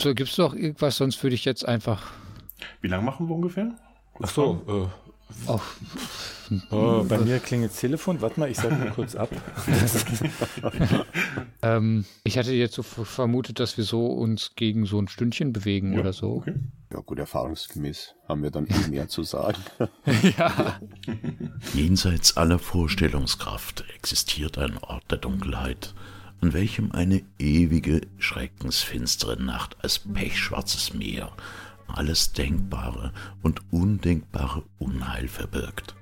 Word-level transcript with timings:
So, 0.00 0.14
gibt's 0.14 0.36
doch 0.36 0.54
irgendwas, 0.54 0.96
sonst 0.96 1.22
würde 1.22 1.34
ich 1.34 1.44
jetzt 1.44 1.66
einfach. 1.66 2.10
Wie 2.80 2.88
lange 2.88 3.04
machen 3.04 3.28
wir 3.28 3.34
ungefähr? 3.34 3.72
Ach 4.20 4.28
so, 4.28 4.62
äh, 4.66 5.08
Oh, 5.46 5.60
oh, 6.70 7.04
bei 7.04 7.18
mir 7.18 7.38
klingelt 7.38 7.72
das 7.72 7.80
Telefon. 7.80 8.20
Warte 8.20 8.40
mal, 8.40 8.50
ich 8.50 8.56
sage 8.56 8.74
mal 8.74 8.90
kurz 8.90 9.14
ab. 9.14 9.28
ähm, 11.62 12.04
ich 12.24 12.38
hatte 12.38 12.52
jetzt 12.52 12.74
so 12.74 12.82
vermutet, 12.82 13.60
dass 13.60 13.76
wir 13.76 13.84
so 13.84 14.06
uns 14.06 14.52
gegen 14.56 14.86
so 14.86 14.98
ein 14.98 15.08
Stündchen 15.08 15.52
bewegen 15.52 15.92
Ja, 15.92 16.00
oder 16.00 16.12
so. 16.12 16.36
Okay. 16.36 16.54
Ja 16.92 17.00
gut, 17.00 17.18
erfahrungsgemäß 17.18 18.14
haben 18.26 18.42
wir 18.42 18.50
dann 18.50 18.66
eh 18.66 18.88
mehr 18.88 19.08
zu 19.08 19.22
sagen. 19.22 19.58
ja. 20.38 20.80
Jenseits 21.74 22.36
aller 22.38 22.58
Vorstellungskraft 22.58 23.84
existiert 23.94 24.56
ein 24.56 24.78
Ort 24.78 25.04
der 25.10 25.18
Dunkelheit, 25.18 25.94
an 26.40 26.52
welchem 26.52 26.92
eine 26.92 27.22
ewige, 27.38 28.02
schreckensfinstere 28.18 29.42
Nacht 29.42 29.76
als 29.82 29.98
pechschwarzes 29.98 30.94
Meer 30.94 31.32
alles 31.88 32.32
Denkbare 32.32 33.12
und 33.42 33.62
Undenkbare 33.72 34.64
Unheil 34.78 35.28
verbirgt. 35.28 35.94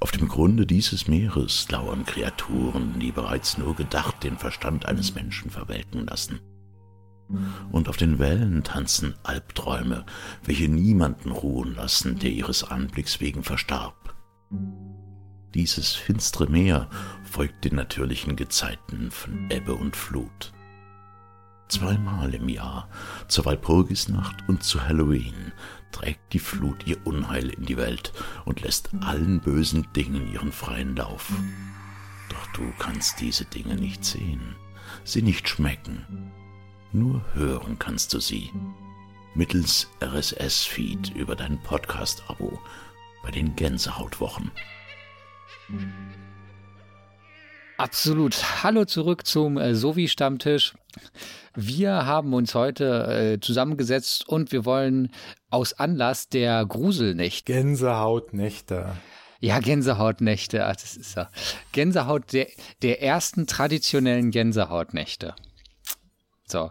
Auf 0.00 0.10
dem 0.10 0.28
Grunde 0.28 0.66
dieses 0.66 1.06
Meeres 1.06 1.70
lauern 1.70 2.04
Kreaturen, 2.04 2.98
die 2.98 3.12
bereits 3.12 3.58
nur 3.58 3.76
gedacht 3.76 4.24
den 4.24 4.38
Verstand 4.38 4.86
eines 4.86 5.14
Menschen 5.14 5.50
verwelken 5.50 6.06
lassen. 6.06 6.40
Und 7.70 7.88
auf 7.88 7.96
den 7.96 8.18
Wellen 8.18 8.64
tanzen 8.64 9.14
Albträume, 9.22 10.04
welche 10.44 10.68
niemanden 10.68 11.30
ruhen 11.30 11.74
lassen, 11.74 12.18
der 12.18 12.30
ihres 12.30 12.64
Anblicks 12.64 13.20
wegen 13.20 13.42
verstarb. 13.42 14.14
Dieses 15.54 15.92
finstere 15.92 16.46
Meer 16.48 16.88
folgt 17.24 17.64
den 17.64 17.74
natürlichen 17.74 18.36
Gezeiten 18.36 19.10
von 19.10 19.50
Ebbe 19.50 19.74
und 19.74 19.96
Flut. 19.96 20.52
Zweimal 21.68 22.34
im 22.34 22.48
Jahr, 22.48 22.88
zur 23.28 23.44
Walpurgisnacht 23.44 24.48
und 24.48 24.62
zu 24.62 24.82
Halloween, 24.82 25.52
trägt 25.90 26.32
die 26.32 26.38
Flut 26.38 26.86
ihr 26.86 27.06
Unheil 27.06 27.50
in 27.50 27.66
die 27.66 27.76
Welt 27.76 28.12
und 28.46 28.62
lässt 28.62 28.90
allen 29.02 29.40
bösen 29.40 29.86
Dingen 29.94 30.32
ihren 30.32 30.52
freien 30.52 30.96
Lauf. 30.96 31.30
Doch 32.30 32.46
du 32.54 32.72
kannst 32.78 33.20
diese 33.20 33.44
Dinge 33.44 33.74
nicht 33.74 34.06
sehen, 34.06 34.56
sie 35.04 35.20
nicht 35.20 35.48
schmecken. 35.48 36.32
Nur 36.92 37.22
hören 37.34 37.78
kannst 37.78 38.14
du 38.14 38.20
sie. 38.20 38.50
Mittels 39.34 39.88
RSS-Feed 40.02 41.14
über 41.14 41.36
dein 41.36 41.62
Podcast-Abo 41.62 42.58
bei 43.22 43.30
den 43.30 43.54
Gänsehautwochen. 43.54 44.50
Absolut. 47.78 48.62
Hallo 48.62 48.84
zurück 48.84 49.26
zum 49.26 49.58
äh, 49.58 49.74
Sovi-Stammtisch. 49.74 50.74
Wir 51.54 52.06
haben 52.06 52.32
uns 52.32 52.54
heute 52.54 53.34
äh, 53.34 53.40
zusammengesetzt 53.40 54.28
und 54.28 54.52
wir 54.52 54.64
wollen 54.64 55.10
aus 55.50 55.72
Anlass 55.74 56.28
der 56.28 56.64
Gruselnächte. 56.64 57.52
Gänsehautnächte. 57.52 58.92
Ja, 59.40 59.58
Gänsehautnächte, 59.58 60.64
ah, 60.64 60.72
das 60.72 60.96
ist 60.96 61.16
ja. 61.16 61.28
Gänsehaut 61.72 62.32
der, 62.32 62.46
der 62.82 63.02
ersten 63.02 63.48
traditionellen 63.48 64.30
Gänsehautnächte. 64.30 65.34
So, 66.46 66.70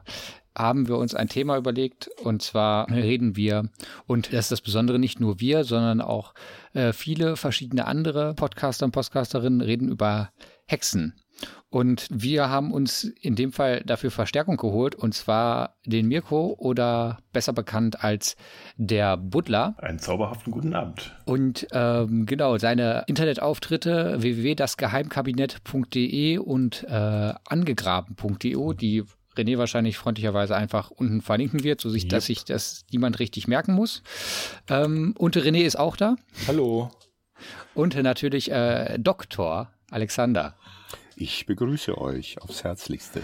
haben 0.55 0.87
wir 0.87 0.97
uns 0.97 1.15
ein 1.15 1.29
Thema 1.29 1.57
überlegt 1.57 2.09
und 2.23 2.41
zwar 2.41 2.89
reden 2.89 3.35
wir, 3.35 3.69
und 4.07 4.33
das 4.33 4.45
ist 4.45 4.51
das 4.51 4.61
Besondere, 4.61 4.99
nicht 4.99 5.19
nur 5.19 5.39
wir, 5.39 5.63
sondern 5.63 6.01
auch 6.01 6.33
äh, 6.73 6.93
viele 6.93 7.37
verschiedene 7.37 7.85
andere 7.85 8.33
Podcaster 8.33 8.85
und 8.85 8.91
Podcasterinnen 8.91 9.61
reden 9.61 9.89
über 9.89 10.31
Hexen. 10.67 11.15
Und 11.69 12.07
wir 12.11 12.49
haben 12.49 12.73
uns 12.73 13.03
in 13.03 13.35
dem 13.35 13.53
Fall 13.53 13.81
dafür 13.85 14.11
Verstärkung 14.11 14.57
geholt, 14.57 14.93
und 14.93 15.13
zwar 15.13 15.77
den 15.85 16.09
Mirko 16.09 16.53
oder 16.57 17.19
besser 17.31 17.53
bekannt 17.53 18.03
als 18.03 18.35
der 18.75 19.15
Butler. 19.15 19.75
Einen 19.77 19.99
zauberhaften 19.99 20.51
guten 20.51 20.75
Abend. 20.75 21.15
Und 21.25 21.65
ähm, 21.71 22.25
genau, 22.25 22.57
seine 22.57 23.05
Internetauftritte 23.07 24.21
www.dasgeheimkabinett.de 24.21 26.39
und 26.39 26.83
äh, 26.89 27.33
angegraben.de, 27.45 28.75
die 28.75 29.05
René 29.41 29.57
wahrscheinlich 29.57 29.97
freundlicherweise 29.97 30.55
einfach 30.55 30.91
unten 30.91 31.21
verlinken 31.21 31.63
wird, 31.63 31.81
so 31.81 31.89
sich, 31.89 32.07
dass 32.07 32.25
sich 32.25 32.45
das 32.45 32.85
niemand 32.91 33.19
richtig 33.19 33.47
merken 33.47 33.73
muss. 33.73 34.03
Ähm, 34.67 35.13
und 35.17 35.35
René 35.35 35.63
ist 35.63 35.77
auch 35.77 35.97
da. 35.97 36.15
Hallo. 36.47 36.91
Und 37.73 37.95
natürlich 37.95 38.51
äh, 38.51 38.97
Doktor 38.99 39.73
Alexander. 39.89 40.55
Ich 41.15 41.45
begrüße 41.45 41.97
euch 41.97 42.41
aufs 42.41 42.63
Herzlichste. 42.63 43.21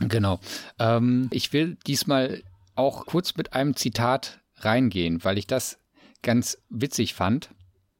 Genau. 0.00 0.40
Ähm, 0.78 1.28
ich 1.30 1.52
will 1.52 1.76
diesmal 1.86 2.42
auch 2.74 3.06
kurz 3.06 3.36
mit 3.36 3.52
einem 3.52 3.76
Zitat 3.76 4.40
reingehen, 4.56 5.24
weil 5.24 5.38
ich 5.38 5.46
das 5.46 5.78
ganz 6.22 6.58
witzig 6.68 7.14
fand. 7.14 7.50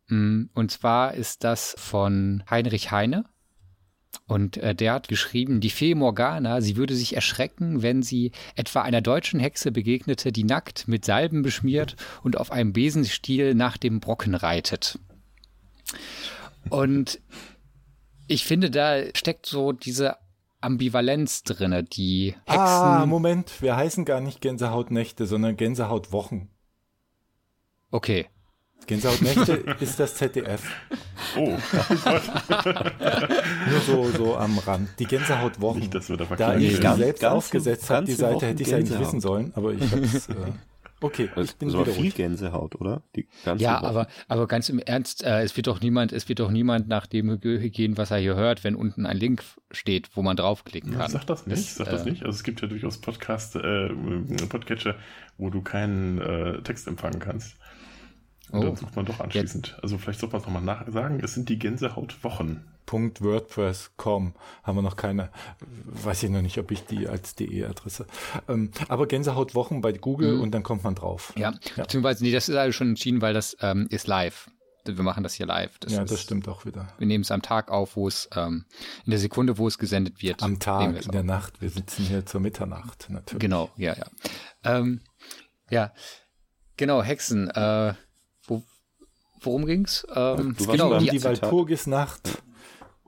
Mm, 0.09 0.44
Und 0.55 0.71
zwar 0.71 1.15
ist 1.15 1.44
das 1.44 1.75
von 1.78 2.43
Heinrich 2.50 2.91
Heine. 2.91 3.25
Und 4.27 4.57
äh, 4.57 4.75
der 4.75 4.95
hat 4.95 5.09
geschrieben, 5.09 5.61
die 5.61 5.71
Fee 5.71 5.95
Morgana, 5.95 6.62
sie 6.62 6.77
würde 6.77 6.95
sich 6.95 7.15
erschrecken, 7.15 7.83
wenn 7.83 8.03
sie 8.03 8.33
etwa 8.57 8.81
einer 8.81 9.03
deutschen 9.03 9.39
Hexe 9.39 9.71
begegnete, 9.71 10.33
die 10.33 10.45
nackt 10.45 10.89
mit 10.89 11.05
Salben 11.05 11.43
beschmiert 11.43 11.97
und 12.23 12.39
auf 12.39 12.51
einem 12.51 12.73
Besenstiel 12.73 13.55
nach 13.55 13.77
dem 13.77 14.01
Brocken 14.01 14.35
reitet. 14.35 14.99
Und 16.71 17.21
ich 18.27 18.47
finde, 18.47 18.71
da 18.71 19.03
steckt 19.15 19.45
so 19.45 19.73
diese 19.73 20.17
Ambivalenz 20.62 21.43
drinne, 21.43 21.85
die 21.85 22.35
Hexen. 22.47 22.59
Ah, 22.59 23.05
Moment, 23.05 23.61
wir 23.61 23.77
heißen 23.77 24.06
gar 24.06 24.23
nicht 24.23 24.41
Gänsehautnächte, 24.41 25.27
sondern 25.27 25.56
Gänsehautwochen. 25.56 26.49
okay. 27.91 28.27
Gänsehautnächte 28.87 29.53
ist 29.81 29.99
das 30.00 30.15
ZDF. 30.17 30.62
Oh, 31.37 31.56
Nur 33.71 33.81
so, 33.81 34.11
so 34.11 34.37
am 34.37 34.59
Rand. 34.59 34.89
Die 34.99 35.06
Gänsehautwochen. 35.06 35.81
Nicht, 35.81 35.95
dass 35.95 36.09
wir 36.09 36.17
da 36.17 36.25
da 36.25 36.33
ich 36.34 36.39
werden. 36.39 36.61
die 36.61 36.81
Ganz- 36.81 36.99
selbst 36.99 37.21
ganze- 37.21 37.37
aufgesetzt 37.37 37.91
habe, 37.91 38.06
die 38.06 38.12
Seite 38.12 38.34
Wochen 38.37 38.44
hätte 38.47 38.62
ich 38.62 38.69
ja 38.69 38.77
eigentlich 38.77 38.89
Gänsehaut. 38.91 39.06
wissen 39.09 39.21
sollen, 39.21 39.53
aber 39.55 39.73
ich 39.73 39.81
hab's, 39.91 40.28
äh, 40.28 40.34
okay, 41.00 41.28
ich 41.34 41.43
Es 41.43 41.53
bin 41.55 41.73
war 41.73 41.81
wieder 41.83 41.93
viel 41.93 42.03
ruhig. 42.05 42.15
Gänsehaut, 42.15 42.75
oder? 42.81 43.03
Die 43.17 43.27
ganze 43.44 43.65
Ja, 43.65 43.77
Woche. 43.81 43.87
aber, 43.89 44.06
aber 44.28 44.47
ganz 44.47 44.69
im 44.69 44.78
Ernst, 44.78 45.23
äh, 45.25 45.43
es 45.43 45.56
wird 45.56 45.67
doch 45.67 45.81
niemand, 45.81 46.12
es 46.12 46.28
wird 46.28 46.41
doch 46.41 46.50
niemand 46.50 46.89
nach 46.89 47.06
dem 47.06 47.41
gehen, 47.41 47.97
was 47.97 48.11
er 48.11 48.19
hier 48.19 48.37
hört, 48.37 48.65
wenn 48.65 48.75
unten 48.77 49.06
ein 49.06 49.17
Link 49.17 49.43
steht, 49.71 50.11
wo 50.15 50.23
man 50.23 50.37
draufklicken 50.37 50.93
kann. 50.93 51.11
Sag 51.11 51.27
das 51.27 51.47
nicht, 51.47 51.59
Das, 51.62 51.75
sag 51.77 51.91
das 51.91 52.03
äh, 52.06 52.11
nicht. 52.11 52.23
Also 52.25 52.37
es 52.37 52.43
gibt 52.43 52.61
ja 52.61 52.69
durchaus 52.69 52.99
Podcast, 53.00 53.56
äh, 53.56 53.89
Podcatcher, 54.49 54.97
wo 55.39 55.50
du 55.50 55.62
keinen 55.62 56.21
äh, 56.21 56.62
Text 56.62 56.87
empfangen 56.87 57.19
kannst. 57.19 57.56
Und 58.54 58.60
Oh. 58.60 58.66
dann 58.66 58.76
sucht 58.76 58.94
man 58.94 59.04
doch 59.04 59.19
anschließend. 59.20 59.78
Also 59.82 59.98
vielleicht 59.98 60.20
sollte 60.20 60.34
man 60.34 60.41
es 60.42 60.47
nochmal 60.47 60.62
nachsagen. 60.62 61.20
Es 61.20 61.34
sind 61.34 61.48
die 61.48 61.59
Gänsehautwochen. 61.59 62.65
Punkt 62.87 63.22
WordPress.com 63.22 64.34
haben 64.62 64.76
wir 64.76 64.82
noch 64.82 64.97
keine, 64.97 65.31
weiß 65.87 66.22
ich 66.22 66.31
noch 66.31 66.42
nicht, 66.42 66.59
ob 66.59 66.70
ich 66.70 66.84
die 66.84 67.09
als 67.09 67.34
DE-Adresse. 67.34 68.06
Ähm, 68.47 68.70
aber 68.88 69.06
Gänsehautwochen 69.09 69.81
bei 69.81 69.93
Google 69.93 70.38
und 70.38 70.53
dann 70.53 70.62
kommt 70.62 70.84
man 70.84 70.94
drauf. 70.94 71.32
Ja, 71.37 71.54
beziehungsweise, 71.76 72.22
nee, 72.22 72.31
das 72.31 72.48
ist 72.48 72.54
also 72.56 72.72
schon 72.72 72.91
entschieden, 72.91 73.22
weil 73.22 73.34
das 73.34 73.56
ähm, 73.60 73.87
ist 73.91 74.06
live. 74.06 74.50
Wir 74.87 75.03
machen 75.03 75.22
das 75.22 75.32
hier 75.32 75.47
live. 75.47 75.78
Das 75.78 75.93
ja, 75.94 76.03
ist, 76.03 76.12
das 76.12 76.20
stimmt 76.20 76.47
auch 76.47 76.66
wieder. 76.66 76.88
Wir 76.98 77.06
nehmen 77.06 77.22
es 77.22 77.31
am 77.31 77.41
Tag 77.41 77.70
auf, 77.70 77.97
wo 77.97 78.06
es, 78.06 78.28
ähm, 78.37 78.66
in 79.06 79.10
der 79.10 79.19
Sekunde, 79.19 79.56
wo 79.56 79.66
es 79.66 79.78
gesendet 79.78 80.22
wird. 80.22 80.43
Am 80.43 80.59
Tag, 80.59 81.03
in 81.06 81.10
der. 81.10 81.22
Nacht. 81.22 81.62
Wir 81.62 81.70
sitzen 81.70 82.04
hier 82.04 82.26
zur 82.26 82.43
Mitternacht, 82.43 83.06
natürlich. 83.09 83.41
Genau, 83.41 83.70
ja, 83.76 83.97
ja. 83.97 84.04
Ähm, 84.62 85.00
ja, 85.70 85.91
genau, 86.76 87.03
Hexen. 87.03 87.48
Äh, 87.48 87.94
worum 89.44 89.66
ging's? 89.66 90.06
Ähm, 90.15 90.55
Du 90.59 90.66
genau, 90.66 90.93
Um 90.93 90.99
die, 90.99 91.10
die. 91.10 91.25
Walpurgisnacht, 91.25 92.43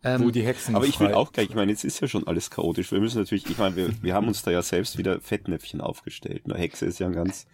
ähm, 0.04 0.22
wo 0.22 0.30
die 0.30 0.42
Hexen 0.42 0.76
Aber 0.76 0.86
ich 0.86 1.00
will 1.00 1.14
auch 1.14 1.32
gleich, 1.32 1.48
ich 1.50 1.54
meine, 1.54 1.72
jetzt 1.72 1.84
ist 1.84 2.00
ja 2.00 2.08
schon 2.08 2.26
alles 2.26 2.50
chaotisch. 2.50 2.92
Wir 2.92 3.00
müssen 3.00 3.18
natürlich, 3.18 3.48
ich 3.48 3.58
meine, 3.58 3.76
wir, 3.76 3.90
wir 4.02 4.14
haben 4.14 4.28
uns 4.28 4.42
da 4.42 4.50
ja 4.50 4.62
selbst 4.62 4.98
wieder 4.98 5.20
Fettnäpfchen 5.20 5.80
aufgestellt. 5.80 6.42
Eine 6.44 6.54
Hexe 6.58 6.86
ist 6.86 6.98
ja 6.98 7.06
ein 7.06 7.12
ganz 7.12 7.46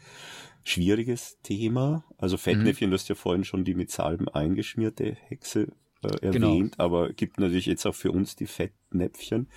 schwieriges 0.64 1.38
Thema. 1.42 2.04
Also 2.18 2.36
Fettnäpfchen, 2.36 2.90
du 2.90 2.94
hast 2.94 3.08
ja 3.08 3.14
vorhin 3.14 3.44
schon 3.44 3.64
die 3.64 3.74
mit 3.74 3.90
Salben 3.90 4.28
eingeschmierte 4.28 5.16
Hexe 5.28 5.68
äh, 6.02 6.26
erwähnt, 6.26 6.78
aber 6.78 7.12
gibt 7.12 7.38
natürlich 7.38 7.66
jetzt 7.66 7.86
auch 7.86 7.94
für 7.94 8.12
uns 8.12 8.36
die 8.36 8.46
Fettnäpfchen. 8.46 9.48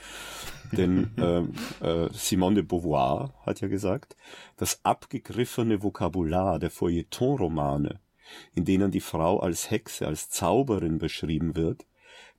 Denn 0.71 1.11
ähm, 1.17 1.53
äh, 1.81 2.07
Simone 2.13 2.55
de 2.55 2.63
Beauvoir 2.63 3.33
hat 3.45 3.61
ja 3.61 3.67
gesagt, 3.67 4.15
das 4.57 4.83
abgegriffene 4.83 5.83
Vokabular 5.83 6.59
der 6.59 6.71
Feuilleton-Romane, 6.71 7.99
in 8.53 8.65
denen 8.65 8.91
die 8.91 9.01
Frau 9.01 9.39
als 9.39 9.71
Hexe, 9.71 10.07
als 10.07 10.29
Zauberin 10.29 10.97
beschrieben 10.97 11.55
wird, 11.55 11.85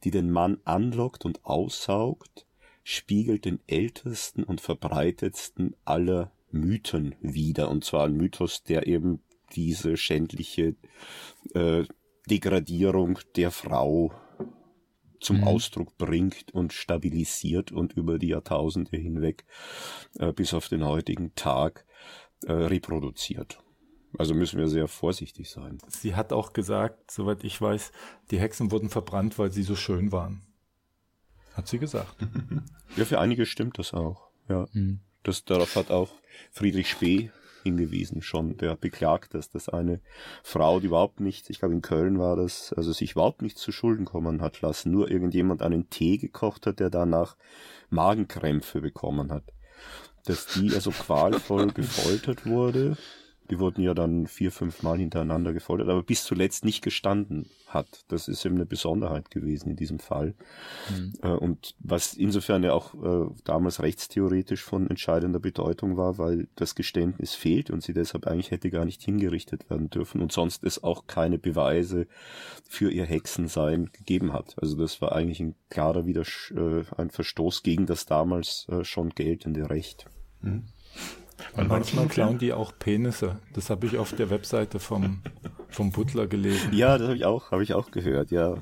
die 0.04 0.10
den 0.10 0.30
Mann 0.30 0.58
anlockt 0.64 1.24
und 1.24 1.44
aussaugt, 1.44 2.46
spiegelt 2.82 3.44
den 3.44 3.60
ältesten 3.66 4.44
und 4.44 4.60
verbreitetsten 4.60 5.74
aller 5.84 6.32
Mythen 6.50 7.14
wider. 7.20 7.68
Und 7.68 7.84
zwar 7.84 8.04
ein 8.04 8.16
Mythos, 8.16 8.62
der 8.62 8.86
eben 8.86 9.22
diese 9.54 9.96
schändliche 9.96 10.76
äh, 11.54 11.84
Degradierung 12.28 13.18
der 13.36 13.50
Frau 13.50 14.12
zum 15.20 15.38
mhm. 15.38 15.44
Ausdruck 15.44 15.96
bringt 15.96 16.52
und 16.52 16.72
stabilisiert 16.72 17.72
und 17.72 17.92
über 17.94 18.18
die 18.18 18.28
Jahrtausende 18.28 18.96
hinweg 18.96 19.44
äh, 20.18 20.32
bis 20.32 20.54
auf 20.54 20.68
den 20.68 20.84
heutigen 20.84 21.34
Tag 21.34 21.86
äh, 22.44 22.52
reproduziert. 22.52 23.58
Also 24.18 24.34
müssen 24.34 24.58
wir 24.58 24.68
sehr 24.68 24.88
vorsichtig 24.88 25.50
sein. 25.50 25.78
Sie 25.88 26.14
hat 26.14 26.32
auch 26.32 26.52
gesagt, 26.52 27.10
soweit 27.10 27.44
ich 27.44 27.60
weiß, 27.60 27.92
die 28.30 28.38
Hexen 28.38 28.70
wurden 28.70 28.88
verbrannt, 28.88 29.38
weil 29.38 29.50
sie 29.50 29.62
so 29.62 29.76
schön 29.76 30.12
waren. 30.12 30.42
Hat 31.54 31.68
sie 31.68 31.78
gesagt. 31.78 32.14
ja, 32.96 33.04
für 33.04 33.18
einige 33.18 33.46
stimmt 33.46 33.78
das 33.78 33.92
auch. 33.94 34.28
Ja. 34.48 34.66
Mhm. 34.72 35.00
Das, 35.22 35.44
darauf 35.44 35.74
hat 35.76 35.90
auch 35.90 36.10
Friedrich 36.52 36.88
Spee 36.88 37.30
hingewiesen 37.64 38.22
schon, 38.22 38.56
der 38.58 38.76
beklagt, 38.76 39.34
dass 39.34 39.50
das 39.50 39.68
eine 39.68 40.00
Frau, 40.44 40.78
die 40.78 40.86
überhaupt 40.86 41.18
nicht, 41.18 41.50
ich 41.50 41.58
glaube 41.58 41.74
in 41.74 41.82
Köln 41.82 42.20
war 42.20 42.36
das, 42.36 42.72
also 42.72 42.92
sich 42.92 43.12
überhaupt 43.12 43.42
nicht 43.42 43.58
zu 43.58 43.72
Schulden 43.72 44.04
kommen 44.04 44.40
hat 44.40 44.60
lassen, 44.60 44.92
nur 44.92 45.10
irgendjemand 45.10 45.62
einen 45.62 45.90
Tee 45.90 46.16
gekocht 46.16 46.66
hat, 46.66 46.78
der 46.78 46.90
danach 46.90 47.36
Magenkrämpfe 47.90 48.80
bekommen 48.80 49.32
hat. 49.32 49.52
Dass 50.26 50.46
die 50.46 50.72
also 50.74 50.92
qualvoll 50.92 51.66
gefoltert 51.72 52.46
wurde 52.46 52.96
die 53.50 53.58
wurden 53.58 53.82
ja 53.82 53.94
dann 53.94 54.26
vier, 54.26 54.50
fünf 54.50 54.82
Mal 54.82 54.98
hintereinander 54.98 55.52
gefoltert, 55.52 55.88
aber 55.88 56.02
bis 56.02 56.24
zuletzt 56.24 56.64
nicht 56.64 56.82
gestanden 56.82 57.48
hat. 57.66 58.04
Das 58.08 58.28
ist 58.28 58.44
eben 58.44 58.56
eine 58.56 58.66
Besonderheit 58.66 59.30
gewesen 59.30 59.70
in 59.70 59.76
diesem 59.76 59.98
Fall. 59.98 60.34
Mhm. 60.90 61.12
Äh, 61.22 61.28
und 61.28 61.74
was 61.78 62.14
insofern 62.14 62.62
ja 62.62 62.72
auch 62.72 62.94
äh, 62.94 63.30
damals 63.44 63.82
rechtstheoretisch 63.82 64.62
von 64.62 64.88
entscheidender 64.88 65.38
Bedeutung 65.38 65.96
war, 65.96 66.18
weil 66.18 66.48
das 66.56 66.74
Geständnis 66.74 67.34
fehlt 67.34 67.70
und 67.70 67.82
sie 67.82 67.92
deshalb 67.92 68.26
eigentlich 68.26 68.50
hätte 68.50 68.70
gar 68.70 68.84
nicht 68.84 69.02
hingerichtet 69.02 69.68
werden 69.70 69.90
dürfen 69.90 70.20
und 70.20 70.32
sonst 70.32 70.64
es 70.64 70.82
auch 70.82 71.06
keine 71.06 71.38
Beweise 71.38 72.06
für 72.68 72.90
ihr 72.90 73.04
Hexensein 73.04 73.90
gegeben 73.92 74.32
hat. 74.32 74.54
Also 74.60 74.76
das 74.76 75.00
war 75.00 75.12
eigentlich 75.12 75.40
ein 75.40 75.54
klarer 75.70 76.06
Widers 76.06 76.52
äh, 76.56 76.84
ein 76.96 77.10
Verstoß 77.10 77.62
gegen 77.62 77.86
das 77.86 78.06
damals 78.06 78.66
schon 78.82 79.10
geltende 79.10 79.70
Recht. 79.70 80.06
Mhm. 80.40 80.64
Und 81.54 81.68
manchmal 81.68 82.06
klauen 82.06 82.38
die 82.38 82.52
auch 82.52 82.72
Penisse. 82.78 83.38
Das 83.52 83.70
habe 83.70 83.86
ich 83.86 83.98
auf 83.98 84.12
der 84.12 84.30
Webseite 84.30 84.78
vom, 84.78 85.22
vom 85.68 85.92
Butler 85.92 86.26
gelesen. 86.26 86.72
Ja, 86.72 86.98
das 86.98 87.08
habe 87.08 87.16
ich 87.16 87.24
auch, 87.24 87.50
habe 87.50 87.62
ich 87.62 87.74
auch 87.74 87.90
gehört, 87.90 88.30
ja. 88.30 88.56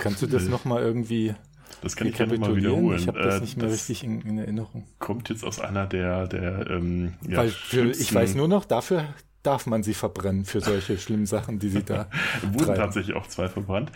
Kannst 0.00 0.22
du 0.22 0.26
das 0.26 0.44
nochmal 0.48 0.82
irgendwie 0.82 1.34
das 1.82 1.94
kann 1.94 2.08
ich 2.08 2.16
gerne 2.16 2.38
mal 2.38 2.56
wiederholen. 2.56 2.98
Ich 2.98 3.06
habe 3.06 3.22
das 3.22 3.36
äh, 3.36 3.40
nicht 3.40 3.56
mehr 3.56 3.66
das 3.66 3.74
richtig 3.74 4.02
in, 4.02 4.20
in, 4.22 4.38
Erinnerung. 4.38 4.84
Kommt 4.98 5.28
jetzt 5.28 5.44
aus 5.44 5.60
einer 5.60 5.86
der, 5.86 6.26
der 6.26 6.68
ähm, 6.70 7.14
ja, 7.28 7.38
Weil 7.38 7.50
für, 7.50 7.90
ich 7.90 8.12
weiß 8.12 8.34
nur 8.34 8.48
noch, 8.48 8.64
dafür 8.64 9.04
darf 9.46 9.66
man 9.66 9.82
sie 9.82 9.94
verbrennen 9.94 10.44
für 10.44 10.60
solche 10.60 10.98
schlimmen 10.98 11.26
Sachen, 11.26 11.58
die 11.58 11.68
sie 11.68 11.82
da 11.82 12.08
Wurden 12.52 12.74
tatsächlich 12.74 13.16
auch 13.16 13.26
zwei 13.26 13.48
verbrannt. 13.48 13.92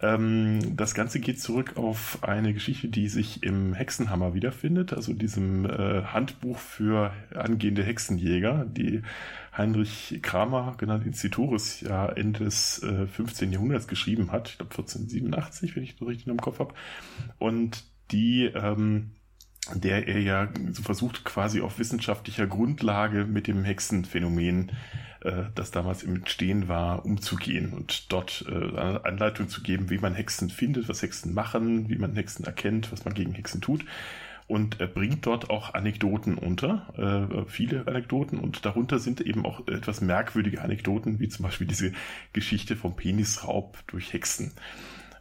Ähm, 0.00 0.76
das 0.76 0.94
Ganze 0.94 1.20
geht 1.20 1.40
zurück 1.40 1.72
auf 1.76 2.18
eine 2.22 2.54
Geschichte, 2.54 2.88
die 2.88 3.08
sich 3.08 3.42
im 3.42 3.74
Hexenhammer 3.74 4.34
wiederfindet, 4.34 4.92
also 4.92 5.12
diesem 5.12 5.66
äh, 5.66 6.02
Handbuch 6.04 6.58
für 6.58 7.12
angehende 7.34 7.82
Hexenjäger, 7.82 8.64
die 8.66 9.02
Heinrich 9.56 10.18
Kramer, 10.22 10.74
genannt 10.78 11.06
Instituris, 11.06 11.80
ja 11.80 12.08
Ende 12.08 12.44
des 12.44 12.82
äh, 12.82 13.06
15. 13.06 13.52
Jahrhunderts 13.52 13.86
geschrieben 13.86 14.32
hat. 14.32 14.48
Ich 14.48 14.58
glaube 14.58 14.72
1487, 14.72 15.76
wenn 15.76 15.82
ich 15.84 15.96
das 15.96 16.08
richtig 16.08 16.26
im 16.26 16.40
Kopf 16.40 16.58
habe. 16.58 16.74
Und 17.38 17.84
die 18.10 18.44
ähm, 18.46 19.12
der 19.72 20.08
er 20.08 20.20
ja 20.20 20.48
so 20.72 20.82
versucht, 20.82 21.24
quasi 21.24 21.60
auf 21.60 21.78
wissenschaftlicher 21.78 22.46
Grundlage 22.46 23.24
mit 23.24 23.46
dem 23.46 23.64
Hexenphänomen, 23.64 24.72
äh, 25.22 25.44
das 25.54 25.70
damals 25.70 26.02
im 26.02 26.16
Entstehen 26.16 26.68
war, 26.68 27.04
umzugehen 27.04 27.72
und 27.72 28.12
dort 28.12 28.44
äh, 28.48 28.98
Anleitung 29.04 29.48
zu 29.48 29.62
geben, 29.62 29.90
wie 29.90 29.98
man 29.98 30.14
Hexen 30.14 30.50
findet, 30.50 30.88
was 30.88 31.02
Hexen 31.02 31.34
machen, 31.34 31.88
wie 31.88 31.96
man 31.96 32.14
Hexen 32.14 32.44
erkennt, 32.44 32.92
was 32.92 33.04
man 33.04 33.14
gegen 33.14 33.32
Hexen 33.32 33.60
tut. 33.60 33.84
Und 34.46 34.78
er 34.78 34.88
bringt 34.88 35.24
dort 35.24 35.48
auch 35.48 35.72
Anekdoten 35.72 36.36
unter, 36.36 36.92
äh, 36.98 37.48
viele 37.48 37.86
Anekdoten, 37.86 38.38
und 38.38 38.66
darunter 38.66 38.98
sind 38.98 39.22
eben 39.22 39.46
auch 39.46 39.66
etwas 39.66 40.02
merkwürdige 40.02 40.60
Anekdoten, 40.60 41.18
wie 41.18 41.30
zum 41.30 41.44
Beispiel 41.44 41.66
diese 41.66 41.92
Geschichte 42.34 42.76
vom 42.76 42.94
Penisraub 42.94 43.78
durch 43.86 44.12
Hexen. 44.12 44.52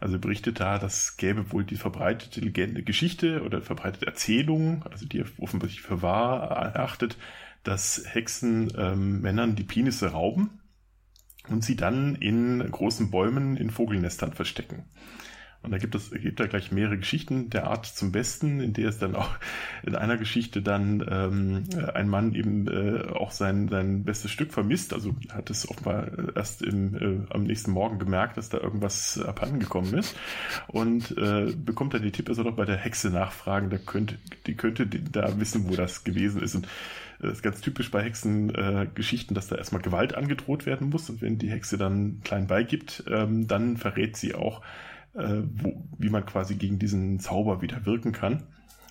Also 0.03 0.19
berichtet 0.19 0.59
da, 0.59 0.79
das 0.79 1.15
gäbe 1.15 1.53
wohl 1.53 1.63
die 1.63 1.77
verbreitete 1.77 2.41
Legende, 2.41 2.83
Geschichte 2.83 3.41
oder 3.41 3.61
verbreitete 3.61 4.05
Erzählung, 4.05 4.83
also 4.91 5.05
die 5.05 5.23
offensichtlich 5.37 5.81
für 5.81 6.01
wahr 6.01 6.51
erachtet, 6.51 7.17
dass 7.63 8.03
Hexen 8.05 8.69
ähm, 8.77 9.21
Männern 9.21 9.55
die 9.55 9.63
Penisse 9.63 10.11
rauben 10.11 10.59
und 11.47 11.63
sie 11.63 11.77
dann 11.77 12.15
in 12.15 12.69
großen 12.69 13.11
Bäumen 13.11 13.55
in 13.55 13.69
Vogelnestern 13.69 14.33
verstecken. 14.33 14.83
Und 15.63 15.71
da 15.71 15.77
gibt 15.77 15.95
es 15.95 16.11
gibt 16.11 16.39
da 16.39 16.47
gleich 16.47 16.71
mehrere 16.71 16.97
Geschichten 16.97 17.49
der 17.49 17.67
Art 17.67 17.85
zum 17.85 18.11
Besten, 18.11 18.59
in 18.59 18.73
der 18.73 18.89
es 18.89 18.99
dann 18.99 19.15
auch 19.15 19.29
in 19.83 19.95
einer 19.95 20.17
Geschichte 20.17 20.61
dann 20.61 21.05
ähm, 21.09 21.63
ein 21.93 22.09
Mann 22.09 22.35
eben 22.35 22.67
äh, 22.67 23.07
auch 23.07 23.31
sein 23.31 23.69
sein 23.69 24.03
bestes 24.03 24.31
Stück 24.31 24.51
vermisst. 24.51 24.93
Also 24.93 25.15
hat 25.31 25.49
es 25.49 25.69
offenbar 25.69 26.35
erst 26.35 26.61
im, 26.61 26.95
äh, 26.95 27.33
am 27.33 27.43
nächsten 27.43 27.71
Morgen 27.71 27.97
gemerkt, 27.97 28.37
dass 28.37 28.49
da 28.49 28.57
irgendwas 28.57 29.17
abhanden 29.19 29.59
gekommen 29.59 29.93
ist 29.93 30.15
und 30.67 31.17
äh, 31.17 31.53
bekommt 31.55 31.93
dann 31.93 32.01
die 32.01 32.11
Tipp, 32.11 32.27
er 32.27 32.35
soll 32.35 32.45
doch 32.45 32.55
bei 32.55 32.65
der 32.65 32.77
Hexe 32.77 33.09
nachfragen. 33.09 33.69
Da 33.69 33.77
könnte 33.77 34.17
die 34.45 34.55
könnte 34.55 34.85
da 34.85 35.39
wissen, 35.39 35.69
wo 35.69 35.75
das 35.75 36.03
gewesen 36.03 36.41
ist 36.41 36.55
und 36.55 36.67
das 37.19 37.33
ist 37.33 37.41
ganz 37.41 37.61
typisch 37.61 37.89
bei 37.89 38.03
Hexengeschichten, 38.03 39.33
äh, 39.33 39.35
dass 39.35 39.47
da 39.47 39.55
erstmal 39.55 39.81
Gewalt 39.81 40.13
angedroht 40.13 40.65
werden 40.65 40.89
muss 40.89 41.09
und 41.09 41.21
wenn 41.21 41.37
die 41.37 41.49
Hexe 41.49 41.77
dann 41.77 42.19
klein 42.25 42.47
beigibt, 42.47 43.05
ähm, 43.09 43.47
dann 43.47 43.77
verrät 43.77 44.17
sie 44.17 44.35
auch, 44.35 44.61
äh, 45.15 45.41
wo, 45.53 45.83
wie 45.97 46.09
man 46.09 46.25
quasi 46.25 46.55
gegen 46.55 46.79
diesen 46.79 47.19
Zauber 47.19 47.61
wieder 47.61 47.85
wirken 47.85 48.11
kann. 48.11 48.43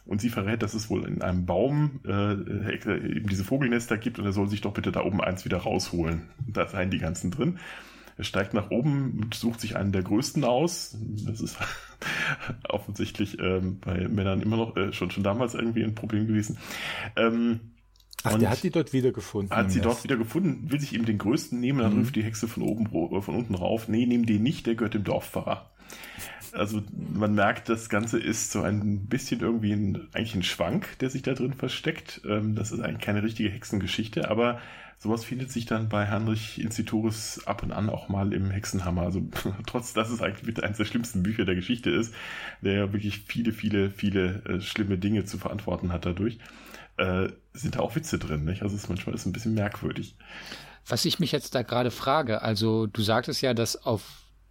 Und 0.05 0.21
sie 0.21 0.31
verrät, 0.31 0.63
dass 0.63 0.75
es 0.75 0.91
wohl 0.91 1.07
in 1.07 1.23
einem 1.23 1.47
Baum 1.47 2.01
äh, 2.05 2.33
eben 2.75 3.29
diese 3.29 3.45
Vogelnester 3.45 3.97
gibt 3.97 4.19
und 4.19 4.25
er 4.25 4.33
soll 4.33 4.49
sich 4.49 4.61
doch 4.61 4.73
bitte 4.73 4.91
da 4.91 5.05
oben 5.05 5.21
eins 5.21 5.45
wieder 5.45 5.59
rausholen. 5.59 6.29
Da 6.47 6.67
seien 6.67 6.91
die 6.91 6.99
ganzen 6.99 7.31
drin. 7.31 7.59
Er 8.19 8.25
steigt 8.25 8.53
nach 8.53 8.71
oben 8.71 9.21
und 9.23 9.35
sucht 9.35 9.61
sich 9.61 9.77
einen 9.77 9.93
der 9.93 10.03
größten 10.03 10.45
aus. 10.45 10.97
Das 11.25 11.41
ist 11.41 11.57
offensichtlich 12.69 13.39
ähm, 13.39 13.79
bei 13.81 14.09
Männern 14.09 14.43
immer 14.43 14.57
noch 14.57 14.77
äh, 14.77 14.93
schon, 14.93 15.11
schon 15.11 15.23
damals 15.23 15.55
irgendwie 15.55 15.85
ein 15.85 15.95
Problem 15.95 16.27
gewesen. 16.27 16.59
Ähm, 17.17 17.61
Ach, 18.25 18.39
der 18.39 18.51
hat 18.51 18.63
die 18.63 18.71
dort 18.71 18.93
wieder 18.93 19.13
gefunden. 19.13 19.55
Hat 19.55 19.73
sie 19.73 19.81
dort 19.81 20.05
wieder 20.05 20.17
gefunden, 20.17 20.71
will 20.71 20.79
sich 20.79 20.95
eben 20.95 21.05
den 21.05 21.19
größten 21.19 21.59
nehmen, 21.59 21.81
dann 21.81 21.95
mhm. 21.95 22.01
ruft 22.01 22.17
die 22.17 22.23
Hexe 22.23 22.47
von 22.47 22.63
oben, 22.63 22.89
von 22.89 23.35
unten 23.35 23.55
rauf. 23.55 23.89
Nee, 23.89 24.07
nimm 24.07 24.27
den 24.27 24.43
nicht, 24.43 24.67
der 24.67 24.77
gehört 24.77 24.95
dem 24.95 25.05
Dorfpfarrer. 25.05 25.72
Also 26.53 26.83
man 26.93 27.35
merkt, 27.35 27.69
das 27.69 27.89
Ganze 27.89 28.19
ist 28.19 28.53
so 28.53 28.63
ein 28.63 29.07
bisschen 29.07 29.41
irgendwie 29.41 29.73
ein, 29.73 30.09
eigentlich 30.13 30.35
ein 30.35 30.43
Schwank, 30.43 30.99
der 30.99 31.09
sich 31.09 31.23
da 31.23 31.33
drin 31.33 31.55
versteckt. 31.55 32.21
Ähm, 32.27 32.55
das 32.55 32.73
ist 32.73 32.81
eigentlich 32.81 33.01
keine 33.01 33.23
richtige 33.23 33.49
Hexengeschichte, 33.49 34.31
aber 34.31 34.61
sowas 34.99 35.25
findet 35.25 35.51
sich 35.51 35.67
dann 35.67 35.89
bei 35.89 36.09
Heinrich 36.09 36.61
Instituris 36.61 37.43
ab 37.47 37.63
und 37.63 37.73
an 37.73 37.89
auch 37.89 38.09
mal 38.09 38.33
im 38.33 38.51
Hexenhammer. 38.51 39.03
Also 39.03 39.23
trotz, 39.67 39.95
dass 39.95 40.11
es 40.11 40.21
eigentlich 40.21 40.47
mit 40.47 40.63
eines 40.63 40.77
der 40.77 40.85
schlimmsten 40.85 41.23
Bücher 41.23 41.45
der 41.45 41.55
Geschichte 41.55 41.91
ist, 41.91 42.15
der 42.61 42.75
ja 42.75 42.93
wirklich 42.93 43.21
viele, 43.21 43.53
viele, 43.53 43.91
viele 43.91 44.45
äh, 44.45 44.61
schlimme 44.61 44.99
Dinge 44.99 45.25
zu 45.25 45.39
verantworten 45.39 45.91
hat 45.91 46.05
dadurch, 46.05 46.39
äh, 46.99 47.29
sind 47.55 47.77
da 47.77 47.81
auch 47.81 47.97
Witze 47.97 48.19
drin. 48.19 48.45
Nicht? 48.45 48.63
Also 48.63 48.77
es 48.77 48.83
ist 48.83 48.89
manchmal 48.89 49.15
ist 49.15 49.27
ein 49.27 49.33
bisschen 49.33 49.55
merkwürdig. 49.55 50.17
Was 50.87 51.05
ich 51.05 51.19
mich 51.19 51.33
jetzt 51.33 51.55
da 51.55 51.63
gerade 51.63 51.91
frage, 51.91 52.43
also 52.43 52.87
du 52.87 53.03
sagtest 53.03 53.41
ja, 53.41 53.55
dass 53.55 53.77
auf 53.77 54.03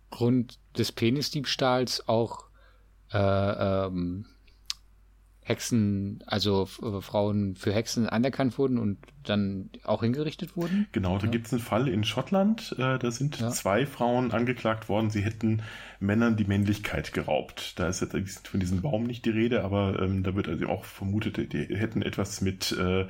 Grund 0.09 0.59
des 0.77 0.91
Penisdiebstahls 0.91 2.07
auch 2.07 2.45
äh, 3.11 3.17
ähm, 3.17 4.25
Hexen, 5.43 6.23
also 6.27 6.65
Frauen 6.65 7.55
für 7.55 7.73
Hexen 7.73 8.07
anerkannt 8.07 8.57
wurden 8.59 8.77
und 8.77 8.99
dann 9.23 9.69
auch 9.83 10.01
hingerichtet 10.01 10.55
wurden? 10.55 10.87
Genau, 10.91 11.17
da 11.17 11.25
ja. 11.25 11.31
gibt 11.31 11.47
es 11.47 11.53
einen 11.53 11.61
Fall 11.61 11.87
in 11.87 12.03
Schottland, 12.03 12.75
äh, 12.77 12.99
da 12.99 13.11
sind 13.11 13.39
ja. 13.39 13.49
zwei 13.49 13.85
Frauen 13.87 14.31
angeklagt 14.31 14.87
worden, 14.87 15.09
sie 15.09 15.21
hätten 15.21 15.63
Männern 15.99 16.37
die 16.37 16.45
Männlichkeit 16.45 17.11
geraubt. 17.11 17.79
Da 17.79 17.87
ist 17.87 18.01
jetzt 18.01 18.47
von 18.47 18.59
diesem 18.59 18.81
Baum 18.81 19.03
nicht 19.03 19.25
die 19.25 19.31
Rede, 19.31 19.63
aber 19.63 19.99
ähm, 19.99 20.23
da 20.23 20.35
wird 20.35 20.47
also 20.47 20.67
auch 20.67 20.85
vermutet, 20.85 21.53
die 21.53 21.75
hätten 21.75 22.03
etwas 22.03 22.41
mit 22.41 22.71
äh, 22.71 23.07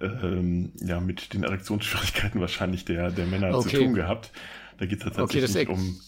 ähm, 0.00 0.72
ja, 0.80 1.00
mit 1.00 1.34
den 1.34 1.44
Erektionsschwierigkeiten 1.44 2.40
wahrscheinlich 2.40 2.84
der, 2.84 3.10
der 3.10 3.26
Männer 3.26 3.56
okay. 3.56 3.68
zu 3.68 3.76
tun 3.76 3.94
gehabt. 3.94 4.32
Da 4.78 4.86
geht 4.86 5.04
es 5.04 5.12
tatsächlich 5.12 5.68
okay, 5.68 5.72
um, 5.72 6.00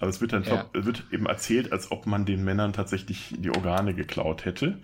aber 0.00 0.08
es 0.08 0.20
wird 0.20 0.32
dann 0.32 0.42
ja. 0.44 0.66
wird 0.72 1.04
eben 1.12 1.26
erzählt, 1.26 1.72
als 1.72 1.92
ob 1.92 2.06
man 2.06 2.24
den 2.24 2.42
Männern 2.42 2.72
tatsächlich 2.72 3.34
die 3.38 3.50
Organe 3.50 3.94
geklaut 3.94 4.44
hätte. 4.44 4.78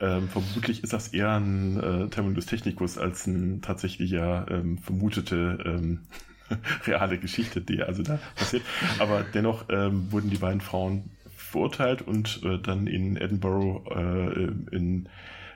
Ähm, 0.00 0.28
vermutlich 0.28 0.84
ist 0.84 0.92
das 0.92 1.08
eher 1.08 1.32
ein 1.32 1.80
äh, 1.80 2.08
Terminus 2.08 2.46
technicus 2.46 2.98
als 2.98 3.26
ein 3.26 3.62
tatsächlicher 3.62 4.46
ähm, 4.50 4.78
vermutete 4.78 5.58
ähm, 5.64 6.00
reale 6.86 7.18
Geschichte, 7.18 7.60
die 7.60 7.82
also 7.82 8.02
da 8.02 8.18
passiert. 8.36 8.62
Aber 8.98 9.24
dennoch 9.34 9.66
ähm, 9.68 10.10
wurden 10.12 10.30
die 10.30 10.38
beiden 10.38 10.60
Frauen 10.60 11.10
verurteilt 11.28 12.02
und 12.02 12.42
äh, 12.44 12.58
dann 12.58 12.86
in 12.86 13.16
Edinburgh 13.16 13.82
äh, 13.90 14.74
in, 14.74 15.08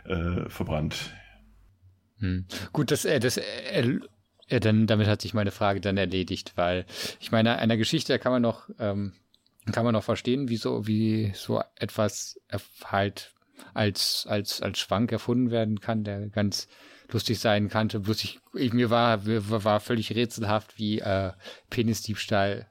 äh, 0.04 0.48
verbrannt. 0.48 1.14
Hm. 2.18 2.46
Gut, 2.72 2.90
das, 2.90 3.04
äh, 3.04 3.20
das 3.20 3.36
äh, 3.36 4.00
ja, 4.52 4.60
dann, 4.60 4.86
damit 4.86 5.08
hat 5.08 5.22
sich 5.22 5.34
meine 5.34 5.50
Frage 5.50 5.80
dann 5.80 5.96
erledigt, 5.96 6.52
weil 6.56 6.84
ich 7.20 7.32
meine, 7.32 7.58
einer 7.58 7.76
Geschichte, 7.76 8.18
kann 8.18 8.32
man 8.32 8.42
noch 8.42 8.68
ähm, 8.78 9.14
kann 9.70 9.84
man 9.84 9.94
auch 9.94 10.02
verstehen, 10.02 10.48
wieso, 10.48 10.86
wie 10.86 11.32
so 11.34 11.62
etwas 11.76 12.40
halt 12.84 13.32
als, 13.74 14.26
als, 14.28 14.60
als 14.60 14.80
Schwank 14.80 15.12
erfunden 15.12 15.50
werden 15.50 15.80
kann, 15.80 16.02
der 16.02 16.28
ganz 16.28 16.66
lustig 17.10 17.38
sein 17.38 17.68
kannte. 17.68 18.00
Bloß 18.00 18.24
ich, 18.24 18.40
ich 18.54 18.72
mir 18.72 18.90
war, 18.90 19.20
war 19.24 19.80
völlig 19.80 20.14
rätselhaft, 20.14 20.78
wie 20.78 20.98
äh, 20.98 21.32
Penisdiebstahl 21.70 22.68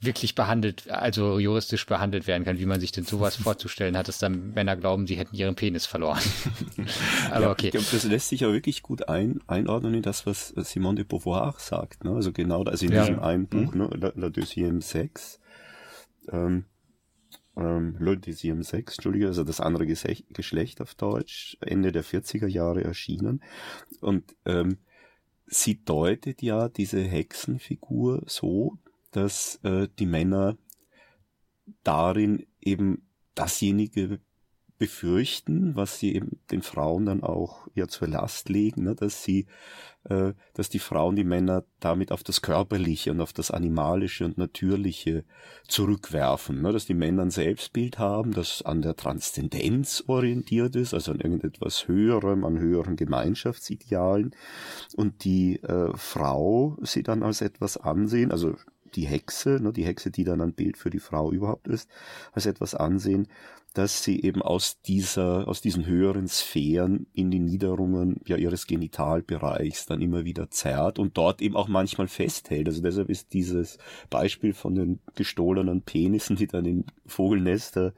wirklich 0.00 0.34
behandelt, 0.34 0.90
also 0.90 1.38
juristisch 1.38 1.86
behandelt 1.86 2.26
werden 2.26 2.44
kann, 2.44 2.58
wie 2.58 2.66
man 2.66 2.80
sich 2.80 2.92
denn 2.92 3.04
sowas 3.04 3.36
vorzustellen 3.42 3.96
hat, 3.96 4.08
dass 4.08 4.18
dann 4.18 4.52
Männer 4.52 4.76
glauben, 4.76 5.06
sie 5.06 5.16
hätten 5.16 5.34
ihren 5.34 5.54
Penis 5.54 5.86
verloren. 5.86 6.20
Aber 7.30 7.46
ja, 7.46 7.50
okay. 7.50 7.66
Ich 7.66 7.72
glaube, 7.72 7.86
das 7.90 8.04
lässt 8.04 8.28
sich 8.28 8.40
ja 8.40 8.52
wirklich 8.52 8.82
gut 8.82 9.08
ein, 9.08 9.40
einordnen 9.46 9.94
in 9.94 10.02
das, 10.02 10.26
was 10.26 10.48
Simone 10.48 10.96
de 10.96 11.04
Beauvoir 11.04 11.54
sagt. 11.58 12.04
Ne? 12.04 12.12
Also 12.12 12.32
genau, 12.32 12.62
also 12.64 12.86
in 12.86 12.92
ja. 12.92 13.00
diesem 13.04 13.20
einen 13.20 13.46
Buch, 13.46 13.72
mhm. 13.72 13.78
ne, 13.78 13.90
La, 13.94 14.12
La 14.14 14.28
Deuxième 14.28 14.82
Sex, 14.82 15.40
ähm, 16.30 16.66
ähm, 17.56 17.96
Le 17.98 18.16
Deuxième 18.16 18.62
Sex, 18.62 18.96
Entschuldige, 18.96 19.28
also 19.28 19.44
das 19.44 19.60
andere 19.60 19.86
Geschlecht 19.86 20.80
auf 20.82 20.94
Deutsch, 20.94 21.56
Ende 21.60 21.90
der 21.90 22.04
40er 22.04 22.46
Jahre 22.46 22.84
erschienen. 22.84 23.42
Und 24.00 24.36
ähm, 24.44 24.76
sie 25.46 25.82
deutet 25.82 26.42
ja 26.42 26.68
diese 26.68 27.00
Hexenfigur 27.00 28.22
so, 28.26 28.78
dass 29.10 29.56
äh, 29.64 29.88
die 29.98 30.06
Männer 30.06 30.56
darin 31.82 32.46
eben 32.60 33.08
dasjenige 33.34 34.20
befürchten, 34.78 35.74
was 35.74 35.98
sie 35.98 36.14
eben 36.14 36.38
den 36.50 36.62
Frauen 36.62 37.06
dann 37.06 37.22
auch 37.22 37.66
ja 37.74 37.88
zur 37.88 38.08
Last 38.08 38.48
legen, 38.48 38.84
ne, 38.84 38.94
dass 38.94 39.22
sie, 39.22 39.46
äh, 40.04 40.34
dass 40.52 40.68
die 40.68 40.78
Frauen 40.78 41.16
die 41.16 41.24
Männer 41.24 41.64
damit 41.80 42.12
auf 42.12 42.22
das 42.22 42.42
Körperliche 42.42 43.10
und 43.10 43.20
auf 43.22 43.32
das 43.32 43.50
Animalische 43.50 44.26
und 44.26 44.36
Natürliche 44.36 45.24
zurückwerfen, 45.66 46.60
ne, 46.60 46.72
dass 46.72 46.84
die 46.84 46.94
Männer 46.94 47.22
ein 47.22 47.30
Selbstbild 47.30 47.98
haben, 47.98 48.32
das 48.32 48.62
an 48.62 48.82
der 48.82 48.96
Transzendenz 48.96 50.04
orientiert 50.08 50.76
ist, 50.76 50.92
also 50.92 51.12
an 51.12 51.20
irgendetwas 51.20 51.88
Höherem, 51.88 52.44
an 52.44 52.58
höheren 52.58 52.96
Gemeinschaftsidealen 52.96 54.34
und 54.94 55.24
die 55.24 55.62
äh, 55.62 55.96
Frau 55.96 56.76
sie 56.82 57.02
dann 57.02 57.22
als 57.22 57.40
etwas 57.40 57.78
ansehen, 57.78 58.30
also 58.30 58.56
die 58.96 59.06
Hexe, 59.06 59.60
ne, 59.60 59.72
die 59.72 59.84
Hexe, 59.84 60.10
die 60.10 60.24
dann 60.24 60.40
ein 60.40 60.54
Bild 60.54 60.76
für 60.76 60.90
die 60.90 60.98
Frau 60.98 61.30
überhaupt 61.30 61.68
ist, 61.68 61.88
als 62.32 62.46
etwas 62.46 62.74
ansehen, 62.74 63.28
dass 63.74 64.02
sie 64.02 64.22
eben 64.22 64.40
aus 64.40 64.80
dieser, 64.80 65.46
aus 65.46 65.60
diesen 65.60 65.84
höheren 65.84 66.28
Sphären 66.28 67.06
in 67.12 67.30
die 67.30 67.40
Niederungen 67.40 68.20
ja 68.24 68.36
ihres 68.36 68.66
Genitalbereichs 68.66 69.84
dann 69.84 70.00
immer 70.00 70.24
wieder 70.24 70.50
zerrt 70.50 70.98
und 70.98 71.18
dort 71.18 71.42
eben 71.42 71.56
auch 71.56 71.68
manchmal 71.68 72.08
festhält. 72.08 72.68
Also 72.68 72.80
deshalb 72.80 73.10
ist 73.10 73.34
dieses 73.34 73.76
Beispiel 74.08 74.54
von 74.54 74.74
den 74.74 75.00
gestohlenen 75.14 75.82
Penissen, 75.82 76.36
die 76.36 76.46
dann 76.46 76.64
in 76.64 76.86
Vogelnester 77.04 77.92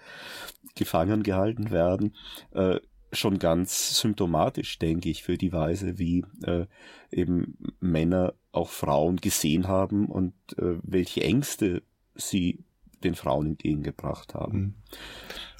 gefangen 0.75 1.23
gehalten 1.23 1.71
werden, 1.71 2.17
äh, 2.52 2.81
schon 3.12 3.38
ganz 3.38 4.00
symptomatisch, 4.00 4.78
denke 4.78 5.09
ich, 5.09 5.23
für 5.23 5.38
die 5.38 5.52
Weise, 5.52 5.99
wie 5.99 6.25
äh, 6.43 6.67
eben 7.11 7.57
Männer 7.81 8.35
auch 8.59 8.71
Frauen 8.71 9.17
gesehen 9.17 9.69
haben 9.69 10.07
und 10.07 10.35
äh, 10.59 10.79
welche 10.83 11.23
Ängste 11.23 11.83
sie 12.15 12.65
den 13.05 13.15
Frauen 13.15 13.47
entgegengebracht 13.47 14.35
haben. 14.35 14.59
Mhm. 14.59 14.75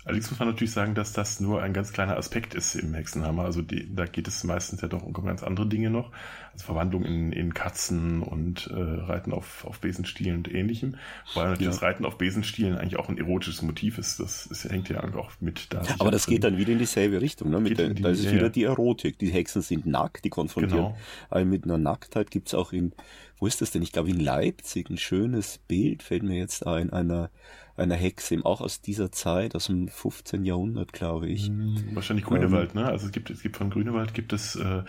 Allerdings 0.09 0.31
muss 0.31 0.39
man 0.39 0.49
natürlich 0.49 0.73
sagen, 0.73 0.95
dass 0.95 1.13
das 1.13 1.39
nur 1.39 1.61
ein 1.61 1.75
ganz 1.75 1.93
kleiner 1.93 2.17
Aspekt 2.17 2.55
ist 2.55 2.75
im 2.75 2.95
Hexenhammer. 2.95 3.45
Also 3.45 3.61
die, 3.61 3.95
da 3.95 4.07
geht 4.07 4.27
es 4.27 4.43
meistens 4.43 4.81
ja 4.81 4.89
doch 4.89 5.03
um 5.03 5.13
ganz 5.13 5.43
andere 5.43 5.67
Dinge 5.67 5.91
noch. 5.91 6.13
Also 6.55 6.65
Verwandlung 6.65 7.05
in, 7.05 7.31
in 7.31 7.53
Katzen 7.53 8.23
und 8.23 8.69
äh, 8.69 8.75
Reiten 8.75 9.33
auf, 9.35 9.67
auf 9.67 9.81
Besenstielen 9.81 10.39
und 10.39 10.55
ähnlichem. 10.55 10.97
Wobei 11.35 11.49
natürlich 11.49 11.67
ja. 11.67 11.71
das 11.73 11.83
Reiten 11.83 12.07
auf 12.07 12.17
Besenstielen 12.17 12.79
eigentlich 12.79 12.99
auch 12.99 13.11
ein 13.11 13.19
erotisches 13.19 13.61
Motiv 13.61 13.99
ist. 13.99 14.19
Das, 14.19 14.47
ist, 14.47 14.65
hängt 14.65 14.89
ja 14.89 15.05
auch 15.15 15.31
mit 15.41 15.75
da. 15.75 15.83
Aber 15.99 16.11
das 16.11 16.27
geht 16.27 16.43
dann 16.43 16.57
wieder 16.57 16.73
in 16.73 16.79
dieselbe 16.79 17.21
Richtung. 17.21 17.51
Ne? 17.51 17.61
Mit 17.61 17.79
der, 17.79 17.91
die, 17.91 18.01
da 18.01 18.09
ist 18.09 18.21
es 18.21 18.25
ja, 18.25 18.33
wieder 18.33 18.49
die 18.49 18.65
Erotik. 18.65 19.19
Die 19.19 19.31
Hexen 19.31 19.61
sind 19.61 19.85
nackt, 19.85 20.25
die 20.25 20.31
konfrontieren. 20.31 20.95
Genau. 21.31 21.45
Mit 21.45 21.65
einer 21.65 21.77
Nacktheit 21.77 22.31
gibt's 22.31 22.55
auch 22.55 22.73
in, 22.73 22.95
wo 23.39 23.47
ist 23.47 23.61
das 23.61 23.73
denn? 23.73 23.83
Ich 23.83 23.93
glaube 23.93 24.09
in 24.09 24.21
Leipzig 24.21 24.89
ein 24.89 24.97
schönes 24.97 25.59
Bild, 25.69 26.03
fällt 26.03 26.23
mir 26.23 26.39
jetzt 26.39 26.67
ein, 26.67 26.91
einer 26.95 27.29
einer 27.79 27.95
Hexe, 27.95 28.35
eben 28.35 28.45
auch 28.45 28.61
aus 28.61 28.81
dieser 28.81 29.13
Zeit, 29.13 29.55
aus 29.55 29.67
dem 29.67 29.89
15. 29.89 30.45
Jahrhundert, 30.45 30.93
glaube 30.93 31.29
ich. 31.29 31.47
Hm, 31.47 31.91
wahrscheinlich 31.95 32.25
Grünewald, 32.27 32.75
ähm, 32.75 32.83
ne? 32.83 32.89
Also 32.89 33.07
es 33.07 33.13
gibt, 33.13 33.31
es 33.31 33.43
gibt 33.43 33.57
von 33.57 33.71
Grünewald 33.71 34.15
gibt 34.15 34.33
es, 34.33 34.57
äh, 34.57 34.83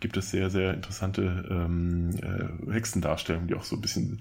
gibt 0.00 0.16
es 0.16 0.30
sehr, 0.30 0.50
sehr 0.50 0.74
interessante 0.74 1.46
ähm, 1.50 2.10
äh, 2.22 2.72
Hexendarstellungen, 2.72 3.48
die 3.48 3.54
auch 3.54 3.64
so 3.64 3.76
ein 3.76 3.82
bisschen 3.82 4.20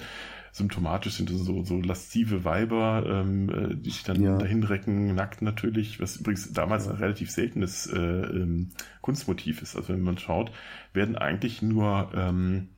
symptomatisch 0.55 1.15
sind, 1.15 1.29
also 1.29 1.43
so, 1.43 1.63
so 1.63 1.81
laszive 1.81 2.45
Weiber, 2.45 3.03
ähm, 3.05 3.49
äh, 3.49 3.75
die 3.75 3.89
sich 3.89 4.03
dann 4.03 4.21
ja. 4.21 4.37
dahin 4.37 4.63
recken, 4.63 5.13
nackt 5.13 5.41
natürlich, 5.41 5.99
was 5.99 6.15
übrigens 6.15 6.53
damals 6.53 6.87
ein 6.87 6.95
relativ 6.95 7.29
seltenes 7.29 7.87
äh, 7.87 7.99
ähm, 7.99 8.71
Kunstmotiv 9.01 9.61
ist. 9.61 9.75
Also 9.75 9.89
wenn 9.93 10.01
man 10.01 10.17
schaut, 10.17 10.51
werden 10.93 11.17
eigentlich 11.17 11.61
nur 11.61 12.09
ähm, 12.15 12.69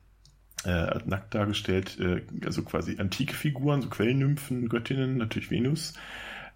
äh, 0.68 1.00
nackt 1.06 1.34
dargestellt, 1.34 1.98
äh, 1.98 2.22
also 2.44 2.62
quasi 2.62 2.96
antike 2.98 3.34
Figuren, 3.34 3.80
so 3.80 3.88
Quellnymphen, 3.88 4.68
Göttinnen, 4.68 5.16
natürlich 5.16 5.50
Venus. 5.50 5.94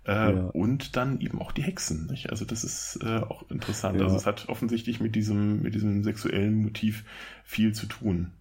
Äh, 0.05 0.13
ja. 0.13 0.31
Und 0.53 0.97
dann 0.97 1.21
eben 1.21 1.41
auch 1.41 1.53
die 1.53 1.63
Hexen. 1.63 2.07
Nicht? 2.07 2.31
Also 2.31 2.45
das 2.45 2.65
ist 2.65 2.99
äh, 3.03 3.19
auch 3.19 3.49
interessant. 3.51 3.99
Ja. 3.99 4.05
Also 4.05 4.17
es 4.17 4.27
hat 4.27 4.49
offensichtlich 4.49 5.01
mit 5.01 5.15
diesem, 5.15 5.63
mit 5.63 5.75
diesem 5.75 6.03
sexuellen 6.03 6.63
Motiv 6.63 7.05
viel 7.45 7.73
zu 7.73 7.87
tun. 7.87 8.33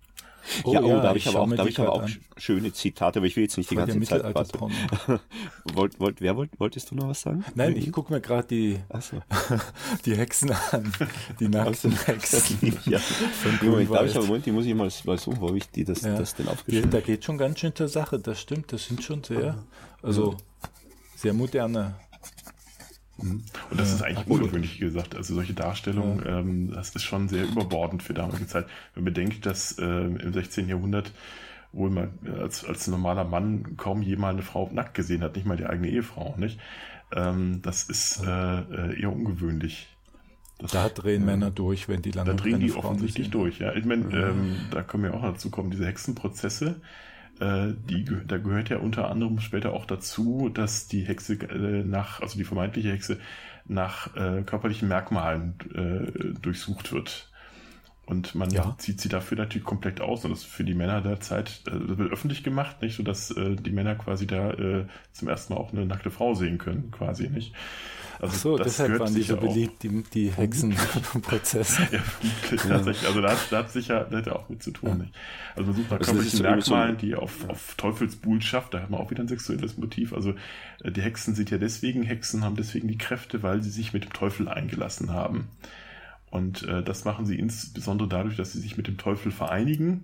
Oh, 0.64 0.74
ja, 0.74 0.82
oh, 0.82 0.88
ja, 0.88 1.02
da 1.02 1.10
habe 1.10 1.18
ich, 1.18 1.28
aber 1.28 1.42
auch, 1.42 1.50
da 1.50 1.66
ich 1.66 1.80
aber 1.80 1.94
auch 1.94 2.08
schöne 2.38 2.74
Zitate, 2.74 3.20
aber 3.20 3.28
ich 3.28 3.36
will 3.36 3.44
jetzt 3.44 3.58
nicht 3.58 3.70
die 3.70 3.76
ganze 3.76 4.00
Zeit 4.02 4.36
was. 4.36 4.50
wollt, 5.74 6.00
wollt, 6.00 6.22
wer 6.22 6.36
wollt, 6.36 6.60
wolltest 6.60 6.92
du 6.92 6.96
noch 6.96 7.10
was 7.10 7.22
sagen? 7.22 7.44
Nein, 7.56 7.76
ich 7.76 7.92
gucke 7.92 8.12
mir 8.12 8.22
gerade 8.22 8.48
die, 8.48 8.80
so. 9.00 9.22
die 10.06 10.16
Hexen 10.16 10.52
an. 10.72 10.92
Die 11.40 11.48
nackten 11.48 11.92
Hexen. 12.06 12.78
ja. 12.86 13.00
Moment, 13.62 13.92
da 13.92 14.04
ich 14.04 14.16
aber, 14.16 14.26
Moment, 14.26 14.46
die 14.46 14.52
muss 14.52 14.66
ich 14.66 14.74
mal, 14.74 14.90
mal 15.06 15.18
suchen, 15.18 15.42
wo 15.42 15.54
ich 15.54 15.70
die 15.70 15.84
das, 15.84 16.02
ja. 16.02 16.16
das 16.16 16.36
denn 16.36 16.48
aufgeschrieben 16.48 16.92
Da 16.92 17.02
geht 17.02 17.24
schon 17.24 17.38
ganz 17.38 17.60
schön 17.60 17.76
zur 17.76 17.88
Sache, 17.88 18.20
das 18.20 18.40
stimmt. 18.40 18.72
Das 18.74 18.86
sind 18.86 19.04
schon 19.04 19.24
sehr, 19.24 19.64
also 20.02 20.36
sehr 21.16 21.34
moderne. 21.34 21.96
Und 23.22 23.80
das 23.80 23.92
ist 23.94 24.02
eigentlich 24.02 24.28
ungewöhnlich 24.28 24.80
gesagt. 24.80 25.16
Also 25.16 25.36
solche 25.36 25.54
Darstellungen, 25.54 26.24
ähm, 26.26 26.72
das 26.74 26.96
ist 26.96 27.04
schon 27.04 27.30
sehr 27.30 27.46
überbordend 27.46 28.04
für 28.04 28.14
damalige 28.14 28.48
Zeit. 28.48 28.66
Wenn 28.94 29.04
man 29.04 29.14
bedenkt, 29.14 29.46
dass 29.46 29.78
äh, 29.78 29.86
im 29.86 30.34
16. 30.34 30.68
Jahrhundert 30.68 31.12
wohl 31.74 31.90
man 31.90 32.10
als, 32.40 32.66
als 32.66 32.88
normaler 32.88 33.24
Mann 33.24 33.78
kaum 33.78 34.02
jemals 34.02 34.34
eine 34.34 34.42
Frau 34.44 34.70
nackt 34.74 34.94
gesehen 34.94 35.24
hat, 35.24 35.36
nicht 35.36 35.46
mal 35.46 35.58
die 35.58 35.66
eigene 35.66 35.88
Ehefrau, 35.88 36.36
nicht? 36.38 36.60
Ähm, 37.14 37.62
das 37.62 37.84
ist 37.84 38.24
äh, 38.26 38.60
äh, 38.60 39.02
eher 39.02 39.12
ungewöhnlich. 39.12 39.88
Das, 40.60 40.72
da 40.72 40.90
drehen 40.90 41.24
äh, 41.24 41.26
Männer 41.26 41.52
durch, 41.52 41.88
wenn 41.90 42.02
die 42.02 42.12
lange 42.12 42.32
Da 42.32 42.36
drehen 42.36 42.60
die 42.60 42.74
offensichtlich 42.74 43.30
durch, 43.30 43.60
ja. 43.60 43.74
Ich 43.74 43.86
meine, 43.86 44.04
ähm, 44.16 44.56
da 44.70 44.84
können 44.84 45.04
wir 45.04 45.14
auch 45.14 45.24
dazu 45.24 45.50
kommen, 45.50 45.72
diese 45.72 45.86
Hexenprozesse, 45.86 46.68
äh, 46.68 47.11
die, 47.42 48.06
da 48.28 48.38
gehört 48.38 48.70
ja 48.70 48.78
unter 48.78 49.10
anderem 49.10 49.40
später 49.40 49.74
auch 49.74 49.86
dazu, 49.86 50.50
dass 50.50 50.88
die 50.88 51.02
Hexe 51.02 51.34
äh, 51.34 51.84
nach, 51.84 52.22
also 52.22 52.38
die 52.38 52.44
vermeintliche 52.44 52.92
Hexe 52.92 53.18
nach 53.66 54.16
äh, 54.16 54.44
körperlichen 54.44 54.88
Merkmalen 54.88 55.56
äh, 55.74 56.40
durchsucht 56.40 56.94
wird. 56.94 57.32
Und 58.06 58.36
man 58.36 58.50
ja. 58.50 58.76
zieht 58.78 59.00
sie 59.00 59.10
dafür 59.10 59.38
natürlich 59.38 59.64
komplett 59.64 60.02
aus. 60.02 60.26
Und 60.26 60.32
das 60.32 60.42
ist 60.42 60.48
für 60.48 60.64
die 60.64 60.74
Männer 60.74 61.02
der 61.02 61.20
Zeit, 61.22 61.62
äh, 61.68 61.72
das 61.72 61.98
wird 61.98 62.12
öffentlich 62.12 62.44
gemacht, 62.44 62.82
nicht 62.82 62.96
so, 62.96 63.04
dass 63.04 63.32
äh, 63.32 63.56
die 63.56 63.72
Männer 63.72 63.96
quasi 63.96 64.28
da 64.28 64.52
äh, 64.52 64.86
zum 65.14 65.30
ersten 65.30 65.54
Mal 65.54 65.60
auch 65.60 65.72
eine 65.72 65.86
nackte 65.86 66.12
Frau 66.12 66.34
sehen 66.34 66.58
können, 66.58 66.92
quasi 66.92 67.30
nicht. 67.30 67.54
Also 68.22 68.36
Ach 68.36 68.40
so, 68.40 68.58
deshalb 68.58 69.00
waren 69.00 69.16
die 69.16 69.24
so 69.24 69.36
beliebt, 69.36 69.82
die, 69.82 70.04
die 70.14 70.32
Hexenprozesse. 70.38 71.88
ja, 71.92 72.04
tatsächlich. 72.68 73.08
Also 73.08 73.20
da 73.20 73.32
hat, 73.32 73.40
da 73.50 73.58
hat 73.58 73.72
sicher, 73.72 74.06
da 74.12 74.18
hat 74.18 74.28
er 74.28 74.36
auch 74.36 74.48
mit 74.48 74.62
zu 74.62 74.70
tun. 74.70 74.90
Ja. 74.90 74.96
Nicht? 74.96 75.14
Also 75.56 75.72
man 75.72 75.76
sucht 75.76 75.90
nach 75.90 75.98
also 75.98 76.12
körperlichen 76.12 76.42
Merkmalen, 76.44 76.98
die 76.98 77.16
auf, 77.16 77.50
auf 77.50 77.74
Teufelsbuhlschaft, 77.78 78.76
da 78.76 78.82
hat 78.82 78.92
man 78.92 79.00
auch 79.00 79.10
wieder 79.10 79.24
ein 79.24 79.28
sexuelles 79.28 79.76
Motiv. 79.80 80.14
Also 80.14 80.36
äh, 80.84 80.92
die 80.92 81.02
Hexen 81.02 81.34
sind 81.34 81.50
ja 81.50 81.58
deswegen 81.58 82.04
Hexen, 82.04 82.44
haben 82.44 82.56
deswegen 82.56 82.88
die 82.88 83.00
Kräfte, 83.00 83.42
weil 83.42 83.64
sie 83.64 83.72
sich 83.72 83.92
mit 83.92 84.04
dem 84.04 84.14
Teufel 84.14 84.48
eingelassen 84.48 85.12
haben. 85.12 85.48
Und 86.30 86.62
äh, 86.68 86.84
das 86.84 87.06
machen 87.06 87.26
sie 87.26 87.40
insbesondere 87.40 88.08
dadurch, 88.08 88.38
dass 88.38 88.54
sie 88.54 88.60
sich 88.60 88.78
mit 88.78 88.88
dem 88.88 89.00
Teufel 89.00 89.32
vereinigen 89.32 90.04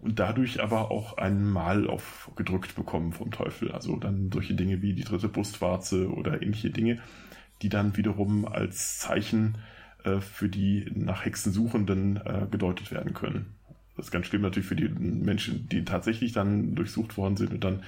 und 0.00 0.18
dadurch 0.18 0.62
aber 0.62 0.90
auch 0.90 1.16
ein 1.16 1.48
Mal 1.48 1.88
aufgedrückt 1.88 2.74
bekommen 2.74 3.14
vom 3.14 3.30
Teufel. 3.30 3.72
Also 3.72 3.96
dann 3.96 4.30
solche 4.30 4.52
Dinge 4.52 4.82
wie 4.82 4.92
die 4.92 5.04
dritte 5.04 5.30
Brustwarze 5.30 6.10
oder 6.10 6.42
ähnliche 6.42 6.68
Dinge 6.68 6.98
die 7.64 7.70
dann 7.70 7.96
wiederum 7.96 8.46
als 8.46 8.98
Zeichen 8.98 9.56
äh, 10.04 10.20
für 10.20 10.50
die 10.50 10.84
nach 10.94 11.24
Hexen 11.24 11.50
Suchenden 11.50 12.18
äh, 12.18 12.46
gedeutet 12.50 12.90
werden 12.90 13.14
können. 13.14 13.54
Das 13.96 14.06
ist 14.06 14.10
ganz 14.10 14.26
schlimm 14.26 14.42
natürlich 14.42 14.68
für 14.68 14.76
die 14.76 14.88
Menschen, 14.88 15.66
die 15.70 15.82
tatsächlich 15.86 16.32
dann 16.32 16.74
durchsucht 16.74 17.16
worden 17.16 17.38
sind 17.38 17.54
und 17.54 17.64
dann 17.64 17.82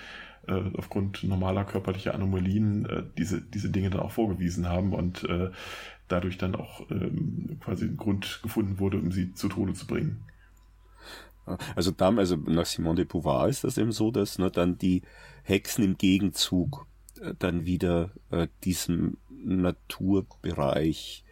äh, 0.49 0.62
aufgrund 0.78 1.25
normaler 1.25 1.64
körperlicher 1.64 2.14
Anomalien 2.14 2.87
äh, 2.87 3.02
diese, 3.18 3.42
diese 3.42 3.68
Dinge 3.68 3.90
dann 3.90 4.00
auch 4.00 4.12
vorgewiesen 4.12 4.66
haben 4.66 4.95
und 4.95 5.25
äh, 5.25 5.50
dadurch 6.09 6.38
dann 6.38 6.54
auch 6.54 6.90
ähm, 6.90 7.59
quasi 7.62 7.85
ein 7.85 7.99
Grund 7.99 8.40
gefunden 8.42 8.78
wurde, 8.78 8.99
um 8.99 9.12
sie 9.12 9.35
zu 9.35 9.49
Tode 9.50 9.75
zu 9.75 9.87
bringen. 9.87 10.25
Also 11.75 11.90
dann, 11.90 12.18
also 12.18 12.37
nach 12.37 12.64
Simone 12.64 12.97
de 12.97 13.04
Beauvoir 13.04 13.49
ist 13.49 13.64
das 13.64 13.76
eben 13.76 13.92
so, 13.92 14.11
dass 14.11 14.38
ne, 14.38 14.50
dann 14.50 14.78
die 14.78 15.02
Hexen 15.42 15.85
im 15.85 15.99
Gegenzug 15.99 16.87
äh, 17.21 17.35
dann 17.38 17.64
wieder 17.64 18.11
äh, 18.30 18.49
diesem 18.64 19.16
Naturbereich 19.47 21.25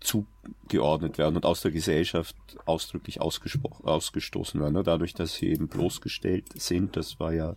zugeordnet 0.00 1.18
werden 1.18 1.36
und 1.36 1.44
aus 1.44 1.60
der 1.60 1.70
Gesellschaft 1.70 2.34
ausdrücklich 2.64 3.20
ausgestoßen 3.20 4.58
werden. 4.60 4.72
Ne? 4.72 4.82
Dadurch, 4.82 5.12
dass 5.12 5.34
sie 5.34 5.48
eben 5.48 5.68
bloßgestellt 5.68 6.58
sind, 6.60 6.96
das 6.96 7.20
war 7.20 7.34
ja 7.34 7.56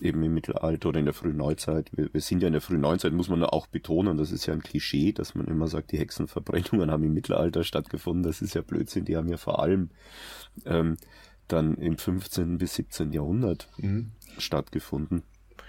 eben 0.00 0.22
im 0.22 0.32
Mittelalter 0.32 0.88
oder 0.88 0.98
in 0.98 1.04
der 1.04 1.14
frühen 1.14 1.36
Neuzeit. 1.36 1.90
Wir, 1.94 2.12
wir 2.12 2.20
sind 2.22 2.40
ja 2.40 2.46
in 2.46 2.52
der 2.54 2.62
frühen 2.62 2.80
Neuzeit, 2.80 3.12
muss 3.12 3.28
man 3.28 3.42
auch 3.44 3.66
betonen, 3.66 4.16
das 4.16 4.32
ist 4.32 4.46
ja 4.46 4.54
ein 4.54 4.62
Klischee, 4.62 5.12
dass 5.12 5.34
man 5.34 5.46
immer 5.46 5.68
sagt, 5.68 5.92
die 5.92 5.98
Hexenverbrennungen 5.98 6.90
haben 6.90 7.04
im 7.04 7.12
Mittelalter 7.12 7.64
stattgefunden. 7.64 8.22
Das 8.22 8.40
ist 8.40 8.54
ja 8.54 8.62
Blödsinn, 8.62 9.04
die 9.04 9.16
haben 9.16 9.28
ja 9.28 9.36
vor 9.36 9.62
allem 9.62 9.90
ähm, 10.64 10.96
dann 11.48 11.74
im 11.76 11.98
15. 11.98 12.58
bis 12.58 12.74
17. 12.76 13.12
Jahrhundert 13.12 13.68
mhm. 13.76 14.12
stattgefunden. 14.38 15.22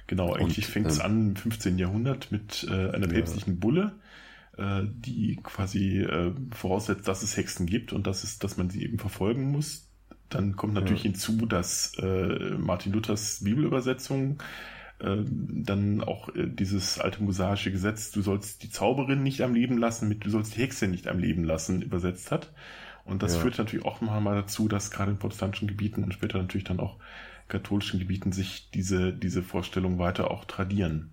Genau, 0.09 0.33
eigentlich 0.33 0.65
fängt 0.65 0.87
es 0.87 0.97
ähm, 0.97 1.05
an 1.05 1.27
im 1.29 1.35
15. 1.35 1.77
Jahrhundert 1.77 2.31
mit 2.31 2.65
äh, 2.67 2.89
einer 2.89 3.07
päpstlichen. 3.07 3.59
Bulle, 3.59 3.91
äh, 4.57 4.81
die 4.85 5.35
quasi 5.43 5.99
äh, 5.99 6.33
voraussetzt, 6.49 7.07
dass 7.07 7.21
es 7.21 7.37
Hexen 7.37 7.67
gibt 7.67 7.93
und 7.93 8.07
dass, 8.07 8.23
es, 8.23 8.39
dass 8.39 8.57
man 8.57 8.71
sie 8.71 8.83
eben 8.83 8.97
verfolgen 8.97 9.51
muss. 9.51 9.87
Dann 10.29 10.55
kommt 10.55 10.73
natürlich 10.73 11.03
ja. 11.03 11.11
hinzu, 11.11 11.45
dass 11.45 11.93
äh, 11.99 12.57
Martin 12.57 12.91
Luthers 12.91 13.43
Bibelübersetzung 13.43 14.41
äh, 14.97 15.17
dann 15.27 16.03
auch 16.03 16.29
äh, 16.29 16.47
dieses 16.47 16.97
alte 16.97 17.21
mosaische 17.21 17.71
Gesetz, 17.71 18.09
du 18.09 18.23
sollst 18.23 18.63
die 18.63 18.71
Zauberin 18.71 19.21
nicht 19.21 19.43
am 19.43 19.53
Leben 19.53 19.77
lassen, 19.77 20.09
mit 20.09 20.25
du 20.25 20.31
sollst 20.31 20.55
die 20.55 20.61
Hexe 20.61 20.87
nicht 20.87 21.07
am 21.07 21.19
Leben 21.19 21.43
lassen, 21.43 21.83
übersetzt 21.83 22.31
hat. 22.31 22.51
Und 23.05 23.21
das 23.21 23.35
ja. 23.35 23.41
führt 23.41 23.59
natürlich 23.59 23.85
auch 23.85 24.01
mal 24.01 24.33
dazu, 24.33 24.67
dass 24.67 24.89
gerade 24.89 25.11
in 25.11 25.19
protestantischen 25.19 25.67
Gebieten 25.67 26.03
und 26.03 26.15
später 26.15 26.39
natürlich 26.39 26.65
dann 26.65 26.79
auch 26.79 26.97
katholischen 27.49 27.99
Gebieten 27.99 28.31
sich 28.31 28.69
diese, 28.71 29.11
diese 29.11 29.43
Vorstellung 29.43 29.99
weiter 29.99 30.31
auch 30.31 30.45
tradieren. 30.45 31.11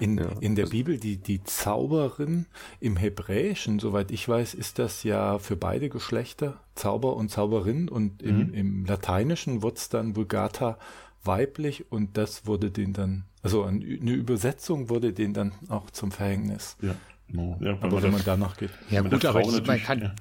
In, 0.00 0.18
ja, 0.18 0.28
in 0.40 0.56
der 0.56 0.66
Bibel, 0.66 0.98
die, 0.98 1.18
die 1.18 1.44
Zauberin 1.44 2.46
im 2.80 2.96
Hebräischen, 2.96 3.78
soweit 3.78 4.10
ich 4.10 4.28
weiß, 4.28 4.54
ist 4.54 4.78
das 4.78 5.04
ja 5.04 5.38
für 5.38 5.56
beide 5.56 5.88
Geschlechter, 5.88 6.60
Zauber 6.74 7.16
und 7.16 7.30
Zauberin. 7.30 7.88
Und 7.88 8.22
im, 8.22 8.48
mhm. 8.48 8.54
im 8.54 8.84
Lateinischen 8.86 9.62
wurde 9.62 9.76
es 9.76 9.88
dann 9.88 10.16
Vulgata 10.16 10.78
weiblich 11.22 11.90
und 11.92 12.16
das 12.16 12.46
wurde 12.46 12.70
den 12.70 12.92
dann, 12.92 13.24
also 13.42 13.64
eine 13.64 14.12
Übersetzung 14.12 14.88
wurde 14.88 15.12
den 15.12 15.34
dann 15.34 15.52
auch 15.68 15.90
zum 15.90 16.10
Verhängnis. 16.10 16.76
Ja, 16.80 16.94
genau. 17.28 17.58
Ja, 17.60 17.76
aber 17.80 18.02
wenn 18.02 18.12
man 18.12 18.22
danach 18.24 18.56
geht. 18.56 18.70
Ja 18.90 19.02
gut, 19.02 19.24
aber 19.24 19.40
ich, 19.40 19.66
man 19.66 19.80
kann, 19.80 20.00
ja, 20.00 20.14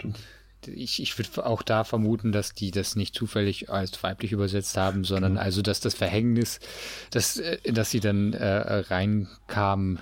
ich, 0.68 1.02
ich 1.02 1.18
würde 1.18 1.46
auch 1.46 1.62
da 1.62 1.84
vermuten, 1.84 2.32
dass 2.32 2.54
die 2.54 2.72
das 2.72 2.96
nicht 2.96 3.16
zufällig 3.16 3.70
als 3.70 4.02
weiblich 4.04 4.32
übersetzt 4.32 4.78
haben, 4.78 5.04
sondern 5.04 5.34
mhm. 5.34 5.40
also, 5.40 5.62
dass 5.62 5.80
das 5.80 5.96
Verhängnis, 5.96 6.60
dass, 7.12 7.38
äh, 7.38 7.60
dass 7.72 7.92
sie 7.92 8.00
dann 8.00 8.34
äh, 8.34 8.46
reinkamen, 8.46 10.00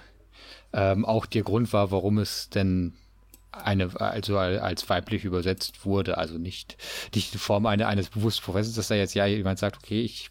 ähm, 0.74 1.06
auch 1.06 1.26
der 1.26 1.44
Grund 1.44 1.72
war, 1.74 1.92
warum 1.92 2.18
es 2.18 2.50
denn 2.50 2.94
eine, 3.52 3.90
also 4.00 4.38
als 4.38 4.90
weiblich 4.90 5.24
übersetzt 5.24 5.86
wurde, 5.86 6.18
also 6.18 6.38
nicht, 6.38 6.78
nicht 7.14 7.34
in 7.34 7.40
Form 7.40 7.66
eine, 7.66 7.88
eines 7.88 8.10
bewussten 8.10 8.44
Professors, 8.44 8.76
dass 8.76 8.90
da 8.90 8.96
jetzt 8.96 9.16
ja 9.16 9.26
jemand 9.26 9.60
sagt, 9.60 9.78
okay, 9.78 10.02
ich 10.02 10.30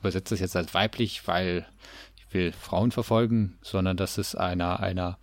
übersetze 0.00 0.34
das 0.34 0.40
jetzt 0.40 0.56
als 0.56 0.72
weiblich, 0.72 1.26
weil 1.28 1.66
ich 2.16 2.32
will 2.32 2.52
Frauen 2.52 2.92
verfolgen, 2.92 3.58
sondern 3.62 3.96
dass 3.96 4.18
es 4.18 4.34
einer, 4.34 4.80
einer 4.80 5.18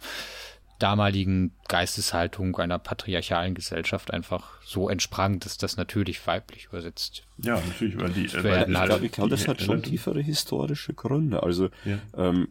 damaligen 0.81 1.51
Geisteshaltung 1.67 2.57
einer 2.57 2.79
patriarchalen 2.79 3.53
Gesellschaft 3.53 4.11
einfach 4.11 4.61
so 4.63 4.89
entsprang, 4.89 5.39
dass 5.39 5.57
das 5.57 5.77
natürlich 5.77 6.25
weiblich 6.27 6.65
übersetzt. 6.65 7.23
Ja, 7.38 7.61
natürlich, 7.67 8.00
weil 8.00 8.11
die. 8.11 8.25
Äh, 8.25 8.43
weil 8.43 8.69
ich 8.69 8.83
glaube, 8.83 9.09
glaub, 9.09 9.29
das 9.29 9.47
hat 9.47 9.61
schon 9.61 9.83
tiefere 9.83 10.21
historische 10.21 10.93
Gründe. 10.93 11.43
Also 11.43 11.69
ja. 11.85 12.00
ähm, 12.15 12.50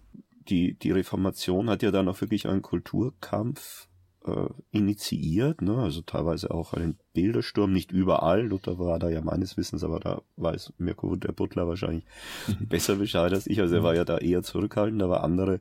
die, 0.49 0.75
die 0.75 0.91
Reformation 0.93 1.71
hat 1.71 1.83
ja 1.83 1.91
dann 1.91 2.09
auch 2.09 2.21
wirklich 2.21 2.49
einen 2.49 2.63
Kulturkampf 2.63 3.89
äh, 4.25 4.49
initiiert, 4.71 5.63
ne? 5.63 5.77
also 5.79 6.03
teilweise 6.03 6.51
auch 6.51 6.75
einen 6.75 6.99
Bildersturm, 7.15 7.73
nicht 7.73 7.91
überall. 7.91 8.47
Luther 8.47 8.79
war 8.79 8.99
da 8.99 9.09
ja 9.09 9.23
meines 9.23 9.57
Wissens, 9.57 9.83
aber 9.83 10.01
da 10.01 10.23
weiß 10.37 10.75
Mirko 10.79 11.17
der 11.17 11.33
Butler 11.33 11.67
wahrscheinlich 11.67 12.05
mhm. 12.47 12.69
besser 12.69 12.97
Bescheid 12.97 13.33
als 13.33 13.47
ich. 13.47 13.61
Also 13.61 13.77
er 13.77 13.83
war 13.83 13.95
ja 13.95 14.05
da 14.05 14.19
eher 14.19 14.43
zurückhaltend, 14.43 15.03
aber 15.03 15.25
andere 15.25 15.61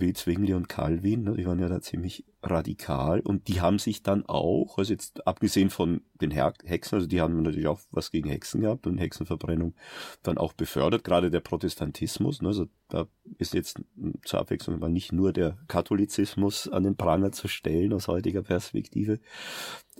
wie 0.00 0.12
Zwingli 0.12 0.54
und 0.54 0.68
Calvin, 0.68 1.24
ne, 1.24 1.34
die 1.36 1.46
waren 1.46 1.58
ja 1.58 1.68
da 1.68 1.80
ziemlich 1.80 2.24
radikal 2.42 3.20
und 3.20 3.48
die 3.48 3.60
haben 3.60 3.78
sich 3.78 4.02
dann 4.02 4.26
auch, 4.26 4.78
also 4.78 4.92
jetzt 4.92 5.26
abgesehen 5.26 5.70
von 5.70 6.02
den 6.20 6.30
Hexen, 6.30 6.96
also 6.96 7.06
die 7.06 7.20
haben 7.20 7.42
natürlich 7.42 7.66
auch 7.66 7.80
was 7.90 8.10
gegen 8.10 8.28
Hexen 8.28 8.60
gehabt 8.60 8.86
und 8.86 8.98
Hexenverbrennung 8.98 9.74
dann 10.22 10.38
auch 10.38 10.52
befördert, 10.52 11.04
gerade 11.04 11.30
der 11.30 11.40
Protestantismus, 11.40 12.42
ne, 12.42 12.48
also 12.48 12.66
da 12.88 13.06
ist 13.38 13.54
jetzt 13.54 13.80
zur 14.24 14.40
Abwechslung 14.40 14.78
mal 14.78 14.90
nicht 14.90 15.12
nur 15.12 15.32
der 15.32 15.58
Katholizismus 15.68 16.68
an 16.68 16.84
den 16.84 16.96
Pranger 16.96 17.32
zu 17.32 17.48
stellen 17.48 17.92
aus 17.92 18.08
heutiger 18.08 18.42
Perspektive, 18.42 19.20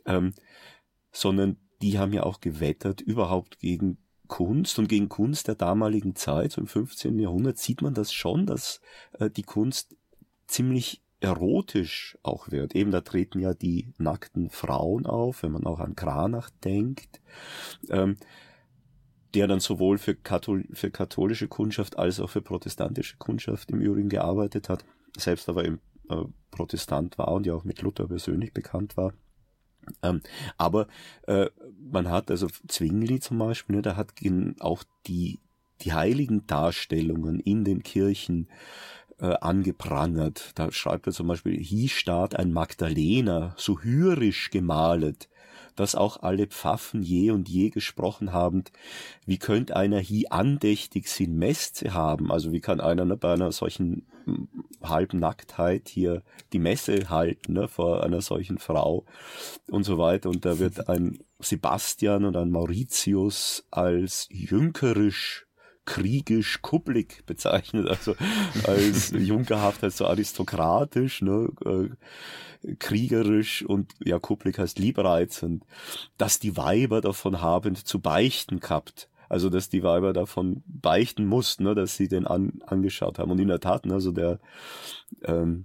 ähm, 0.07 0.35
sondern 1.13 1.57
die 1.83 1.99
haben 1.99 2.13
ja 2.13 2.25
auch 2.25 2.41
gewettert 2.41 3.01
überhaupt 3.01 3.59
gegen 3.59 3.99
Kunst 4.29 4.79
und 4.79 4.89
gegen 4.89 5.09
Kunst 5.09 5.49
der 5.49 5.55
damaligen 5.55 6.15
Zeit, 6.15 6.53
so 6.53 6.61
im 6.61 6.67
15. 6.67 7.19
Jahrhundert, 7.19 7.59
sieht 7.59 7.83
man 7.83 7.95
das 7.95 8.13
schon, 8.13 8.47
dass 8.47 8.81
äh, 9.19 9.31
die 9.31 9.43
Kunst 9.43 9.97
ziemlich 10.47 11.03
erotisch 11.21 12.17
auch 12.23 12.51
wird. 12.51 12.75
Eben 12.75 12.91
da 12.91 13.01
treten 13.01 13.41
ja 13.41 13.55
die 13.55 13.93
nackten 13.99 14.51
Frauen 14.51 15.07
auf, 15.07 15.43
wenn 15.43 15.53
man 15.53 15.67
auch 15.67 15.81
an 15.81 15.97
Kranach 15.97 16.51
denkt, 16.65 17.21
ähm, 17.91 18.17
der 19.35 19.47
dann 19.47 19.61
sowohl 19.61 19.99
für, 19.99 20.15
Kathol 20.15 20.65
für 20.73 20.91
katholische 20.91 21.49
Kundschaft 21.49 21.99
als 21.99 22.21
auch 22.21 22.31
für 22.31 22.41
protestantische 22.41 23.17
Kundschaft 23.17 23.71
im 23.71 23.81
Übrigen 23.81 24.09
gearbeitet 24.09 24.69
hat, 24.69 24.85
selbst 25.17 25.49
aber 25.49 25.65
im 25.65 25.81
äh, 26.09 26.23
Protestant 26.51 27.19
war 27.19 27.29
und 27.33 27.47
ja 27.47 27.55
auch 27.55 27.65
mit 27.65 27.83
Luther 27.83 28.07
persönlich 28.07 28.53
bekannt 28.53 28.97
war. 28.97 29.13
Ähm, 30.03 30.23
aber 30.57 30.87
äh, 31.27 31.47
man 31.91 32.09
hat 32.09 32.31
also 32.31 32.49
Zwingli 32.69 33.21
zum 33.21 33.39
Beispiel, 33.39 33.77
ne, 33.77 33.83
da 33.83 33.97
hat 33.97 34.15
auch 34.61 34.85
die, 35.07 35.41
die 35.83 35.93
heiligen 35.93 36.47
Darstellungen 36.47 37.41
in 37.41 37.65
den 37.65 37.83
Kirchen 37.83 38.49
äh, 39.21 39.35
angeprangert. 39.41 40.53
Da 40.55 40.71
schreibt 40.73 41.07
er 41.07 41.13
zum 41.13 41.29
Beispiel, 41.29 41.59
hier 41.59 41.89
staat 41.89 42.37
ein 42.37 42.53
Magdalena, 42.53 43.55
so 43.57 43.81
hyrisch 43.81 44.51
gemalet, 44.51 45.29
dass 45.79 45.95
auch 45.95 46.23
alle 46.23 46.47
Pfaffen 46.47 47.03
je 47.03 47.31
und 47.31 47.49
je 47.49 47.71
gesprochen 47.71 48.33
haben, 48.33 48.65
wie 49.27 49.39
könnt 49.39 49.73
einer 49.73 49.99
hier 49.99 50.33
andächtig 50.33 51.09
sin 51.09 51.37
Messe 51.37 51.95
haben? 51.95 52.33
Also 52.33 52.53
wie 52.53 52.61
kann 52.61 52.81
einer 52.81 53.05
ne, 53.05 53.17
bei 53.17 53.33
einer 53.33 53.53
solchen 53.53 54.07
hm, 54.25 54.49
Halbnacktheit 54.83 55.89
hier 55.89 56.23
die 56.53 56.59
Messe 56.59 57.11
halten 57.11 57.53
ne, 57.55 57.69
vor 57.69 58.05
einer 58.05 58.21
solchen 58.21 58.59
Frau 58.59 59.05
und 59.71 59.85
so 59.85 59.99
weiter. 59.99 60.29
Und 60.29 60.45
da 60.45 60.59
wird 60.59 60.89
ein 60.89 61.19
Sebastian 61.39 62.25
und 62.25 62.37
ein 62.37 62.51
Mauritius 62.51 63.65
als 63.71 64.29
jünkerisch 64.31 65.48
kriegisch 65.89 66.61
kuppelig 66.61 67.25
bezeichnet, 67.25 67.89
also 67.89 68.15
als 68.65 69.11
junkerhaft, 69.19 69.83
als 69.83 69.97
so 69.97 70.07
aristokratisch, 70.07 71.23
ne, 71.23 71.49
äh, 71.65 72.75
kriegerisch 72.79 73.65
und 73.65 73.95
ja, 74.05 74.19
kuppelig 74.19 74.59
heißt 74.59 74.79
liebreizend, 74.79 75.65
dass 76.19 76.41
die 76.41 76.59
Weiber 76.59 77.01
davon 77.01 77.41
haben 77.41 77.75
zu 77.75 78.01
beichten 78.01 78.61
gehabt. 78.61 79.09
Also, 79.31 79.49
dass 79.49 79.71
die 79.71 79.83
Weiber 79.83 80.13
davon 80.13 80.63
beichten 80.67 81.25
mussten, 81.25 81.65
ne, 81.65 81.75
dass 81.75 81.97
sie 81.97 82.09
den 82.09 82.27
an, 82.27 82.61
angeschaut 82.67 83.19
haben. 83.19 83.31
Und 83.31 83.39
in 83.39 83.49
der 83.49 83.61
Tat, 83.61 83.87
ne, 83.87 83.95
also 83.95 84.13
der, 84.13 84.41
ähm, 85.23 85.65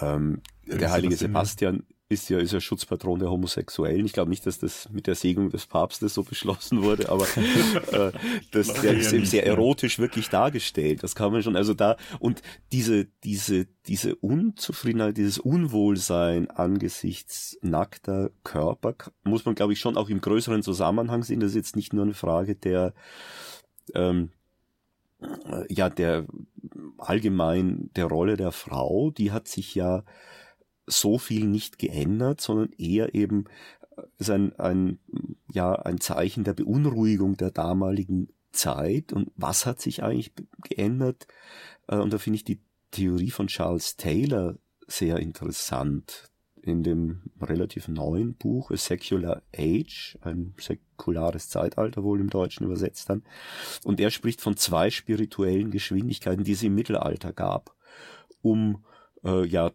ähm, 0.00 0.40
der 0.66 0.92
heilige 0.92 1.16
Sebastian 1.16 1.84
ist 2.10 2.30
ja, 2.30 2.38
ist 2.38 2.52
ja 2.52 2.60
Schutzpatron 2.60 3.18
der 3.18 3.30
Homosexuellen. 3.30 4.06
Ich 4.06 4.14
glaube 4.14 4.30
nicht, 4.30 4.46
dass 4.46 4.58
das 4.58 4.88
mit 4.90 5.06
der 5.06 5.14
Segnung 5.14 5.50
des 5.50 5.66
Papstes 5.66 6.14
so 6.14 6.22
beschlossen 6.22 6.82
wurde, 6.82 7.10
aber 7.10 7.24
äh, 7.92 8.12
das, 8.50 8.72
der 8.72 8.96
ist 8.96 9.12
eben 9.12 9.26
sehr 9.26 9.44
erotisch 9.46 9.98
wirklich 9.98 10.30
dargestellt. 10.30 11.02
Das 11.02 11.14
kann 11.14 11.32
man 11.32 11.42
schon, 11.42 11.54
also 11.54 11.74
da, 11.74 11.96
und 12.18 12.40
diese, 12.72 13.04
diese, 13.24 13.66
diese 13.86 14.16
Unzufriedenheit, 14.16 15.18
dieses 15.18 15.38
Unwohlsein 15.38 16.50
angesichts 16.50 17.58
nackter 17.60 18.30
Körper, 18.42 18.94
muss 19.24 19.44
man, 19.44 19.54
glaube 19.54 19.74
ich, 19.74 19.78
schon 19.78 19.98
auch 19.98 20.08
im 20.08 20.22
größeren 20.22 20.62
Zusammenhang 20.62 21.24
sehen. 21.24 21.40
Das 21.40 21.50
ist 21.50 21.56
jetzt 21.56 21.76
nicht 21.76 21.92
nur 21.92 22.04
eine 22.04 22.14
Frage 22.14 22.54
der, 22.54 22.94
ähm, 23.94 24.30
ja, 25.68 25.90
der 25.90 26.26
allgemein 26.96 27.90
der 27.96 28.06
Rolle 28.06 28.38
der 28.38 28.52
Frau, 28.52 29.10
die 29.10 29.30
hat 29.30 29.46
sich 29.46 29.74
ja 29.74 30.04
so 30.88 31.18
viel 31.18 31.46
nicht 31.46 31.78
geändert, 31.78 32.40
sondern 32.40 32.72
eher 32.78 33.14
eben 33.14 33.44
äh, 33.96 34.02
ist 34.18 34.30
ein, 34.30 34.58
ein, 34.58 34.98
ja, 35.52 35.72
ein 35.74 36.00
Zeichen 36.00 36.44
der 36.44 36.54
Beunruhigung 36.54 37.36
der 37.36 37.50
damaligen 37.50 38.28
Zeit. 38.52 39.12
Und 39.12 39.30
was 39.36 39.66
hat 39.66 39.80
sich 39.80 40.02
eigentlich 40.02 40.32
geändert? 40.62 41.26
Äh, 41.86 41.96
und 41.96 42.12
da 42.12 42.18
finde 42.18 42.36
ich 42.36 42.44
die 42.44 42.60
Theorie 42.90 43.30
von 43.30 43.48
Charles 43.48 43.96
Taylor 43.96 44.56
sehr 44.86 45.18
interessant. 45.18 46.30
in 46.62 46.82
dem 46.82 47.22
relativ 47.40 47.88
neuen 47.88 48.34
Buch 48.34 48.70
A 48.70 48.76
Secular 48.76 49.42
Age, 49.56 50.18
ein 50.20 50.54
säkulares 50.58 51.48
Zeitalter 51.48 52.02
wohl 52.02 52.20
im 52.20 52.30
Deutschen 52.30 52.66
übersetzt 52.66 53.08
dann. 53.08 53.22
Und 53.84 54.00
er 54.00 54.10
spricht 54.10 54.40
von 54.40 54.56
zwei 54.56 54.90
spirituellen 54.90 55.70
Geschwindigkeiten, 55.70 56.44
die 56.44 56.52
es 56.52 56.62
im 56.62 56.74
Mittelalter 56.74 57.32
gab, 57.32 57.74
um 58.42 58.84
äh, 59.24 59.46
ja 59.46 59.72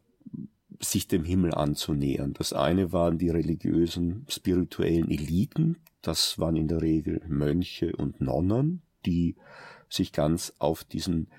sich 0.79 1.07
dem 1.07 1.23
Himmel 1.23 1.53
anzunähern. 1.53 2.33
Das 2.33 2.53
eine 2.53 2.91
waren 2.91 3.17
die 3.17 3.29
religiösen, 3.29 4.25
spirituellen 4.29 5.09
Eliten, 5.09 5.77
das 6.01 6.37
waren 6.37 6.55
in 6.55 6.67
der 6.67 6.81
Regel 6.81 7.21
Mönche 7.27 7.95
und 7.95 8.19
Nonnen, 8.19 8.81
die 9.05 9.35
sich 9.89 10.11
ganz 10.11 10.53
auf 10.59 10.83
diesen, 10.83 11.29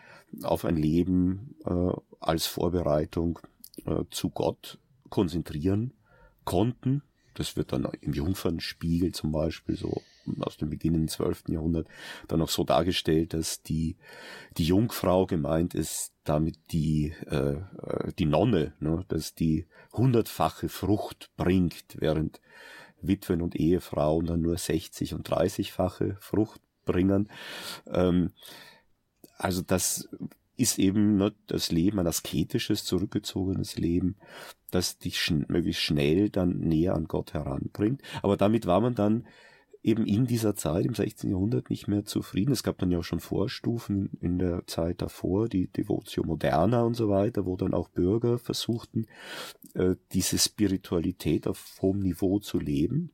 auf 0.42 0.64
ein 0.64 0.77
Leben 0.77 1.57
äh, 1.66 1.92
als 2.20 2.47
Vorbereitung 2.47 3.38
äh, 3.85 4.05
zu 4.11 4.31
Gott 4.31 4.79
konzentrieren 5.11 5.92
konnten. 6.44 7.03
Das 7.35 7.57
wird 7.57 7.73
dann 7.73 7.87
im 8.01 8.14
Jungfernspiegel 8.14 9.12
zum 9.12 9.33
Beispiel 9.33 9.77
so 9.77 10.03
aus 10.40 10.57
dem 10.57 10.70
beginnenden 10.70 11.09
12. 11.09 11.49
Jahrhundert 11.49 11.87
dann 12.29 12.40
auch 12.40 12.49
so 12.49 12.64
dargestellt, 12.64 13.35
dass 13.35 13.62
die, 13.62 13.97
die 14.57 14.64
Jungfrau 14.64 15.27
gemeint 15.27 15.75
ist, 15.75 16.13
damit 16.25 16.59
die, 16.73 17.15
äh, 17.27 17.57
die 18.19 18.27
Nonne, 18.27 18.73
ne, 18.81 19.05
dass 19.09 19.35
die 19.35 19.67
hundertfache 19.93 20.69
Frucht 20.69 21.31
bringt, 21.37 21.97
während 21.99 22.41
Witwen 23.01 23.43
und 23.43 23.55
Ehefrauen 23.55 24.27
dann 24.27 24.41
nur 24.41 24.57
60 24.57 25.15
und 25.15 25.29
30-fache 25.29 26.17
Frucht 26.21 26.61
bringen. 26.85 27.29
Ähm, 27.87 28.31
also 29.37 29.63
das 29.63 30.09
ist 30.57 30.79
eben 30.79 31.17
ne, 31.17 31.35
das 31.47 31.71
Leben, 31.71 31.99
ein 31.99 32.07
asketisches, 32.07 32.85
zurückgezogenes 32.85 33.77
Leben, 33.77 34.17
das 34.71 34.99
dich 34.99 35.21
schn 35.21 35.45
möglichst 35.49 35.83
schnell 35.83 36.31
dann 36.31 36.59
näher 36.59 36.95
an 36.95 37.07
Gott 37.07 37.35
heranbringt. 37.35 38.03
Aber 38.23 38.37
damit 38.37 38.67
war 38.67 38.81
man 38.81 38.95
dann 38.95 39.27
eben 39.85 40.07
in 40.07 40.27
dieser 40.27 40.57
Zeit 40.57 40.87
im 40.87 40.94
16. 40.94 41.31
Jahrhundert 41.31 41.68
nicht 41.68 41.87
mehr 41.88 42.05
zufrieden. 42.05 42.53
Es 42.53 42.62
gab 42.62 42.79
dann 42.79 42.90
ja 42.90 42.99
auch 42.99 43.05
schon 43.05 43.20
Vorstufen 43.20 44.11
in 44.20 44.38
der 44.38 44.66
Zeit 44.66 45.03
davor, 45.03 45.47
die 45.49 45.68
Devotio 45.68 46.25
Moderna 46.25 46.83
und 46.83 46.94
so 46.94 47.11
weiter, 47.11 47.44
wo 47.44 47.57
dann 47.57 47.75
auch 47.75 47.90
Bürger 47.90 48.38
versuchten, 48.38 49.07
äh, 49.75 49.94
diese 50.12 50.38
Spiritualität 50.38 51.47
auf 51.47 51.79
hohem 51.83 52.01
Niveau 52.01 52.38
zu 52.38 52.59
leben. 52.59 53.11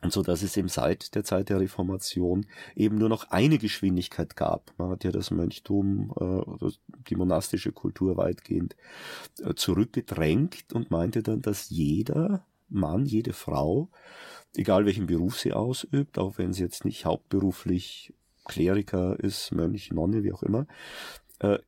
Und 0.00 0.12
so 0.12 0.22
dass 0.22 0.42
es 0.42 0.56
eben 0.56 0.68
seit 0.68 1.14
der 1.14 1.24
Zeit 1.24 1.50
der 1.50 1.60
Reformation 1.60 2.46
eben 2.74 2.96
nur 2.96 3.08
noch 3.08 3.30
eine 3.30 3.58
Geschwindigkeit 3.58 4.34
gab. 4.34 4.72
Man 4.78 4.90
hat 4.90 5.04
ja 5.04 5.12
das 5.12 5.30
Mönchtum, 5.30 6.12
äh, 6.18 6.70
die 7.08 7.16
monastische 7.16 7.70
Kultur 7.70 8.16
weitgehend 8.16 8.76
äh, 9.40 9.54
zurückgedrängt 9.54 10.72
und 10.72 10.90
meinte 10.90 11.22
dann, 11.22 11.42
dass 11.42 11.68
jeder 11.68 12.46
Mann, 12.68 13.04
jede 13.04 13.34
Frau, 13.34 13.90
egal 14.56 14.86
welchen 14.86 15.06
Beruf 15.06 15.38
sie 15.38 15.52
ausübt, 15.52 16.18
auch 16.18 16.38
wenn 16.38 16.52
sie 16.52 16.62
jetzt 16.62 16.84
nicht 16.84 17.04
hauptberuflich 17.04 18.14
Kleriker 18.44 19.18
ist, 19.20 19.52
Mönch, 19.52 19.92
Nonne, 19.92 20.24
wie 20.24 20.32
auch 20.32 20.42
immer, 20.42 20.66
äh, 21.38 21.58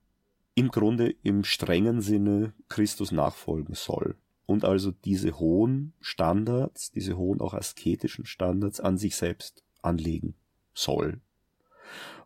im 0.55 0.69
Grunde 0.71 1.15
im 1.23 1.45
strengen 1.45 2.01
Sinne 2.01 2.53
Christus 2.69 3.13
nachfolgen 3.13 3.75
soll 3.75 4.17
und 4.47 4.65
also 4.65 4.91
diese 4.91 5.39
hohen 5.39 5.95
Standards, 6.01 6.91
diese 6.91 7.17
hohen 7.17 7.41
auch 7.41 7.55
asketischen 7.55 8.27
Standards 8.27 8.81
an 8.81 8.99
sich 8.99 9.17
selbst 9.17 9.65
anlegen 9.83 10.35
soll. 10.75 11.21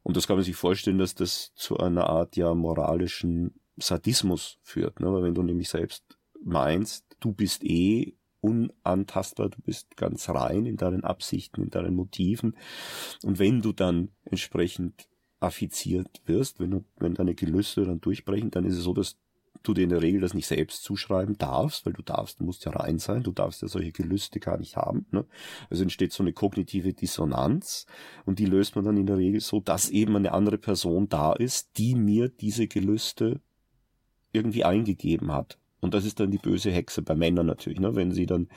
Und 0.02 0.16
das 0.16 0.26
kann 0.26 0.36
man 0.36 0.44
sich 0.44 0.56
vorstellen, 0.56 0.98
dass 0.98 1.14
das 1.14 1.52
zu 1.54 1.78
einer 1.78 2.08
Art 2.08 2.36
ja 2.36 2.54
moralischen 2.54 3.54
Sadismus 3.76 4.58
führt, 4.62 5.00
ne? 5.00 5.12
weil 5.12 5.22
wenn 5.22 5.34
du 5.34 5.42
nämlich 5.42 5.68
selbst 5.68 6.04
meinst, 6.42 7.04
du 7.20 7.32
bist 7.32 7.64
eh 7.64 8.14
unantastbar, 8.48 9.48
du 9.48 9.60
bist 9.62 9.96
ganz 9.96 10.28
rein 10.28 10.66
in 10.66 10.76
deinen 10.76 11.04
Absichten, 11.04 11.62
in 11.62 11.70
deinen 11.70 11.94
Motiven 11.94 12.56
und 13.22 13.38
wenn 13.38 13.62
du 13.62 13.72
dann 13.72 14.10
entsprechend 14.24 15.08
affiziert 15.40 16.22
wirst, 16.26 16.58
wenn, 16.60 16.70
du, 16.70 16.84
wenn 16.98 17.14
deine 17.14 17.34
Gelüste 17.34 17.84
dann 17.84 18.00
durchbrechen, 18.00 18.50
dann 18.50 18.64
ist 18.64 18.76
es 18.76 18.82
so, 18.82 18.92
dass 18.92 19.16
du 19.62 19.74
dir 19.74 19.84
in 19.84 19.90
der 19.90 20.02
Regel 20.02 20.20
das 20.20 20.34
nicht 20.34 20.46
selbst 20.46 20.82
zuschreiben 20.82 21.36
darfst, 21.36 21.84
weil 21.84 21.92
du 21.92 22.02
darfst, 22.02 22.40
du 22.40 22.44
musst 22.44 22.64
ja 22.64 22.72
rein 22.72 22.98
sein, 22.98 23.22
du 23.22 23.32
darfst 23.32 23.62
ja 23.62 23.68
solche 23.68 23.92
Gelüste 23.92 24.40
gar 24.40 24.58
nicht 24.58 24.76
haben. 24.76 25.06
Ne? 25.10 25.24
Also 25.70 25.82
entsteht 25.82 26.12
so 26.12 26.22
eine 26.22 26.32
kognitive 26.32 26.92
Dissonanz 26.92 27.86
und 28.24 28.38
die 28.38 28.46
löst 28.46 28.76
man 28.76 28.84
dann 28.84 28.96
in 28.96 29.06
der 29.06 29.16
Regel 29.16 29.40
so, 29.40 29.60
dass 29.60 29.90
eben 29.90 30.16
eine 30.16 30.32
andere 30.32 30.58
Person 30.58 31.08
da 31.08 31.32
ist, 31.32 31.76
die 31.78 31.94
mir 31.94 32.28
diese 32.28 32.66
Gelüste 32.68 33.40
irgendwie 34.32 34.64
eingegeben 34.64 35.32
hat. 35.32 35.58
Und 35.80 35.94
das 35.94 36.04
ist 36.04 36.20
dann 36.20 36.30
die 36.30 36.38
böse 36.38 36.70
Hexe 36.70 37.02
bei 37.02 37.14
Männern 37.14 37.46
natürlich, 37.46 37.80
ne? 37.80 37.94
wenn 37.94 38.12
sie 38.12 38.26
dann 38.26 38.48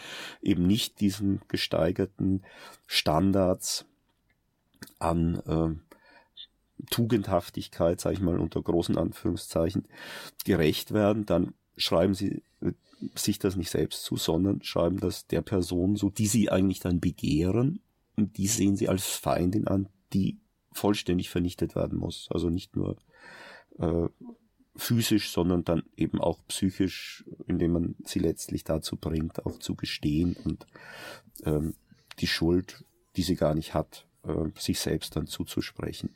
eben 0.41 0.65
nicht 0.65 0.99
diesen 1.01 1.41
gesteigerten 1.47 2.43
Standards 2.88 3.86
an 4.99 5.41
äh, 5.45 6.86
Tugendhaftigkeit, 6.89 7.99
sage 7.99 8.15
ich 8.15 8.21
mal 8.21 8.39
unter 8.39 8.62
großen 8.62 8.97
Anführungszeichen, 8.97 9.86
gerecht 10.45 10.93
werden, 10.93 11.25
dann 11.25 11.53
schreiben 11.77 12.15
sie 12.15 12.41
äh, 12.62 12.71
sich 13.15 13.39
das 13.39 13.55
nicht 13.55 13.69
selbst 13.69 14.03
zu, 14.03 14.17
sondern 14.17 14.63
schreiben 14.63 14.99
das 14.99 15.27
der 15.27 15.41
Person 15.41 15.95
so, 15.95 16.10
die 16.10 16.27
sie 16.27 16.49
eigentlich 16.49 16.79
dann 16.79 16.99
begehren 16.99 17.81
und 18.15 18.38
die 18.38 18.47
sehen 18.47 18.75
sie 18.75 18.89
als 18.89 19.05
Feindin 19.05 19.67
an, 19.67 19.89
die 20.13 20.38
vollständig 20.71 21.29
vernichtet 21.29 21.75
werden 21.75 21.99
muss. 21.99 22.27
Also 22.31 22.49
nicht 22.49 22.75
nur 22.75 22.97
äh, 23.79 24.07
physisch, 24.75 25.31
sondern 25.31 25.63
dann 25.63 25.84
eben 25.97 26.21
auch 26.21 26.39
psychisch, 26.47 27.25
indem 27.47 27.73
man 27.73 27.95
sie 28.05 28.19
letztlich 28.19 28.63
dazu 28.63 28.95
bringt, 28.95 29.45
auch 29.45 29.60
zu 29.60 29.75
gestehen 29.75 30.36
und 30.43 30.65
ähm, 31.43 31.75
die 32.19 32.27
Schuld, 32.27 32.86
die 33.15 33.23
sie 33.23 33.36
gar 33.36 33.53
nicht 33.53 33.73
hat, 33.73 34.07
äh, 34.23 34.49
sich 34.57 34.79
selbst 34.79 35.15
dann 35.15 35.27
zuzusprechen. 35.27 36.15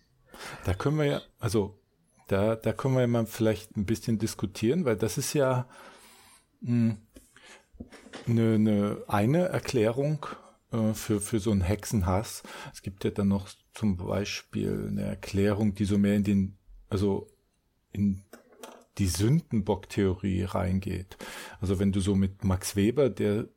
Da 0.63 0.73
können 0.73 0.97
wir 0.97 1.05
ja, 1.05 1.21
also 1.39 1.79
da, 2.27 2.55
da 2.55 2.73
können 2.73 2.95
wir 2.95 3.01
ja 3.01 3.07
mal 3.07 3.25
vielleicht 3.25 3.75
ein 3.77 3.85
bisschen 3.85 4.17
diskutieren, 4.17 4.85
weil 4.85 4.97
das 4.97 5.17
ist 5.17 5.33
ja 5.33 5.67
mh, 6.61 6.95
hm, 6.95 6.97
eine, 8.27 8.55
eine, 8.55 9.03
eine 9.07 9.45
Erklärung 9.49 10.25
äh, 10.71 10.93
für, 10.93 11.19
für 11.19 11.39
so 11.39 11.51
einen 11.51 11.61
Hexenhass. 11.61 12.43
Es 12.73 12.81
gibt 12.81 13.03
ja 13.03 13.11
dann 13.11 13.27
noch 13.27 13.49
zum 13.73 13.97
Beispiel 13.97 14.87
eine 14.89 15.03
Erklärung, 15.03 15.75
die 15.75 15.85
so 15.85 15.97
mehr 15.97 16.15
in 16.15 16.23
den, 16.23 16.57
also 16.89 17.27
in 17.91 18.23
die 18.97 19.07
Sündenbock-Theorie 19.07 20.43
reingeht. 20.43 21.17
Also 21.59 21.79
wenn 21.79 21.91
du 21.91 21.99
so 21.99 22.15
mit 22.15 22.43
Max 22.43 22.75
Weber, 22.75 23.09
der 23.09 23.47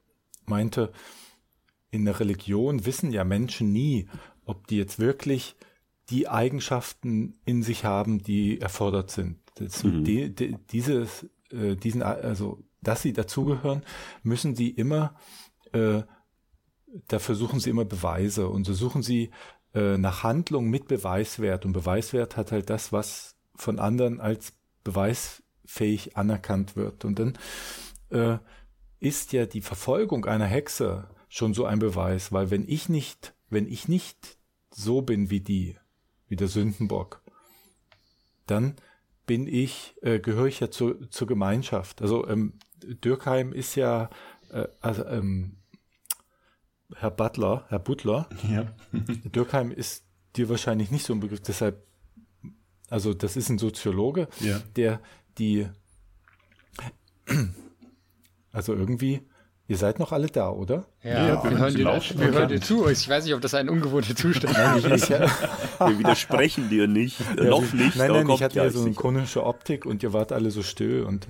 meinte, 0.47 0.93
in 1.91 2.05
der 2.05 2.21
Religion 2.21 2.85
wissen 2.87 3.13
ja 3.13 3.25
Menschen 3.25 3.73
nie, 3.73 4.09
ob 4.45 4.67
die 4.67 4.77
jetzt 4.77 4.99
wirklich 4.99 5.57
die 6.11 6.29
Eigenschaften 6.29 7.39
in 7.45 7.63
sich 7.63 7.85
haben, 7.85 8.19
die 8.23 8.61
erfordert 8.61 9.11
sind. 9.11 9.39
Mhm. 9.83 10.05
Die, 10.05 10.35
die, 10.35 10.57
dieses, 10.71 11.27
äh, 11.51 11.77
diesen, 11.77 12.03
also, 12.03 12.63
dass 12.81 13.03
sie 13.03 13.13
dazugehören, 13.13 13.83
müssen 14.23 14.55
sie 14.55 14.71
immer, 14.71 15.17
äh, 15.73 16.03
da 17.09 17.19
versuchen 17.19 17.61
sie 17.61 17.71
immer 17.71 17.85
Beweise 17.85 18.49
und 18.49 18.65
so 18.65 18.73
suchen 18.73 19.03
sie 19.03 19.31
äh, 19.75 19.99
nach 19.99 20.23
Handlung 20.23 20.71
mit 20.71 20.89
Beweiswert 20.89 21.67
und 21.67 21.73
Beweiswert 21.73 22.37
hat 22.37 22.53
halt 22.53 22.71
das, 22.71 22.93
was 22.93 23.37
von 23.55 23.79
anderen 23.79 24.21
als 24.21 24.55
beweisfähig 24.89 26.17
anerkannt 26.17 26.77
wird. 26.77 27.05
Und 27.05 27.19
dann 27.19 27.39
äh, 28.11 28.39
ist 29.01 29.33
ja 29.33 29.47
die 29.47 29.61
Verfolgung 29.61 30.25
einer 30.25 30.47
Hexe 30.47 31.09
schon 31.29 31.55
so 31.55 31.67
ein 31.67 31.79
Beweis, 31.79 32.33
weil 32.33 32.51
wenn 32.51 32.67
ich 32.67 32.89
nicht, 32.89 33.35
wenn 33.51 33.67
ich 33.67 33.89
nicht 33.89 34.39
so 34.71 35.03
bin 35.03 35.31
wie 35.31 35.41
die, 35.41 35.77
wie 36.29 36.37
der 36.37 36.49
Sündenbock, 36.49 37.23
dann 38.47 38.77
bin 39.27 39.47
ich, 39.47 39.95
äh, 40.01 40.21
gehöre 40.21 40.47
ich 40.47 40.61
ja 40.61 40.71
zu, 40.71 40.95
zur 41.09 41.27
Gemeinschaft. 41.27 42.01
Also 42.01 42.27
ähm, 42.29 42.55
Dürkheim 42.83 43.53
ist 43.53 43.75
ja, 43.75 44.09
äh, 44.51 44.69
also 44.81 45.05
ähm, 45.05 45.59
Herr 46.95 47.11
Butler, 47.11 47.67
Herr 47.69 47.79
Butler, 47.79 48.29
ja. 48.49 48.75
Dürkheim 49.35 49.71
ist 49.71 50.07
dir 50.37 50.49
wahrscheinlich 50.49 50.91
nicht 50.91 51.05
so 51.05 51.13
ein 51.13 51.21
Begriff, 51.21 51.43
deshalb, 51.43 51.87
also 52.89 53.15
das 53.15 53.37
ist 53.37 53.49
ein 53.49 53.59
Soziologe, 53.59 54.29
ja. 54.41 54.61
der 54.77 55.01
die, 55.39 55.69
also 58.53 58.75
irgendwie 58.75 59.23
Ihr 59.71 59.77
seid 59.77 59.99
noch 59.99 60.13
alle 60.13 60.29
da, 60.29 60.49
oder? 60.49 60.87
Ja, 61.03 61.29
ja 61.29 61.45
wir, 61.45 61.59
hören 61.59 61.75
dir, 61.75 61.85
wir 61.85 62.33
hören 62.33 62.49
dir 62.49 62.61
zu. 62.63 62.89
Ich 62.89 63.07
weiß 63.07 63.27
nicht, 63.27 63.35
ob 63.35 63.43
das 63.43 63.53
ein 63.53 63.69
ungewohnter 63.69 64.17
Zustand 64.17 64.57
ist. 64.87 65.11
wir 65.11 65.99
widersprechen 65.99 66.71
dir 66.71 66.89
nicht. 66.89 67.21
Ja, 67.37 67.45
noch 67.45 67.71
nicht. 67.75 67.95
Nein, 67.97 68.13
nein, 68.13 68.31
ich 68.31 68.43
hatte 68.43 68.57
ja 68.57 68.71
so 68.71 68.83
eine 68.83 68.95
konische 68.95 69.45
Optik 69.45 69.85
und 69.85 70.03
ihr 70.03 70.15
wart 70.15 70.33
alle 70.33 70.51
so 70.51 70.63
still 70.63 71.03
und 71.03 71.27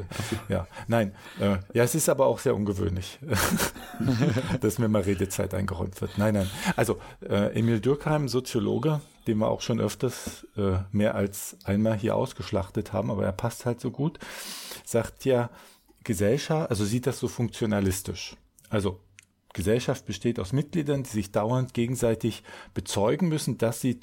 ja, 0.48 0.68
nein. 0.87 1.16
Äh, 1.40 1.57
ja, 1.72 1.83
es 1.83 1.96
ist 1.96 2.09
aber 2.09 2.27
auch 2.27 2.38
sehr 2.38 2.55
ungewöhnlich, 2.55 3.18
dass 4.61 4.79
mir 4.79 4.87
mal 4.87 5.03
Redezeit 5.03 5.53
eingeräumt 5.53 6.01
wird. 6.01 6.16
Nein, 6.16 6.35
nein. 6.35 6.51
Also 6.77 7.01
äh, 7.29 7.59
Emil 7.59 7.81
Dürkheim, 7.81 8.29
Soziologe, 8.29 9.01
den 9.27 9.38
wir 9.38 9.48
auch 9.48 9.62
schon 9.62 9.81
öfters 9.81 10.46
äh, 10.57 10.79
mehr 10.92 11.16
als 11.16 11.57
einmal 11.64 11.96
hier 11.96 12.14
ausgeschlachtet 12.14 12.92
haben, 12.92 13.11
aber 13.11 13.24
er 13.24 13.33
passt 13.33 13.66
halt 13.66 13.81
so 13.81 13.90
gut, 13.90 14.20
sagt 14.85 15.24
ja, 15.24 15.51
Gesellschaft, 16.09 16.71
also 16.71 16.87
sieht 16.87 17.07
das 17.07 17.18
so 17.18 17.29
funktionalistisch. 17.29 18.35
Also 18.71 18.99
Gesellschaft 19.53 20.07
besteht 20.07 20.40
aus 20.40 20.55
Mitgliedern, 20.55 21.03
die 21.03 21.11
sich 21.11 21.33
dauernd 21.33 21.75
gegenseitig 21.75 22.44
bezeugen 22.73 23.29
müssen, 23.29 23.59
dass 23.59 23.83
sie 23.83 24.01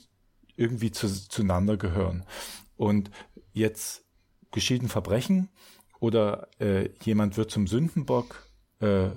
irgendwie 0.55 0.91
zu, 0.91 1.07
zueinander 1.07 1.77
gehören. 1.77 2.23
Und 2.77 3.09
jetzt 3.53 4.05
geschieht 4.51 4.83
ein 4.83 4.87
Verbrechen 4.87 5.49
oder 5.99 6.47
äh, 6.59 6.89
jemand 7.01 7.37
wird 7.37 7.49
zum 7.49 7.65
Sündenbock 7.65 8.51
äh, 8.81 9.09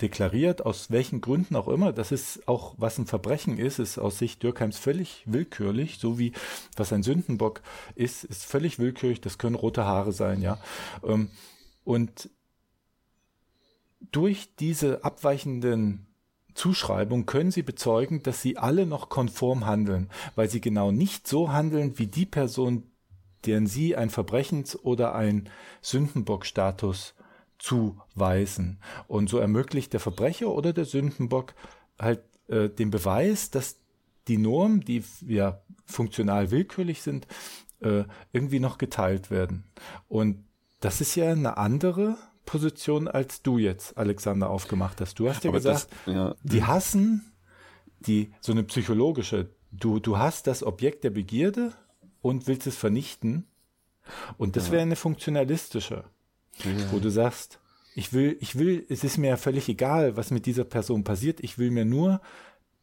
deklariert, 0.00 0.64
aus 0.64 0.90
welchen 0.90 1.20
Gründen 1.20 1.54
auch 1.54 1.68
immer, 1.68 1.92
das 1.92 2.12
ist 2.12 2.48
auch, 2.48 2.74
was 2.78 2.96
ein 2.96 3.06
Verbrechen 3.06 3.58
ist, 3.58 3.78
ist 3.78 3.98
aus 3.98 4.18
Sicht 4.18 4.42
Dürkheims 4.42 4.78
völlig 4.78 5.22
willkürlich, 5.26 5.98
so 5.98 6.18
wie 6.18 6.32
was 6.76 6.94
ein 6.94 7.02
Sündenbock 7.02 7.60
ist, 7.94 8.24
ist 8.24 8.46
völlig 8.46 8.78
willkürlich, 8.78 9.20
das 9.20 9.36
können 9.36 9.54
rote 9.54 9.84
Haare 9.84 10.12
sein, 10.12 10.40
ja. 10.40 10.58
Ähm, 11.04 11.28
und 11.84 12.30
durch 14.10 14.54
diese 14.56 15.04
abweichenden 15.04 16.06
Zuschreibungen 16.54 17.26
können 17.26 17.50
sie 17.50 17.62
bezeugen, 17.62 18.22
dass 18.22 18.42
sie 18.42 18.58
alle 18.58 18.86
noch 18.86 19.08
konform 19.08 19.66
handeln, 19.66 20.10
weil 20.34 20.50
sie 20.50 20.60
genau 20.60 20.90
nicht 20.90 21.26
so 21.26 21.52
handeln 21.52 21.98
wie 21.98 22.06
die 22.06 22.26
Person, 22.26 22.84
deren 23.46 23.66
sie 23.66 23.96
ein 23.96 24.10
Verbrechens- 24.10 24.76
oder 24.76 25.14
ein 25.14 25.48
Sündenbock-Status 25.80 27.14
zuweisen. 27.58 28.80
Und 29.08 29.30
so 29.30 29.38
ermöglicht 29.38 29.92
der 29.92 30.00
Verbrecher 30.00 30.48
oder 30.50 30.72
der 30.72 30.84
Sündenbock 30.84 31.54
halt 31.98 32.22
äh, 32.48 32.68
den 32.68 32.90
Beweis, 32.90 33.50
dass 33.50 33.78
die 34.28 34.38
Normen, 34.38 34.80
die 34.80 35.02
ja 35.26 35.62
funktional 35.84 36.50
willkürlich 36.50 37.02
sind, 37.02 37.26
äh, 37.80 38.04
irgendwie 38.32 38.60
noch 38.60 38.78
geteilt 38.78 39.30
werden. 39.30 39.64
Und 40.08 40.44
das 40.82 41.00
ist 41.00 41.14
ja 41.14 41.30
eine 41.30 41.56
andere 41.56 42.16
Position, 42.44 43.08
als 43.08 43.42
du 43.42 43.58
jetzt, 43.58 43.96
Alexander, 43.96 44.50
aufgemacht 44.50 45.00
hast. 45.00 45.18
Du 45.18 45.28
hast 45.28 45.44
ja 45.44 45.50
Aber 45.50 45.58
gesagt, 45.58 45.88
das, 46.06 46.14
ja. 46.14 46.34
die 46.42 46.64
hassen 46.64 47.32
die 48.00 48.32
so 48.40 48.52
eine 48.52 48.64
psychologische. 48.64 49.50
Du, 49.70 50.00
du 50.00 50.18
hast 50.18 50.48
das 50.48 50.64
Objekt 50.64 51.04
der 51.04 51.10
Begierde 51.10 51.72
und 52.20 52.48
willst 52.48 52.66
es 52.66 52.76
vernichten. 52.76 53.46
Und 54.36 54.56
das 54.56 54.66
ja. 54.66 54.72
wäre 54.72 54.82
eine 54.82 54.96
funktionalistische, 54.96 56.04
ja. 56.64 56.92
wo 56.92 56.98
du 56.98 57.10
sagst, 57.10 57.60
ich 57.94 58.12
will, 58.12 58.36
ich 58.40 58.58
will, 58.58 58.84
es 58.88 59.04
ist 59.04 59.18
mir 59.18 59.28
ja 59.28 59.36
völlig 59.36 59.68
egal, 59.68 60.16
was 60.16 60.30
mit 60.32 60.46
dieser 60.46 60.64
Person 60.64 61.04
passiert. 61.04 61.40
Ich 61.40 61.58
will 61.58 61.70
mir 61.70 61.84
nur 61.84 62.20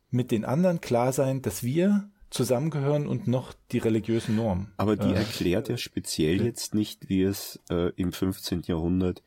mit 0.10 0.32
den 0.32 0.46
anderen 0.46 0.82
klar 0.82 1.12
sein, 1.12 1.42
dass 1.42 1.64
wir 1.64 2.10
zusammengehören 2.30 3.08
und 3.08 3.28
noch 3.28 3.54
die 3.72 3.80
religiösen 3.80 4.36
Normen. 4.36 4.72
Aber 4.78 4.96
die 4.96 5.10
äh, 5.10 5.16
erklärt 5.16 5.70
ja 5.70 5.78
speziell 5.78 6.44
jetzt 6.44 6.76
nicht, 6.76 7.10
wie 7.10 7.24
es 7.24 7.60
äh, 7.70 7.92
im 7.96 8.12
15. 8.12 8.64
Jahrhundert 8.66 9.24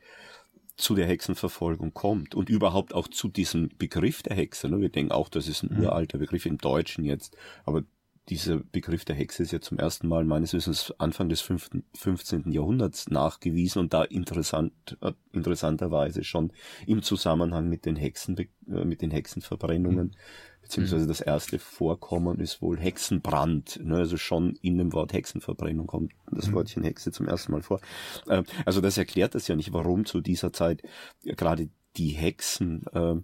zu 0.75 0.95
der 0.95 1.05
Hexenverfolgung 1.07 1.93
kommt 1.93 2.33
und 2.33 2.49
überhaupt 2.49 2.93
auch 2.93 3.07
zu 3.07 3.27
diesem 3.27 3.69
Begriff 3.77 4.23
der 4.23 4.35
Hexe. 4.35 4.69
Ne? 4.69 4.79
Wir 4.79 4.89
denken 4.89 5.11
auch, 5.11 5.29
das 5.29 5.47
ist 5.47 5.63
ein 5.63 5.77
mhm. 5.77 5.83
uralter 5.83 6.17
Begriff 6.17 6.45
im 6.45 6.57
Deutschen 6.57 7.03
jetzt, 7.03 7.37
aber 7.63 7.83
dieser 8.29 8.57
Begriff 8.57 9.03
der 9.03 9.17
Hexe 9.17 9.43
ist 9.43 9.51
ja 9.51 9.59
zum 9.59 9.77
ersten 9.77 10.07
Mal 10.07 10.23
meines 10.23 10.53
Wissens 10.53 10.93
Anfang 10.97 11.27
des 11.27 11.41
15. 11.41 12.51
Jahrhunderts 12.51 13.09
nachgewiesen 13.09 13.79
und 13.79 13.93
da 13.93 14.03
interessant, 14.03 14.97
äh, 15.01 15.11
interessanterweise 15.33 16.23
schon 16.23 16.53
im 16.87 17.01
Zusammenhang 17.03 17.67
mit 17.67 17.85
den 17.85 17.97
Hexen, 17.97 18.37
äh, 18.37 18.47
mit 18.85 19.01
den 19.01 19.11
Hexenverbrennungen, 19.11 20.07
mhm. 20.07 20.15
Beziehungsweise 20.63 21.05
das 21.05 21.21
erste 21.21 21.59
Vorkommen 21.59 22.39
ist 22.39 22.61
wohl 22.61 22.79
Hexenbrand, 22.79 23.79
ne, 23.83 23.97
also 23.97 24.17
schon 24.17 24.57
in 24.61 24.77
dem 24.77 24.93
Wort 24.93 25.13
Hexenverbrennung 25.13 25.85
kommt 25.85 26.13
das 26.31 26.47
mhm. 26.47 26.53
Wortchen 26.53 26.83
Hexe 26.83 27.11
zum 27.11 27.27
ersten 27.27 27.51
Mal 27.51 27.61
vor. 27.61 27.79
Äh, 28.27 28.43
also 28.65 28.81
das 28.81 28.97
erklärt 28.97 29.35
das 29.35 29.47
ja 29.47 29.55
nicht, 29.55 29.73
warum 29.73 30.05
zu 30.05 30.21
dieser 30.21 30.51
Zeit 30.51 30.81
gerade 31.23 31.69
die 31.97 32.09
Hexen 32.09 32.85
äh, 32.93 33.15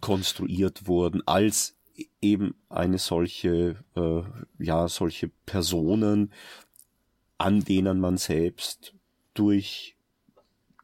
konstruiert 0.00 0.86
wurden 0.86 1.26
als 1.26 1.76
eben 2.20 2.54
eine 2.68 2.98
solche, 2.98 3.76
äh, 3.96 4.22
ja, 4.58 4.88
solche 4.88 5.28
Personen, 5.46 6.32
an 7.38 7.60
denen 7.60 8.00
man 8.00 8.16
selbst 8.16 8.94
durch 9.34 9.91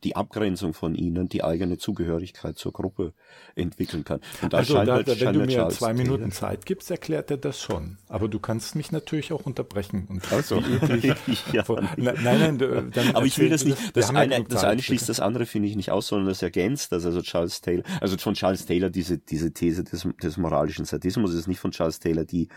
die 0.04 0.14
Abgrenzung 0.14 0.74
von 0.74 0.94
ihnen 0.94 1.28
die 1.28 1.42
eigene 1.42 1.78
Zugehörigkeit 1.78 2.56
zur 2.56 2.72
Gruppe 2.72 3.14
entwickeln 3.56 4.04
kann. 4.04 4.20
Und 4.42 4.54
also 4.54 4.74
da, 4.84 4.94
halt, 4.94 5.20
wenn 5.20 5.32
du 5.32 5.40
mir 5.40 5.48
Charles 5.48 5.76
zwei 5.76 5.92
Minuten 5.92 6.30
Zeit 6.30 6.66
gibst, 6.66 6.90
erklärt 6.90 7.30
er 7.30 7.36
das 7.36 7.60
schon. 7.60 7.98
Aber 8.08 8.28
du 8.28 8.38
kannst 8.38 8.76
mich 8.76 8.92
natürlich 8.92 9.32
auch 9.32 9.44
unterbrechen. 9.44 10.06
Und 10.08 10.32
also, 10.32 10.56
ja. 11.52 11.64
nein, 11.96 12.16
nein, 12.22 12.58
dann 12.58 13.14
Aber 13.14 13.26
ich 13.26 13.38
will 13.38 13.50
das 13.50 13.64
nicht, 13.64 13.96
das 13.96 14.14
eine, 14.14 14.44
das 14.44 14.64
eine 14.64 14.82
schließt 14.82 15.08
das 15.08 15.20
andere, 15.20 15.46
finde 15.46 15.68
ich 15.68 15.76
nicht 15.76 15.90
aus, 15.90 16.08
sondern 16.08 16.28
das 16.28 16.42
ergänzt 16.42 16.92
das. 16.92 17.04
Also 17.04 17.20
Charles 17.22 17.60
Taylor, 17.60 17.84
also 18.00 18.16
von 18.18 18.34
Charles 18.34 18.66
Taylor 18.66 18.90
diese, 18.90 19.18
diese 19.18 19.52
These 19.52 19.82
des, 19.82 20.06
des 20.22 20.36
moralischen 20.36 20.84
Sadismus 20.84 21.34
ist 21.34 21.48
nicht 21.48 21.60
von 21.60 21.72
Charles 21.72 21.98
Taylor, 21.98 22.24
die, 22.24 22.48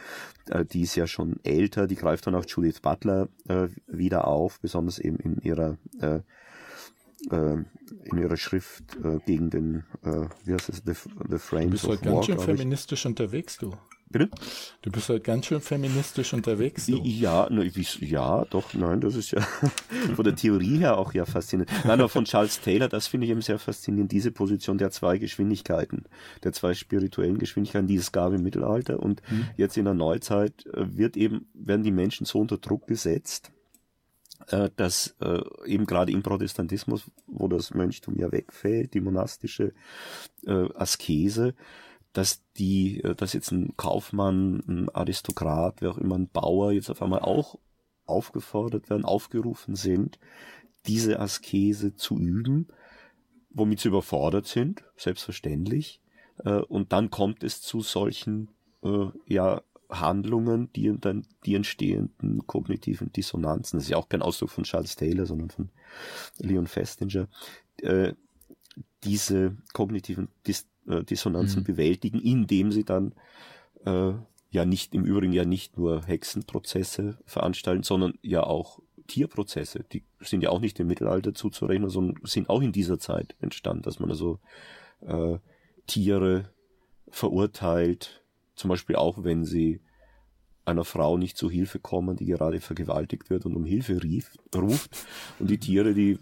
äh, 0.50 0.64
die 0.64 0.82
ist 0.82 0.96
ja 0.96 1.08
schon 1.08 1.40
älter, 1.44 1.88
die 1.88 1.96
greift 1.96 2.28
dann 2.28 2.36
auch 2.36 2.46
Judith 2.46 2.82
Butler 2.82 3.30
äh, 3.48 3.68
wieder 3.88 4.28
auf, 4.28 4.60
besonders 4.60 5.00
eben 5.00 5.18
in 5.18 5.42
ihrer 5.42 5.78
äh, 6.00 6.20
äh, 7.30 7.58
in 8.06 8.18
ihrer 8.18 8.38
Schrift 8.38 8.84
äh, 9.04 9.20
gegen 9.26 9.50
den, 9.50 9.84
äh, 10.04 10.28
wie 10.44 10.54
heißt 10.54 10.70
es, 10.70 10.84
The, 10.86 10.94
the 11.30 11.38
Frames 11.38 11.82
Du 11.82 11.88
bist 11.88 11.88
halt 11.88 12.02
ganz 12.02 12.26
schön 12.26 12.40
feministisch 12.40 13.06
unterwegs, 13.06 13.58
du. 13.58 13.74
Bitte? 14.12 14.30
Du 14.82 14.92
bist 14.92 15.08
halt 15.08 15.24
ganz 15.24 15.46
schön 15.46 15.62
feministisch 15.62 16.34
unterwegs. 16.34 16.86
Du. 16.86 17.00
Ja, 17.04 17.50
ne, 17.50 17.72
ja, 18.00 18.46
doch, 18.46 18.74
nein, 18.74 19.00
das 19.00 19.16
ist 19.16 19.32
ja 19.32 19.42
von 20.16 20.26
der 20.26 20.36
Theorie 20.36 20.80
her 20.80 20.98
auch 20.98 21.14
ja 21.14 21.26
faszinierend. 21.26 21.72
Nein, 21.86 22.00
aber 22.00 22.10
von 22.10 22.26
Charles 22.26 22.60
Taylor, 22.60 22.90
das 22.90 23.08
finde 23.08 23.26
ich 23.26 23.32
eben 23.32 23.42
sehr 23.42 23.60
faszinierend, 23.60 24.12
diese 24.12 24.32
Position 24.32 24.78
der 24.78 24.92
zwei 24.92 25.18
Geschwindigkeiten, 25.18 26.04
der 26.44 26.52
zwei 26.52 26.74
spirituellen 26.74 27.38
Geschwindigkeiten, 27.38 27.88
die 27.88 27.96
es 27.96 28.12
gab 28.12 28.34
im 28.34 28.44
Mittelalter 28.44 29.00
und 29.00 29.22
hm. 29.30 29.46
jetzt 29.56 29.78
in 29.78 29.86
der 29.86 29.94
Neuzeit 29.94 30.66
äh, 30.74 30.98
wird 30.98 31.16
eben, 31.16 31.48
werden 31.54 31.84
die 31.84 31.92
Menschen 31.92 32.26
so 32.26 32.40
unter 32.40 32.58
Druck 32.58 32.88
gesetzt, 32.88 33.52
äh, 34.50 34.70
dass 34.76 35.16
äh, 35.22 35.42
eben 35.66 35.86
gerade 35.86 36.12
im 36.12 36.24
Protestantismus, 36.24 37.10
wo 37.28 37.48
das 37.48 37.74
Mönchtum 37.74 38.18
ja 38.18 38.32
wegfällt, 38.32 38.94
die 38.94 39.02
monastische 39.02 39.74
äh, 40.46 40.68
Askese, 40.76 41.56
dass 42.14 42.44
die, 42.58 43.02
äh, 43.04 43.16
dass 43.16 43.34
jetzt 43.34 43.52
ein 43.52 43.76
Kaufmann, 43.78 44.64
ein 44.68 44.90
Aristokrat, 44.90 45.82
wer 45.82 45.92
auch 45.92 45.98
immer, 45.98 46.18
ein 46.18 46.30
Bauer 46.30 46.72
jetzt 46.72 46.90
auf 46.90 47.02
einmal 47.02 47.20
auch 47.20 47.58
aufgefordert 48.06 48.90
werden, 48.90 49.06
aufgerufen 49.06 49.76
sind, 49.76 50.20
diese 50.88 51.20
Askese 51.20 51.96
zu 51.96 52.18
üben, 52.18 52.68
womit 53.50 53.80
sie 53.80 53.90
überfordert 53.90 54.48
sind, 54.48 54.84
selbstverständlich. 54.96 56.02
Äh, 56.44 56.62
und 56.62 56.92
dann 56.94 57.10
kommt 57.10 57.44
es 57.44 57.62
zu 57.62 57.82
solchen 57.82 58.50
äh, 58.84 59.08
ja 59.26 59.62
Handlungen, 59.92 60.72
die 60.74 60.96
dann 61.00 61.26
die 61.46 61.56
entstehenden 61.56 62.48
kognitiven 62.48 63.12
Dissonanzen, 63.12 63.78
das 63.78 63.86
ist 63.86 63.90
ja 63.90 63.98
auch 63.98 64.10
kein 64.10 64.22
Ausdruck 64.22 64.50
von 64.50 64.64
Charles 64.64 64.96
Taylor, 64.96 65.26
sondern 65.26 65.50
von 65.50 65.70
Leon 66.38 66.68
Festinger, 66.68 67.28
äh, 67.82 68.14
diese 69.04 69.58
kognitiven 69.74 70.30
Dis 70.48 70.68
äh, 70.88 71.04
Dissonanzen 71.04 71.62
mhm. 71.62 71.66
bewältigen, 71.66 72.20
indem 72.20 72.72
sie 72.72 72.84
dann 72.84 73.14
äh, 73.86 74.14
ja 74.50 74.66
nicht 74.66 74.94
im 74.94 75.06
Übrigen 75.06 75.34
ja 75.34 75.46
nicht 75.46 75.78
nur 75.78 76.06
Hexenprozesse 76.06 77.18
veranstalten, 77.26 77.84
sondern 77.84 78.14
ja 78.22 78.44
auch 78.44 78.80
Tierprozesse. 79.08 79.86
Die 79.92 80.04
sind 80.20 80.42
ja 80.42 80.50
auch 80.50 80.60
nicht 80.60 80.80
im 80.80 80.88
Mittelalter 80.88 81.34
zuzurechnen, 81.34 81.90
sondern 81.90 82.16
sind 82.26 82.50
auch 82.50 82.62
in 82.62 82.72
dieser 82.72 83.00
Zeit 83.00 83.36
entstanden, 83.42 83.84
dass 83.84 84.00
man 84.00 84.10
also 84.10 84.40
äh, 85.02 85.38
Tiere 85.88 86.50
verurteilt, 87.10 88.21
zum 88.62 88.70
Beispiel 88.70 88.96
auch, 88.96 89.24
wenn 89.24 89.44
sie 89.44 89.82
einer 90.66 90.86
Frau 90.86 91.18
nicht 91.18 91.38
zu 91.38 91.50
Hilfe 91.50 91.80
kommen, 91.80 92.16
die 92.16 92.26
gerade 92.26 92.60
vergewaltigt 92.60 93.30
wird 93.30 93.46
und 93.46 93.56
um 93.56 93.66
Hilfe 93.66 94.02
rief, 94.04 94.32
ruft. 94.56 95.06
Und 95.40 95.50
die 95.50 95.58
Tiere, 95.58 95.94
die 95.94 96.20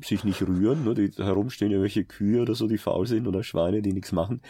sich 0.00 0.22
nicht 0.22 0.40
rühren, 0.42 0.84
ne, 0.84 0.94
die 0.94 1.10
herumstehen 1.22 1.72
ja 1.72 1.80
welche 1.80 2.04
Kühe 2.04 2.42
oder 2.42 2.54
so, 2.54 2.68
die 2.68 2.78
faul 2.78 3.06
sind 3.06 3.26
oder 3.26 3.42
Schweine, 3.42 3.82
die 3.82 3.92
nichts 3.92 4.12
machen, 4.12 4.40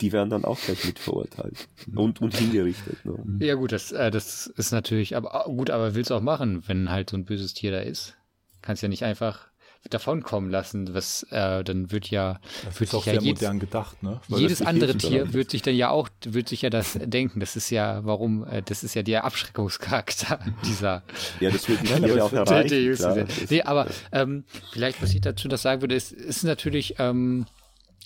die 0.00 0.12
werden 0.12 0.30
dann 0.30 0.44
auch 0.44 0.58
gleich 0.58 0.84
mit 0.84 0.98
verurteilt 0.98 1.68
und, 1.94 2.20
und 2.20 2.36
hingerichtet. 2.36 3.04
Ne. 3.04 3.46
Ja 3.46 3.54
gut, 3.54 3.72
das, 3.72 3.92
äh, 3.92 4.10
das 4.10 4.48
ist 4.48 4.72
natürlich, 4.72 5.16
aber 5.16 5.44
gut, 5.46 5.70
aber 5.70 5.94
willst 5.94 6.10
du 6.10 6.14
auch 6.14 6.20
machen, 6.20 6.64
wenn 6.66 6.90
halt 6.90 7.10
so 7.10 7.16
ein 7.16 7.24
böses 7.24 7.54
Tier 7.54 7.70
da 7.70 7.78
ist? 7.78 8.16
Kannst 8.62 8.82
ja 8.82 8.88
nicht 8.88 9.04
einfach 9.04 9.48
davonkommen 9.90 10.50
lassen. 10.50 10.94
Was 10.94 11.24
äh, 11.30 11.62
dann 11.64 11.90
wird 11.90 12.10
ja, 12.10 12.40
das 12.64 12.80
wird 12.80 12.90
ist 12.90 12.94
auch 12.94 13.04
sehr 13.04 13.14
ja 13.14 13.20
jedes, 13.20 13.40
modern 13.42 13.58
gedacht, 13.58 14.02
ne? 14.02 14.20
Weil 14.28 14.40
jedes 14.40 14.62
andere 14.62 14.96
Tier 14.96 15.32
wird 15.32 15.50
sich 15.50 15.62
dann 15.62 15.74
ja 15.74 15.90
auch, 15.90 16.08
wird 16.24 16.48
sich 16.48 16.62
ja 16.62 16.70
das 16.70 16.98
denken. 17.02 17.40
Das 17.40 17.56
ist 17.56 17.70
ja, 17.70 18.04
warum, 18.04 18.46
äh, 18.46 18.62
das 18.62 18.84
ist 18.84 18.94
ja 18.94 19.02
der 19.02 19.24
Abschreckungscharakter 19.24 20.38
dieser. 20.64 21.02
Ja, 21.40 21.50
das 21.50 21.68
wird 21.68 21.82
ja 21.88 22.24
auch 22.24 22.32
erreichen. 22.32 22.94
Klar, 22.94 23.26
nee, 23.50 23.62
aber 23.62 23.86
ähm, 24.12 24.44
vielleicht, 24.72 25.02
was 25.02 25.14
ich 25.14 25.20
dazu 25.20 25.48
das 25.48 25.62
sagen 25.62 25.80
würde, 25.80 25.94
ist, 25.94 26.12
ist 26.12 26.44
natürlich, 26.44 26.94
ähm, 26.98 27.46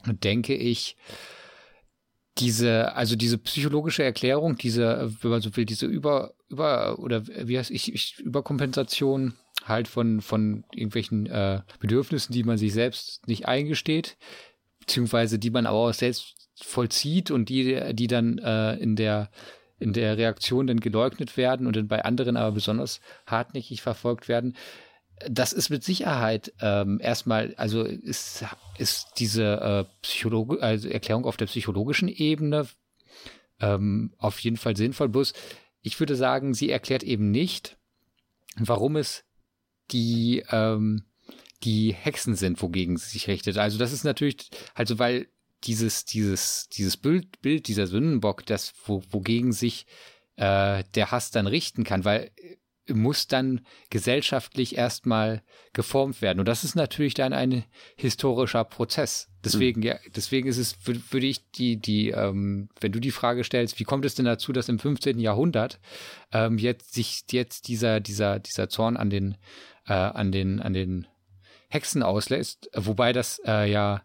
denke 0.07 0.55
ich, 0.55 0.97
diese, 2.39 2.95
also 2.95 3.17
diese 3.17 3.39
psychologische 3.39 4.03
Erklärung, 4.03 4.57
diese, 4.57 5.13
wenn 5.21 5.31
man 5.31 5.41
so 5.41 5.55
will, 5.57 5.65
diese 5.65 5.87
über, 5.87 6.33
über, 6.49 6.99
oder 6.99 7.27
wie 7.27 7.59
heißt 7.59 7.71
ich, 7.71 7.93
ich 7.93 8.19
Überkompensation 8.19 9.35
halt 9.71 9.89
von, 9.89 10.21
von 10.21 10.65
irgendwelchen 10.75 11.27
äh, 11.27 11.63
Bedürfnissen, 11.79 12.33
die 12.33 12.45
man 12.45 12.59
sich 12.59 12.73
selbst 12.73 13.27
nicht 13.27 13.47
eingesteht, 13.47 14.19
beziehungsweise 14.81 15.39
die 15.39 15.51
man 15.51 15.67
aber 15.67 15.79
auch 15.79 15.95
selbst 15.95 16.51
vollzieht 16.57 17.31
und 17.31 17.49
die, 17.49 17.95
die 17.95 18.07
dann 18.07 18.39
äh, 18.39 18.75
in 18.75 18.97
der 18.97 19.31
in 19.81 19.95
der 19.95 20.19
Reaktion 20.19 20.67
dann 20.67 20.79
geleugnet 20.79 21.37
werden 21.37 21.67
und 21.67 21.75
dann 21.75 21.89
bei 21.89 22.05
anderen 22.05 22.37
aber 22.37 22.53
besonders 22.53 23.01
hartnäckig 23.27 23.81
verfolgt 23.81 24.29
werden. 24.29 24.55
Das 25.29 25.53
ist 25.53 25.71
mit 25.71 25.85
Sicherheit 25.85 26.53
ähm, 26.61 27.01
erstmal, 27.03 27.55
also 27.57 27.83
ist, 27.83 28.45
ist 28.79 29.07
diese 29.19 29.87
äh, 30.23 30.59
also 30.61 30.89
Erklärung 30.89 31.25
auf 31.25 31.39
der 31.39 31.47
psychologischen 31.47 32.09
Ebene 32.09 32.69
ähm, 33.59 34.13
auf 34.19 34.39
jeden 34.41 34.57
Fall 34.57 34.77
sinnvoll. 34.77 35.09
Bloß, 35.09 35.33
ich 35.83 35.99
würde 35.99 36.15
sagen, 36.15 36.55
sie 36.55 36.71
erklärt 36.71 37.03
eben 37.03 37.31
nicht, 37.31 37.79
warum 38.57 38.97
es 38.97 39.25
die, 39.93 40.45
ähm, 40.51 41.05
die 41.63 41.93
Hexen 41.93 42.37
sind, 42.37 42.63
wogegen 42.63 42.97
sie 42.97 43.11
sich 43.11 43.29
richtet. 43.29 43.59
Also 43.59 43.79
das 43.79 43.93
ist 43.93 44.05
natürlich, 44.05 44.51
also 44.75 44.99
weil 44.99 45.27
dieses, 45.65 46.05
dieses, 46.05 46.69
dieses 46.69 46.97
Bild, 46.97 47.43
Bild 47.43 47.69
dieser 47.69 47.87
Sündenbock, 47.87 48.47
das, 48.47 48.73
wo, 48.87 49.03
wogegen 49.11 49.53
sich 49.53 49.87
äh, 50.37 50.85
der 50.95 51.11
Hass 51.11 51.31
dann 51.31 51.47
richten 51.47 51.85
kann, 51.85 52.05
weil 52.05 52.31
äh, 52.37 52.57
muss 52.93 53.29
dann 53.29 53.61
gesellschaftlich 53.91 54.77
erstmal 54.77 55.43
geformt 55.73 56.23
werden. 56.23 56.41
Und 56.41 56.49
das 56.49 56.65
ist 56.65 56.75
natürlich 56.75 57.15
dann 57.15 57.33
ein 57.33 57.65
historischer 57.97 58.65
Prozess. 58.65 59.29
Deswegen, 59.45 59.81
mhm. 59.81 59.87
ja, 59.87 59.99
deswegen 60.15 60.49
ist 60.49 60.59
es, 60.59 60.77
würde 60.87 61.27
ich 61.27 61.51
die, 61.53 61.77
die, 61.77 62.11
ähm, 62.11 62.69
wenn 62.81 62.91
du 62.91 62.99
die 62.99 63.13
Frage 63.13 63.45
stellst, 63.45 63.79
wie 63.79 63.85
kommt 63.85 64.05
es 64.05 64.15
denn 64.15 64.25
dazu, 64.25 64.53
dass 64.53 64.69
im 64.69 64.79
15. 64.79 65.21
Jahrhundert 65.21 65.79
ähm, 66.33 66.59
jetzt 66.59 66.95
sich 66.95 67.23
jetzt 67.31 67.69
dieser, 67.69 68.01
dieser, 68.01 68.41
dieser 68.41 68.69
Zorn 68.69 68.97
an 68.97 69.11
den, 69.11 69.37
äh, 69.87 69.93
an 69.93 70.33
den, 70.33 70.61
an 70.61 70.73
den 70.73 71.07
Hexen 71.69 72.03
auslässt, 72.03 72.71
wobei 72.75 73.13
das 73.13 73.41
äh, 73.47 73.71
ja 73.71 74.03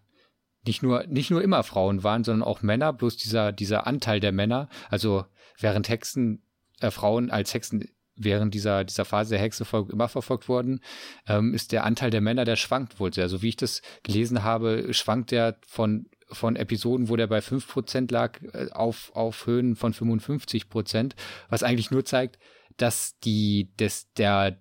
nicht 0.66 0.84
nur, 0.84 1.06
nicht 1.08 1.32
nur 1.32 1.42
immer 1.42 1.64
Frauen 1.64 2.04
waren, 2.04 2.24
sondern 2.24 2.48
auch 2.48 2.62
Männer, 2.62 2.94
bloß 2.94 3.18
dieser, 3.18 3.52
dieser 3.52 3.88
Anteil 3.88 4.20
der 4.20 4.32
Männer, 4.32 4.70
also 4.90 5.26
während 5.60 5.90
Hexen, 5.90 6.44
äh, 6.80 6.92
Frauen 6.92 7.32
als 7.32 7.54
Hexen 7.54 7.88
während 8.16 8.54
dieser, 8.54 8.84
dieser 8.84 9.06
Phase 9.06 9.32
der 9.32 9.40
Hexefolge 9.40 9.92
immer 9.92 10.08
verfolgt 10.08 10.48
wurden, 10.48 10.80
ähm, 11.28 11.54
ist 11.54 11.72
der 11.72 11.84
Anteil 11.84 12.10
der 12.10 12.22
Männer, 12.22 12.46
der 12.46 12.56
schwankt 12.56 13.00
wohl 13.00 13.14
sehr. 13.14 13.30
So 13.30 13.42
wie 13.42 13.50
ich 13.50 13.58
das 13.58 13.82
gelesen 14.04 14.44
habe, 14.44 14.94
schwankt 14.94 15.32
der 15.32 15.58
von, 15.68 16.08
von 16.30 16.56
Episoden, 16.56 17.10
wo 17.10 17.16
der 17.16 17.28
bei 17.28 17.40
5% 17.40 18.12
lag, 18.12 18.42
äh, 18.54 18.70
auf, 18.72 19.12
auf 19.16 19.46
Höhen 19.46 19.76
von 19.76 19.94
55%, 19.94 21.12
was 21.50 21.64
eigentlich 21.64 21.92
nur 21.92 22.06
zeigt, 22.06 22.40
dass 22.78 23.20
die, 23.20 23.74
des, 23.78 24.12
der, 24.14 24.58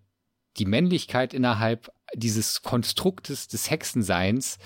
die 0.57 0.67
Männlichkeit 0.67 1.35
innerhalb 1.35 1.91
dieses 2.15 2.63
Konstruktes 2.63 3.49
des 3.49 3.71
Hexenseins 3.71 4.59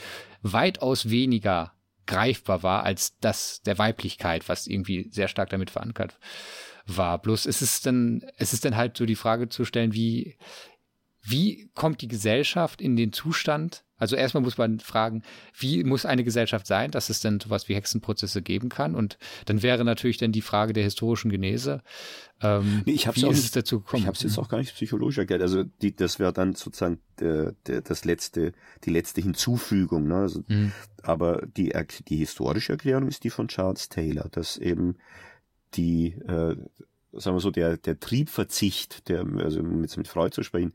weitaus 0.43 1.11
weniger 1.11 1.73
greifbar 2.07 2.63
war 2.63 2.85
als 2.85 3.19
das 3.21 3.63
der 3.63 3.79
Weiblichkeit, 3.79 4.49
was 4.49 4.67
irgendwie 4.67 5.09
sehr 5.11 5.29
stark 5.29 5.51
damit 5.51 5.71
verankert 5.71 6.19
war. 6.87 7.19
Bloß 7.19 7.47
ist 7.47 7.63
es 7.63 7.83
dann, 7.83 8.25
es 8.37 8.53
ist 8.53 8.65
dann 8.65 8.77
halt 8.77 8.97
so 8.97 9.07
die 9.07 9.15
Frage 9.15 9.49
zu 9.49 9.65
stellen, 9.65 9.93
wie, 9.93 10.37
wie 11.23 11.71
kommt 11.75 12.01
die 12.01 12.09
Gesellschaft 12.09 12.81
in 12.81 12.97
den 12.97 13.13
Zustand, 13.13 13.85
also 13.99 14.17
erstmal 14.17 14.43
muss 14.43 14.57
man 14.57 14.81
fragen, 14.81 15.23
wie 15.59 15.85
muss 15.85 16.07
eine 16.07 16.25
Gesellschaft 16.25 16.67
sein, 16.67 16.91
dass 16.91 17.11
es 17.11 17.21
denn 17.21 17.41
sowas 17.41 17.69
wie 17.69 17.75
Hexenprozesse 17.75 18.43
geben 18.43 18.69
kann? 18.69 18.95
Und 18.95 19.19
dann 19.47 19.63
wäre 19.63 19.85
natürlich 19.85 20.17
dann 20.17 20.33
die 20.33 20.41
Frage 20.41 20.73
der 20.73 20.85
historischen 20.85 21.31
Genese. 21.31 21.83
Ähm, 22.41 22.83
nee, 22.87 22.93
ich 22.93 23.07
hab's 23.09 23.21
wie 23.21 23.27
auch 23.27 23.33
ist 23.33 23.45
es 23.45 23.51
dazu 23.51 23.81
gekommen? 23.81 24.03
Ich 24.03 24.07
habe 24.07 24.17
es 24.17 24.23
jetzt 24.23 24.39
auch 24.39 24.49
gar 24.49 24.59
nicht 24.59 24.75
psychologisch 24.75 25.19
erklärt. 25.19 25.43
Also 25.43 25.65
die, 25.65 25.95
das 25.95 26.19
wäre 26.19 26.33
dann 26.33 26.55
sozusagen 26.55 27.01
der, 27.19 27.53
der, 27.67 27.83
das 27.83 28.05
letzte, 28.05 28.53
die 28.85 28.91
letzte 28.91 29.21
Hinzufügung. 29.21 30.07
Ne? 30.07 30.17
Also, 30.17 30.45
mhm. 30.47 30.73
Aber 31.03 31.43
die, 31.57 31.73
die 32.09 32.17
historische 32.17 32.73
Erklärung 32.73 33.09
ist 33.09 33.25
die 33.25 33.31
von 33.31 33.49
Charles 33.49 33.89
Taylor, 33.89 34.29
dass 34.31 34.57
eben 34.57 34.97
die, 35.75 36.13
äh, 36.27 36.57
sagen 37.13 37.37
wir 37.37 37.41
so, 37.41 37.51
der, 37.51 37.77
der 37.77 37.99
Triebverzicht, 37.99 39.09
der, 39.09 39.27
also 39.39 39.63
mit, 39.63 39.97
mit 39.97 40.07
Freud 40.07 40.33
zu 40.33 40.43
sprechen, 40.43 40.73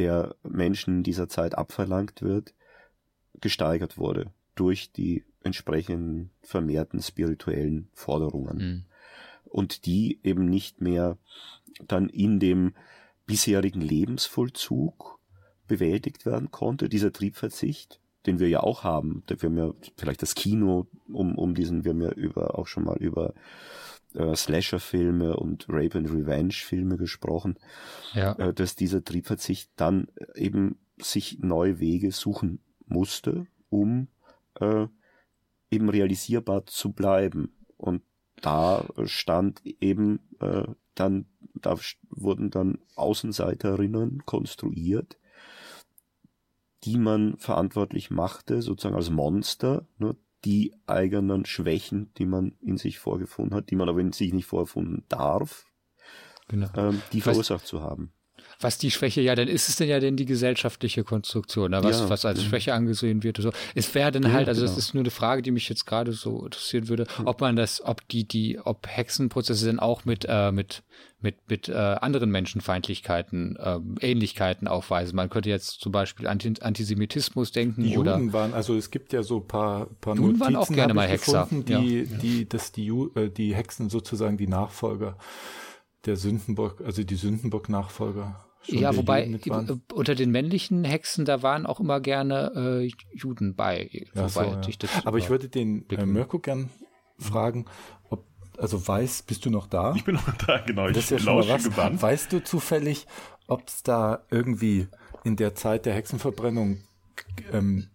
der 0.00 0.34
Menschen 0.42 1.02
dieser 1.02 1.28
Zeit 1.28 1.56
abverlangt 1.58 2.22
wird, 2.22 2.54
gesteigert 3.38 3.98
wurde 3.98 4.32
durch 4.54 4.92
die 4.92 5.24
entsprechenden 5.42 6.30
vermehrten 6.42 7.02
spirituellen 7.02 7.88
Forderungen. 7.92 8.56
Mhm. 8.56 8.84
Und 9.44 9.84
die 9.84 10.20
eben 10.22 10.46
nicht 10.46 10.80
mehr 10.80 11.18
dann 11.86 12.08
in 12.08 12.40
dem 12.40 12.74
bisherigen 13.26 13.82
Lebensvollzug 13.82 15.18
bewältigt 15.68 16.24
werden 16.24 16.50
konnte, 16.50 16.88
dieser 16.88 17.12
Triebverzicht, 17.12 18.00
den 18.26 18.38
wir 18.38 18.48
ja 18.48 18.60
auch 18.60 18.82
haben. 18.82 19.22
Wir 19.28 19.48
haben 19.48 19.58
ja 19.58 19.72
vielleicht 19.96 20.22
das 20.22 20.34
Kino, 20.34 20.86
um, 21.08 21.36
um 21.36 21.54
diesen, 21.54 21.84
wir 21.84 21.92
haben 21.92 22.02
ja 22.02 22.12
über, 22.12 22.58
auch 22.58 22.66
schon 22.66 22.84
mal 22.84 22.96
über 22.96 23.34
äh, 24.14 24.34
Slasher-Filme 24.34 25.36
und 25.36 25.66
Rape 25.68 25.98
and 25.98 26.10
Revenge-Filme 26.10 26.96
gesprochen, 26.96 27.58
ja. 28.14 28.32
äh, 28.34 28.54
dass 28.54 28.76
dieser 28.76 29.04
Triebverzicht 29.04 29.70
dann 29.76 30.08
eben 30.34 30.78
sich 30.98 31.38
neue 31.40 31.80
Wege 31.80 32.12
suchen 32.12 32.60
musste, 32.86 33.46
um 33.68 34.08
äh, 34.60 34.86
eben 35.70 35.88
realisierbar 35.88 36.66
zu 36.66 36.92
bleiben. 36.92 37.54
Und 37.76 38.02
da 38.40 38.84
stand 39.04 39.62
eben 39.64 40.20
äh, 40.40 40.64
dann, 40.94 41.26
da 41.54 41.76
wurden 42.10 42.50
dann 42.50 42.78
Außenseiterinnen 42.96 44.24
konstruiert, 44.26 45.18
die 46.84 46.98
man 46.98 47.36
verantwortlich 47.38 48.10
machte, 48.10 48.62
sozusagen 48.62 48.96
als 48.96 49.10
Monster, 49.10 49.86
ne, 49.98 50.16
die 50.44 50.74
eigenen 50.86 51.44
Schwächen, 51.44 52.12
die 52.14 52.26
man 52.26 52.52
in 52.60 52.76
sich 52.76 52.98
vorgefunden 52.98 53.54
hat, 53.54 53.70
die 53.70 53.76
man 53.76 53.88
aber 53.88 54.00
in 54.00 54.12
sich 54.12 54.32
nicht 54.32 54.46
vorgefunden 54.46 55.04
darf, 55.08 55.66
genau. 56.48 56.68
ähm, 56.76 57.02
die 57.12 57.20
verursacht 57.20 57.62
was, 57.62 57.68
zu 57.68 57.82
haben. 57.82 58.12
Was 58.60 58.78
die 58.78 58.90
Schwäche, 58.90 59.20
ja, 59.20 59.34
dann 59.34 59.48
ist 59.48 59.68
es 59.68 59.76
denn 59.76 59.88
ja 59.88 60.00
denn 60.00 60.16
die 60.16 60.26
gesellschaftliche 60.26 61.04
Konstruktion, 61.04 61.70
ne? 61.70 61.82
was, 61.82 62.00
ja, 62.00 62.10
was 62.10 62.24
als 62.24 62.44
Schwäche 62.44 62.74
angesehen 62.74 63.22
wird. 63.22 63.38
So. 63.38 63.52
Es 63.74 63.94
wäre 63.94 64.12
dann 64.12 64.32
halt, 64.32 64.48
also 64.48 64.60
genau. 64.60 64.74
das 64.74 64.84
ist 64.84 64.94
nur 64.94 65.02
eine 65.02 65.10
Frage, 65.10 65.42
die 65.42 65.50
mich 65.50 65.68
jetzt 65.68 65.86
gerade 65.86 66.12
so 66.12 66.44
interessieren 66.44 66.88
würde, 66.88 67.06
ob 67.24 67.40
man 67.40 67.56
das, 67.56 67.82
ob 67.84 68.06
die, 68.08 68.24
die, 68.24 68.58
ob 68.62 68.86
Hexenprozesse 68.86 69.66
denn 69.66 69.78
auch 69.78 70.04
mit, 70.04 70.26
äh, 70.28 70.52
mit 70.52 70.82
mit, 71.22 71.36
mit 71.48 71.68
äh, 71.68 71.74
anderen 71.74 72.30
Menschenfeindlichkeiten, 72.30 73.56
äh, 73.56 73.78
Ähnlichkeiten 74.00 74.68
aufweisen. 74.68 75.16
Man 75.16 75.28
könnte 75.28 75.50
jetzt 75.50 75.80
zum 75.80 75.92
Beispiel 75.92 76.26
Anti 76.26 76.54
Antisemitismus 76.60 77.52
denken 77.52 77.82
die 77.82 77.98
oder. 77.98 78.16
Juden 78.16 78.32
waren, 78.32 78.54
also 78.54 78.74
es 78.74 78.90
gibt 78.90 79.12
ja 79.12 79.22
so 79.22 79.40
paar, 79.40 79.86
paar 80.00 80.16
Juden 80.16 80.38
Notizen, 80.38 80.40
waren 80.40 80.56
auch 80.56 80.68
gerne 80.68 80.94
mal 80.94 81.08
Hexer. 81.08 81.42
Gefunden, 81.42 81.64
die, 81.66 81.98
ja. 81.98 82.18
die, 82.18 82.48
dass 82.48 82.72
die, 82.72 82.88
äh, 82.88 83.28
die 83.28 83.54
Hexen 83.54 83.90
sozusagen 83.90 84.38
die 84.38 84.46
Nachfolger 84.46 85.18
der 86.06 86.16
Sündenbock, 86.16 86.80
also 86.80 87.02
die 87.02 87.16
Sündenbock-Nachfolger. 87.16 88.46
Ja, 88.66 88.94
wobei 88.94 89.24
äh, 89.24 89.76
unter 89.94 90.14
den 90.14 90.30
männlichen 90.30 90.84
Hexen, 90.84 91.24
da 91.24 91.42
waren 91.42 91.66
auch 91.66 91.80
immer 91.80 92.00
gerne 92.00 92.52
äh, 92.82 92.90
Juden 93.16 93.54
bei. 93.54 93.88
Ja, 94.14 94.28
so, 94.28 94.42
ja. 94.42 94.60
Ich 94.68 94.78
Aber 95.04 95.18
ich 95.18 95.30
würde 95.30 95.48
den 95.48 95.88
äh, 95.88 96.04
Mirko 96.04 96.38
gern 96.38 96.70
fragen, 97.18 97.66
also 98.60 98.86
weiß, 98.86 99.22
bist 99.22 99.44
du 99.46 99.50
noch 99.50 99.66
da? 99.66 99.94
Ich 99.96 100.04
bin 100.04 100.16
noch 100.16 100.36
da, 100.46 100.58
genau. 100.58 100.88
Ich 100.88 100.94
das 100.94 101.04
ist 101.04 101.10
ja 101.10 101.18
schon 101.18 101.36
mal 101.36 101.48
was. 101.48 101.64
Gebannt. 101.64 102.02
Weißt 102.02 102.32
du 102.32 102.44
zufällig, 102.44 103.06
ob 103.46 103.66
es 103.66 103.82
da 103.82 104.24
irgendwie 104.30 104.86
in 105.24 105.36
der 105.36 105.54
Zeit 105.54 105.86
der 105.86 105.94
Hexenverbrennung 105.94 106.82
ähm, 107.52 107.88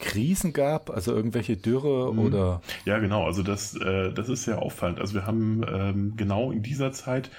Krisen 0.00 0.52
gab, 0.52 0.90
also 0.90 1.14
irgendwelche 1.14 1.56
Dürre 1.56 2.12
mhm. 2.12 2.18
oder? 2.18 2.62
Ja, 2.84 2.98
genau. 2.98 3.24
Also 3.26 3.42
das, 3.42 3.76
äh, 3.76 4.12
das 4.12 4.28
ist 4.28 4.44
sehr 4.44 4.60
auffallend. 4.60 5.00
Also 5.00 5.14
wir 5.14 5.26
haben 5.26 5.62
ähm, 5.70 6.14
genau 6.16 6.50
in 6.50 6.62
dieser 6.62 6.90
Zeit 6.92 7.30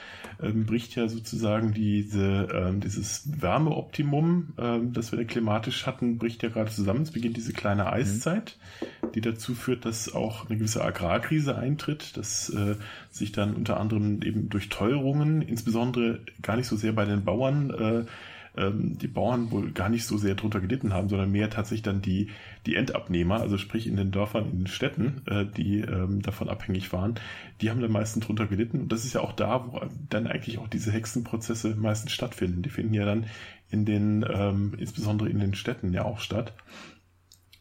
ähm, 0.42 0.66
bricht 0.66 0.96
ja 0.96 1.08
sozusagen 1.08 1.74
diese, 1.74 2.48
ähm, 2.54 2.80
dieses 2.80 3.24
Wärmeoptimum, 3.42 4.54
ähm, 4.58 4.94
das 4.94 5.12
wir 5.12 5.26
klimatisch 5.26 5.86
hatten, 5.86 6.18
bricht 6.18 6.44
ja 6.44 6.50
gerade 6.50 6.72
zusammen. 6.72 7.02
Es 7.02 7.12
beginnt 7.12 7.38
diese 7.38 7.54
kleine 7.54 7.84
mhm. 7.84 7.90
Eiszeit, 7.90 8.58
mhm. 8.82 9.12
die 9.14 9.22
dazu 9.22 9.56
führt, 9.56 9.86
dass 9.86 10.14
auch 10.14 10.48
eine 10.50 10.58
gewisse 10.58 10.84
Agrarkrise 10.84 11.58
eintritt, 11.58 12.16
dass 12.16 12.50
äh, 12.50 12.76
sich 13.10 13.32
dann 13.32 13.56
unter 13.56 13.80
anderem 13.80 14.22
eben 14.22 14.50
durch 14.50 14.70
Teuerungen, 14.70 15.42
insbesondere 15.42 16.20
gar 16.42 16.56
nicht 16.56 16.68
so 16.68 16.76
sehr 16.76 16.94
bei 16.94 17.06
den 17.06 17.24
Bauern, 17.24 17.70
äh, 17.72 18.06
ähm, 18.58 18.98
die 18.98 19.08
Bauern 19.08 19.52
wohl 19.52 19.72
gar 19.72 19.90
nicht 19.90 20.06
so 20.06 20.18
sehr 20.18 20.36
drunter 20.36 20.60
gelitten 20.60 20.94
haben, 20.94 21.10
sondern 21.10 21.32
mehr 21.32 21.50
tatsächlich 21.50 21.84
dann 21.84 22.02
die, 22.02 22.30
die 22.66 22.76
Endabnehmer, 22.76 23.40
also 23.40 23.58
sprich 23.58 23.88
in 23.88 23.96
den 23.96 24.12
Dörfern, 24.12 24.50
in 24.52 24.60
den 24.60 24.68
Städten, 24.68 25.22
äh, 25.28 25.46
die 25.46 25.80
ähm, 25.80 26.22
davon 26.22 26.50
abhängig 26.50 26.92
waren, 26.92 27.16
die 27.62 27.70
haben 27.70 27.82
dann 27.82 27.92
meistens 27.92 28.26
drunter 28.26 28.48
gelitten. 28.48 28.82
Und 28.82 28.92
das 28.92 29.06
ist 29.06 29.14
ja 29.14 29.22
auch 29.22 29.34
da, 29.34 29.68
wo 29.68 29.82
dann 30.10 30.28
eigentlich 30.28 30.58
auch 30.58 30.68
diese 30.68 30.92
Hexenprozesse 30.92 31.76
meistens 31.76 32.12
stattfinden. 32.12 32.62
Die 32.62 32.70
finden 32.70 32.94
ja 32.94 33.06
dann 33.06 33.26
in 33.70 33.86
den, 33.86 34.26
ähm, 34.30 34.74
insbesondere 34.78 35.30
in 35.30 35.40
den 35.40 35.54
Städten 35.54 35.94
ja 35.94 36.04
auch 36.04 36.20
statt. 36.20 36.54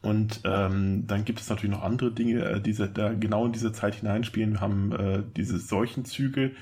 Und 0.03 0.41
ähm, 0.45 1.07
dann 1.07 1.25
gibt 1.25 1.41
es 1.41 1.51
natürlich 1.51 1.75
noch 1.75 1.83
andere 1.83 2.11
Dinge, 2.11 2.43
äh, 2.43 2.61
die 2.61 2.75
da 2.75 3.13
genau 3.13 3.47
in 3.47 3.53
diese 3.53 3.73
Zeit 3.73 3.97
hineinspielen. 3.97 4.55
Wir 4.55 4.61
haben 4.61 4.93
äh, 4.93 5.23
diese 5.37 5.59
Seuchenzüge, 5.59 6.53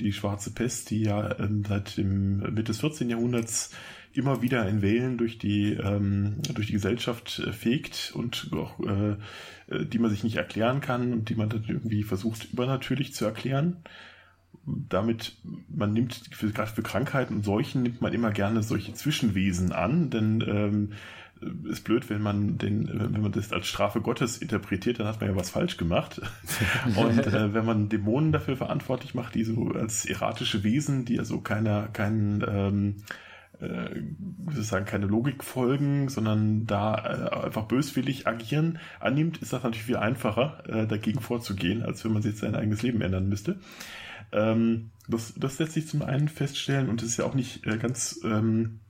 die 0.00 0.12
schwarze 0.12 0.52
Pest, 0.52 0.90
die 0.90 1.02
ja 1.02 1.38
ähm, 1.38 1.64
seit 1.66 1.96
dem 1.96 2.38
Mitte 2.38 2.64
des 2.64 2.80
14. 2.80 3.08
Jahrhunderts 3.10 3.70
immer 4.16 4.42
wieder 4.42 4.68
in 4.68 4.82
Wellen 4.82 5.18
durch 5.18 5.38
die, 5.38 5.74
ähm, 5.74 6.36
durch 6.54 6.68
die 6.68 6.72
Gesellschaft 6.72 7.38
äh, 7.38 7.52
fegt 7.52 8.12
und 8.14 8.50
auch, 8.52 8.78
äh, 8.80 9.16
äh, 9.68 9.86
die 9.86 9.98
man 9.98 10.10
sich 10.10 10.24
nicht 10.24 10.36
erklären 10.36 10.80
kann 10.80 11.12
und 11.12 11.28
die 11.28 11.34
man 11.34 11.48
dann 11.48 11.64
irgendwie 11.66 12.02
versucht 12.02 12.52
übernatürlich 12.52 13.14
zu 13.14 13.24
erklären. 13.24 13.78
Damit, 14.64 15.36
man 15.68 15.92
nimmt, 15.92 16.14
für, 16.32 16.50
gerade 16.50 16.70
für 16.70 16.82
Krankheiten 16.82 17.36
und 17.36 17.44
Seuchen 17.44 17.82
nimmt 17.82 18.00
man 18.00 18.12
immer 18.12 18.32
gerne 18.32 18.62
solche 18.62 18.94
Zwischenwesen 18.94 19.70
an, 19.70 20.10
denn 20.10 20.42
ähm, 20.46 20.92
ist 21.64 21.84
blöd, 21.84 22.08
wenn 22.08 22.22
man 22.22 22.58
den, 22.58 22.88
wenn 23.12 23.20
man 23.20 23.32
das 23.32 23.52
als 23.52 23.66
Strafe 23.66 24.00
Gottes 24.00 24.38
interpretiert, 24.38 25.00
dann 25.00 25.06
hat 25.06 25.20
man 25.20 25.30
ja 25.30 25.36
was 25.36 25.50
falsch 25.50 25.76
gemacht. 25.76 26.20
Und 26.96 27.26
äh, 27.26 27.52
wenn 27.52 27.64
man 27.64 27.88
Dämonen 27.88 28.32
dafür 28.32 28.56
verantwortlich 28.56 29.14
macht, 29.14 29.34
die 29.34 29.44
so 29.44 29.68
als 29.68 30.06
erratische 30.06 30.64
Wesen, 30.64 31.04
die 31.04 31.18
also 31.18 31.40
keiner, 31.40 31.88
keinen 31.88 32.44
ähm, 32.48 32.96
äh, 33.60 34.02
sozusagen 34.50 34.84
keine 34.84 35.06
Logik 35.06 35.44
folgen, 35.44 36.08
sondern 36.08 36.66
da 36.66 36.94
äh, 36.94 37.46
einfach 37.46 37.64
böswillig 37.64 38.26
agieren, 38.26 38.78
annimmt, 39.00 39.38
ist 39.38 39.52
das 39.52 39.62
natürlich 39.62 39.86
viel 39.86 39.96
einfacher, 39.96 40.62
äh, 40.68 40.86
dagegen 40.86 41.20
vorzugehen, 41.20 41.82
als 41.82 42.04
wenn 42.04 42.12
man 42.12 42.22
sich 42.22 42.36
sein 42.36 42.54
eigenes 42.54 42.82
Leben 42.82 43.00
ändern 43.00 43.28
müsste. 43.28 43.58
Ähm, 44.32 44.90
das, 45.08 45.34
das 45.36 45.58
lässt 45.58 45.72
sich 45.72 45.86
zum 45.86 46.02
einen 46.02 46.28
feststellen 46.28 46.88
und 46.88 47.02
es 47.02 47.10
ist 47.10 47.16
ja 47.18 47.24
auch 47.24 47.34
nicht 47.34 47.66
äh, 47.66 47.78
ganz 47.78 48.20
ähm, 48.24 48.80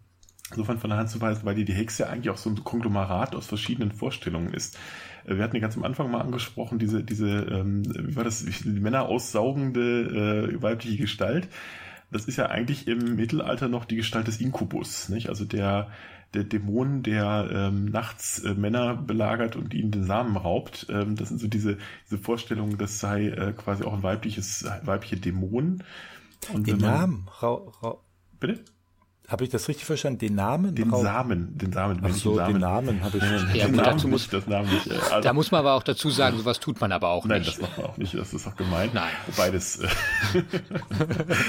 insofern 0.50 0.78
von 0.78 0.90
der 0.90 0.98
Hand 0.98 1.10
zu 1.10 1.20
weisen, 1.20 1.44
weil 1.44 1.54
die, 1.54 1.64
die 1.64 1.74
Hexe 1.74 2.08
eigentlich 2.08 2.30
auch 2.30 2.36
so 2.36 2.50
ein 2.50 2.62
Konglomerat 2.62 3.34
aus 3.34 3.46
verschiedenen 3.46 3.92
Vorstellungen 3.92 4.52
ist. 4.52 4.78
Äh, 5.24 5.36
wir 5.36 5.44
hatten 5.44 5.56
ja 5.56 5.62
ganz 5.62 5.76
am 5.76 5.84
Anfang 5.84 6.10
mal 6.10 6.20
angesprochen, 6.20 6.78
diese, 6.78 7.02
diese, 7.02 7.28
ähm, 7.28 7.84
wie 7.84 8.16
war 8.16 8.24
das, 8.24 8.44
die 8.64 8.80
Männer 8.80 9.06
aussaugende 9.06 10.52
äh, 10.52 10.62
weibliche 10.62 10.96
Gestalt. 10.96 11.48
Das 12.12 12.26
ist 12.26 12.36
ja 12.36 12.46
eigentlich 12.46 12.86
im 12.86 13.16
Mittelalter 13.16 13.68
noch 13.68 13.84
die 13.84 13.96
Gestalt 13.96 14.28
des 14.28 14.40
Inkubus, 14.40 15.08
nicht? 15.08 15.28
Also 15.28 15.44
der, 15.44 15.90
der 16.34 16.44
Dämon, 16.44 17.02
der 17.02 17.48
ähm, 17.52 17.86
nachts 17.86 18.38
äh, 18.38 18.54
Männer 18.54 18.94
belagert 18.94 19.56
und 19.56 19.74
ihnen 19.74 19.90
den 19.90 20.04
Samen 20.04 20.36
raubt. 20.36 20.86
Ähm, 20.88 21.16
das 21.16 21.30
sind 21.30 21.40
so 21.40 21.48
diese, 21.48 21.78
diese 22.04 22.18
Vorstellungen, 22.18 22.78
das 22.78 23.00
sei 23.00 23.28
äh, 23.28 23.52
quasi 23.52 23.82
auch 23.82 23.92
ein 23.92 24.04
weibliches, 24.04 24.64
weibliche 24.84 25.16
Dämon. 25.16 25.82
Und 26.52 26.68
den 26.68 26.78
Namen? 26.78 27.26
Ra, 27.40 27.60
ra, 27.82 27.96
Bitte? 28.38 28.60
Habe 29.28 29.42
ich 29.42 29.50
das 29.50 29.66
richtig 29.68 29.84
verstanden? 29.86 30.18
Den 30.20 30.36
Namen? 30.36 30.74
Den 30.74 30.90
Raum? 30.90 31.02
Samen, 31.02 31.58
den 31.58 31.72
Samen. 31.72 32.00
Ach 32.04 32.12
so, 32.14 32.36
Samen. 32.36 32.54
den 32.54 32.60
Namen 32.60 33.02
habe 33.02 33.18
ich 33.18 33.24
verstanden. 33.24 33.56
Ja, 33.56 33.64
den 33.66 33.72
gut, 33.74 33.84
Namen 33.84 33.96
dazu 33.96 34.08
muss, 34.08 34.20
nicht, 34.22 34.32
das 34.32 34.46
Namen 34.46 34.70
nicht. 34.72 34.90
Also, 34.90 35.20
da 35.20 35.32
muss 35.32 35.50
man 35.50 35.58
aber 35.60 35.72
auch 35.74 35.82
dazu 35.82 36.10
sagen, 36.10 36.38
sowas 36.38 36.60
tut 36.60 36.80
man 36.80 36.92
aber 36.92 37.08
auch 37.08 37.24
nein, 37.24 37.40
nicht. 37.40 37.52
das 37.54 37.60
macht 37.60 37.76
man 37.76 37.86
auch 37.86 37.96
nicht. 37.96 38.14
Das 38.14 38.32
ist 38.32 38.46
auch 38.46 38.54
gemein. 38.54 38.90
Nein. 38.94 39.10
Beides. 39.36 39.80
Äh, 39.80 39.88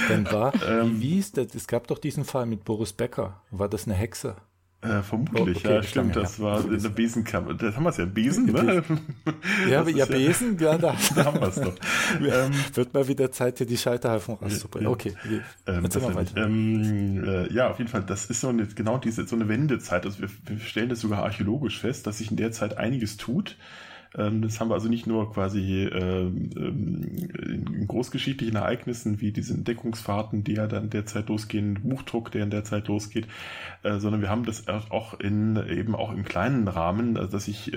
Dann 0.09 0.31
war, 0.31 0.53
Ähm. 0.67 0.99
wie 1.01 1.19
ist 1.19 1.37
das? 1.37 1.53
Es 1.53 1.67
gab 1.67 1.87
doch 1.87 1.99
diesen 1.99 2.25
Fall 2.25 2.45
mit 2.47 2.65
Boris 2.65 2.93
Becker. 2.93 3.41
War 3.51 3.69
das 3.69 3.85
eine 3.85 3.93
Hexe? 3.95 4.35
Äh, 4.81 5.01
vermutlich, 5.01 5.57
Oh, 5.57 5.59
okay, 5.59 5.73
ja, 5.75 5.83
stimmt. 5.83 6.15
lange 6.15 6.21
Das 6.25 6.37
her. 6.37 6.45
war 6.45 6.65
in 6.71 6.81
der 6.81 6.89
Besenkammer. 6.89 7.53
Das 7.55 7.75
haben 7.75 7.83
wir 7.83 7.89
es 7.89 7.97
ja. 7.97 8.05
Besen, 8.05 8.45
ne? 8.45 8.83
Ja, 9.69 9.87
ja, 9.87 10.05
Besen, 10.05 10.57
ja, 10.59 10.77
da 10.77 10.95
Da 11.15 11.25
haben 11.25 11.41
wir 11.41 11.47
es 11.47 11.55
doch. 11.55 11.75
ähm, 12.21 12.51
wird 12.73 12.93
mal 12.93 13.07
wieder 13.07 13.31
Zeit, 13.31 13.57
hier 13.57 13.67
die 13.67 13.77
Scheiterhaufen 13.77 14.35
rauszuholen. 14.35 14.85
Ja. 14.85 14.91
Okay, 14.91 15.13
Ähm. 15.65 15.87
Ähm, 16.35 17.23
äh, 17.23 17.53
ja, 17.53 17.69
auf 17.71 17.79
jeden 17.79 17.89
Fall, 17.89 18.03
das 18.03 18.25
ist 18.27 18.41
so 18.41 18.49
eine, 18.49 18.67
genau 18.67 18.97
diese, 18.99 19.27
so 19.27 19.35
eine 19.35 19.47
Wendezeit. 19.49 20.05
Also 20.05 20.19
wir, 20.21 20.29
wir 20.45 20.59
stellen 20.59 20.89
das 20.89 20.99
sogar 21.01 21.23
archäologisch 21.23 21.79
fest, 21.79 22.05
dass 22.05 22.19
sich 22.19 22.29
in 22.29 22.37
der 22.37 22.51
Zeit 22.51 22.77
einiges 22.77 23.17
tut. 23.17 23.57
Ähm, 24.15 24.41
das 24.41 24.59
haben 24.59 24.69
wir 24.69 24.75
also 24.75 24.89
nicht 24.89 25.07
nur 25.07 25.31
quasi 25.33 25.85
ähm, 25.85 26.49
ähm, 26.55 27.29
in 27.77 27.87
großgeschichtlichen 27.87 28.55
Ereignissen 28.55 29.21
wie 29.21 29.31
diese 29.31 29.53
Entdeckungsfahrten, 29.53 30.43
die 30.43 30.53
ja 30.53 30.67
dann 30.67 30.89
derzeit 30.89 31.29
losgehen, 31.29 31.79
Buchdruck, 31.83 32.31
der 32.31 32.43
in 32.43 32.49
der 32.49 32.63
Zeit 32.63 32.87
losgeht, 32.87 33.27
äh, 33.83 33.97
sondern 33.99 34.21
wir 34.21 34.29
haben 34.29 34.45
das 34.45 34.67
auch 34.67 35.19
in 35.19 35.57
eben 35.67 35.95
auch 35.95 36.11
im 36.11 36.23
kleinen 36.23 36.67
Rahmen, 36.67 37.17
also 37.17 37.31
dass 37.31 37.45
sich 37.45 37.71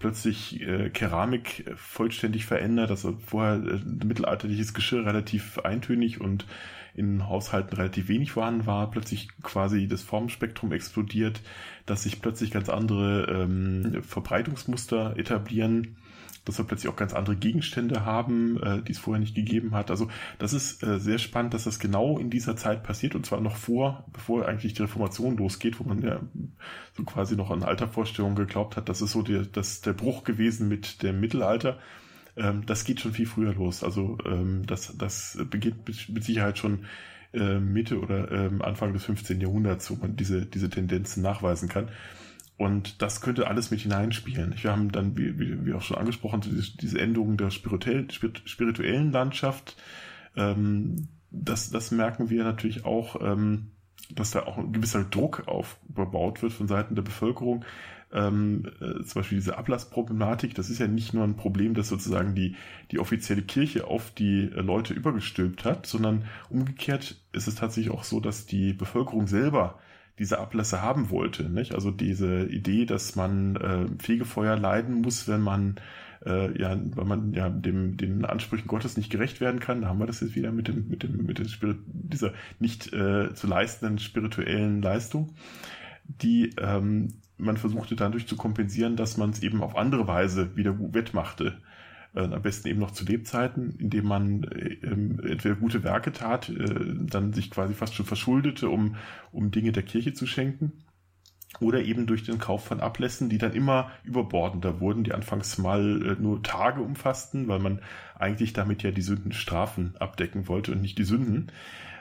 plötzlich 0.00 0.60
äh, 0.62 0.90
Keramik 0.90 1.64
vollständig 1.76 2.46
verändert, 2.46 2.90
also 2.90 3.16
vorher 3.24 3.56
äh, 3.56 4.04
mittelalterliches 4.04 4.74
Geschirr 4.74 5.06
relativ 5.06 5.60
eintönig 5.60 6.20
und 6.20 6.46
in 6.94 7.28
Haushalten 7.28 7.76
relativ 7.76 8.08
wenig 8.08 8.32
vorhanden 8.32 8.66
war, 8.66 8.90
plötzlich 8.90 9.28
quasi 9.42 9.86
das 9.86 10.02
Formspektrum 10.02 10.72
explodiert, 10.72 11.40
dass 11.90 12.04
sich 12.04 12.22
plötzlich 12.22 12.52
ganz 12.52 12.68
andere 12.68 13.24
ähm, 13.24 14.02
Verbreitungsmuster 14.02 15.16
etablieren, 15.16 15.96
dass 16.44 16.56
wir 16.56 16.64
plötzlich 16.64 16.90
auch 16.90 16.96
ganz 16.96 17.12
andere 17.12 17.34
Gegenstände 17.34 18.04
haben, 18.04 18.62
äh, 18.62 18.80
die 18.82 18.92
es 18.92 18.98
vorher 18.98 19.20
nicht 19.20 19.34
gegeben 19.34 19.74
hat. 19.74 19.90
Also 19.90 20.08
das 20.38 20.52
ist 20.52 20.84
äh, 20.84 21.00
sehr 21.00 21.18
spannend, 21.18 21.52
dass 21.52 21.64
das 21.64 21.80
genau 21.80 22.16
in 22.16 22.30
dieser 22.30 22.56
Zeit 22.56 22.84
passiert 22.84 23.16
und 23.16 23.26
zwar 23.26 23.40
noch 23.40 23.56
vor, 23.56 24.04
bevor 24.12 24.46
eigentlich 24.46 24.74
die 24.74 24.82
Reformation 24.82 25.36
losgeht, 25.36 25.80
wo 25.80 25.84
man 25.84 26.00
ja 26.00 26.20
so 26.96 27.02
quasi 27.02 27.34
noch 27.34 27.50
an 27.50 27.64
Altervorstellungen 27.64 28.36
geglaubt 28.36 28.76
hat, 28.76 28.88
das 28.88 29.02
ist 29.02 29.10
so 29.10 29.22
der, 29.22 29.42
das, 29.42 29.80
der 29.80 29.92
Bruch 29.92 30.22
gewesen 30.22 30.68
mit 30.68 31.02
dem 31.02 31.18
Mittelalter 31.18 31.78
ähm, 32.36 32.64
das 32.64 32.84
geht 32.84 33.00
schon 33.00 33.12
viel 33.12 33.26
früher 33.26 33.52
los. 33.52 33.82
Also 33.82 34.16
ähm, 34.24 34.64
das, 34.64 34.96
das 34.96 35.38
beginnt 35.50 35.88
mit, 35.88 36.08
mit 36.08 36.22
Sicherheit 36.24 36.58
schon 36.58 36.86
äh, 37.32 37.58
Mitte 37.58 38.00
oder 38.00 38.30
ähm, 38.30 38.62
Anfang 38.62 38.92
des 38.92 39.04
15. 39.04 39.40
Jahrhunderts, 39.40 39.90
wo 39.90 39.96
man 39.96 40.16
diese, 40.16 40.46
diese 40.46 40.70
Tendenzen 40.70 41.22
nachweisen 41.22 41.68
kann. 41.68 41.88
Und 42.56 43.00
das 43.00 43.22
könnte 43.22 43.46
alles 43.46 43.70
mit 43.70 43.80
hineinspielen. 43.80 44.54
Wir 44.60 44.70
haben 44.70 44.92
dann, 44.92 45.16
wie, 45.16 45.38
wie, 45.38 45.64
wie 45.64 45.72
auch 45.72 45.80
schon 45.80 45.96
angesprochen, 45.96 46.42
diese, 46.42 46.76
diese 46.76 47.00
Änderung 47.00 47.38
der 47.38 47.50
spirituell, 47.50 48.06
spirituellen 48.10 49.12
Landschaft. 49.12 49.76
Ähm, 50.36 51.08
das, 51.30 51.70
das 51.70 51.90
merken 51.90 52.28
wir 52.28 52.44
natürlich 52.44 52.84
auch, 52.84 53.20
ähm, 53.22 53.70
dass 54.14 54.32
da 54.32 54.42
auch 54.42 54.58
ein 54.58 54.72
gewisser 54.72 55.04
Druck 55.04 55.44
aufgebaut 55.46 56.42
wird 56.42 56.52
von 56.52 56.68
Seiten 56.68 56.94
der 56.94 57.02
Bevölkerung. 57.02 57.64
Ähm, 58.12 58.64
äh, 58.80 59.04
zum 59.04 59.20
Beispiel 59.20 59.38
diese 59.38 59.56
Ablassproblematik, 59.56 60.54
das 60.54 60.68
ist 60.68 60.80
ja 60.80 60.88
nicht 60.88 61.14
nur 61.14 61.24
ein 61.24 61.36
Problem, 61.36 61.74
das 61.74 61.88
sozusagen 61.88 62.34
die, 62.34 62.56
die 62.90 62.98
offizielle 62.98 63.42
Kirche 63.42 63.86
auf 63.86 64.10
die 64.10 64.50
äh, 64.52 64.60
Leute 64.60 64.94
übergestülpt 64.94 65.64
hat, 65.64 65.86
sondern 65.86 66.24
umgekehrt 66.48 67.16
ist 67.32 67.46
es 67.46 67.54
tatsächlich 67.54 67.94
auch 67.94 68.02
so, 68.02 68.18
dass 68.18 68.46
die 68.46 68.72
Bevölkerung 68.72 69.28
selber 69.28 69.78
diese 70.18 70.38
Ablässe 70.38 70.82
haben 70.82 71.10
wollte. 71.10 71.48
Nicht? 71.48 71.74
Also 71.74 71.90
diese 71.90 72.44
Idee, 72.44 72.84
dass 72.84 73.16
man 73.16 73.56
äh, 73.56 73.86
Fegefeuer 74.02 74.56
leiden 74.56 75.02
muss, 75.02 75.28
wenn 75.28 75.40
man 75.40 75.76
äh, 76.24 76.60
ja, 76.60 76.76
weil 76.94 77.04
man 77.04 77.32
ja 77.32 77.48
dem 77.48 77.96
den 77.96 78.24
Ansprüchen 78.24 78.66
Gottes 78.66 78.96
nicht 78.96 79.10
gerecht 79.10 79.40
werden 79.40 79.60
kann. 79.60 79.82
Da 79.82 79.88
haben 79.88 79.98
wir 79.98 80.06
das 80.06 80.20
jetzt 80.20 80.34
wieder 80.34 80.52
mit 80.52 80.68
dem 80.68 80.88
mit 80.88 81.02
dem 81.02 81.24
mit 81.24 81.38
dem 81.38 81.48
Spirit, 81.48 81.78
dieser 81.86 82.34
nicht 82.58 82.92
äh, 82.92 83.32
zu 83.34 83.46
leistenden 83.46 83.98
spirituellen 83.98 84.82
Leistung, 84.82 85.34
die 86.04 86.54
ähm, 86.58 87.14
man 87.40 87.56
versuchte 87.56 87.96
dadurch 87.96 88.26
zu 88.26 88.36
kompensieren, 88.36 88.96
dass 88.96 89.16
man 89.16 89.30
es 89.30 89.42
eben 89.42 89.62
auf 89.62 89.76
andere 89.76 90.06
Weise 90.06 90.56
wieder 90.56 90.76
wettmachte. 90.78 91.58
Äh, 92.14 92.22
am 92.22 92.42
besten 92.42 92.68
eben 92.68 92.80
noch 92.80 92.90
zu 92.90 93.04
Lebzeiten, 93.04 93.76
indem 93.78 94.06
man 94.06 94.44
äh, 94.44 94.76
entweder 94.82 95.54
gute 95.54 95.84
Werke 95.84 96.12
tat, 96.12 96.48
äh, 96.48 96.94
dann 96.98 97.32
sich 97.32 97.50
quasi 97.50 97.74
fast 97.74 97.94
schon 97.94 98.06
verschuldete, 98.06 98.68
um, 98.68 98.96
um 99.32 99.50
Dinge 99.50 99.72
der 99.72 99.84
Kirche 99.84 100.12
zu 100.12 100.26
schenken. 100.26 100.72
Oder 101.58 101.82
eben 101.82 102.06
durch 102.06 102.22
den 102.22 102.38
Kauf 102.38 102.64
von 102.64 102.80
Ablässen, 102.80 103.28
die 103.28 103.38
dann 103.38 103.54
immer 103.54 103.90
überbordender 104.04 104.80
wurden, 104.80 105.02
die 105.02 105.12
anfangs 105.12 105.58
mal 105.58 106.02
äh, 106.02 106.20
nur 106.20 106.42
Tage 106.42 106.80
umfassten, 106.80 107.48
weil 107.48 107.58
man 107.58 107.80
eigentlich 108.16 108.52
damit 108.52 108.82
ja 108.82 108.92
die 108.92 109.02
Sündenstrafen 109.02 109.96
abdecken 109.98 110.46
wollte 110.46 110.72
und 110.72 110.80
nicht 110.80 110.98
die 110.98 111.04
Sünden 111.04 111.50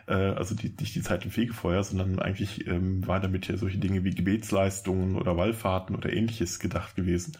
äh, 0.09 0.13
also 0.13 0.55
die, 0.55 0.73
nicht 0.79 0.95
die 0.95 1.01
Zeit 1.01 1.23
im 1.23 1.31
Fegefeuer, 1.31 1.83
sondern 1.83 2.19
eigentlich 2.19 2.67
ähm, 2.67 3.05
war 3.07 3.19
damit 3.19 3.47
ja 3.47 3.55
solche 3.57 3.77
Dinge 3.77 4.03
wie 4.03 4.09
Gebetsleistungen 4.09 5.15
oder 5.15 5.37
Wallfahrten 5.37 5.95
oder 5.95 6.11
ähnliches 6.11 6.59
gedacht 6.59 6.95
gewesen. 6.95 7.37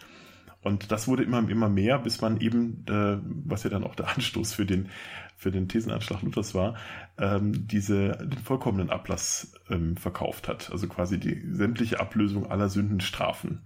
Und 0.61 0.91
das 0.91 1.07
wurde 1.07 1.23
immer, 1.23 1.47
immer 1.49 1.69
mehr, 1.69 1.99
bis 1.99 2.21
man 2.21 2.39
eben, 2.41 2.85
äh, 2.87 3.17
was 3.45 3.63
ja 3.63 3.69
dann 3.69 3.83
auch 3.83 3.95
der 3.95 4.09
Anstoß 4.15 4.53
für 4.53 4.65
den, 4.65 4.89
für 5.35 5.51
den 5.51 5.67
Thesenanschlag 5.67 6.21
Luthers 6.21 6.53
war, 6.53 6.75
ähm, 7.17 7.67
diese, 7.67 8.17
den 8.17 8.39
vollkommenen 8.39 8.89
Ablass 8.89 9.53
ähm, 9.69 9.97
verkauft 9.97 10.47
hat. 10.47 10.69
Also 10.71 10.87
quasi 10.87 11.19
die 11.19 11.41
sämtliche 11.51 11.99
Ablösung 11.99 12.51
aller 12.51 12.69
Sündenstrafen. 12.69 13.61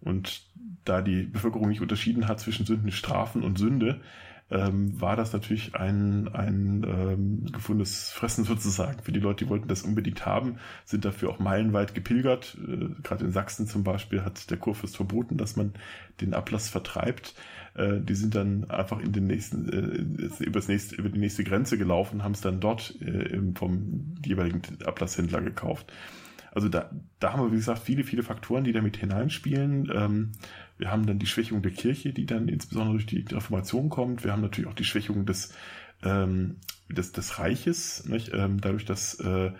Und 0.00 0.42
da 0.84 1.00
die 1.00 1.22
Bevölkerung 1.22 1.68
nicht 1.68 1.80
unterschieden 1.80 2.26
hat 2.26 2.40
zwischen 2.40 2.66
Sündenstrafen 2.66 3.44
und 3.44 3.56
Sünde, 3.56 4.00
ähm, 4.52 5.00
war 5.00 5.16
das 5.16 5.32
natürlich 5.32 5.74
ein, 5.74 6.28
ein 6.28 6.84
ähm, 6.86 7.46
gefundenes 7.52 8.10
Fressen 8.10 8.44
sozusagen. 8.44 9.02
Für 9.02 9.12
die 9.12 9.20
Leute, 9.20 9.44
die 9.44 9.50
wollten 9.50 9.68
das 9.68 9.82
unbedingt 9.82 10.26
haben, 10.26 10.56
sind 10.84 11.04
dafür 11.04 11.30
auch 11.30 11.38
meilenweit 11.38 11.94
gepilgert. 11.94 12.56
Äh, 12.60 13.00
Gerade 13.02 13.24
in 13.24 13.32
Sachsen 13.32 13.66
zum 13.66 13.82
Beispiel 13.82 14.22
hat 14.22 14.50
der 14.50 14.58
Kurfürst 14.58 14.96
verboten, 14.96 15.38
dass 15.38 15.56
man 15.56 15.72
den 16.20 16.34
Ablass 16.34 16.68
vertreibt. 16.68 17.34
Äh, 17.74 18.00
die 18.00 18.14
sind 18.14 18.34
dann 18.34 18.68
einfach 18.70 19.00
in 19.00 19.12
den 19.12 19.26
nächsten, 19.26 19.68
äh, 19.68 20.44
übers 20.44 20.68
nächste, 20.68 20.96
über 20.96 21.08
die 21.08 21.18
nächste 21.18 21.44
Grenze 21.44 21.78
gelaufen, 21.78 22.22
haben 22.22 22.32
es 22.32 22.42
dann 22.42 22.60
dort 22.60 23.00
äh, 23.00 23.40
vom 23.54 24.14
jeweiligen 24.24 24.60
Ablasshändler 24.84 25.40
gekauft. 25.40 25.92
Also 26.54 26.68
da, 26.68 26.90
da 27.18 27.32
haben 27.32 27.42
wir, 27.42 27.52
wie 27.52 27.56
gesagt, 27.56 27.78
viele, 27.78 28.04
viele 28.04 28.22
Faktoren, 28.22 28.64
die 28.64 28.72
damit 28.72 28.98
hineinspielen. 28.98 29.90
Ähm, 29.94 30.32
wir 30.82 30.90
haben 30.90 31.06
dann 31.06 31.20
die 31.20 31.26
Schwächung 31.26 31.62
der 31.62 31.70
Kirche, 31.70 32.12
die 32.12 32.26
dann 32.26 32.48
insbesondere 32.48 32.94
durch 32.94 33.06
die 33.06 33.24
Reformation 33.30 33.88
kommt. 33.88 34.24
Wir 34.24 34.32
haben 34.32 34.42
natürlich 34.42 34.68
auch 34.68 34.74
die 34.74 34.84
Schwächung 34.84 35.26
des, 35.26 35.54
ähm, 36.02 36.56
des, 36.88 37.12
des 37.12 37.38
Reiches, 37.38 38.04
nicht? 38.08 38.32
Ähm, 38.34 38.60
dadurch, 38.60 38.84
dass 38.84 39.14
äh, 39.20 39.52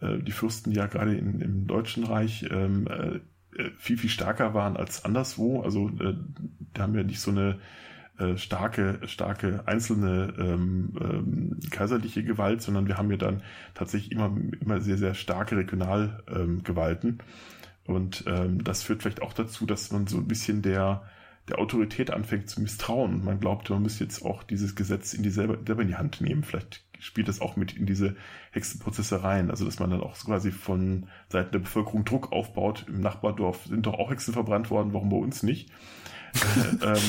äh, 0.00 0.18
die 0.22 0.30
Fürsten 0.30 0.70
ja 0.70 0.86
gerade 0.86 1.16
in, 1.16 1.40
im 1.40 1.66
Deutschen 1.66 2.04
Reich 2.04 2.46
ähm, 2.52 2.86
äh, 2.86 3.18
viel, 3.78 3.98
viel 3.98 4.10
stärker 4.10 4.54
waren 4.54 4.76
als 4.76 5.04
anderswo. 5.04 5.60
Also 5.62 5.88
äh, 5.88 6.14
da 6.72 6.84
haben 6.84 6.94
wir 6.94 7.02
nicht 7.02 7.20
so 7.20 7.32
eine 7.32 7.58
äh, 8.20 8.36
starke, 8.36 9.00
starke 9.06 9.66
einzelne 9.66 10.32
ähm, 10.38 10.92
ähm, 11.00 11.60
kaiserliche 11.72 12.22
Gewalt, 12.22 12.62
sondern 12.62 12.86
wir 12.86 12.96
haben 12.96 13.10
ja 13.10 13.16
dann 13.16 13.42
tatsächlich 13.74 14.12
immer, 14.12 14.32
immer 14.60 14.80
sehr, 14.80 14.98
sehr 14.98 15.14
starke 15.14 15.56
Regionalgewalten. 15.56 17.10
Ähm, 17.10 17.18
Und 17.90 18.24
ähm, 18.26 18.62
das 18.64 18.82
führt 18.82 19.02
vielleicht 19.02 19.22
auch 19.22 19.32
dazu, 19.32 19.66
dass 19.66 19.90
man 19.90 20.06
so 20.06 20.18
ein 20.18 20.28
bisschen 20.28 20.62
der, 20.62 21.02
der 21.48 21.58
Autorität 21.58 22.10
anfängt 22.10 22.48
zu 22.48 22.60
misstrauen. 22.60 23.14
Und 23.14 23.24
man 23.24 23.40
glaubt, 23.40 23.70
man 23.70 23.82
müsste 23.82 24.04
jetzt 24.04 24.24
auch 24.24 24.42
dieses 24.42 24.74
Gesetz 24.74 25.14
in 25.14 25.22
die 25.22 25.30
selber, 25.30 25.58
selber 25.64 25.82
in 25.82 25.88
die 25.88 25.96
Hand 25.96 26.20
nehmen. 26.20 26.44
Vielleicht 26.44 26.84
spielt 26.98 27.28
das 27.28 27.40
auch 27.40 27.56
mit 27.56 27.76
in 27.76 27.86
diese 27.86 28.16
Hexenprozesse 28.52 29.22
rein. 29.22 29.50
Also 29.50 29.64
dass 29.64 29.78
man 29.78 29.90
dann 29.90 30.02
auch 30.02 30.16
quasi 30.18 30.52
von 30.52 31.06
Seiten 31.28 31.52
der 31.52 31.60
Bevölkerung 31.60 32.04
Druck 32.04 32.32
aufbaut. 32.32 32.86
Im 32.88 33.00
Nachbardorf 33.00 33.64
sind 33.66 33.86
doch 33.86 33.94
auch 33.94 34.10
Hexen 34.10 34.34
verbrannt 34.34 34.70
worden, 34.70 34.92
warum 34.92 35.10
bei 35.10 35.16
uns 35.16 35.42
nicht? 35.42 35.70
äh, 36.34 36.86
ähm, 36.86 37.02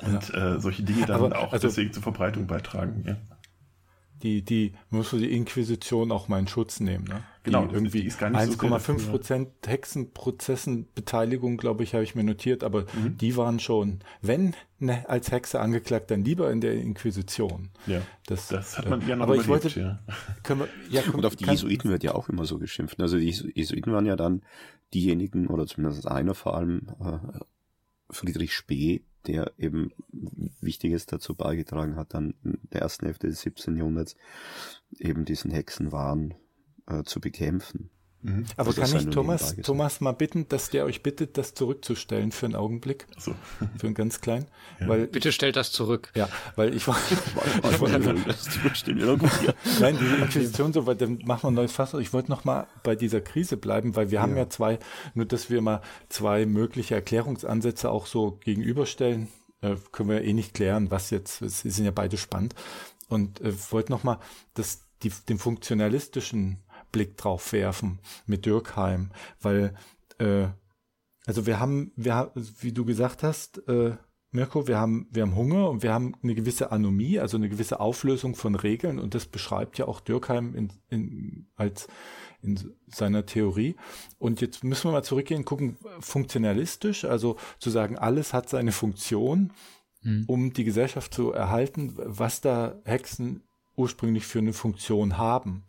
und 0.12 0.28
ja. 0.30 0.54
äh, 0.54 0.60
solche 0.60 0.82
Dinge 0.82 1.06
dann 1.06 1.22
Aber, 1.22 1.38
auch 1.38 1.52
also, 1.52 1.68
deswegen 1.68 1.92
zur 1.92 2.02
Verbreitung 2.02 2.46
beitragen. 2.46 3.04
Ja 3.06 3.16
die, 4.22 4.42
die, 4.42 4.72
musst 4.90 5.12
du 5.12 5.18
die 5.18 5.34
Inquisition 5.34 6.12
auch 6.12 6.28
mal 6.28 6.38
in 6.38 6.46
Schutz 6.46 6.80
nehmen, 6.80 7.04
ne? 7.04 7.22
Genau. 7.44 7.66
Die 7.66 7.74
irgendwie 7.74 8.08
1,5 8.08 9.10
Prozent 9.10 9.48
Hexenprozessen 9.66 10.86
Beteiligung, 10.94 11.56
glaube 11.56 11.82
ich, 11.82 11.92
habe 11.92 12.04
ich 12.04 12.14
mir 12.14 12.22
notiert, 12.22 12.62
aber 12.62 12.82
mhm. 12.82 13.18
die 13.18 13.36
waren 13.36 13.58
schon, 13.58 13.98
wenn 14.20 14.54
ne, 14.78 15.08
als 15.08 15.32
Hexe 15.32 15.58
angeklagt, 15.58 16.12
dann 16.12 16.22
lieber 16.22 16.52
in 16.52 16.60
der 16.60 16.74
Inquisition. 16.74 17.70
Ja. 17.88 18.00
Das, 18.26 18.46
das 18.46 18.78
hat 18.78 18.88
man 18.88 19.06
ja 19.08 19.16
noch 19.16 19.24
aber 19.24 19.34
überlebt, 19.34 19.64
ich 19.66 19.76
wollte, 19.76 19.80
ja. 19.80 20.14
Können 20.44 20.60
wir, 20.60 20.68
ja, 20.88 21.02
Und 21.12 21.26
auf 21.26 21.34
die 21.34 21.46
Jesuiten 21.46 21.90
wird 21.90 22.04
ja 22.04 22.14
auch 22.14 22.28
immer 22.28 22.44
so 22.44 22.58
geschimpft. 22.58 23.00
Also 23.00 23.18
die 23.18 23.30
Jesuiten 23.30 23.92
waren 23.92 24.06
ja 24.06 24.14
dann 24.14 24.42
diejenigen, 24.94 25.48
oder 25.48 25.66
zumindest 25.66 26.06
einer 26.06 26.34
vor 26.34 26.56
allem, 26.56 26.86
äh, 27.00 27.40
Friedrich 28.10 28.52
Spee, 28.54 29.02
der 29.26 29.52
eben 29.58 29.92
Wichtiges 30.60 31.06
dazu 31.06 31.34
beigetragen 31.34 31.96
hat, 31.96 32.14
dann 32.14 32.34
in 32.44 32.58
der 32.72 32.82
ersten 32.82 33.06
Hälfte 33.06 33.28
des 33.28 33.40
17. 33.42 33.76
Jahrhunderts 33.76 34.16
eben 34.98 35.24
diesen 35.24 35.50
Hexenwahn 35.50 36.34
äh, 36.86 37.02
zu 37.04 37.20
bekämpfen. 37.20 37.90
Mhm. 38.22 38.46
Aber 38.56 38.72
kann 38.72 38.94
ich 38.96 39.10
Thomas, 39.10 39.56
Thomas 39.62 40.00
mal 40.00 40.12
bitten, 40.12 40.48
dass 40.48 40.70
der 40.70 40.84
euch 40.84 41.02
bittet, 41.02 41.36
das 41.36 41.54
zurückzustellen 41.54 42.30
für 42.30 42.46
einen 42.46 42.54
Augenblick? 42.54 43.06
So. 43.18 43.34
Für 43.78 43.86
einen 43.86 43.94
ganz 43.94 44.20
kleinen? 44.20 44.46
Ja. 44.80 44.88
Weil, 44.88 45.06
Bitte 45.06 45.32
stellt 45.32 45.56
das 45.56 45.70
zurück. 45.70 46.10
Ja, 46.14 46.28
weil 46.56 46.74
ich 46.74 46.88
war, 46.88 46.96
ich 47.70 47.80
wollte. 47.80 47.98
Nein, 49.80 49.98
die 49.98 50.22
Inquisition 50.22 50.72
so, 50.72 50.86
weil 50.86 50.96
dann 50.96 51.18
machen 51.24 51.44
wir 51.44 51.50
ein 51.50 51.54
neues 51.54 51.72
Fass. 51.72 51.94
Ich 51.94 52.12
wollte 52.12 52.30
noch 52.30 52.44
mal 52.44 52.66
bei 52.82 52.96
dieser 52.96 53.20
Krise 53.20 53.56
bleiben, 53.56 53.94
weil 53.94 54.10
wir 54.10 54.16
ja. 54.16 54.22
haben 54.22 54.36
ja 54.36 54.48
zwei, 54.48 54.78
nur 55.14 55.26
dass 55.26 55.50
wir 55.50 55.60
mal 55.60 55.82
zwei 56.08 56.46
mögliche 56.46 56.94
Erklärungsansätze 56.94 57.90
auch 57.90 58.06
so 58.06 58.38
gegenüberstellen. 58.42 59.28
Äh, 59.60 59.76
können 59.92 60.08
wir 60.08 60.22
eh 60.22 60.32
nicht 60.32 60.54
klären, 60.54 60.90
was 60.90 61.10
jetzt, 61.10 61.38
sie 61.38 61.70
sind 61.70 61.84
ja 61.84 61.92
beide 61.92 62.16
spannend. 62.16 62.54
Und 63.08 63.40
äh, 63.40 63.52
wollte 63.70 63.92
noch 63.92 64.04
mal 64.04 64.18
das, 64.54 64.84
die, 65.02 65.12
den 65.28 65.38
funktionalistischen 65.38 66.58
Blick 66.92 67.16
drauf 67.16 67.52
werfen 67.52 67.98
mit 68.26 68.46
Dürkheim, 68.46 69.10
weil 69.40 69.74
äh, 70.18 70.48
also 71.26 71.46
wir 71.46 71.60
haben, 71.60 71.92
wir 71.96 72.32
wie 72.60 72.72
du 72.72 72.84
gesagt 72.84 73.22
hast, 73.22 73.66
äh, 73.68 73.96
Mirko, 74.34 74.66
wir 74.66 74.78
haben, 74.78 75.06
wir 75.10 75.22
haben 75.22 75.36
Hunger 75.36 75.68
und 75.68 75.82
wir 75.82 75.92
haben 75.92 76.14
eine 76.22 76.34
gewisse 76.34 76.72
Anomie, 76.72 77.18
also 77.20 77.36
eine 77.36 77.50
gewisse 77.50 77.80
Auflösung 77.80 78.34
von 78.34 78.54
Regeln 78.54 78.98
und 78.98 79.14
das 79.14 79.26
beschreibt 79.26 79.76
ja 79.76 79.86
auch 79.86 80.00
Dürkheim 80.00 80.54
in, 80.54 80.72
in, 80.88 81.46
als 81.54 81.86
in 82.40 82.58
seiner 82.86 83.26
Theorie. 83.26 83.76
Und 84.18 84.40
jetzt 84.40 84.64
müssen 84.64 84.88
wir 84.88 84.92
mal 84.92 85.04
zurückgehen, 85.04 85.44
gucken, 85.44 85.76
funktionalistisch, 86.00 87.04
also 87.04 87.36
zu 87.58 87.68
sagen, 87.68 87.98
alles 87.98 88.32
hat 88.32 88.48
seine 88.48 88.72
Funktion, 88.72 89.52
hm. 90.00 90.24
um 90.26 90.52
die 90.54 90.64
Gesellschaft 90.64 91.12
zu 91.12 91.32
erhalten, 91.32 91.92
was 91.96 92.40
da 92.40 92.80
Hexen 92.84 93.42
ursprünglich 93.76 94.26
für 94.26 94.38
eine 94.38 94.54
Funktion 94.54 95.18
haben 95.18 95.64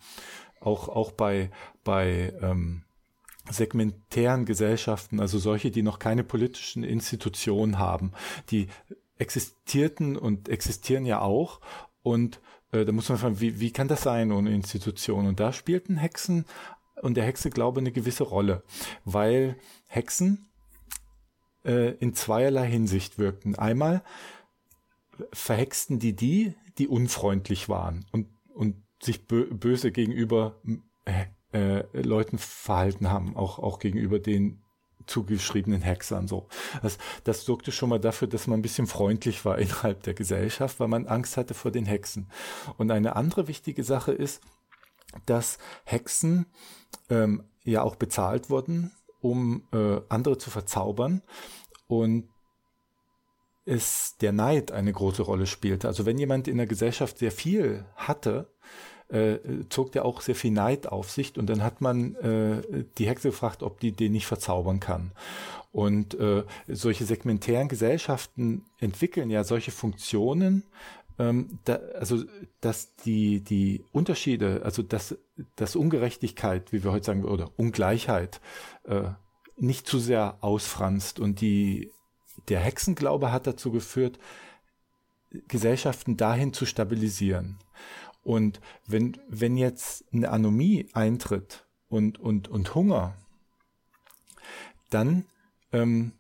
auch, 0.64 0.90
auch 0.90 1.12
bei, 1.12 1.52
bei 1.84 2.34
ähm, 2.42 2.84
segmentären 3.50 4.46
Gesellschaften, 4.46 5.20
also 5.20 5.38
solche, 5.38 5.72
die 5.72 5.82
noch 5.82 6.00
keine 6.00 6.24
politischen 6.24 6.84
Institutionen 6.84 7.78
haben, 7.78 8.14
die 8.50 8.68
existierten 9.18 10.18
und 10.18 10.50
existieren 10.50 11.06
ja 11.06 11.22
auch. 11.22 11.60
Und 12.02 12.40
äh, 12.72 12.86
da 12.86 12.92
muss 12.92 13.10
man 13.10 13.18
fragen, 13.18 13.40
wie, 13.40 13.60
wie 13.60 13.72
kann 13.72 13.88
das 13.88 14.04
sein 14.04 14.32
ohne 14.32 14.54
Institutionen? 14.54 15.28
Und 15.28 15.40
da 15.40 15.54
spielten 15.54 15.98
Hexen 15.98 16.46
und 17.02 17.16
der 17.16 17.26
Hexe 17.26 17.50
Glaube 17.50 17.80
eine 17.80 17.92
gewisse 17.92 18.24
Rolle, 18.24 18.64
weil 19.04 19.58
Hexen 19.88 20.50
äh, 21.66 21.92
in 21.96 22.14
zweierlei 22.14 22.68
Hinsicht 22.68 23.18
wirkten. 23.18 23.56
Einmal 23.56 24.04
verhexten 25.32 26.00
die 26.00 26.16
die, 26.16 26.56
die 26.78 26.88
unfreundlich 26.88 27.70
waren 27.70 28.06
und, 28.12 28.28
und 28.54 28.83
sich 29.04 29.28
böse 29.28 29.92
gegenüber 29.92 30.62
äh, 31.06 31.26
äh, 31.54 32.02
Leuten 32.02 32.38
verhalten 32.38 33.10
haben, 33.10 33.36
auch, 33.36 33.60
auch 33.60 33.80
gegenüber 33.80 34.20
den 34.20 34.64
zugeschriebenen 35.06 35.82
Hexern 35.82 36.28
so. 36.28 36.48
Das, 36.82 36.98
das 37.24 37.46
sorgte 37.46 37.72
schon 37.72 37.90
mal 37.90 38.00
dafür, 38.00 38.28
dass 38.28 38.48
man 38.48 38.60
ein 38.60 38.64
bisschen 38.64 38.88
freundlich 38.88 39.44
war 39.46 39.58
innerhalb 39.60 40.04
der 40.04 40.14
Gesellschaft, 40.14 40.80
weil 40.80 40.88
man 40.88 41.08
Angst 41.08 41.38
hatte 41.38 41.54
vor 41.54 41.72
den 41.72 41.86
Hexen. 41.86 42.30
Und 42.78 42.92
eine 42.92 43.16
andere 43.16 43.48
wichtige 43.48 43.84
Sache 43.84 44.14
ist, 44.14 44.42
dass 45.26 45.58
Hexen 45.84 46.48
ähm, 47.10 47.44
ja 47.64 47.84
auch 47.84 47.96
bezahlt 47.96 48.50
wurden, 48.50 48.92
um 49.22 49.68
äh, 49.72 50.02
andere 50.10 50.38
zu 50.38 50.50
verzaubern. 50.50 51.22
Und 51.88 52.30
es 53.66 54.18
der 54.18 54.32
Neid 54.32 54.72
eine 54.72 54.92
große 54.92 55.22
Rolle 55.22 55.48
spielte. 55.48 55.88
Also 55.88 56.06
wenn 56.06 56.18
jemand 56.18 56.48
in 56.48 56.58
der 56.58 56.66
Gesellschaft 56.66 57.20
sehr 57.20 57.32
viel 57.32 57.86
hatte, 57.96 58.53
äh, 59.14 59.40
zog 59.70 59.92
der 59.92 60.06
auch 60.06 60.22
sehr 60.22 60.36
viel 60.36 60.52
Neid 60.52 60.88
auf 60.88 61.12
sich 61.12 61.38
und 61.38 61.48
dann 61.48 61.64
hat 61.64 61.82
man 61.82 62.16
äh, 62.16 62.86
die 62.98 63.08
Hexe 63.08 63.30
gefragt, 63.30 63.62
ob 63.62 63.80
die 63.80 63.92
den 63.92 64.12
nicht 64.12 64.26
verzaubern 64.26 64.80
kann. 64.80 65.12
Und 65.72 66.20
äh, 66.20 66.44
solche 66.68 67.06
segmentären 67.06 67.68
Gesellschaften 67.68 68.66
entwickeln 68.80 69.30
ja 69.30 69.44
solche 69.44 69.72
Funktionen, 69.72 70.64
ähm, 71.20 71.60
da, 71.66 71.76
also 71.98 72.24
dass 72.62 72.96
die, 72.96 73.42
die 73.42 73.86
Unterschiede, 73.92 74.62
also 74.64 74.82
dass, 74.82 75.16
dass 75.56 75.76
Ungerechtigkeit, 75.76 76.72
wie 76.72 76.84
wir 76.84 76.92
heute 76.92 77.06
sagen, 77.06 77.24
oder 77.24 77.52
Ungleichheit 77.56 78.42
äh, 78.86 79.10
nicht 79.58 79.88
zu 79.88 80.00
sehr 80.00 80.38
ausfranst. 80.42 81.20
Und 81.20 81.40
die, 81.42 81.92
der 82.50 82.60
Hexenglaube 82.60 83.32
hat 83.32 83.46
dazu 83.46 83.72
geführt, 83.72 84.18
Gesellschaften 85.48 86.18
dahin 86.18 86.54
zu 86.54 86.66
stabilisieren. 86.66 87.58
Und 88.24 88.62
wenn, 88.88 89.18
wenn 89.28 89.58
jetzt 89.58 90.06
eine 90.14 90.30
Anomie 90.30 90.90
eintritt 90.94 91.66
und, 91.90 92.20
und, 92.20 92.48
und 92.48 92.74
Hunger, 92.74 93.16
dann 94.90 95.26
ähm, 95.72 96.14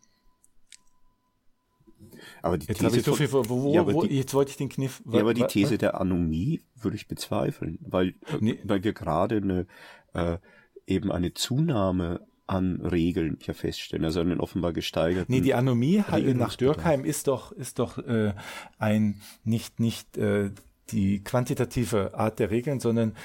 aber 2.42 2.58
die 2.58 2.68
jetzt 2.68 2.80
These 2.80 2.98
ich 2.98 3.06
so 3.06 3.16
viel, 3.16 3.32
wo, 3.32 3.48
wo, 3.48 3.74
ja, 3.74 3.86
wo, 3.92 4.04
die, 4.04 4.18
jetzt 4.18 4.34
wollte 4.34 4.52
ich 4.52 4.58
den 4.58 4.70
Kniff. 4.70 5.02
Ja, 5.10 5.22
aber 5.22 5.34
die 5.34 5.46
These 5.46 5.78
der 5.78 6.00
Anomie 6.00 6.62
würde 6.76 6.96
ich 6.96 7.08
bezweifeln, 7.08 7.80
weil, 7.82 8.16
nee. 8.40 8.60
weil 8.64 8.84
wir 8.84 8.94
gerade 8.94 9.38
eine, 9.38 9.68
äh, 10.14 10.38
eben 10.86 11.12
eine 11.12 11.34
Zunahme 11.34 12.26
an 12.46 12.82
Regeln 12.82 13.38
hier 13.42 13.54
feststellen, 13.54 14.04
also 14.04 14.20
einen 14.20 14.40
offenbar 14.40 14.74
gesteigerten. 14.74 15.34
Nee, 15.34 15.42
die 15.42 15.54
Anomie 15.54 16.04
nach 16.34 16.56
Dürkheim 16.56 17.06
ist 17.06 17.28
doch, 17.28 17.54
ist 17.54 17.80
doch 17.80 17.98
äh, 17.98 18.34
ein 18.78 19.22
nicht, 19.46 19.80
nicht 19.80 20.18
äh, 20.18 20.52
die 20.92 21.24
quantitative 21.24 22.14
Art 22.14 22.40
der 22.40 22.52
Regeln, 22.52 22.80
sondern 22.80 23.16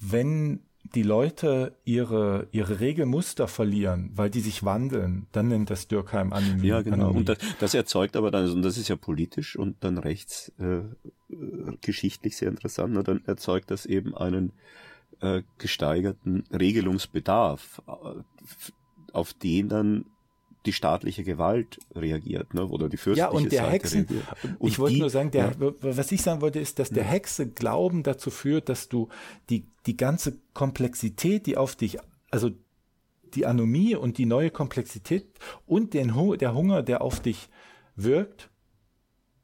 wenn 0.00 0.60
die 0.94 1.02
Leute 1.02 1.76
ihre, 1.84 2.48
ihre 2.52 2.80
Regelmuster 2.80 3.48
verlieren, 3.48 4.10
weil 4.14 4.30
die 4.30 4.40
sich 4.40 4.64
wandeln, 4.64 5.26
dann 5.32 5.48
nennt 5.48 5.70
das 5.70 5.88
Dürkheim 5.88 6.32
Anomie. 6.32 6.68
Ja, 6.68 6.82
genau. 6.82 7.06
Anomie. 7.06 7.18
Und 7.18 7.28
das, 7.28 7.38
das, 7.58 7.74
erzeugt 7.74 8.16
aber 8.16 8.30
dann, 8.30 8.50
und 8.50 8.62
das 8.62 8.78
ist 8.78 8.88
ja 8.88 8.96
politisch 8.96 9.56
und 9.56 9.76
dann 9.80 9.98
rechts 9.98 10.52
äh, 10.58 10.82
geschichtlich 11.80 12.36
sehr 12.36 12.48
interessant, 12.48 12.94
ne, 12.94 13.02
dann 13.02 13.24
erzeugt 13.26 13.70
das 13.70 13.86
eben 13.86 14.16
einen 14.16 14.52
äh, 15.20 15.42
gesteigerten 15.58 16.44
Regelungsbedarf, 16.52 17.82
äh, 17.88 19.12
auf 19.12 19.32
den 19.34 19.68
dann 19.68 20.04
die 20.66 20.72
staatliche 20.72 21.24
Gewalt 21.24 21.78
reagiert, 21.94 22.54
ne? 22.54 22.66
oder 22.66 22.88
die 22.88 22.96
fürstliche 22.96 23.30
Ja, 23.30 23.34
und 23.34 23.52
der 23.52 23.62
Seite 23.62 23.72
Hexen, 23.72 24.06
und 24.58 24.68
ich 24.68 24.78
wollte 24.78 24.94
die, 24.94 25.00
nur 25.00 25.10
sagen, 25.10 25.30
der, 25.30 25.54
ja. 25.58 25.72
was 25.80 26.12
ich 26.12 26.22
sagen 26.22 26.40
wollte, 26.40 26.58
ist, 26.58 26.78
dass 26.78 26.90
der 26.90 27.04
Hexe 27.04 27.48
Glauben 27.48 28.02
dazu 28.02 28.30
führt, 28.30 28.68
dass 28.68 28.88
du 28.88 29.08
die, 29.48 29.66
die 29.86 29.96
ganze 29.96 30.38
Komplexität, 30.52 31.46
die 31.46 31.56
auf 31.56 31.76
dich, 31.76 31.98
also 32.30 32.50
die 33.34 33.46
Anomie 33.46 33.94
und 33.94 34.18
die 34.18 34.26
neue 34.26 34.50
Komplexität 34.50 35.26
und 35.66 35.94
den, 35.94 36.14
der 36.38 36.54
Hunger, 36.54 36.82
der 36.82 37.02
auf 37.02 37.20
dich 37.20 37.48
wirkt, 37.94 38.50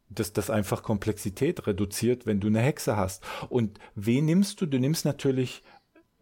dass 0.08 0.32
das 0.32 0.50
einfach 0.50 0.82
Komplexität 0.82 1.66
reduziert, 1.66 2.26
wenn 2.26 2.40
du 2.40 2.48
eine 2.48 2.60
Hexe 2.60 2.96
hast. 2.96 3.22
Und 3.48 3.78
wen 3.94 4.26
nimmst 4.26 4.60
du? 4.60 4.66
Du 4.66 4.78
nimmst 4.78 5.04
natürlich 5.04 5.62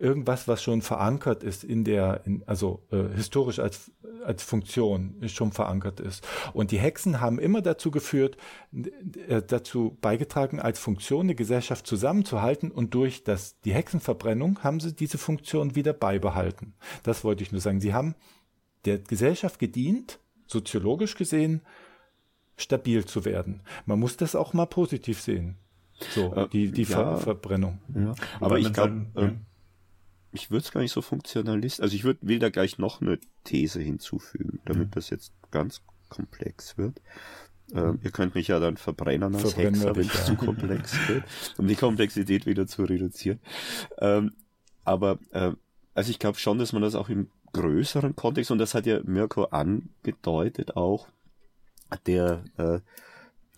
irgendwas, 0.00 0.48
was 0.48 0.62
schon 0.62 0.82
verankert 0.82 1.42
ist 1.42 1.62
in 1.62 1.84
der, 1.84 2.22
in, 2.24 2.42
also 2.46 2.82
äh, 2.90 3.14
historisch 3.14 3.58
als, 3.58 3.92
als 4.24 4.42
Funktion 4.42 5.16
schon 5.26 5.52
verankert 5.52 6.00
ist. 6.00 6.26
Und 6.52 6.70
die 6.70 6.78
Hexen 6.78 7.20
haben 7.20 7.38
immer 7.38 7.60
dazu 7.60 7.90
geführt, 7.90 8.36
äh, 9.28 9.42
dazu 9.46 9.96
beigetragen, 10.00 10.58
als 10.58 10.78
Funktion 10.78 11.26
eine 11.26 11.34
Gesellschaft 11.34 11.86
zusammenzuhalten 11.86 12.70
und 12.70 12.94
durch 12.94 13.24
das, 13.24 13.60
die 13.60 13.74
Hexenverbrennung 13.74 14.64
haben 14.64 14.80
sie 14.80 14.94
diese 14.94 15.18
Funktion 15.18 15.74
wieder 15.74 15.92
beibehalten. 15.92 16.74
Das 17.02 17.22
wollte 17.22 17.42
ich 17.42 17.52
nur 17.52 17.60
sagen. 17.60 17.80
Sie 17.80 17.92
haben 17.92 18.14
der 18.86 18.98
Gesellschaft 18.98 19.58
gedient, 19.58 20.18
soziologisch 20.46 21.14
gesehen, 21.14 21.60
stabil 22.56 23.04
zu 23.04 23.24
werden. 23.24 23.62
Man 23.84 24.00
muss 24.00 24.16
das 24.16 24.34
auch 24.34 24.54
mal 24.54 24.66
positiv 24.66 25.20
sehen. 25.20 25.56
So, 26.14 26.34
äh, 26.34 26.48
die, 26.48 26.72
die 26.72 26.82
ja, 26.82 27.16
Ver 27.16 27.18
Verbrennung. 27.18 27.78
Ja. 27.94 28.14
Aber 28.40 28.58
ich 28.58 28.72
glaube, 28.72 29.06
ich 30.32 30.50
würde 30.50 30.64
es 30.64 30.72
gar 30.72 30.80
nicht 30.80 30.92
so 30.92 31.02
funktionalist, 31.02 31.80
also 31.80 31.94
ich 31.94 32.04
würd, 32.04 32.18
will 32.20 32.38
da 32.38 32.50
gleich 32.50 32.78
noch 32.78 33.00
eine 33.00 33.18
These 33.44 33.80
hinzufügen, 33.80 34.60
damit 34.64 34.88
mhm. 34.88 34.92
das 34.92 35.10
jetzt 35.10 35.32
ganz 35.50 35.82
komplex 36.08 36.78
wird. 36.78 37.00
Ähm, 37.72 38.00
ihr 38.02 38.10
könnt 38.10 38.34
mich 38.34 38.48
ja 38.48 38.58
dann 38.58 38.76
verbrennen 38.76 39.34
als 39.34 39.52
Verbrennen 39.52 39.80
Hexer, 39.80 39.96
wenn 39.96 40.06
es 40.06 40.24
zu 40.24 40.34
komplex 40.36 40.94
wird, 41.08 41.24
um 41.56 41.66
die 41.66 41.76
Komplexität 41.76 42.46
wieder 42.46 42.66
zu 42.66 42.84
reduzieren. 42.84 43.40
Ähm, 43.98 44.32
aber 44.84 45.18
äh, 45.30 45.52
also 45.94 46.10
ich 46.10 46.18
glaube 46.18 46.38
schon, 46.38 46.58
dass 46.58 46.72
man 46.72 46.82
das 46.82 46.94
auch 46.94 47.08
im 47.08 47.28
größeren 47.52 48.16
Kontext, 48.16 48.50
und 48.50 48.58
das 48.58 48.74
hat 48.74 48.86
ja 48.86 49.00
Mirko 49.04 49.44
angedeutet 49.44 50.76
auch, 50.76 51.08
der, 52.06 52.44
äh, 52.56 52.80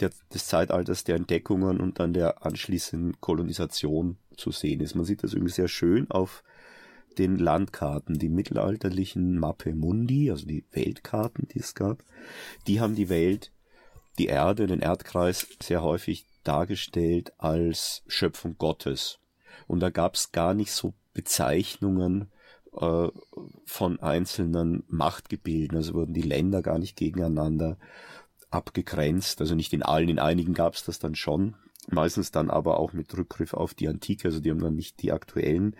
der 0.00 0.10
des 0.32 0.46
Zeitalters 0.46 1.04
der 1.04 1.16
Entdeckungen 1.16 1.80
und 1.80 1.98
dann 1.98 2.12
der 2.14 2.44
anschließenden 2.44 3.20
Kolonisation 3.20 4.16
zu 4.36 4.50
sehen 4.50 4.80
ist. 4.80 4.94
Man 4.94 5.04
sieht 5.04 5.22
das 5.22 5.34
irgendwie 5.34 5.52
sehr 5.52 5.68
schön 5.68 6.10
auf 6.10 6.42
den 7.18 7.36
Landkarten, 7.36 8.18
die 8.18 8.28
mittelalterlichen 8.28 9.38
Mappe 9.38 9.74
Mundi, 9.74 10.30
also 10.30 10.46
die 10.46 10.64
Weltkarten, 10.72 11.48
die 11.48 11.60
es 11.60 11.74
gab, 11.74 12.02
die 12.66 12.80
haben 12.80 12.94
die 12.94 13.08
Welt, 13.08 13.52
die 14.18 14.26
Erde, 14.26 14.66
den 14.66 14.80
Erdkreis 14.80 15.46
sehr 15.62 15.82
häufig 15.82 16.26
dargestellt 16.44 17.32
als 17.38 18.02
Schöpfung 18.06 18.56
Gottes. 18.58 19.18
Und 19.66 19.80
da 19.80 19.90
gab 19.90 20.14
es 20.14 20.32
gar 20.32 20.54
nicht 20.54 20.72
so 20.72 20.94
Bezeichnungen 21.14 22.30
äh, 22.78 23.08
von 23.64 24.00
einzelnen 24.00 24.84
Machtgebilden, 24.88 25.76
also 25.76 25.94
wurden 25.94 26.14
die 26.14 26.22
Länder 26.22 26.62
gar 26.62 26.78
nicht 26.78 26.96
gegeneinander 26.96 27.78
abgegrenzt, 28.50 29.40
also 29.40 29.54
nicht 29.54 29.72
in 29.72 29.82
allen, 29.82 30.08
in 30.08 30.18
einigen 30.18 30.54
gab 30.54 30.74
es 30.74 30.84
das 30.84 30.98
dann 30.98 31.14
schon, 31.14 31.54
meistens 31.88 32.30
dann 32.30 32.50
aber 32.50 32.78
auch 32.78 32.92
mit 32.92 33.16
Rückgriff 33.16 33.54
auf 33.54 33.74
die 33.74 33.88
Antike, 33.88 34.28
also 34.28 34.40
die 34.40 34.50
haben 34.50 34.60
dann 34.60 34.76
nicht 34.76 35.02
die 35.02 35.12
aktuellen 35.12 35.76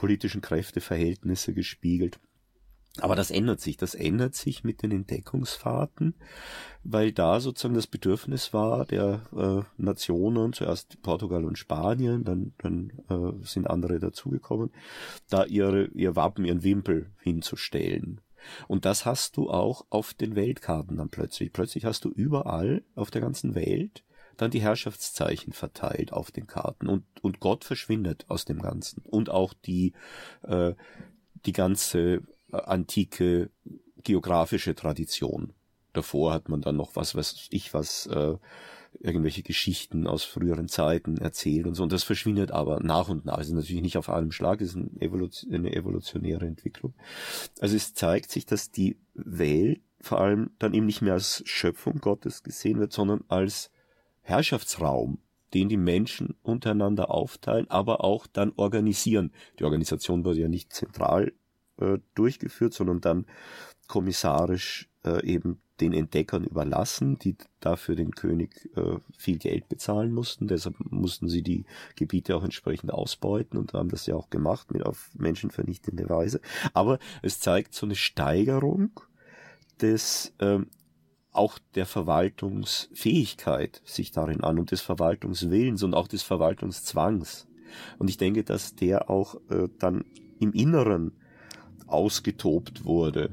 politischen 0.00 0.40
Kräfteverhältnisse 0.40 1.52
gespiegelt. 1.52 2.18
Aber 3.00 3.16
das 3.16 3.30
ändert 3.30 3.60
sich. 3.60 3.76
Das 3.76 3.94
ändert 3.94 4.34
sich 4.34 4.64
mit 4.64 4.82
den 4.82 4.92
Entdeckungsfahrten, 4.92 6.14
weil 6.82 7.12
da 7.12 7.38
sozusagen 7.38 7.74
das 7.74 7.86
Bedürfnis 7.86 8.54
war 8.54 8.86
der 8.86 9.20
äh, 9.36 9.62
Nationen, 9.76 10.54
zuerst 10.54 11.02
Portugal 11.02 11.44
und 11.44 11.58
Spanien, 11.58 12.24
dann, 12.24 12.54
dann 12.56 12.92
äh, 13.10 13.44
sind 13.44 13.68
andere 13.68 14.00
dazugekommen, 14.00 14.70
da 15.28 15.44
ihre, 15.44 15.88
ihr 15.88 16.16
Wappen, 16.16 16.46
ihren 16.46 16.64
Wimpel 16.64 17.10
hinzustellen. 17.20 18.22
Und 18.68 18.86
das 18.86 19.04
hast 19.04 19.36
du 19.36 19.50
auch 19.50 19.84
auf 19.90 20.14
den 20.14 20.34
Weltkarten 20.34 20.96
dann 20.96 21.10
plötzlich. 21.10 21.52
Plötzlich 21.52 21.84
hast 21.84 22.06
du 22.06 22.08
überall 22.08 22.82
auf 22.94 23.10
der 23.10 23.20
ganzen 23.20 23.54
Welt 23.54 24.02
dann 24.40 24.50
die 24.50 24.62
Herrschaftszeichen 24.62 25.52
verteilt 25.52 26.12
auf 26.12 26.30
den 26.30 26.46
Karten 26.46 26.88
und, 26.88 27.04
und 27.22 27.40
Gott 27.40 27.64
verschwindet 27.64 28.24
aus 28.28 28.44
dem 28.44 28.60
Ganzen. 28.60 29.02
Und 29.04 29.30
auch 29.30 29.52
die, 29.52 29.92
äh, 30.42 30.74
die 31.46 31.52
ganze 31.52 32.22
äh, 32.52 32.56
antike 32.56 33.50
geografische 34.02 34.74
Tradition. 34.74 35.52
Davor 35.92 36.32
hat 36.32 36.48
man 36.48 36.62
dann 36.62 36.76
noch 36.76 36.96
was, 36.96 37.14
was 37.14 37.48
ich 37.50 37.74
was, 37.74 38.06
äh, 38.06 38.36
irgendwelche 38.98 39.42
Geschichten 39.42 40.06
aus 40.06 40.24
früheren 40.24 40.68
Zeiten 40.68 41.16
erzählt 41.18 41.66
und 41.66 41.74
so. 41.74 41.82
Und 41.82 41.92
das 41.92 42.02
verschwindet 42.02 42.50
aber 42.50 42.80
nach 42.80 43.08
und 43.08 43.24
nach. 43.24 43.38
Also 43.38 43.54
natürlich 43.54 43.82
nicht 43.82 43.96
auf 43.96 44.10
einem 44.10 44.32
Schlag, 44.32 44.58
das 44.58 44.74
ist 44.74 44.76
eine 44.76 45.72
evolutionäre 45.72 46.46
Entwicklung. 46.46 46.94
Also 47.60 47.76
es 47.76 47.94
zeigt 47.94 48.30
sich, 48.30 48.46
dass 48.46 48.70
die 48.70 48.98
Welt 49.14 49.80
vor 50.00 50.20
allem 50.20 50.50
dann 50.58 50.74
eben 50.74 50.86
nicht 50.86 51.02
mehr 51.02 51.12
als 51.12 51.42
Schöpfung 51.46 51.98
Gottes 52.00 52.42
gesehen 52.42 52.80
wird, 52.80 52.92
sondern 52.92 53.22
als 53.28 53.70
Herrschaftsraum, 54.30 55.18
den 55.52 55.68
die 55.68 55.76
Menschen 55.76 56.36
untereinander 56.42 57.10
aufteilen, 57.10 57.68
aber 57.70 58.04
auch 58.04 58.26
dann 58.26 58.52
organisieren. 58.56 59.32
Die 59.58 59.64
Organisation 59.64 60.24
wurde 60.24 60.40
ja 60.40 60.48
nicht 60.48 60.72
zentral 60.72 61.32
äh, 61.78 61.98
durchgeführt, 62.14 62.72
sondern 62.72 63.00
dann 63.00 63.26
kommissarisch 63.88 64.88
äh, 65.04 65.24
eben 65.26 65.60
den 65.80 65.92
Entdeckern 65.92 66.44
überlassen, 66.44 67.18
die 67.18 67.36
dafür 67.58 67.96
den 67.96 68.12
König 68.12 68.70
äh, 68.76 68.98
viel 69.16 69.38
Geld 69.38 69.68
bezahlen 69.68 70.12
mussten. 70.12 70.46
Deshalb 70.46 70.76
mussten 70.90 71.28
sie 71.28 71.42
die 71.42 71.64
Gebiete 71.96 72.36
auch 72.36 72.44
entsprechend 72.44 72.92
ausbeuten 72.92 73.58
und 73.58 73.72
haben 73.72 73.88
das 73.88 74.06
ja 74.06 74.14
auch 74.14 74.30
gemacht 74.30 74.72
mit 74.72 74.84
auf 74.84 75.10
menschenvernichtende 75.14 76.08
Weise. 76.08 76.40
Aber 76.74 76.98
es 77.22 77.40
zeigt 77.40 77.74
so 77.74 77.86
eine 77.86 77.94
Steigerung 77.94 79.00
des 79.80 80.34
ähm, 80.38 80.66
auch 81.32 81.58
der 81.74 81.86
Verwaltungsfähigkeit 81.86 83.80
sich 83.84 84.10
darin 84.10 84.42
an 84.42 84.58
und 84.58 84.70
des 84.70 84.80
Verwaltungswillens 84.80 85.82
und 85.82 85.94
auch 85.94 86.08
des 86.08 86.22
Verwaltungszwangs. 86.22 87.46
Und 87.98 88.10
ich 88.10 88.16
denke, 88.16 88.42
dass 88.42 88.74
der 88.74 89.10
auch 89.10 89.36
äh, 89.48 89.68
dann 89.78 90.04
im 90.40 90.52
Inneren 90.52 91.12
ausgetobt 91.86 92.84
wurde. 92.84 93.30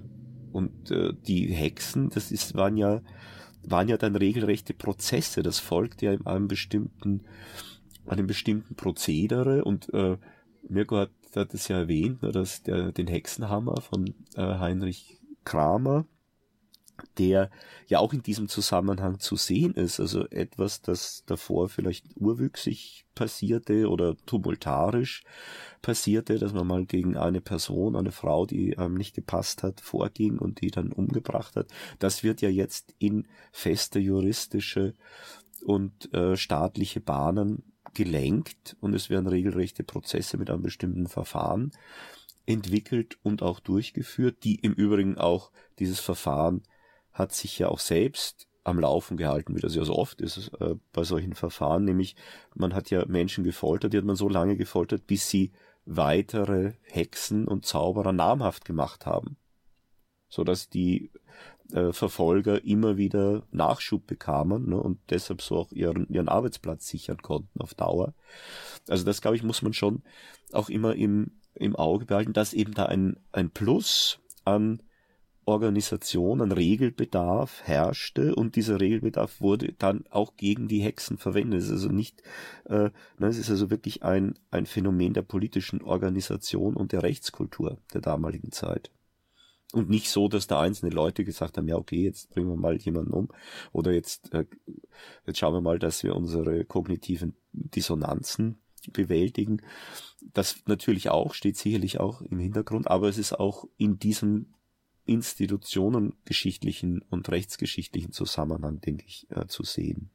Und 0.52 0.92
äh, 0.92 1.14
die 1.28 1.48
Hexen, 1.48 2.10
das 2.10 2.32
ist, 2.32 2.56
waren 2.56 2.78
ja, 2.78 3.02
waren 3.64 3.88
ja 3.88 3.98
dann 3.98 4.16
regelrechte 4.16 4.74
Prozesse. 4.74 5.44
Das 5.44 5.60
folgt 5.60 6.02
ja 6.02 6.14
in 6.14 6.26
einem 6.26 6.48
bestimmten, 6.48 7.22
einem 8.06 8.28
bestimmten 8.28 8.76
Prozedere. 8.76 9.64
Und 9.64 9.94
äh, 9.94 10.18
Mirko 10.68 10.98
hat, 10.98 11.12
hat 11.36 11.54
es 11.54 11.68
ja 11.68 11.80
erwähnt, 11.80 12.22
ne, 12.22 12.32
dass 12.32 12.64
der, 12.64 12.92
den 12.92 13.08
Hexenhammer 13.08 13.82
von 13.82 14.14
äh, 14.36 14.42
Heinrich 14.42 15.18
Kramer, 15.44 16.06
der 17.18 17.50
ja 17.88 18.00
auch 18.00 18.14
in 18.14 18.24
diesem 18.24 18.48
Zusammenhang 18.48 19.20
zu 19.20 19.36
sehen 19.36 19.74
ist. 19.74 20.00
Also 20.00 20.28
etwas, 20.28 20.82
das 20.82 21.24
davor 21.26 21.70
vielleicht 21.70 22.06
urwüchsig 22.16 23.06
passierte 23.16 23.90
oder 23.90 24.16
tumultarisch 24.26 25.24
passierte, 25.82 26.38
dass 26.38 26.54
man 26.54 26.68
mal 26.68 26.86
gegen 26.86 27.18
eine 27.18 27.42
Person, 27.42 27.96
eine 27.96 28.12
Frau, 28.12 28.46
die 28.46 28.78
einem 28.78 28.96
nicht 28.96 29.16
gepasst 29.16 29.64
hat, 29.64 29.82
vorging 29.82 30.38
und 30.38 30.62
die 30.62 30.72
dann 30.72 30.92
umgebracht 30.92 31.56
hat. 31.56 31.68
Das 32.00 32.24
wird 32.24 32.42
ja 32.42 32.50
jetzt 32.50 32.94
in 33.00 33.28
feste 33.52 34.00
juristische 34.00 34.94
und 35.64 36.14
äh, 36.14 36.38
staatliche 36.38 37.00
Bahnen 37.00 37.64
gelenkt 37.94 38.78
und 38.80 38.94
es 38.94 39.10
werden 39.10 39.28
regelrechte 39.28 39.84
Prozesse 39.84 40.38
mit 40.38 40.50
einem 40.50 40.62
bestimmten 40.62 41.08
Verfahren 41.08 41.72
entwickelt 42.46 43.18
und 43.24 43.42
auch 43.42 43.60
durchgeführt, 43.60 44.44
die 44.44 44.56
im 44.56 44.74
Übrigen 44.74 45.18
auch 45.18 45.52
dieses 45.80 46.00
Verfahren 46.00 46.64
hat 47.18 47.34
sich 47.34 47.58
ja 47.58 47.70
auch 47.70 47.80
selbst 47.80 48.48
am 48.64 48.80
Laufen 48.80 49.18
gehalten, 49.18 49.56
wie 49.56 49.62
das 49.62 49.76
ja 49.76 49.84
so 49.86 49.96
oft 49.96 50.22
ist 50.22 50.52
äh, 50.60 50.76
bei 50.92 51.04
solchen 51.04 51.34
Verfahren, 51.34 51.86
nämlich 51.86 52.16
man 52.54 52.74
hat 52.74 52.90
ja 52.90 53.06
Menschen 53.06 53.44
gefoltert, 53.44 53.94
die 53.94 53.98
hat 53.98 54.06
man 54.06 54.18
so 54.18 54.28
lange 54.28 54.58
gefoltert, 54.58 55.08
bis 55.08 55.30
sie 55.30 55.52
weitere 55.86 56.74
Hexen 56.84 57.48
und 57.48 57.66
Zauberer 57.66 58.12
namhaft 58.12 58.66
gemacht 58.66 59.06
haben, 59.06 59.38
so 60.28 60.44
dass 60.44 60.70
die 60.70 61.12
äh, 61.72 61.94
Verfolger 61.94 62.64
immer 62.66 62.98
wieder 62.98 63.44
Nachschub 63.52 64.06
bekamen 64.06 64.70
ne, 64.70 64.78
und 64.78 65.00
deshalb 65.10 65.42
so 65.42 65.58
auch 65.58 65.72
ihren, 65.72 66.08
ihren 66.10 66.28
Arbeitsplatz 66.28 66.88
sichern 66.88 67.22
konnten 67.22 67.62
auf 67.62 67.74
Dauer. 67.74 68.14
Also 68.90 69.06
das, 69.06 69.22
glaube 69.22 69.38
ich, 69.38 69.44
muss 69.44 69.62
man 69.62 69.74
schon 69.74 70.04
auch 70.52 70.70
immer 70.70 70.96
im, 70.96 71.32
im 71.56 71.76
Auge 71.78 72.06
behalten, 72.06 72.34
dass 72.34 72.54
eben 72.54 72.74
da 72.74 72.86
ein, 72.86 73.18
ein 73.32 73.50
Plus 73.50 74.20
an 74.44 74.82
Organisation, 75.48 76.42
an 76.42 76.52
Regelbedarf 76.52 77.62
herrschte 77.64 78.36
und 78.36 78.58
dieser 78.58 78.82
Regelbedarf 78.82 79.40
wurde 79.40 79.74
dann 79.74 80.04
auch 80.10 80.36
gegen 80.36 80.68
die 80.68 80.82
Hexen 80.82 81.18
verwendet. 81.18 81.62
Es 81.62 81.68
ist 81.68 81.72
also 81.72 81.90
nicht, 81.90 82.22
äh, 82.66 82.90
ne, 83.18 83.28
es 83.28 83.38
ist 83.38 83.50
also 83.50 83.70
wirklich 83.70 84.04
ein, 84.04 84.38
ein 84.52 84.66
Phänomen 84.66 85.14
der 85.14 85.22
politischen 85.22 85.82
Organisation 85.82 86.76
und 86.76 86.92
der 86.92 87.04
Rechtskultur 87.04 87.78
der 87.94 88.02
damaligen 88.02 88.52
Zeit. 88.52 88.92
Und 89.72 89.90
nicht 89.90 90.10
so, 90.10 90.28
dass 90.28 90.48
da 90.48 90.60
einzelne 90.60 90.94
Leute 90.94 91.24
gesagt 91.24 91.58
haben, 91.58 91.68
ja 91.68 91.78
okay, 91.78 92.04
jetzt 92.04 92.30
bringen 92.30 92.50
wir 92.50 92.58
mal 92.58 92.78
jemanden 92.78 93.14
um 93.14 93.30
oder 93.72 93.94
jetzt, 93.94 94.34
äh, 94.34 94.46
jetzt 95.26 95.40
schauen 95.40 95.54
wir 95.54 95.62
mal, 95.62 95.80
dass 95.80 96.04
wir 96.04 96.16
unsere 96.16 96.66
kognitiven 96.66 97.36
Dissonanzen 97.54 98.60
bewältigen. 98.92 99.62
Das 100.34 100.58
natürlich 100.66 101.10
auch, 101.10 101.34
steht 101.34 101.56
sicherlich 101.56 102.02
auch 102.02 102.22
im 102.22 102.40
Hintergrund, 102.40 102.88
aber 102.88 103.08
es 103.08 103.18
ist 103.18 103.34
auch 103.34 103.66
in 103.78 103.98
diesem 103.98 104.54
institutionengeschichtlichen 105.08 107.02
und 107.10 107.30
rechtsgeschichtlichen 107.30 108.12
Zusammenhang, 108.12 108.82
denke 108.82 109.06
ich, 109.08 109.28
äh, 109.32 109.48
zu 109.48 109.64
sehen. 109.64 110.12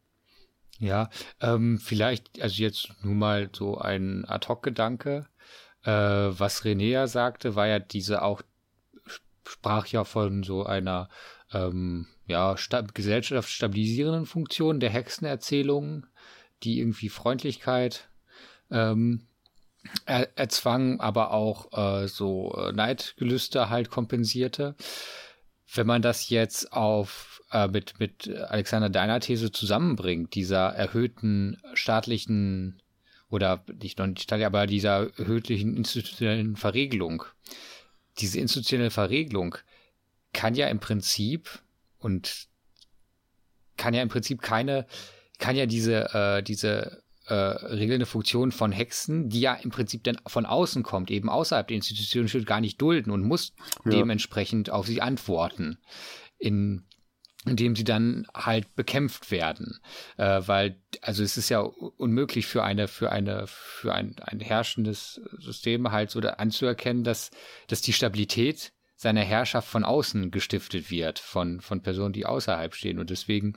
Ja, 0.78 1.10
ähm, 1.40 1.78
vielleicht, 1.78 2.40
also 2.42 2.62
jetzt 2.62 2.92
nur 3.02 3.14
mal 3.14 3.50
so 3.52 3.78
ein 3.78 4.24
Ad-Hoc-Gedanke. 4.26 5.26
Äh, 5.84 5.90
was 5.90 6.64
René 6.64 6.90
ja 6.90 7.06
sagte, 7.06 7.54
war 7.54 7.66
ja 7.66 7.78
diese 7.78 8.22
auch, 8.22 8.42
sprach 9.46 9.86
ja 9.86 10.04
von 10.04 10.42
so 10.42 10.64
einer 10.64 11.08
ähm, 11.52 12.06
ja, 12.26 12.56
gesellschaftsstabilisierenden 12.94 14.26
Funktion 14.26 14.80
der 14.80 14.90
Hexenerzählungen, 14.90 16.06
die 16.62 16.78
irgendwie 16.78 17.08
Freundlichkeit 17.08 18.08
ähm, 18.70 19.26
er, 20.06 20.36
erzwang, 20.36 21.00
aber 21.00 21.32
auch 21.32 21.72
äh, 21.72 22.08
so 22.08 22.54
äh, 22.54 22.72
Neidgelüste 22.72 23.70
halt 23.70 23.90
kompensierte. 23.90 24.74
Wenn 25.74 25.86
man 25.86 26.02
das 26.02 26.28
jetzt 26.28 26.72
auf 26.72 27.42
äh, 27.50 27.68
mit, 27.68 27.98
mit 27.98 28.28
Alexander 28.28 28.90
deiner 28.90 29.20
These 29.20 29.52
zusammenbringt, 29.52 30.34
dieser 30.34 30.68
erhöhten 30.68 31.60
staatlichen 31.74 32.82
oder 33.30 33.64
nicht 33.80 33.98
noch 33.98 34.06
nicht 34.06 34.30
aber 34.32 34.66
dieser 34.66 35.18
erhöhten 35.18 35.76
institutionellen 35.76 36.56
Verregelung, 36.56 37.24
diese 38.18 38.38
institutionelle 38.38 38.90
Verregelung 38.90 39.56
kann 40.32 40.54
ja 40.54 40.68
im 40.68 40.80
Prinzip 40.80 41.60
und 41.98 42.46
kann 43.76 43.94
ja 43.94 44.02
im 44.02 44.08
Prinzip 44.08 44.42
keine, 44.42 44.86
kann 45.38 45.56
ja 45.56 45.66
diese, 45.66 46.14
äh, 46.14 46.42
diese 46.42 47.01
äh, 47.26 47.34
regelnde 47.34 48.06
Funktion 48.06 48.52
von 48.52 48.72
Hexen, 48.72 49.28
die 49.28 49.40
ja 49.40 49.54
im 49.54 49.70
Prinzip 49.70 50.04
dann 50.04 50.18
von 50.26 50.46
außen 50.46 50.82
kommt, 50.82 51.10
eben 51.10 51.28
außerhalb 51.28 51.68
der 51.68 51.76
Institution, 51.76 52.44
gar 52.44 52.60
nicht 52.60 52.80
dulden 52.80 53.10
und 53.10 53.22
muss 53.22 53.54
ja. 53.84 53.92
dementsprechend 53.92 54.70
auf 54.70 54.86
sie 54.86 55.02
antworten. 55.02 55.78
In 56.38 56.84
indem 57.44 57.74
sie 57.74 57.82
dann 57.82 58.28
halt 58.32 58.76
bekämpft 58.76 59.32
werden, 59.32 59.80
äh, 60.16 60.42
weil 60.46 60.80
also 61.00 61.24
es 61.24 61.36
ist 61.36 61.48
ja 61.48 61.58
unmöglich 61.58 62.46
für 62.46 62.62
eine 62.62 62.86
für 62.86 63.10
eine 63.10 63.48
für 63.48 63.92
ein 63.92 64.14
ein 64.20 64.38
herrschendes 64.38 65.20
System 65.38 65.90
halt 65.90 66.12
so 66.12 66.20
anzuerkennen, 66.20 67.02
dass 67.02 67.32
dass 67.66 67.82
die 67.82 67.92
Stabilität 67.92 68.72
seiner 69.02 69.22
Herrschaft 69.22 69.68
von 69.68 69.84
außen 69.84 70.30
gestiftet 70.30 70.90
wird, 70.90 71.18
von, 71.18 71.60
von 71.60 71.82
Personen, 71.82 72.12
die 72.12 72.24
außerhalb 72.24 72.74
stehen. 72.74 73.00
Und 73.00 73.10
deswegen 73.10 73.54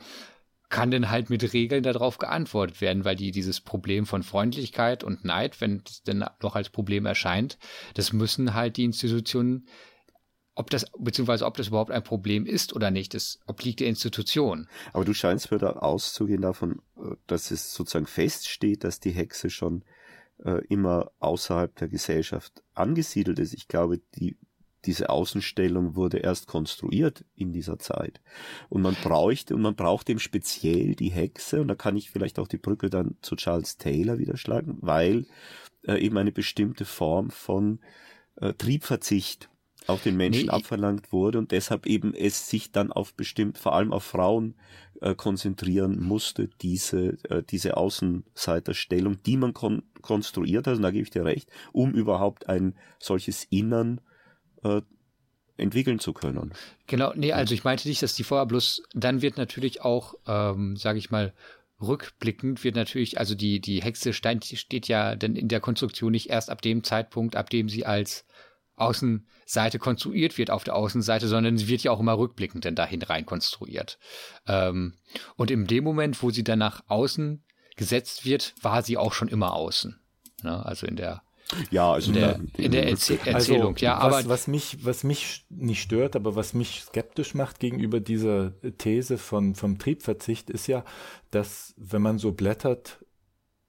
kann 0.75 0.91
dann 0.91 1.09
halt 1.09 1.29
mit 1.29 1.53
Regeln 1.53 1.83
darauf 1.83 2.17
geantwortet 2.17 2.81
werden, 2.81 3.05
weil 3.05 3.15
die 3.15 3.31
dieses 3.31 3.61
Problem 3.61 4.05
von 4.05 4.23
Freundlichkeit 4.23 5.05
und 5.05 5.23
Neid, 5.23 5.61
wenn 5.61 5.81
es 5.85 6.03
denn 6.03 6.25
noch 6.41 6.57
als 6.57 6.69
Problem 6.69 7.05
erscheint, 7.05 7.57
das 7.93 8.11
müssen 8.11 8.53
halt 8.53 8.75
die 8.75 8.83
Institutionen, 8.83 9.69
ob 10.53 10.69
das, 10.69 10.85
beziehungsweise 10.99 11.45
ob 11.45 11.55
das 11.55 11.69
überhaupt 11.69 11.91
ein 11.91 12.03
Problem 12.03 12.45
ist 12.45 12.75
oder 12.75 12.91
nicht, 12.91 13.13
das 13.13 13.39
obliegt 13.47 13.79
der 13.79 13.87
Institution. 13.87 14.67
Aber 14.91 15.05
du 15.05 15.13
scheinst 15.13 15.49
mir 15.49 15.59
da 15.59 15.69
auszugehen 15.69 16.41
davon, 16.41 16.81
äh, 16.97 17.15
dass 17.25 17.51
es 17.51 17.73
sozusagen 17.73 18.05
feststeht, 18.05 18.83
dass 18.83 18.99
die 18.99 19.11
Hexe 19.11 19.49
schon 19.49 19.85
äh, 20.43 20.61
immer 20.67 21.09
außerhalb 21.19 21.73
der 21.77 21.87
Gesellschaft 21.87 22.63
angesiedelt 22.73 23.39
ist. 23.39 23.53
Ich 23.53 23.69
glaube, 23.69 24.01
die 24.15 24.35
diese 24.85 25.09
Außenstellung 25.09 25.95
wurde 25.95 26.17
erst 26.17 26.47
konstruiert 26.47 27.25
in 27.35 27.53
dieser 27.53 27.79
Zeit. 27.79 28.21
Und 28.69 28.81
man 28.81 28.95
bräuchte, 28.95 29.55
und 29.55 29.61
man 29.61 29.75
braucht 29.75 30.09
eben 30.09 30.19
speziell 30.19 30.95
die 30.95 31.09
Hexe, 31.09 31.61
und 31.61 31.67
da 31.67 31.75
kann 31.75 31.97
ich 31.97 32.09
vielleicht 32.09 32.39
auch 32.39 32.47
die 32.47 32.57
Brücke 32.57 32.89
dann 32.89 33.15
zu 33.21 33.35
Charles 33.35 33.77
Taylor 33.77 34.17
wieder 34.17 34.37
schlagen, 34.37 34.77
weil 34.81 35.25
äh, 35.83 35.97
eben 35.97 36.17
eine 36.17 36.31
bestimmte 36.31 36.85
Form 36.85 37.29
von 37.29 37.79
äh, 38.37 38.53
Triebverzicht 38.53 39.49
auf 39.87 40.03
den 40.03 40.17
Menschen 40.17 40.45
nee, 40.45 40.49
abverlangt 40.49 41.11
wurde 41.11 41.37
und 41.37 41.51
deshalb 41.51 41.85
eben 41.85 42.13
es 42.13 42.49
sich 42.49 42.71
dann 42.71 42.91
auf 42.91 43.13
bestimmt, 43.13 43.57
vor 43.57 43.75
allem 43.75 43.93
auf 43.93 44.03
Frauen 44.03 44.55
äh, 45.01 45.13
konzentrieren 45.13 46.01
musste, 46.01 46.49
diese, 46.61 47.17
äh, 47.29 47.43
diese 47.43 47.77
Außenseiterstellung, 47.77 49.21
die 49.23 49.37
man 49.37 49.53
kon 49.53 49.83
konstruiert 50.01 50.67
hat, 50.67 50.75
und 50.77 50.83
da 50.83 50.91
gebe 50.91 51.03
ich 51.03 51.09
dir 51.09 51.25
recht, 51.25 51.49
um 51.71 51.93
überhaupt 51.93 52.47
ein 52.47 52.75
solches 52.99 53.45
Innern 53.45 54.01
äh, 54.65 54.81
entwickeln 55.57 55.99
zu 55.99 56.13
können. 56.13 56.53
Genau, 56.87 57.13
nee, 57.15 57.31
also 57.31 57.53
ich 57.53 57.63
meinte 57.63 57.87
nicht, 57.87 58.03
dass 58.03 58.13
die 58.13 58.23
vorher 58.23 58.45
bloß, 58.45 58.83
dann 58.93 59.21
wird 59.21 59.37
natürlich 59.37 59.81
auch, 59.81 60.15
ähm, 60.27 60.75
sage 60.75 60.99
ich 60.99 61.11
mal, 61.11 61.33
rückblickend 61.81 62.63
wird 62.63 62.75
natürlich, 62.75 63.19
also 63.19 63.35
die, 63.35 63.59
die 63.59 63.81
Hexe 63.81 64.13
Stein 64.13 64.41
steht 64.41 64.87
ja 64.87 65.15
dann 65.15 65.35
in 65.35 65.47
der 65.47 65.59
Konstruktion 65.59 66.11
nicht 66.11 66.29
erst 66.29 66.49
ab 66.49 66.61
dem 66.61 66.83
Zeitpunkt, 66.83 67.35
ab 67.35 67.49
dem 67.49 67.69
sie 67.69 67.85
als 67.85 68.25
Außenseite 68.77 69.79
konstruiert 69.79 70.37
wird 70.37 70.51
auf 70.51 70.63
der 70.63 70.75
Außenseite, 70.75 71.27
sondern 71.27 71.57
sie 71.57 71.67
wird 71.67 71.83
ja 71.83 71.91
auch 71.91 71.99
immer 71.99 72.17
rückblickend 72.17 72.65
dann 72.65 72.75
dahin 72.75 73.01
rein 73.01 73.25
konstruiert. 73.25 73.97
Ähm, 74.47 74.95
und 75.37 75.51
in 75.51 75.67
dem 75.67 75.83
Moment, 75.83 76.21
wo 76.21 76.31
sie 76.31 76.43
dann 76.43 76.59
nach 76.59 76.83
außen 76.87 77.43
gesetzt 77.77 78.25
wird, 78.25 78.53
war 78.61 78.83
sie 78.83 78.97
auch 78.97 79.13
schon 79.13 79.27
immer 79.29 79.53
außen. 79.53 79.99
Ne? 80.43 80.65
Also 80.65 80.87
in 80.87 80.95
der 80.97 81.23
ja, 81.69 81.91
also 81.91 82.09
in 82.11 82.15
der, 82.15 82.39
in 82.57 82.71
der 82.71 82.89
Erzäh 82.89 83.19
Erzählung, 83.23 83.73
also, 83.73 83.85
ja, 83.85 83.97
aber 83.97 84.15
was, 84.15 84.29
was 84.29 84.47
mich, 84.47 84.83
was 84.83 85.03
mich 85.03 85.45
nicht 85.49 85.81
stört, 85.81 86.15
aber 86.15 86.35
was 86.35 86.53
mich 86.53 86.83
skeptisch 86.87 87.35
macht 87.35 87.59
gegenüber 87.59 87.99
dieser 87.99 88.53
These 88.77 89.17
von 89.17 89.55
vom 89.55 89.77
Triebverzicht, 89.77 90.49
ist 90.49 90.67
ja, 90.67 90.83
dass 91.31 91.73
wenn 91.77 92.01
man 92.01 92.17
so 92.17 92.31
blättert 92.31 92.99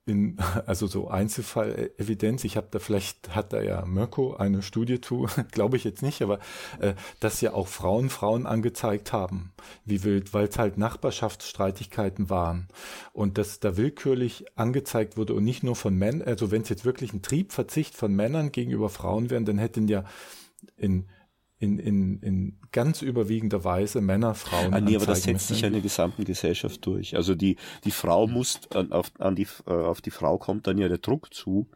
in, 0.06 0.38
also 0.66 0.86
so 0.86 1.08
Einzelfall-Evidenz, 1.08 2.44
ich 2.44 2.56
habe 2.56 2.68
da 2.70 2.78
vielleicht, 2.78 3.34
hat 3.34 3.52
da 3.52 3.60
ja 3.60 3.84
Mirko 3.84 4.36
eine 4.36 4.62
Studie 4.62 5.00
zu, 5.00 5.26
glaube 5.50 5.76
ich 5.76 5.84
jetzt 5.84 6.02
nicht, 6.02 6.22
aber 6.22 6.38
äh, 6.78 6.94
dass 7.20 7.40
ja 7.40 7.52
auch 7.52 7.68
Frauen 7.68 8.08
Frauen 8.08 8.46
angezeigt 8.46 9.12
haben, 9.12 9.52
wie 9.84 10.04
wild, 10.04 10.32
weil 10.32 10.46
es 10.46 10.58
halt 10.58 10.78
Nachbarschaftsstreitigkeiten 10.78 12.30
waren. 12.30 12.68
Und 13.12 13.36
dass 13.36 13.60
da 13.60 13.76
willkürlich 13.76 14.46
angezeigt 14.56 15.16
wurde 15.16 15.34
und 15.34 15.44
nicht 15.44 15.62
nur 15.62 15.76
von 15.76 15.94
Männern, 15.96 16.26
also 16.26 16.50
wenn 16.50 16.62
es 16.62 16.68
jetzt 16.68 16.84
wirklich 16.84 17.12
ein 17.12 17.22
Triebverzicht 17.22 17.94
von 17.94 18.14
Männern 18.14 18.52
gegenüber 18.52 18.88
Frauen 18.88 19.30
wären, 19.30 19.44
dann 19.44 19.58
hätten 19.58 19.88
ja 19.88 20.04
in 20.76 21.06
in, 21.58 21.78
in, 21.78 22.18
in 22.20 22.58
ganz 22.72 23.02
überwiegender 23.02 23.64
Weise 23.64 24.00
Männer, 24.00 24.34
Frauen. 24.34 24.74
Ah, 24.74 24.80
nee, 24.80 24.96
aber 24.96 25.06
das 25.06 25.22
setzt 25.22 25.48
sich 25.48 25.62
ja 25.62 25.68
in 25.68 25.72
der 25.72 25.82
gesamten 25.82 26.24
Gesellschaft 26.24 26.84
durch. 26.84 27.16
Also 27.16 27.34
die, 27.34 27.56
die 27.84 27.90
Frau 27.90 28.26
muss, 28.26 28.60
an, 28.74 28.92
auf, 28.92 29.10
an 29.18 29.34
die, 29.36 29.46
äh, 29.66 29.70
auf 29.70 30.02
die 30.02 30.10
Frau 30.10 30.36
kommt 30.38 30.66
dann 30.66 30.76
ja 30.76 30.88
der 30.88 30.98
Druck 30.98 31.32
zu, 31.32 31.68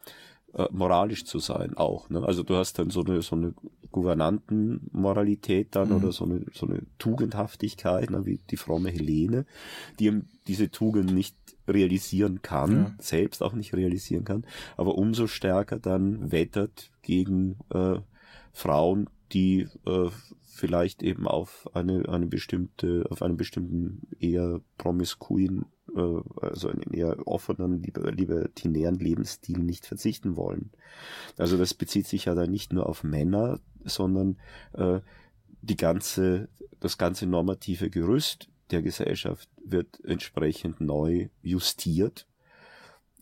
äh, 0.53 0.67
moralisch 0.71 1.25
zu 1.25 1.39
sein 1.39 1.77
auch. 1.77 2.11
Ne? 2.11 2.23
Also 2.23 2.43
du 2.43 2.57
hast 2.57 2.79
dann 2.79 2.91
so 2.91 3.03
eine, 3.03 3.23
so 3.23 3.37
eine 3.37 3.55
Gouvernantenmoralität 3.91 5.75
dann 5.75 5.89
mhm. 5.89 5.97
oder 5.97 6.13
so 6.13 6.25
eine, 6.25 6.45
so 6.53 6.67
eine 6.67 6.83
Tugendhaftigkeit, 6.99 8.11
ne? 8.11 8.27
wie 8.27 8.39
die 8.51 8.57
fromme 8.59 8.91
Helene, 8.91 9.47
die 9.99 10.23
diese 10.47 10.71
Tugend 10.71 11.13
nicht 11.13 11.37
realisieren 11.67 12.43
kann, 12.43 12.73
ja. 12.73 12.95
selbst 12.99 13.43
auch 13.43 13.53
nicht 13.53 13.75
realisieren 13.75 14.25
kann, 14.25 14.45
aber 14.77 14.97
umso 14.97 15.27
stärker 15.27 15.79
dann 15.79 16.33
wettert 16.33 16.91
gegen 17.03 17.57
äh, 17.73 18.01
Frauen, 18.53 19.09
die 19.33 19.69
äh, 19.87 20.11
vielleicht 20.61 21.03
eben 21.03 21.27
auf 21.27 21.69
eine, 21.75 22.09
eine 22.09 22.27
bestimmte, 22.27 23.07
auf 23.11 23.23
einen 23.23 23.37
bestimmten 23.37 24.03
eher 24.19 24.61
promiskuin, 24.79 25.65
äh, 25.97 26.21
also 26.41 26.69
einen 26.69 26.93
eher 26.93 27.27
offenen, 27.27 27.83
libertinären 27.83 28.99
Lebensstil 28.99 29.59
nicht 29.59 29.87
verzichten 29.87 30.37
wollen. 30.37 30.71
Also 31.39 31.57
das 31.57 31.75
bezieht 31.75 32.07
sich 32.07 32.27
ja 32.27 32.35
dann 32.35 32.51
nicht 32.51 32.73
nur 32.73 32.89
auf 32.89 33.05
Männer, 33.05 33.61
sondern 33.85 34.39
äh, 34.73 35.01
die 35.63 35.77
ganze, 35.77 36.49
das 36.81 36.99
ganze 36.99 37.27
normative 37.27 37.91
Gerüst 37.91 38.49
der 38.71 38.83
Gesellschaft 38.83 39.49
wird 39.65 40.03
entsprechend 40.05 40.81
neu 40.81 41.29
justiert 41.43 42.27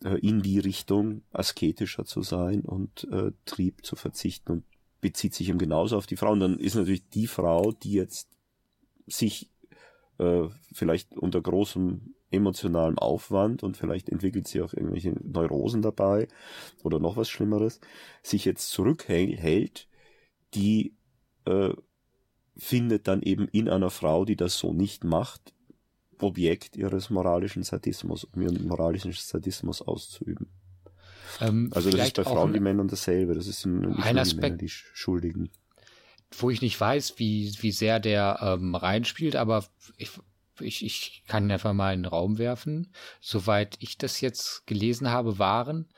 äh, 0.03 0.17
in 0.19 0.41
die 0.41 0.59
Richtung 0.59 1.23
asketischer 1.31 2.05
zu 2.05 2.21
sein 2.21 2.61
und 2.61 3.07
äh, 3.11 3.31
Trieb 3.45 3.85
zu 3.85 3.95
verzichten 3.95 4.51
und 4.51 4.63
bezieht 5.01 5.33
sich 5.33 5.49
eben 5.49 5.59
genauso 5.59 5.97
auf 5.97 6.07
die 6.07 6.17
Frau. 6.17 6.31
Und 6.31 6.39
dann 6.39 6.59
ist 6.59 6.75
natürlich 6.75 7.07
die 7.09 7.27
Frau, 7.27 7.71
die 7.71 7.93
jetzt 7.93 8.29
sich 9.07 9.49
äh, 10.17 10.47
vielleicht 10.73 11.17
unter 11.17 11.41
großem 11.41 12.13
emotionalem 12.31 12.97
Aufwand 12.99 13.63
und 13.63 13.75
vielleicht 13.77 14.09
entwickelt 14.09 14.47
sie 14.47 14.61
auch 14.61 14.73
irgendwelche 14.73 15.15
Neurosen 15.23 15.81
dabei 15.81 16.27
oder 16.83 16.99
noch 16.99 17.17
was 17.17 17.29
Schlimmeres, 17.29 17.79
sich 18.21 18.45
jetzt 18.45 18.69
zurückhält, 18.69 19.87
die 20.53 20.95
äh, 21.45 21.73
findet 22.55 23.07
dann 23.07 23.21
eben 23.23 23.47
in 23.47 23.67
einer 23.69 23.89
Frau, 23.89 24.25
die 24.25 24.35
das 24.35 24.59
so 24.59 24.73
nicht 24.73 25.03
macht, 25.03 25.53
Objekt 26.19 26.75
ihres 26.75 27.09
moralischen 27.09 27.63
Sadismus, 27.63 28.25
um 28.25 28.41
ihren 28.41 28.67
moralischen 28.67 29.13
Sadismus 29.13 29.81
auszuüben. 29.81 30.47
Ähm, 31.41 31.69
also 31.73 31.89
das 31.89 32.07
ist 32.07 32.15
bei 32.15 32.23
Frauen 32.23 32.53
wie 32.53 32.59
Männern 32.59 32.87
dasselbe. 32.87 33.33
Das 33.33 33.47
ist 33.47 33.65
nicht 33.65 34.03
ein 34.03 34.17
Aspekt, 34.17 34.41
Männer, 34.41 34.57
die 34.57 34.69
Schuldigen. 34.69 35.49
Wo 36.37 36.49
ich 36.49 36.61
nicht 36.61 36.79
weiß, 36.79 37.17
wie, 37.17 37.53
wie 37.59 37.71
sehr 37.71 37.99
der 37.99 38.39
ähm, 38.41 38.75
reinspielt, 38.75 39.35
aber 39.35 39.65
ich, 39.97 40.11
ich, 40.59 40.85
ich 40.85 41.23
kann 41.27 41.49
einfach 41.49 41.73
mal 41.73 41.93
in 41.93 42.03
den 42.03 42.09
Raum 42.09 42.37
werfen. 42.37 42.93
Soweit 43.19 43.77
ich 43.79 43.97
das 43.97 44.21
jetzt 44.21 44.67
gelesen 44.67 45.09
habe, 45.09 45.39
waren 45.39 45.89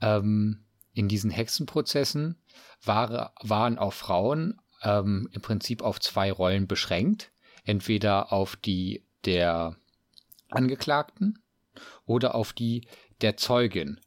ähm, 0.00 0.64
in 0.94 1.08
diesen 1.08 1.30
Hexenprozessen 1.30 2.40
war, 2.82 3.34
waren 3.42 3.78
auch 3.78 3.92
Frauen 3.92 4.60
ähm, 4.82 5.28
im 5.32 5.42
Prinzip 5.42 5.82
auf 5.82 6.00
zwei 6.00 6.30
Rollen 6.30 6.66
beschränkt. 6.66 7.32
Entweder 7.64 8.32
auf 8.32 8.56
die 8.56 9.04
der 9.24 9.76
Angeklagten 10.50 11.42
oder 12.04 12.34
auf 12.34 12.52
die 12.52 12.86
der 13.20 13.36
Zeugin. 13.36 14.00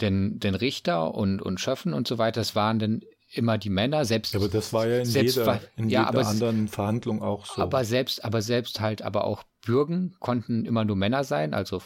Denn, 0.00 0.38
denn 0.38 0.54
Richter 0.54 1.14
und, 1.14 1.42
und 1.42 1.60
Schöffen 1.60 1.92
und 1.92 2.08
so 2.08 2.18
weiter, 2.18 2.40
das 2.40 2.54
waren 2.54 2.78
dann 2.78 3.00
immer 3.32 3.58
die 3.58 3.70
Männer, 3.70 4.04
selbst. 4.04 4.34
Ja, 4.34 4.40
aber 4.40 4.48
das 4.48 4.72
war 4.72 4.86
ja 4.86 4.98
in 4.98 5.04
selbst, 5.04 5.36
jeder, 5.36 5.60
in 5.76 5.88
ja, 5.88 6.06
jeder 6.10 6.26
anderen 6.26 6.68
Verhandlung 6.68 7.22
auch 7.22 7.46
so. 7.46 7.62
Aber 7.62 7.84
selbst, 7.84 8.24
aber 8.24 8.42
selbst 8.42 8.80
halt, 8.80 9.02
aber 9.02 9.24
auch 9.24 9.44
Bürgen 9.64 10.16
konnten 10.18 10.64
immer 10.64 10.84
nur 10.84 10.96
Männer 10.96 11.24
sein, 11.24 11.54
also 11.54 11.82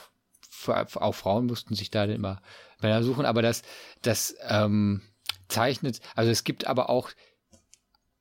auch 0.67 1.15
Frauen 1.15 1.47
mussten 1.47 1.75
sich 1.75 1.91
da 1.91 2.05
immer 2.05 2.41
Männer 2.81 3.03
suchen, 3.03 3.27
aber 3.27 3.43
das, 3.43 3.63
das 4.03 4.35
ähm, 4.49 5.03
zeichnet, 5.49 6.01
also 6.15 6.31
es 6.31 6.45
gibt 6.45 6.67
aber 6.67 6.89
auch 6.89 7.11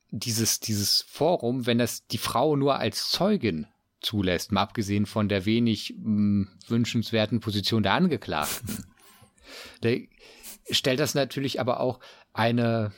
dieses, 0.10 0.60
dieses 0.60 1.06
Forum, 1.08 1.66
wenn 1.66 1.78
das 1.78 2.06
die 2.08 2.18
Frau 2.18 2.56
nur 2.56 2.78
als 2.78 3.10
Zeugin 3.10 3.68
zulässt, 4.02 4.52
mal 4.52 4.62
abgesehen 4.62 5.06
von 5.06 5.30
der 5.30 5.46
wenig 5.46 5.96
mh, 5.98 6.04
hm, 6.04 6.48
wünschenswerten 6.68 7.40
Position 7.40 7.84
der 7.84 7.94
Angeklagten. 7.94 8.86
Stellt 10.70 11.00
das 11.00 11.16
natürlich 11.16 11.60
aber 11.60 11.80
auch 11.80 12.00
eine, 12.34 12.92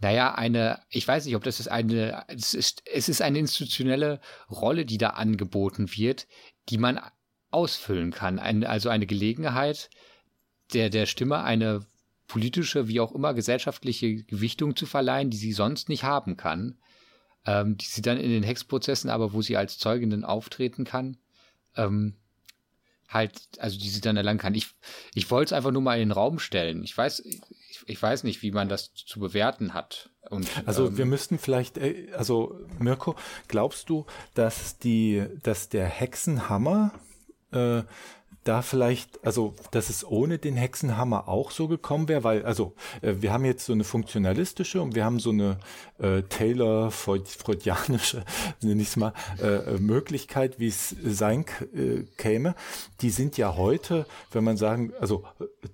naja, 0.00 0.34
eine, 0.34 0.80
ich 0.90 1.06
weiß 1.06 1.24
nicht, 1.24 1.36
ob 1.36 1.44
das 1.44 1.60
ist 1.60 1.68
eine, 1.68 2.24
es 2.28 2.54
ist, 2.54 2.82
es 2.92 3.08
ist 3.08 3.22
eine 3.22 3.38
institutionelle 3.38 4.20
Rolle, 4.50 4.84
die 4.84 4.98
da 4.98 5.10
angeboten 5.10 5.90
wird, 5.96 6.26
die 6.68 6.78
man 6.78 7.00
ausfüllen 7.50 8.10
kann. 8.10 8.38
Ein, 8.38 8.64
also 8.64 8.88
eine 8.88 9.06
Gelegenheit, 9.06 9.90
der, 10.72 10.90
der 10.90 11.06
Stimme 11.06 11.42
eine 11.42 11.86
politische, 12.26 12.88
wie 12.88 13.00
auch 13.00 13.12
immer, 13.12 13.34
gesellschaftliche 13.34 14.24
Gewichtung 14.24 14.76
zu 14.76 14.86
verleihen, 14.86 15.30
die 15.30 15.36
sie 15.36 15.52
sonst 15.52 15.88
nicht 15.88 16.02
haben 16.02 16.36
kann, 16.36 16.78
ähm, 17.46 17.76
die 17.76 17.86
sie 17.86 18.02
dann 18.02 18.18
in 18.18 18.30
den 18.30 18.42
Hexprozessen, 18.42 19.10
aber 19.10 19.32
wo 19.32 19.42
sie 19.42 19.56
als 19.56 19.78
Zeugin 19.78 20.24
auftreten 20.24 20.84
kann, 20.84 21.18
ähm, 21.76 22.16
halt, 23.08 23.40
also 23.58 23.78
die 23.78 23.88
sie 23.88 24.00
dann 24.00 24.16
erlangen 24.16 24.38
kann. 24.38 24.54
Ich, 24.54 24.68
ich 25.14 25.30
wollte 25.30 25.50
es 25.50 25.52
einfach 25.52 25.70
nur 25.70 25.82
mal 25.82 25.94
in 25.94 26.08
den 26.08 26.12
Raum 26.12 26.38
stellen. 26.38 26.82
Ich 26.82 26.96
weiß, 26.96 27.20
ich, 27.20 27.40
ich 27.86 28.02
weiß 28.02 28.24
nicht, 28.24 28.42
wie 28.42 28.50
man 28.50 28.68
das 28.68 28.94
zu 28.94 29.20
bewerten 29.20 29.74
hat. 29.74 30.10
Und, 30.30 30.48
also 30.66 30.88
ähm, 30.88 30.98
wir 30.98 31.06
müssten 31.06 31.38
vielleicht, 31.38 31.78
äh, 31.78 32.08
also 32.16 32.58
Mirko, 32.78 33.16
glaubst 33.48 33.88
du, 33.88 34.06
dass 34.34 34.78
die, 34.78 35.24
dass 35.42 35.68
der 35.68 35.86
Hexenhammer 35.86 36.92
äh, 37.52 37.82
da 38.46 38.62
vielleicht, 38.62 39.24
also 39.24 39.54
dass 39.70 39.90
es 39.90 40.06
ohne 40.06 40.38
den 40.38 40.56
Hexenhammer 40.56 41.28
auch 41.28 41.50
so 41.50 41.68
gekommen 41.68 42.08
wäre, 42.08 42.24
weil, 42.24 42.44
also 42.44 42.74
äh, 43.02 43.14
wir 43.20 43.32
haben 43.32 43.44
jetzt 43.44 43.66
so 43.66 43.72
eine 43.72 43.84
funktionalistische 43.84 44.80
und 44.80 44.94
wir 44.94 45.04
haben 45.04 45.18
so 45.18 45.30
eine 45.30 45.58
äh, 45.98 46.22
Taylor-freudianische, 46.22 48.24
nenne 48.62 48.82
ich 48.82 48.88
es 48.88 48.96
mal, 48.96 49.12
äh, 49.40 49.46
äh, 49.46 49.78
Möglichkeit, 49.78 50.58
wie 50.58 50.68
es 50.68 50.94
sein 51.04 51.44
äh, 51.74 52.04
käme. 52.16 52.54
Die 53.00 53.10
sind 53.10 53.36
ja 53.36 53.56
heute, 53.56 54.06
wenn 54.30 54.44
man 54.44 54.56
sagen, 54.56 54.92
also 55.00 55.24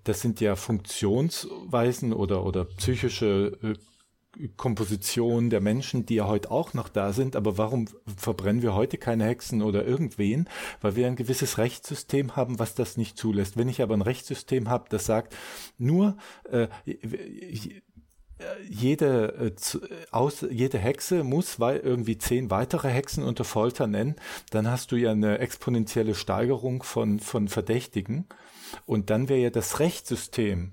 das 0.05 0.21
sind 0.21 0.41
ja 0.41 0.57
Funktionsweisen 0.57 2.13
oder, 2.13 2.45
oder 2.45 2.65
psychische 2.65 3.59
äh, 3.63 3.75
Komposition 4.57 5.51
der 5.51 5.61
Menschen, 5.61 6.07
die 6.07 6.17
ja 6.17 6.27
heute 6.27 6.51
auch 6.51 6.75
noch 6.75 6.89
da 6.89 7.13
sind, 7.13 7.37
aber 7.37 7.59
warum 7.59 7.87
verbrennen 8.17 8.63
wir 8.63 8.75
heute 8.75 8.97
keine 8.97 9.25
Hexen 9.25 9.63
oder 9.63 9.85
irgendwen? 9.85 10.49
Weil 10.81 10.97
wir 10.97 11.07
ein 11.07 11.17
gewisses 11.17 11.59
Rechtssystem 11.59 12.35
haben, 12.35 12.59
was 12.59 12.75
das 12.75 12.97
nicht 12.97 13.19
zulässt. 13.19 13.57
Wenn 13.57 13.69
ich 13.69 13.83
aber 13.83 13.95
ein 13.95 14.03
Rechtssystem 14.03 14.69
habe, 14.69 14.87
das 14.89 15.05
sagt, 15.05 15.37
nur 15.79 16.17
äh, 16.51 16.69
jede, 18.69 19.53
äh, 19.55 20.07
aus, 20.11 20.45
jede 20.51 20.79
Hexe 20.79 21.25
muss 21.25 21.61
weil 21.61 21.79
irgendwie 21.79 22.19
zehn 22.19 22.51
weitere 22.51 22.89
Hexen 22.89 23.25
unter 23.25 23.45
Folter 23.45 23.87
nennen, 23.87 24.17
dann 24.51 24.71
hast 24.71 24.93
du 24.93 24.97
ja 24.97 25.13
eine 25.13 25.39
exponentielle 25.39 26.15
Steigerung 26.15 26.83
von, 26.83 27.21
von 27.21 27.49
Verdächtigen. 27.49 28.27
Und 28.87 29.11
dann 29.11 29.29
wäre 29.29 29.41
ja 29.41 29.51
das 29.51 29.81
Rechtssystem 29.81 30.73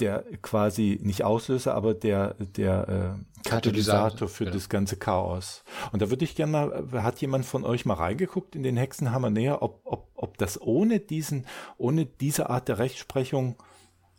der 0.00 0.24
quasi 0.42 0.98
nicht 1.02 1.24
Auslöser, 1.24 1.74
aber 1.74 1.94
der, 1.94 2.34
der 2.34 3.16
äh, 3.44 3.48
Katalysator 3.48 4.28
für 4.28 4.46
ja. 4.46 4.50
das 4.50 4.68
ganze 4.68 4.96
Chaos. 4.96 5.64
Und 5.92 6.02
da 6.02 6.10
würde 6.10 6.24
ich 6.24 6.34
gerne 6.34 6.52
mal, 6.52 7.02
hat 7.02 7.20
jemand 7.20 7.44
von 7.44 7.64
euch 7.64 7.84
mal 7.86 7.94
reingeguckt 7.94 8.54
in 8.56 8.62
den 8.62 8.76
Hexenhammer 8.76 9.30
näher, 9.30 9.62
ob, 9.62 9.80
ob, 9.84 10.10
ob 10.14 10.38
das 10.38 10.60
ohne 10.60 11.00
diesen, 11.00 11.46
ohne 11.76 12.06
diese 12.06 12.50
Art 12.50 12.68
der 12.68 12.78
Rechtsprechung 12.78 13.56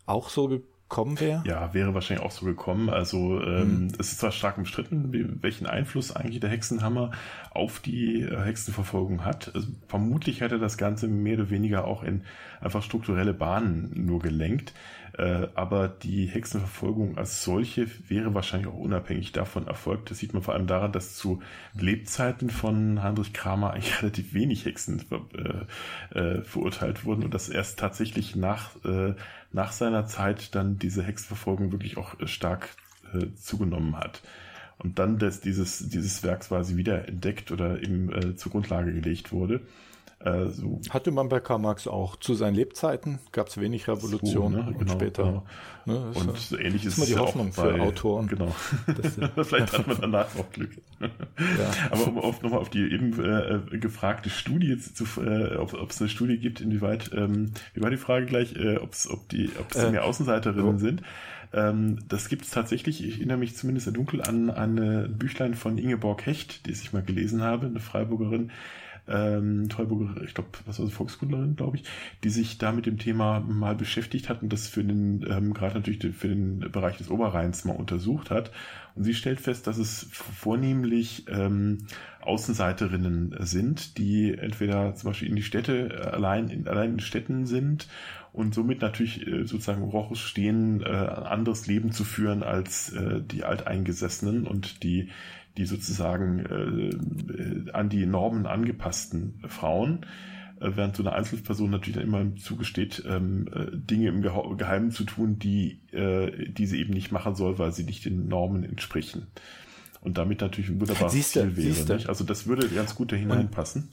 auch 0.06 0.28
so 0.28 0.48
gekommen 0.90 1.20
wäre? 1.20 1.42
Ja, 1.46 1.72
wäre 1.72 1.94
wahrscheinlich 1.94 2.26
auch 2.26 2.32
so 2.32 2.44
gekommen. 2.44 2.90
Also 2.90 3.40
ähm, 3.40 3.62
hm. 3.62 3.86
es 3.98 4.12
ist 4.12 4.18
zwar 4.20 4.32
stark 4.32 4.58
umstritten, 4.58 5.38
welchen 5.40 5.66
Einfluss 5.66 6.14
eigentlich 6.14 6.40
der 6.40 6.50
Hexenhammer 6.50 7.12
auf 7.52 7.78
die 7.80 8.22
äh, 8.22 8.44
Hexenverfolgung 8.44 9.24
hat. 9.24 9.52
Also, 9.54 9.68
vermutlich 9.86 10.40
hätte 10.40 10.58
das 10.58 10.76
Ganze 10.76 11.08
mehr 11.08 11.38
oder 11.38 11.50
weniger 11.50 11.84
auch 11.84 12.02
in 12.02 12.24
einfach 12.60 12.82
strukturelle 12.82 13.32
Bahnen 13.32 13.92
nur 13.94 14.18
gelenkt. 14.18 14.74
Äh, 15.20 15.48
aber 15.54 15.88
die 15.88 16.24
Hexenverfolgung 16.24 17.18
als 17.18 17.44
solche 17.44 17.86
wäre 18.08 18.32
wahrscheinlich 18.32 18.68
auch 18.68 18.78
unabhängig 18.78 19.32
davon 19.32 19.66
erfolgt. 19.66 20.10
Das 20.10 20.18
sieht 20.18 20.32
man 20.32 20.42
vor 20.42 20.54
allem 20.54 20.66
daran, 20.66 20.92
dass 20.92 21.14
zu 21.14 21.42
Lebzeiten 21.78 22.48
von 22.48 23.02
Heinrich 23.02 23.34
Kramer 23.34 23.74
eigentlich 23.74 23.98
relativ 24.02 24.32
wenig 24.32 24.64
Hexen 24.64 25.04
äh, 25.34 26.18
äh, 26.18 26.42
verurteilt 26.42 27.04
wurden 27.04 27.22
und 27.22 27.34
dass 27.34 27.50
erst 27.50 27.78
tatsächlich 27.78 28.34
nach, 28.34 28.82
äh, 28.86 29.12
nach 29.52 29.72
seiner 29.72 30.06
Zeit 30.06 30.54
dann 30.54 30.78
diese 30.78 31.02
Hexenverfolgung 31.02 31.70
wirklich 31.70 31.98
auch 31.98 32.18
äh, 32.18 32.26
stark 32.26 32.70
zugenommen 33.34 33.96
hat. 33.96 34.22
Und 34.78 35.00
dann, 35.00 35.18
dass 35.18 35.40
dieses, 35.40 35.88
dieses 35.88 36.22
Werk 36.22 36.42
quasi 36.42 36.76
wieder 36.76 37.08
entdeckt 37.08 37.50
oder 37.50 37.82
eben 37.82 38.12
äh, 38.12 38.36
zur 38.36 38.52
Grundlage 38.52 38.92
gelegt 38.92 39.32
wurde. 39.32 39.62
Äh, 40.22 40.48
so. 40.48 40.80
Hatte 40.90 41.12
man 41.12 41.30
bei 41.30 41.40
Karl 41.40 41.60
Marx 41.60 41.88
auch. 41.88 42.16
Zu 42.16 42.34
seinen 42.34 42.54
Lebzeiten 42.54 43.20
gab 43.32 43.48
es 43.48 43.58
wenig 43.58 43.88
Revolution 43.88 44.52
so, 44.52 44.58
ne? 44.58 44.66
und 44.66 44.78
genau, 44.78 44.92
später. 44.92 45.22
Genau. 45.22 45.44
Ne, 45.86 46.12
und 46.14 46.36
so 46.36 46.58
ähnlich 46.58 46.84
ist 46.84 46.98
es 46.98 47.06
die 47.06 47.16
Hoffnung 47.16 47.52
bei, 47.56 47.72
für 47.72 47.80
Autoren. 47.80 48.26
Genau. 48.26 48.48
Vielleicht 49.42 49.72
hat 49.72 49.86
man 49.86 49.96
danach 49.98 50.34
noch 50.34 50.50
Glück. 50.50 50.72
ja. 51.00 51.08
Aber 51.90 52.06
um 52.06 52.18
auf, 52.18 52.42
nochmal 52.42 52.60
auf 52.60 52.68
die 52.68 52.82
eben 52.82 53.18
äh, 53.18 53.78
gefragte 53.78 54.28
Studie 54.28 54.76
zu, 54.76 55.04
äh, 55.22 55.56
ob 55.56 55.90
es 55.90 56.00
eine 56.00 56.10
Studie 56.10 56.36
gibt, 56.36 56.60
inwieweit, 56.60 57.10
ähm, 57.14 57.52
wie 57.72 57.80
war 57.80 57.88
die 57.88 57.96
Frage 57.96 58.26
gleich, 58.26 58.54
äh, 58.56 58.76
ob's, 58.76 59.08
ob 59.08 59.26
die, 59.30 59.50
ob 59.58 59.70
es 59.70 59.82
äh, 59.82 59.90
mehr 59.90 60.04
Außenseiterinnen 60.04 60.74
oh. 60.74 60.78
sind. 60.78 61.02
Ähm, 61.54 61.98
das 62.08 62.28
gibt 62.28 62.44
es 62.44 62.50
tatsächlich, 62.50 63.02
ich 63.02 63.16
erinnere 63.16 63.38
mich 63.38 63.56
zumindest 63.56 63.96
dunkel 63.96 64.20
an, 64.20 64.50
an 64.50 64.78
ein 64.78 65.18
Büchlein 65.18 65.54
von 65.54 65.78
Ingeborg 65.78 66.26
Hecht, 66.26 66.66
die 66.66 66.72
ich 66.72 66.92
mal 66.92 67.02
gelesen 67.02 67.42
habe, 67.42 67.66
eine 67.66 67.80
Freiburgerin, 67.80 68.50
ähm, 69.10 69.68
Treuburger, 69.68 70.22
ich 70.22 70.34
glaube, 70.34 70.50
was 70.66 70.78
war 70.78 70.86
das, 70.86 70.94
Volkskundlerin, 70.94 71.56
glaube 71.56 71.78
ich, 71.78 71.84
die 72.24 72.30
sich 72.30 72.58
da 72.58 72.72
mit 72.72 72.86
dem 72.86 72.98
Thema 72.98 73.40
mal 73.40 73.74
beschäftigt 73.74 74.28
hat 74.28 74.42
und 74.42 74.52
das 74.52 74.68
für 74.68 74.84
den, 74.84 75.24
ähm, 75.28 75.54
gerade 75.54 75.74
natürlich 75.74 76.14
für 76.14 76.28
den 76.28 76.60
Bereich 76.72 76.98
des 76.98 77.10
Oberrheins 77.10 77.64
mal 77.64 77.76
untersucht 77.76 78.30
hat. 78.30 78.50
Und 78.94 79.04
sie 79.04 79.14
stellt 79.14 79.40
fest, 79.40 79.66
dass 79.66 79.78
es 79.78 80.08
vornehmlich 80.10 81.24
ähm, 81.28 81.86
Außenseiterinnen 82.20 83.36
sind, 83.40 83.98
die 83.98 84.34
entweder 84.34 84.94
zum 84.94 85.10
Beispiel 85.10 85.28
in 85.28 85.36
die 85.36 85.42
Städte 85.42 86.10
allein 86.12 86.48
in, 86.48 86.68
allein 86.68 86.94
in 86.94 87.00
Städten 87.00 87.46
sind 87.46 87.88
und 88.32 88.54
somit 88.54 88.80
natürlich 88.80 89.26
äh, 89.26 89.44
sozusagen 89.44 89.82
Rochus 89.82 90.20
stehen, 90.20 90.82
äh, 90.82 90.86
ein 90.86 91.24
anderes 91.24 91.66
Leben 91.66 91.92
zu 91.92 92.04
führen 92.04 92.42
als 92.42 92.92
äh, 92.92 93.20
die 93.20 93.44
Alteingesessenen 93.44 94.46
und 94.46 94.82
die 94.82 95.08
die 95.60 95.66
sozusagen 95.66 96.38
äh, 97.68 97.70
an 97.72 97.90
die 97.90 98.06
Normen 98.06 98.46
angepassten 98.46 99.42
Frauen, 99.46 100.06
äh, 100.58 100.70
während 100.74 100.96
so 100.96 101.02
eine 101.02 101.12
Einzelperson 101.12 101.68
natürlich 101.68 101.96
dann 101.96 102.06
immer 102.06 102.36
zugesteht, 102.36 103.04
ähm, 103.06 103.46
äh, 103.52 103.66
Dinge 103.76 104.08
im 104.08 104.22
Geheimen 104.22 104.90
zu 104.90 105.04
tun, 105.04 105.38
die, 105.38 105.82
äh, 105.92 106.50
die 106.50 106.64
sie 106.64 106.80
eben 106.80 106.94
nicht 106.94 107.12
machen 107.12 107.34
soll, 107.34 107.58
weil 107.58 107.72
sie 107.72 107.84
nicht 107.84 108.06
den 108.06 108.26
Normen 108.26 108.64
entsprechen. 108.64 109.26
Und 110.00 110.16
damit 110.16 110.40
natürlich 110.40 110.70
ein 110.70 110.80
wunderbares 110.80 111.12
siehste, 111.12 111.40
Ziel 111.54 111.56
wäre. 111.58 111.94
Nicht? 111.94 112.08
Also 112.08 112.24
das 112.24 112.46
würde 112.46 112.66
ganz 112.68 112.94
gut 112.94 113.12
da 113.12 113.16
hineinpassen. 113.16 113.92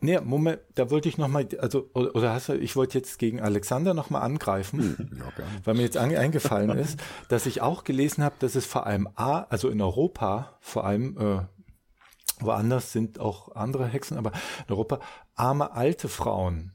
Nee, 0.00 0.20
Moment, 0.20 0.60
da 0.76 0.90
wollte 0.90 1.08
ich 1.08 1.18
nochmal, 1.18 1.48
also, 1.58 1.90
oder 1.92 2.32
hast 2.32 2.48
du, 2.48 2.54
ich 2.54 2.76
wollte 2.76 2.98
jetzt 2.98 3.18
gegen 3.18 3.40
Alexander 3.40 3.94
nochmal 3.94 4.22
angreifen, 4.22 4.96
hm, 4.96 5.18
ja, 5.18 5.44
weil 5.64 5.74
mir 5.74 5.82
jetzt 5.82 5.96
an, 5.96 6.14
eingefallen 6.14 6.70
ist, 6.78 7.00
dass 7.28 7.46
ich 7.46 7.62
auch 7.62 7.82
gelesen 7.82 8.22
habe, 8.22 8.36
dass 8.38 8.54
es 8.54 8.64
vor 8.64 8.86
allem 8.86 9.08
A, 9.16 9.40
also 9.48 9.68
in 9.68 9.80
Europa, 9.80 10.56
vor 10.60 10.84
allem, 10.84 11.16
äh, 11.18 11.40
woanders 12.40 12.92
sind 12.92 13.18
auch 13.18 13.56
andere 13.56 13.86
Hexen, 13.86 14.16
aber 14.16 14.30
in 14.66 14.74
Europa 14.74 15.00
arme 15.34 15.72
alte 15.72 16.08
Frauen 16.08 16.72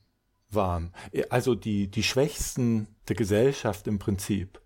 waren. 0.49 0.93
Also 1.29 1.55
die, 1.55 1.89
die 1.89 2.03
Schwächsten 2.03 2.87
der 3.07 3.15
Gesellschaft 3.15 3.87
im 3.87 3.99
Prinzip. 3.99 4.61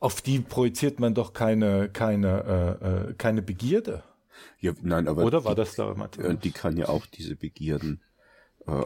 Auf 0.00 0.20
die 0.20 0.40
projiziert 0.40 1.00
man 1.00 1.14
doch 1.14 1.32
keine, 1.32 1.88
keine, 1.88 2.78
äh, 2.82 3.10
äh 3.10 3.14
keine 3.14 3.42
Begierde. 3.42 4.02
Ja, 4.58 4.72
nein, 4.82 5.08
aber 5.08 5.24
Oder 5.24 5.44
war 5.44 5.54
die, 5.54 5.60
das 5.60 5.74
da 5.74 5.94
Matthias? 5.94 6.38
Die 6.40 6.50
kann 6.50 6.76
ja 6.76 6.88
auch 6.88 7.06
diese 7.06 7.36
Begierden 7.36 8.02
äh, 8.66 8.84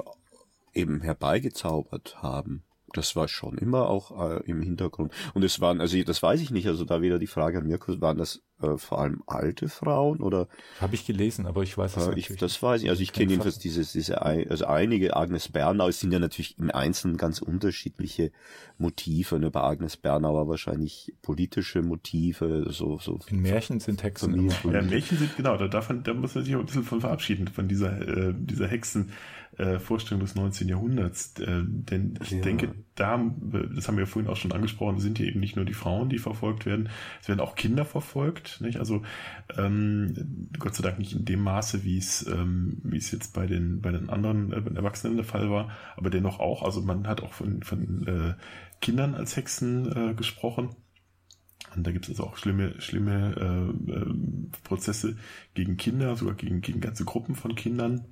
eben 0.73 1.01
herbeigezaubert 1.01 2.23
haben. 2.23 2.65
Das 2.93 3.17
war 3.17 3.29
schon 3.29 3.59
immer 3.59 3.89
auch 3.89 4.31
äh, 4.31 4.43
im 4.45 4.63
Hintergrund. 4.63 5.13
Und 5.35 5.43
es 5.43 5.61
waren, 5.61 5.81
also 5.81 6.01
das 6.03 6.23
weiß 6.23 6.41
ich 6.41 6.51
nicht, 6.51 6.67
also 6.67 6.85
da 6.85 7.03
wieder 7.03 7.19
die 7.19 7.27
Frage 7.27 7.59
an 7.59 7.67
Mirko, 7.67 8.01
waren 8.01 8.19
das 8.19 8.43
äh, 8.63 8.79
vor 8.79 9.01
allem 9.01 9.23
alte 9.27 9.69
Frauen 9.69 10.21
oder? 10.21 10.49
Habe 10.81 10.95
ich 10.95 11.07
gelesen, 11.07 11.47
aber 11.47 11.63
ich 11.63 11.77
weiß 11.77 11.97
es 11.97 12.07
äh, 12.07 12.15
nicht. 12.15 12.41
Das 12.41 12.63
weiß 12.63 12.83
ich. 12.83 12.89
Also 12.89 13.03
ich 13.03 13.13
kenne 13.13 13.31
jedenfalls 13.31 13.59
dieses, 13.59 13.93
diese, 13.93 14.23
also 14.23 14.67
einige 14.67 15.17
Agnes 15.17 15.49
Bernau, 15.49 15.89
es 15.89 16.01
sind 16.01 16.13
ja 16.13 16.19
natürlich 16.19 16.59
im 16.59 16.71
Einzelnen 16.71 17.17
ganz 17.17 17.41
unterschiedliche 17.41 18.33
Motive. 18.79 19.39
Ne? 19.39 19.51
Bei 19.51 19.61
Agnes 19.61 19.97
Bernauer 19.97 20.49
wahrscheinlich 20.49 21.15
politische 21.23 21.83
Motive, 21.83 22.67
so, 22.71 22.99
so. 22.99 23.19
In 23.29 23.43
Märchen 23.43 23.81
sind 23.81 24.03
Hexen. 24.03 24.35
Immer. 24.35 24.55
Ja, 24.73 24.83
Märchen 24.83 25.19
sind, 25.19 25.37
genau, 25.37 25.57
da, 25.57 25.69
davon, 25.69 26.03
da 26.03 26.15
muss 26.15 26.35
man 26.35 26.45
sich 26.45 26.55
auch 26.57 26.61
ein 26.61 26.67
bisschen 26.67 26.85
von 26.85 27.01
verabschieden, 27.01 27.49
von 27.49 27.69
dieser, 27.69 28.01
äh, 28.01 28.35
dieser 28.35 28.69
Hexen, 28.69 29.13
äh, 29.59 29.79
Vorstellung 29.79 30.21
des 30.21 30.35
19. 30.35 30.69
Jahrhunderts. 30.69 31.39
Äh, 31.41 31.63
denn 31.65 32.19
ich 32.23 32.33
ja. 32.33 32.41
denke, 32.41 32.75
da, 32.95 33.17
das 33.75 33.89
haben 33.89 33.97
wir 33.97 34.05
ja 34.05 34.07
vorhin 34.07 34.31
auch 34.31 34.37
schon 34.37 34.53
angesprochen, 34.53 35.01
sind 35.01 35.19
hier 35.19 35.29
eben 35.29 35.41
nicht 35.41 35.57
nur 35.57 35.65
die 35.65 35.75
Frauen, 35.75 36.09
die 36.09 36.19
verfolgt 36.19 36.67
werden, 36.67 36.89
es 37.21 37.29
werden 37.29 37.41
auch 37.41 37.55
Kinder 37.55 37.85
verfolgt. 37.85 38.61
Nicht? 38.61 38.79
Also 38.79 39.03
ähm, 39.57 40.49
Gott 40.59 40.75
sei 40.75 40.83
Dank 40.83 40.99
nicht 40.99 41.15
in 41.15 41.25
dem 41.25 41.41
Maße, 41.41 41.85
wie 41.85 41.99
es, 41.99 42.27
ähm, 42.27 42.79
wie 42.83 42.99
es 42.99 43.11
jetzt 43.11 43.35
bei 43.35 43.47
den, 43.47 43.81
bei 43.81 43.93
den 43.93 44.11
anderen 44.11 44.53
äh, 44.53 44.77
Erwachsenen 44.77 45.17
der 45.17 45.25
Fall 45.25 45.51
war, 45.51 45.71
aber 45.97 46.11
dennoch 46.11 46.41
auch. 46.41 46.63
Also 46.63 46.83
man 46.83 47.07
hat 47.07 47.23
auch 47.23 47.33
von, 47.33 47.63
von 47.63 48.07
äh, 48.07 48.35
Kindern 48.81 49.15
als 49.15 49.37
Hexen 49.37 50.11
äh, 50.11 50.15
gesprochen. 50.15 50.71
Und 51.75 51.87
da 51.87 51.93
gibt 51.93 52.07
es 52.07 52.11
also 52.11 52.25
auch 52.25 52.37
schlimme, 52.37 52.81
schlimme 52.81 53.35
äh, 53.37 53.93
äh, 53.93 54.15
Prozesse 54.65 55.17
gegen 55.55 55.77
Kinder, 55.77 56.17
sogar 56.17 56.35
gegen, 56.35 56.63
gegen 56.63 56.81
ganze 56.81 57.05
Gruppen 57.05 57.35
von 57.35 57.55
Kindern. 57.55 58.07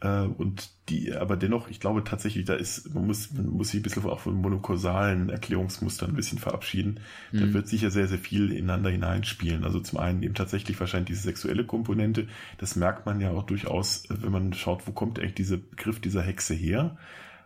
Äh, 0.00 0.22
und 0.22 0.70
die, 0.88 1.14
aber 1.14 1.36
dennoch, 1.36 1.68
ich 1.68 1.78
glaube 1.78 2.02
tatsächlich, 2.04 2.44
da 2.44 2.54
ist, 2.54 2.94
man 2.94 3.06
muss, 3.06 3.32
man 3.32 3.48
muss 3.50 3.70
sich 3.70 3.80
ein 3.80 3.82
bisschen 3.82 4.04
auch 4.06 4.20
von 4.20 4.34
monokausalen 4.34 5.28
Erklärungsmustern 5.28 6.10
ein 6.10 6.16
bisschen 6.16 6.38
verabschieden. 6.38 7.00
Mhm. 7.32 7.40
Da 7.40 7.52
wird 7.52 7.68
sicher 7.68 7.90
sehr, 7.90 8.08
sehr 8.08 8.18
viel 8.18 8.52
ineinander 8.52 8.90
hineinspielen. 8.90 9.64
Also 9.64 9.80
zum 9.80 9.98
einen 9.98 10.22
eben 10.22 10.34
tatsächlich 10.34 10.78
wahrscheinlich 10.80 11.08
diese 11.08 11.22
sexuelle 11.22 11.64
Komponente. 11.64 12.26
Das 12.58 12.76
merkt 12.76 13.06
man 13.06 13.20
ja 13.20 13.30
auch 13.30 13.44
durchaus, 13.44 14.04
wenn 14.08 14.32
man 14.32 14.52
schaut, 14.52 14.86
wo 14.86 14.92
kommt 14.92 15.18
eigentlich 15.18 15.34
dieser 15.34 15.58
Begriff 15.58 16.00
dieser 16.00 16.22
Hexe 16.22 16.54
her. 16.54 16.96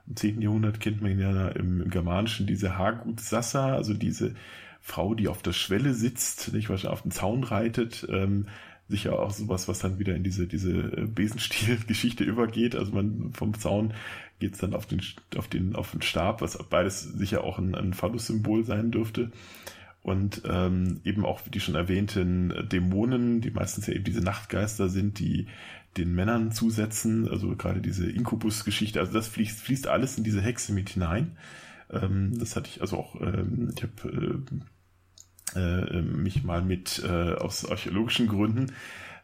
Im 0.06 0.16
10. 0.16 0.40
Jahrhundert 0.40 0.80
kennt 0.80 1.02
man 1.02 1.18
ja 1.18 1.48
im, 1.48 1.80
im 1.80 1.90
Germanischen 1.90 2.46
diese 2.46 2.78
Hagut 2.78 3.20
Sassa, 3.20 3.74
also 3.74 3.94
diese 3.94 4.34
Frau, 4.80 5.14
die 5.14 5.28
auf 5.28 5.40
der 5.40 5.54
Schwelle 5.54 5.94
sitzt, 5.94 6.52
nicht 6.52 6.68
wahrscheinlich 6.68 6.92
auf 6.92 7.02
den 7.02 7.10
Zaun 7.10 7.42
reitet, 7.42 8.06
ähm, 8.10 8.48
sicher 8.88 9.18
auch 9.18 9.30
sowas, 9.30 9.68
was 9.68 9.78
dann 9.78 9.98
wieder 9.98 10.14
in 10.14 10.22
diese, 10.22 10.46
diese 10.46 10.72
äh, 10.72 11.06
Besenstiel-Geschichte 11.06 12.24
übergeht. 12.24 12.76
Also 12.76 12.92
man 12.92 13.32
vom 13.32 13.58
Zaun 13.58 13.94
geht's 14.38 14.58
dann 14.58 14.74
auf 14.74 14.86
den, 14.86 15.00
auf 15.36 15.48
den, 15.48 15.74
auf 15.74 15.92
den 15.92 16.02
Stab, 16.02 16.40
was 16.40 16.58
beides 16.68 17.02
sicher 17.02 17.44
auch 17.44 17.58
ein, 17.58 17.74
ein 17.74 17.94
Phallus-Symbol 17.94 18.64
sein 18.64 18.90
dürfte. 18.90 19.30
Und 20.02 20.42
ähm, 20.44 21.00
eben 21.04 21.24
auch 21.24 21.40
die 21.40 21.60
schon 21.60 21.76
erwähnten 21.76 22.52
Dämonen, 22.70 23.40
die 23.40 23.50
meistens 23.50 23.86
ja 23.86 23.94
eben 23.94 24.04
diese 24.04 24.20
Nachtgeister 24.20 24.90
sind, 24.90 25.18
die 25.18 25.46
den 25.96 26.14
Männern 26.14 26.52
zusetzen, 26.52 27.28
also 27.28 27.56
gerade 27.56 27.80
diese 27.80 28.10
Inkubus-Geschichte, 28.10 29.00
also 29.00 29.12
das 29.12 29.28
fließt, 29.28 29.60
fließt 29.60 29.86
alles 29.86 30.18
in 30.18 30.24
diese 30.24 30.42
Hexe 30.42 30.72
mit 30.72 30.90
hinein. 30.90 31.38
Ähm, 31.90 32.38
das 32.38 32.56
hatte 32.56 32.68
ich 32.68 32.80
also 32.80 32.98
auch, 32.98 33.20
ähm, 33.20 33.72
ich 33.74 33.82
habe 33.82 34.10
äh, 34.10 34.56
äh, 35.54 36.02
mich 36.02 36.44
mal 36.44 36.62
mit, 36.62 37.02
äh, 37.04 37.34
aus 37.34 37.68
archäologischen 37.68 38.28
Gründen, 38.28 38.72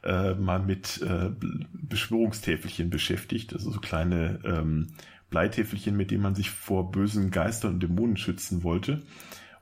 äh, 0.02 0.34
mal 0.34 0.60
mit 0.60 1.02
äh, 1.02 1.30
Beschwörungstäfelchen 1.72 2.90
beschäftigt, 2.90 3.52
also 3.52 3.70
so 3.70 3.80
kleine 3.80 4.40
ähm, 4.44 4.88
Bleitäfelchen, 5.30 5.96
mit 5.96 6.10
denen 6.10 6.22
man 6.22 6.34
sich 6.34 6.50
vor 6.50 6.90
bösen 6.90 7.30
Geistern 7.30 7.74
und 7.74 7.82
Dämonen 7.82 8.16
schützen 8.16 8.62
wollte. 8.62 9.02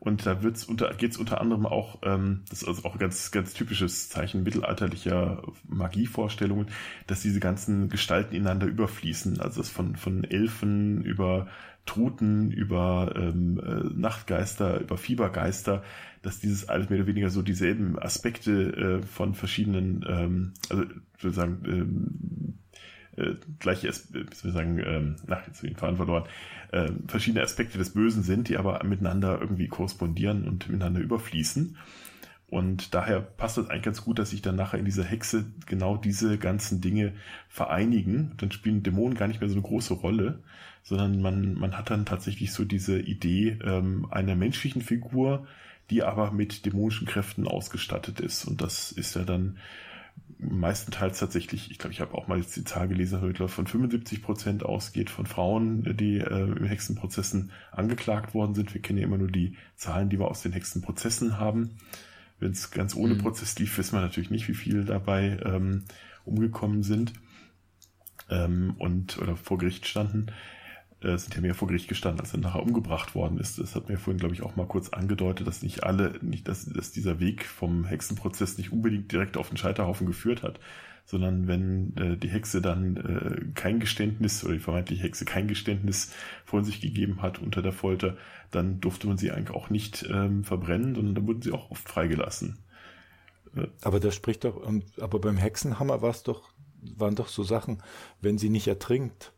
Und 0.00 0.26
da 0.26 0.42
wird's 0.44 0.64
unter, 0.64 0.94
geht's 0.94 1.16
unter 1.16 1.40
anderem 1.40 1.66
auch, 1.66 1.98
ähm, 2.02 2.42
das 2.48 2.62
ist 2.62 2.68
also 2.68 2.84
auch 2.84 2.92
ein 2.92 3.00
ganz, 3.00 3.32
ganz 3.32 3.52
typisches 3.52 4.08
Zeichen 4.08 4.44
mittelalterlicher 4.44 5.42
Magievorstellungen, 5.66 6.68
dass 7.08 7.22
diese 7.22 7.40
ganzen 7.40 7.88
Gestalten 7.88 8.34
ineinander 8.34 8.68
überfließen. 8.68 9.40
Also 9.40 9.60
das 9.60 9.70
von, 9.70 9.96
von 9.96 10.22
Elfen 10.22 11.02
über 11.02 11.48
Truten, 11.88 12.50
über 12.50 13.14
ähm, 13.16 13.58
äh, 13.58 13.98
Nachtgeister, 13.98 14.80
über 14.80 14.98
Fiebergeister, 14.98 15.82
dass 16.20 16.38
dieses 16.38 16.68
alles 16.68 16.90
mehr 16.90 16.98
oder 16.98 17.08
weniger 17.08 17.30
so 17.30 17.40
dieselben 17.40 17.98
Aspekte 17.98 19.00
äh, 19.00 19.02
von 19.06 19.34
verschiedenen, 19.34 20.04
ähm, 20.06 20.52
also 20.68 20.82
ich 21.16 21.24
würde 21.24 21.34
sagen, 21.34 21.62
ähm, 21.64 22.58
äh, 23.16 23.36
gleiche, 23.58 23.88
wie 23.88 24.26
wir 24.44 24.52
sagen, 24.52 24.78
ähm, 24.84 25.16
nach 25.26 25.46
jetzt 25.46 25.62
den 25.62 25.76
Faden 25.76 25.96
verloren, 25.96 26.24
äh, 26.72 26.90
verschiedene 27.06 27.42
Aspekte 27.42 27.78
des 27.78 27.94
Bösen 27.94 28.22
sind, 28.22 28.48
die 28.50 28.58
aber 28.58 28.84
miteinander 28.84 29.40
irgendwie 29.40 29.68
korrespondieren 29.68 30.46
und 30.46 30.68
miteinander 30.68 31.00
überfließen. 31.00 31.76
Und 32.50 32.94
daher 32.94 33.20
passt 33.20 33.56
das 33.56 33.68
eigentlich 33.68 33.84
ganz 33.84 34.04
gut, 34.04 34.18
dass 34.18 34.30
sich 34.30 34.42
dann 34.42 34.56
nachher 34.56 34.78
in 34.78 34.84
dieser 34.84 35.04
Hexe 35.04 35.46
genau 35.66 35.96
diese 35.96 36.38
ganzen 36.38 36.80
Dinge 36.80 37.12
vereinigen. 37.48 38.32
Dann 38.36 38.52
spielen 38.52 38.82
Dämonen 38.82 39.16
gar 39.16 39.28
nicht 39.28 39.40
mehr 39.40 39.50
so 39.50 39.54
eine 39.54 39.62
große 39.62 39.94
Rolle, 39.94 40.42
sondern 40.88 41.20
man, 41.20 41.52
man 41.52 41.76
hat 41.76 41.90
dann 41.90 42.06
tatsächlich 42.06 42.50
so 42.50 42.64
diese 42.64 42.98
Idee 42.98 43.58
ähm, 43.62 44.06
einer 44.10 44.34
menschlichen 44.34 44.80
Figur, 44.80 45.46
die 45.90 46.02
aber 46.02 46.30
mit 46.30 46.64
dämonischen 46.64 47.06
Kräften 47.06 47.46
ausgestattet 47.46 48.20
ist. 48.20 48.46
Und 48.46 48.62
das 48.62 48.90
ist 48.90 49.14
ja 49.14 49.24
dann 49.24 49.58
meistenteils 50.38 51.18
tatsächlich, 51.18 51.70
ich 51.70 51.78
glaube, 51.78 51.92
ich 51.92 52.00
habe 52.00 52.14
auch 52.14 52.26
mal 52.26 52.38
jetzt 52.38 52.56
die 52.56 52.64
Zahl 52.64 52.88
gelesen, 52.88 53.20
heute 53.20 53.48
von 53.48 53.66
75 53.66 54.22
Prozent 54.22 54.62
ausgeht 54.64 55.10
von 55.10 55.26
Frauen, 55.26 55.94
die 55.98 56.20
äh, 56.20 56.52
im 56.52 56.64
Hexenprozessen 56.64 57.50
angeklagt 57.70 58.32
worden 58.32 58.54
sind. 58.54 58.72
Wir 58.72 58.80
kennen 58.80 58.98
ja 58.98 59.04
immer 59.04 59.18
nur 59.18 59.30
die 59.30 59.58
Zahlen, 59.76 60.08
die 60.08 60.18
wir 60.18 60.28
aus 60.28 60.40
den 60.40 60.52
Hexenprozessen 60.52 61.38
haben. 61.38 61.76
Wenn 62.40 62.52
es 62.52 62.70
ganz 62.70 62.94
ohne 62.94 63.14
mhm. 63.14 63.18
Prozess 63.18 63.58
lief, 63.58 63.76
wissen 63.76 63.94
wir 63.94 64.00
natürlich 64.00 64.30
nicht, 64.30 64.48
wie 64.48 64.54
viele 64.54 64.86
dabei 64.86 65.38
ähm, 65.44 65.84
umgekommen 66.24 66.82
sind 66.82 67.12
ähm, 68.30 68.74
und 68.78 69.18
oder 69.18 69.36
vor 69.36 69.58
Gericht 69.58 69.86
standen 69.86 70.28
sind 71.00 71.34
ja 71.34 71.40
mehr 71.40 71.54
vor 71.54 71.68
Gericht 71.68 71.88
gestanden, 71.88 72.20
als 72.20 72.32
er 72.32 72.40
nachher 72.40 72.62
umgebracht 72.62 73.14
worden 73.14 73.38
ist. 73.38 73.58
Das 73.58 73.76
hat 73.76 73.88
mir 73.88 73.98
vorhin, 73.98 74.18
glaube 74.18 74.34
ich, 74.34 74.42
auch 74.42 74.56
mal 74.56 74.66
kurz 74.66 74.88
angedeutet, 74.88 75.46
dass 75.46 75.62
nicht 75.62 75.84
alle, 75.84 76.18
nicht, 76.22 76.48
dass, 76.48 76.66
dass 76.66 76.90
dieser 76.90 77.20
Weg 77.20 77.44
vom 77.44 77.84
Hexenprozess 77.84 78.58
nicht 78.58 78.72
unbedingt 78.72 79.12
direkt 79.12 79.36
auf 79.36 79.48
den 79.48 79.56
Scheiterhaufen 79.56 80.08
geführt 80.08 80.42
hat, 80.42 80.58
sondern 81.08 81.46
wenn 81.46 81.96
äh, 81.96 82.16
die 82.16 82.28
Hexe 82.28 82.60
dann 82.60 82.96
äh, 82.96 83.52
kein 83.54 83.80
Geständnis 83.80 84.44
oder 84.44 84.54
die 84.54 84.60
vermeintliche 84.60 85.04
Hexe 85.04 85.24
kein 85.24 85.48
Geständnis 85.48 86.12
von 86.44 86.64
sich 86.64 86.80
gegeben 86.80 87.22
hat 87.22 87.38
unter 87.38 87.62
der 87.62 87.72
Folter, 87.72 88.16
dann 88.50 88.80
durfte 88.80 89.06
man 89.06 89.16
sie 89.16 89.30
eigentlich 89.30 89.56
auch 89.56 89.70
nicht 89.70 90.06
ähm, 90.10 90.44
verbrennen, 90.44 90.94
sondern 90.94 91.14
dann 91.14 91.26
wurden 91.26 91.40
sie 91.40 91.52
auch 91.52 91.70
oft 91.70 91.88
freigelassen. 91.88 92.58
Äh, 93.56 93.68
aber 93.82 94.00
das 94.00 94.16
spricht 94.16 94.44
doch, 94.44 94.60
aber 95.00 95.18
beim 95.18 95.38
Hexenhammer 95.38 96.02
war 96.02 96.10
es 96.10 96.24
doch, 96.24 96.50
waren 96.82 97.14
doch 97.14 97.28
so 97.28 97.42
Sachen, 97.42 97.82
wenn 98.20 98.36
sie 98.36 98.50
nicht 98.50 98.66
ertrinkt, 98.66 99.32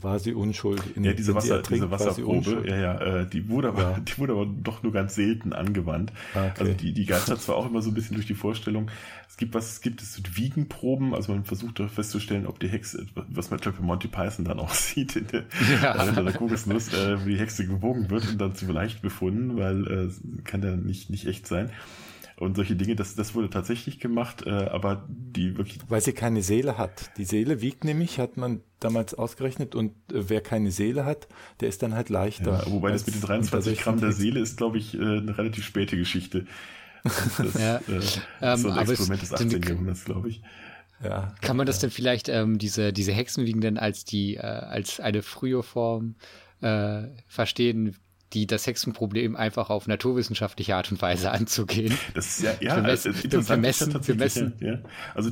war 0.00 0.18
sie 0.20 0.32
unschuldig. 0.32 0.96
In, 0.96 1.02
ja, 1.02 1.12
diese, 1.12 1.34
Wasser, 1.34 1.60
diese 1.62 1.90
Wasserprobe, 1.90 2.64
ja, 2.68 2.76
ja, 2.76 3.00
äh, 3.00 3.26
die 3.28 3.48
wurde 3.48 3.68
aber, 3.68 3.82
ja. 3.82 3.98
die 4.06 4.16
wurde 4.18 4.32
aber 4.32 4.46
doch 4.46 4.82
nur 4.82 4.92
ganz 4.92 5.16
selten 5.16 5.52
angewandt. 5.52 6.12
Ah, 6.34 6.46
okay. 6.46 6.60
Also 6.60 6.72
die, 6.74 6.92
die 6.92 7.04
geistert 7.04 7.40
zwar 7.40 7.56
auch 7.56 7.66
immer 7.66 7.82
so 7.82 7.90
ein 7.90 7.94
bisschen 7.94 8.14
durch 8.14 8.26
die 8.26 8.34
Vorstellung. 8.34 8.90
Es 9.28 9.36
gibt 9.36 9.54
was, 9.54 9.72
es 9.72 9.80
gibt 9.80 10.00
es 10.00 10.20
Wiegenproben, 10.36 11.14
also 11.14 11.32
man 11.32 11.44
versucht 11.44 11.80
doch 11.80 11.90
festzustellen, 11.90 12.46
ob 12.46 12.60
die 12.60 12.68
Hexe, 12.68 13.06
was 13.28 13.50
man 13.50 13.58
glaube 13.58 13.82
Monty 13.82 14.08
Python 14.08 14.44
dann 14.44 14.60
auch 14.60 14.74
sieht 14.74 15.16
in 15.16 15.26
der, 15.26 15.44
ja. 15.82 16.02
in 16.04 16.24
der 16.24 16.34
Kokosnuss, 16.34 16.92
äh, 16.94 17.24
wie 17.26 17.34
die 17.34 17.40
Hexe 17.40 17.66
gewogen 17.66 18.08
wird 18.08 18.28
und 18.28 18.38
dann 18.38 18.54
zu 18.54 18.70
leicht 18.70 19.02
befunden, 19.02 19.56
weil 19.56 19.86
äh, 19.86 20.42
kann 20.44 20.62
ja 20.62 20.76
nicht, 20.76 21.10
nicht 21.10 21.26
echt 21.26 21.46
sein 21.46 21.70
und 22.38 22.54
solche 22.54 22.76
Dinge, 22.76 22.94
das, 22.94 23.14
das 23.14 23.34
wurde 23.34 23.50
tatsächlich 23.50 23.98
gemacht, 23.98 24.46
äh, 24.46 24.50
aber 24.50 25.06
die 25.08 25.56
wirklich. 25.56 25.78
Weil 25.88 26.00
sie 26.00 26.12
keine 26.12 26.42
Seele 26.42 26.78
hat. 26.78 27.10
Die 27.16 27.24
Seele 27.24 27.60
wiegt 27.60 27.84
nämlich, 27.84 28.18
hat 28.18 28.36
man 28.36 28.60
damals 28.80 29.14
ausgerechnet, 29.14 29.74
und 29.74 29.92
äh, 30.12 30.28
wer 30.28 30.40
keine 30.40 30.70
Seele 30.70 31.04
hat, 31.04 31.26
der 31.60 31.68
ist 31.68 31.82
dann 31.82 31.94
halt 31.94 32.10
leichter. 32.10 32.64
Ja, 32.64 32.70
wobei 32.70 32.92
das 32.92 33.06
mit 33.06 33.16
den 33.16 33.22
23 33.22 33.80
Gramm 33.80 34.00
der 34.00 34.12
Seele 34.12 34.40
ist, 34.40 34.56
glaube 34.56 34.78
ich, 34.78 34.94
äh, 34.94 34.98
eine 34.98 35.36
relativ 35.36 35.64
späte 35.64 35.96
Geschichte. 35.96 36.46
Das, 37.02 37.54
ja, 37.54 37.76
äh, 37.76 38.00
ähm, 38.42 38.56
so 38.56 38.70
ein 38.70 38.78
Experiment 38.78 39.22
des 39.22 39.32
18. 39.32 39.62
Jahrhunderts, 39.62 40.04
glaube 40.04 40.28
ich. 40.28 40.42
Ja, 41.02 41.32
Kann 41.40 41.56
man 41.56 41.66
das 41.66 41.78
denn 41.78 41.90
vielleicht, 41.90 42.28
ähm, 42.28 42.58
diese, 42.58 42.92
diese 42.92 43.12
Hexenwiegen 43.12 43.60
denn 43.60 43.78
als 43.78 44.04
die, 44.04 44.34
äh, 44.34 44.40
als 44.40 44.98
eine 45.00 45.22
frühe 45.22 45.62
Form 45.62 46.16
äh, 46.60 47.04
verstehen, 47.28 47.96
die 48.32 48.46
das 48.46 48.66
Hexenproblem 48.66 49.36
einfach 49.36 49.70
auf 49.70 49.86
naturwissenschaftliche 49.86 50.76
Art 50.76 50.90
und 50.92 51.00
Weise 51.00 51.30
anzugehen. 51.30 51.96
Das 52.14 52.38
ist 52.38 52.42
ja, 52.42 52.54
ja, 52.60 52.74
also 52.82 53.08
interessant 53.08 53.62
messen, 53.62 53.94
ist 53.94 54.08
ja 54.08 54.14
messen. 54.14 54.52
Ja, 54.60 54.78
also 55.14 55.30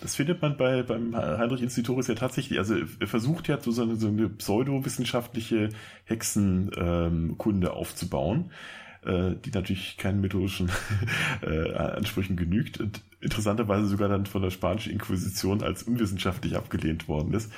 das 0.00 0.14
findet 0.16 0.40
man 0.40 0.56
bei, 0.56 0.82
beim 0.82 1.14
Heinrich 1.14 1.62
Instituris 1.62 2.06
ja 2.06 2.14
tatsächlich. 2.14 2.58
Also 2.58 2.76
er 2.98 3.06
versucht 3.06 3.48
ja 3.48 3.60
so 3.60 3.82
eine, 3.82 3.96
so 3.96 4.08
eine 4.08 4.28
pseudowissenschaftliche 4.30 5.70
Hexenkunde 6.04 7.66
ähm, 7.66 7.72
aufzubauen, 7.72 8.50
äh, 9.04 9.32
die 9.44 9.50
natürlich 9.50 9.98
keinen 9.98 10.22
methodischen 10.22 10.70
äh, 11.42 11.74
Ansprüchen 11.74 12.36
genügt 12.36 12.80
und 12.80 13.02
interessanterweise 13.20 13.86
sogar 13.86 14.08
dann 14.08 14.24
von 14.24 14.40
der 14.40 14.50
spanischen 14.50 14.92
Inquisition 14.92 15.62
als 15.62 15.82
unwissenschaftlich 15.82 16.56
abgelehnt 16.56 17.06
worden 17.06 17.34
ist. 17.34 17.52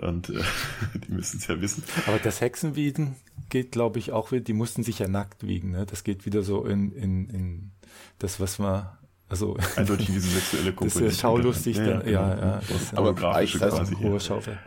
Und 0.00 0.30
äh, 0.30 0.42
die 1.06 1.12
müssen 1.12 1.38
es 1.38 1.46
ja 1.46 1.60
wissen. 1.60 1.82
Aber 2.06 2.18
das 2.18 2.40
Hexenwiegen 2.40 3.16
geht, 3.48 3.72
glaube 3.72 3.98
ich, 3.98 4.12
auch 4.12 4.32
wieder, 4.32 4.44
die 4.44 4.52
mussten 4.52 4.82
sich 4.82 4.98
ja 4.98 5.08
nackt 5.08 5.46
wiegen. 5.46 5.72
Ne? 5.72 5.86
Das 5.86 6.04
geht 6.04 6.26
wieder 6.26 6.42
so 6.42 6.64
in, 6.64 6.92
in, 6.92 7.28
in 7.30 7.70
das, 8.18 8.40
was 8.40 8.58
man 8.58 8.88
also 9.28 9.56
eindeutig 9.76 10.06
diese 10.06 10.28
sexuelle 10.28 10.72
Komponente. 10.72 11.04
Das 11.04 11.14
ist 11.14 11.22
ja 11.22 11.28
schaulustig, 11.28 11.76
ja, 11.76 11.86
dann, 11.86 12.08
ja, 12.08 12.38
ja, 12.38 12.60
das 12.68 12.94
aber 12.94 13.14
grafische 13.14 13.58
das 13.58 13.74
quasi 13.74 13.94
hohe 13.96 14.20
Schaufel. 14.20 14.58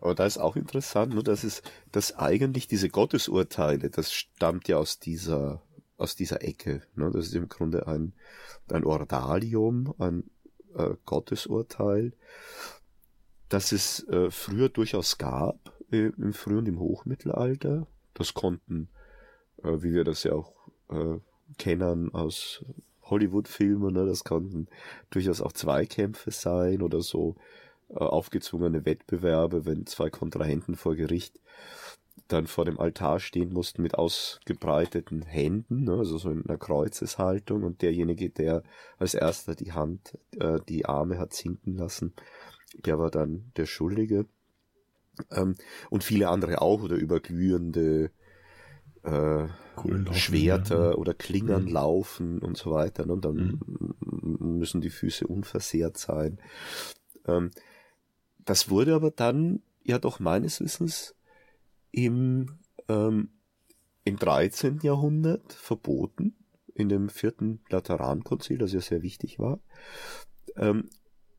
Aber 0.00 0.14
da 0.14 0.26
ist 0.26 0.38
auch 0.38 0.56
interessant, 0.56 1.14
nur 1.14 1.24
dass 1.24 1.44
es, 1.44 1.62
dass 1.92 2.16
eigentlich 2.16 2.68
diese 2.68 2.88
Gottesurteile, 2.88 3.90
das 3.90 4.12
stammt 4.12 4.68
ja 4.68 4.76
aus 4.76 5.00
dieser, 5.00 5.62
aus 5.96 6.14
dieser 6.14 6.42
Ecke. 6.42 6.82
Ne? 6.94 7.10
Das 7.12 7.26
ist 7.26 7.34
im 7.34 7.48
Grunde 7.48 7.86
ein, 7.88 8.12
ein 8.70 8.84
Ordalium, 8.84 9.94
ein 9.98 10.24
äh, 10.76 10.94
Gottesurteil, 11.04 12.12
das 13.48 13.72
es 13.72 14.06
äh, 14.08 14.30
früher 14.30 14.68
durchaus 14.68 15.18
gab, 15.18 15.72
äh, 15.90 16.10
im 16.16 16.32
Früh- 16.32 16.58
und 16.58 16.68
im 16.68 16.80
Hochmittelalter. 16.80 17.86
Das 18.14 18.34
konnten, 18.34 18.88
äh, 19.62 19.82
wie 19.82 19.92
wir 19.92 20.04
das 20.04 20.24
ja 20.24 20.32
auch 20.32 20.52
äh, 20.90 21.18
kennen 21.56 22.12
aus 22.14 22.64
Hollywood-Filmen, 23.04 23.94
ne, 23.94 24.06
das 24.06 24.24
konnten 24.24 24.68
durchaus 25.10 25.40
auch 25.40 25.52
Zweikämpfe 25.52 26.30
sein 26.30 26.82
oder 26.82 27.00
so 27.00 27.36
äh, 27.88 27.94
aufgezwungene 27.94 28.84
Wettbewerbe, 28.84 29.64
wenn 29.64 29.86
zwei 29.86 30.10
Kontrahenten 30.10 30.76
vor 30.76 30.94
Gericht 30.94 31.40
dann 32.26 32.46
vor 32.46 32.66
dem 32.66 32.78
Altar 32.78 33.20
stehen 33.20 33.52
mussten 33.52 33.80
mit 33.80 33.94
ausgebreiteten 33.94 35.22
Händen, 35.22 35.84
ne, 35.84 35.92
also 35.92 36.18
so 36.18 36.30
in 36.30 36.44
einer 36.44 36.58
Kreuzeshaltung 36.58 37.62
und 37.62 37.80
derjenige, 37.80 38.28
der 38.28 38.62
als 38.98 39.14
erster 39.14 39.54
die 39.54 39.72
Hand, 39.72 40.18
äh, 40.38 40.58
die 40.68 40.84
Arme 40.84 41.18
hat 41.18 41.32
sinken 41.32 41.76
lassen, 41.76 42.12
der 42.74 42.98
war 42.98 43.10
dann 43.10 43.50
der 43.56 43.66
Schuldige. 43.66 44.26
Ähm, 45.30 45.56
und 45.90 46.04
viele 46.04 46.28
andere 46.28 46.60
auch 46.62 46.82
oder 46.82 46.96
über 46.96 47.20
glühende 47.20 48.10
äh, 49.02 49.48
Schwerter 50.12 50.90
ja. 50.90 50.94
oder 50.96 51.14
Klingern 51.14 51.64
mhm. 51.64 51.72
laufen 51.72 52.38
und 52.40 52.56
so 52.56 52.70
weiter. 52.72 53.06
Ne? 53.06 53.12
Und 53.12 53.24
dann 53.24 53.60
mhm. 53.64 54.58
müssen 54.58 54.80
die 54.80 54.90
Füße 54.90 55.26
unversehrt 55.26 55.98
sein. 55.98 56.38
Ähm, 57.26 57.50
das 58.44 58.70
wurde 58.70 58.94
aber 58.94 59.10
dann 59.10 59.62
ja 59.84 59.98
doch 59.98 60.20
meines 60.20 60.60
Wissens 60.60 61.14
im, 61.90 62.58
ähm, 62.88 63.30
im 64.04 64.16
13. 64.16 64.80
Jahrhundert 64.82 65.52
verboten, 65.52 66.34
in 66.74 66.88
dem 66.88 67.08
vierten 67.08 67.60
Laterankonzil, 67.70 68.58
das 68.58 68.72
ja 68.72 68.80
sehr 68.80 69.02
wichtig 69.02 69.38
war. 69.38 69.60
Ähm, 70.56 70.88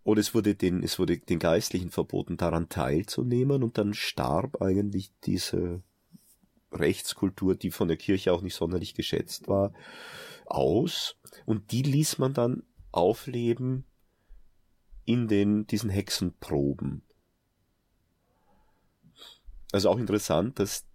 und 0.04 0.18
es 0.18 0.34
wurde 0.34 0.56
den, 0.56 0.84
es 0.84 0.98
wurde 1.00 1.18
den 1.18 1.40
Geistlichen 1.40 1.92
verboten, 1.92 2.38
daran 2.38 2.70
teilzunehmen, 2.70 3.64
und 3.64 3.78
dann 3.78 3.94
starb 3.94 4.62
eigentlich 4.62 5.12
diese 5.26 5.84
Rechtskultur, 6.72 7.56
die 7.56 7.72
von 7.72 7.88
der 7.88 7.98
Kirche 7.98 8.34
auch 8.34 8.42
nicht 8.42 8.56
sonderlich 8.56 8.94
geschätzt 8.94 9.48
war, 9.48 9.74
aus. 10.46 11.16
Und 11.46 11.72
die 11.72 11.84
ließ 11.84 12.18
man 12.18 12.34
dann 12.34 12.64
aufleben 12.92 13.86
in 15.06 15.28
den, 15.28 15.66
diesen 15.68 15.90
Hexenproben. 15.90 17.04
Also 19.72 19.90
auch 19.90 19.98
interessant, 19.98 20.60
dass 20.60 20.86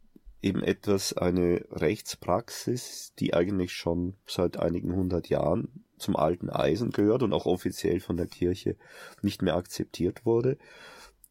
eben 0.43 0.63
etwas 0.63 1.13
eine 1.13 1.65
Rechtspraxis, 1.71 3.13
die 3.19 3.35
eigentlich 3.35 3.73
schon 3.73 4.17
seit 4.27 4.57
einigen 4.57 4.95
hundert 4.95 5.29
Jahren 5.29 5.84
zum 5.99 6.17
alten 6.17 6.51
Eisen 6.51 6.91
gehört 6.91 7.23
und 7.23 7.33
auch 7.33 7.47
offiziell 7.47 8.01
von 8.01 8.17
der 8.17 8.27
Kirche 8.27 8.77
nicht 9.23 9.43
mehr 9.43 9.57
akzeptiert 9.57 10.27
wurde, 10.27 10.59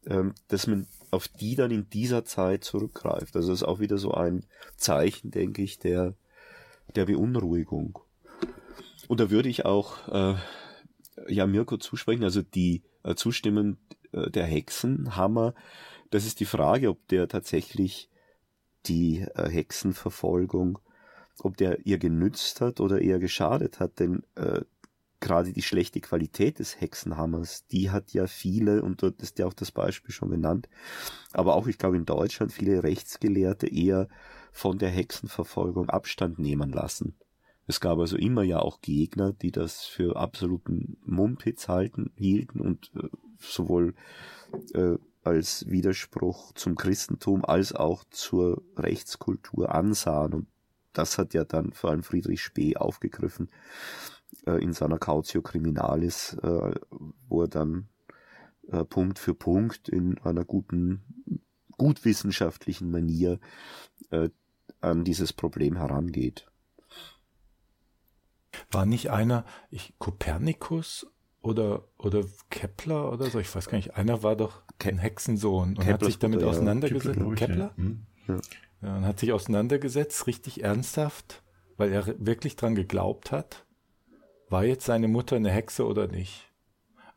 ähm, 0.06 0.34
dass 0.48 0.66
man 0.66 0.86
auf 1.10 1.28
die 1.28 1.54
dann 1.54 1.70
in 1.70 1.88
dieser 1.90 2.24
Zeit 2.24 2.64
zurückgreift. 2.64 3.36
Also 3.36 3.50
das 3.50 3.60
ist 3.60 3.68
auch 3.68 3.80
wieder 3.80 3.98
so 3.98 4.12
ein 4.12 4.44
Zeichen, 4.76 5.30
denke 5.30 5.62
ich, 5.62 5.78
der, 5.78 6.14
der 6.94 7.06
Beunruhigung. 7.06 7.98
Und 9.08 9.20
da 9.20 9.30
würde 9.30 9.48
ich 9.48 9.64
auch 9.64 10.08
äh, 10.08 10.34
ja 11.28 11.46
Mirko 11.46 11.76
zusprechen, 11.76 12.24
also 12.24 12.42
die 12.42 12.82
äh, 13.02 13.14
Zustimmen 13.14 13.78
äh, 14.12 14.30
der 14.30 14.46
Hexenhammer, 14.46 15.54
das 16.10 16.26
ist 16.26 16.40
die 16.40 16.44
Frage, 16.44 16.90
ob 16.90 17.06
der 17.08 17.28
tatsächlich 17.28 18.08
die 18.86 19.26
äh, 19.34 19.48
Hexenverfolgung, 19.48 20.78
ob 21.40 21.56
der 21.56 21.84
ihr 21.86 21.98
genützt 21.98 22.60
hat 22.60 22.80
oder 22.80 23.00
eher 23.00 23.18
geschadet 23.18 23.80
hat, 23.80 23.98
denn 23.98 24.22
äh, 24.36 24.62
gerade 25.20 25.52
die 25.52 25.62
schlechte 25.62 26.00
Qualität 26.00 26.58
des 26.58 26.80
Hexenhammers, 26.80 27.66
die 27.66 27.90
hat 27.90 28.12
ja 28.12 28.26
viele, 28.26 28.82
und 28.82 29.02
dort 29.02 29.22
ist 29.22 29.38
ja 29.38 29.46
auch 29.46 29.54
das 29.54 29.72
Beispiel 29.72 30.14
schon 30.14 30.30
genannt, 30.30 30.68
aber 31.32 31.56
auch, 31.56 31.66
ich 31.66 31.78
glaube, 31.78 31.96
in 31.96 32.04
Deutschland 32.04 32.52
viele 32.52 32.82
Rechtsgelehrte 32.82 33.66
eher 33.66 34.08
von 34.52 34.78
der 34.78 34.90
Hexenverfolgung 34.90 35.88
Abstand 35.88 36.38
nehmen 36.38 36.70
lassen. 36.70 37.16
Es 37.66 37.80
gab 37.80 37.98
also 37.98 38.16
immer 38.16 38.42
ja 38.42 38.58
auch 38.58 38.82
Gegner, 38.82 39.32
die 39.32 39.50
das 39.50 39.84
für 39.84 40.16
absoluten 40.16 40.98
Mumpitz 41.04 41.68
halten, 41.68 42.12
hielten 42.16 42.60
und 42.60 42.92
äh, 42.94 43.08
sowohl 43.38 43.94
äh, 44.74 44.98
als 45.22 45.68
Widerspruch 45.70 46.52
zum 46.52 46.76
Christentum 46.76 47.44
als 47.44 47.72
auch 47.72 48.04
zur 48.10 48.62
Rechtskultur 48.76 49.74
ansahen. 49.74 50.34
Und 50.34 50.46
das 50.94 51.18
hat 51.18 51.34
ja 51.34 51.44
dann 51.44 51.72
vor 51.72 51.90
allem 51.90 52.02
Friedrich 52.02 52.42
Spee 52.42 52.76
aufgegriffen 52.76 53.50
äh, 54.46 54.62
in 54.62 54.72
seiner 54.72 54.98
Cautio 54.98 55.42
Criminalis, 55.42 56.34
äh, 56.42 56.74
wo 57.28 57.42
er 57.42 57.48
dann 57.48 57.88
äh, 58.68 58.84
Punkt 58.84 59.18
für 59.18 59.34
Punkt 59.34 59.88
in 59.88 60.18
einer 60.18 60.44
guten, 60.44 61.02
gut 61.76 62.04
wissenschaftlichen 62.04 62.90
Manier 62.90 63.40
äh, 64.10 64.30
an 64.80 65.04
dieses 65.04 65.32
Problem 65.32 65.76
herangeht. 65.76 66.46
War 68.70 68.86
nicht 68.86 69.10
einer, 69.10 69.44
ich, 69.70 69.94
Kopernikus 69.98 71.06
oder, 71.42 71.88
oder 71.98 72.24
Kepler 72.50 73.12
oder 73.12 73.26
so, 73.26 73.38
ich 73.38 73.54
weiß 73.54 73.68
gar 73.68 73.76
nicht, 73.76 73.96
einer 73.96 74.22
war 74.22 74.36
doch 74.36 74.62
ein 74.82 74.98
Hexensohn 74.98 75.70
und 75.70 75.78
Kepler 75.78 75.92
hat 75.92 76.04
sich 76.04 76.18
damit 76.18 76.42
auseinandergesetzt. 76.42 77.14
Kepler? 77.14 77.34
Kepler? 77.34 77.74
Ja. 78.28 78.40
Ja. 78.84 78.96
und 78.96 79.06
hat 79.06 79.18
sich 79.18 79.32
auseinandergesetzt, 79.32 80.26
richtig 80.26 80.62
ernsthaft, 80.62 81.42
weil 81.76 81.92
er 81.92 82.14
wirklich 82.18 82.56
dran 82.56 82.74
geglaubt 82.74 83.32
hat 83.32 83.64
war 84.48 84.64
jetzt 84.64 84.84
seine 84.84 85.08
Mutter 85.08 85.36
eine 85.36 85.50
Hexe 85.50 85.84
oder 85.84 86.06
nicht? 86.06 86.48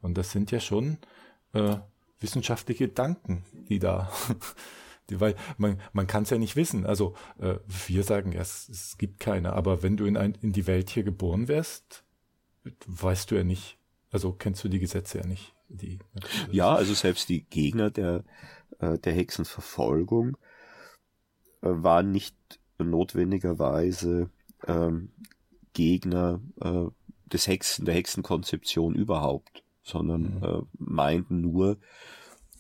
Und 0.02 0.18
das 0.18 0.32
sind 0.32 0.52
ja 0.52 0.60
schon 0.60 0.98
äh, 1.54 1.78
wissenschaftliche 2.20 2.88
Gedanken, 2.88 3.46
die 3.70 3.80
da, 3.80 4.12
die, 5.10 5.20
weil 5.20 5.36
man, 5.58 5.80
man 5.94 6.08
kann 6.08 6.24
es 6.24 6.30
ja 6.30 6.38
nicht 6.38 6.56
wissen. 6.56 6.86
Also 6.86 7.16
äh, 7.40 7.56
wir 7.68 8.04
sagen 8.04 8.34
es, 8.34 8.70
es 8.70 8.98
gibt 8.98 9.20
keine, 9.20 9.54
aber 9.54 9.84
wenn 9.84 9.98
du 9.98 10.06
in, 10.06 10.18
ein, 10.18 10.36
in 10.42 10.52
die 10.52 10.68
Welt 10.68 10.90
hier 10.90 11.04
geboren 11.04 11.48
wärst, 11.48 12.04
weißt 12.86 13.32
du 13.32 13.36
ja 13.36 13.44
nicht, 13.44 13.78
also 14.10 14.34
kennst 14.34 14.64
du 14.64 14.70
die 14.70 14.80
Gesetze 14.80 15.20
ja 15.20 15.28
nicht. 15.28 15.54
Die, 15.70 16.00
ja, 16.50 16.74
also 16.74 16.94
selbst 16.94 17.30
die 17.30 17.44
Gegner 17.44 17.92
der, 17.92 18.24
äh, 18.80 18.98
der 18.98 19.14
Hexenverfolgung 19.14 20.38
äh, 21.62 21.70
waren 21.70 22.12
nicht 22.12 22.36
notwendigerweise 22.80 24.30
ähm, 24.68 25.10
Gegner 25.74 26.42
äh, 26.62 26.86
des 27.26 27.48
Hexen, 27.48 27.86
der 27.86 27.96
Hexenkonzeption 27.96 28.96
überhaupt, 28.96 29.64
sondern 29.84 30.38
mhm. 30.38 30.44
äh, 30.44 30.62
meinten 30.78 31.42
nur, 31.42 31.78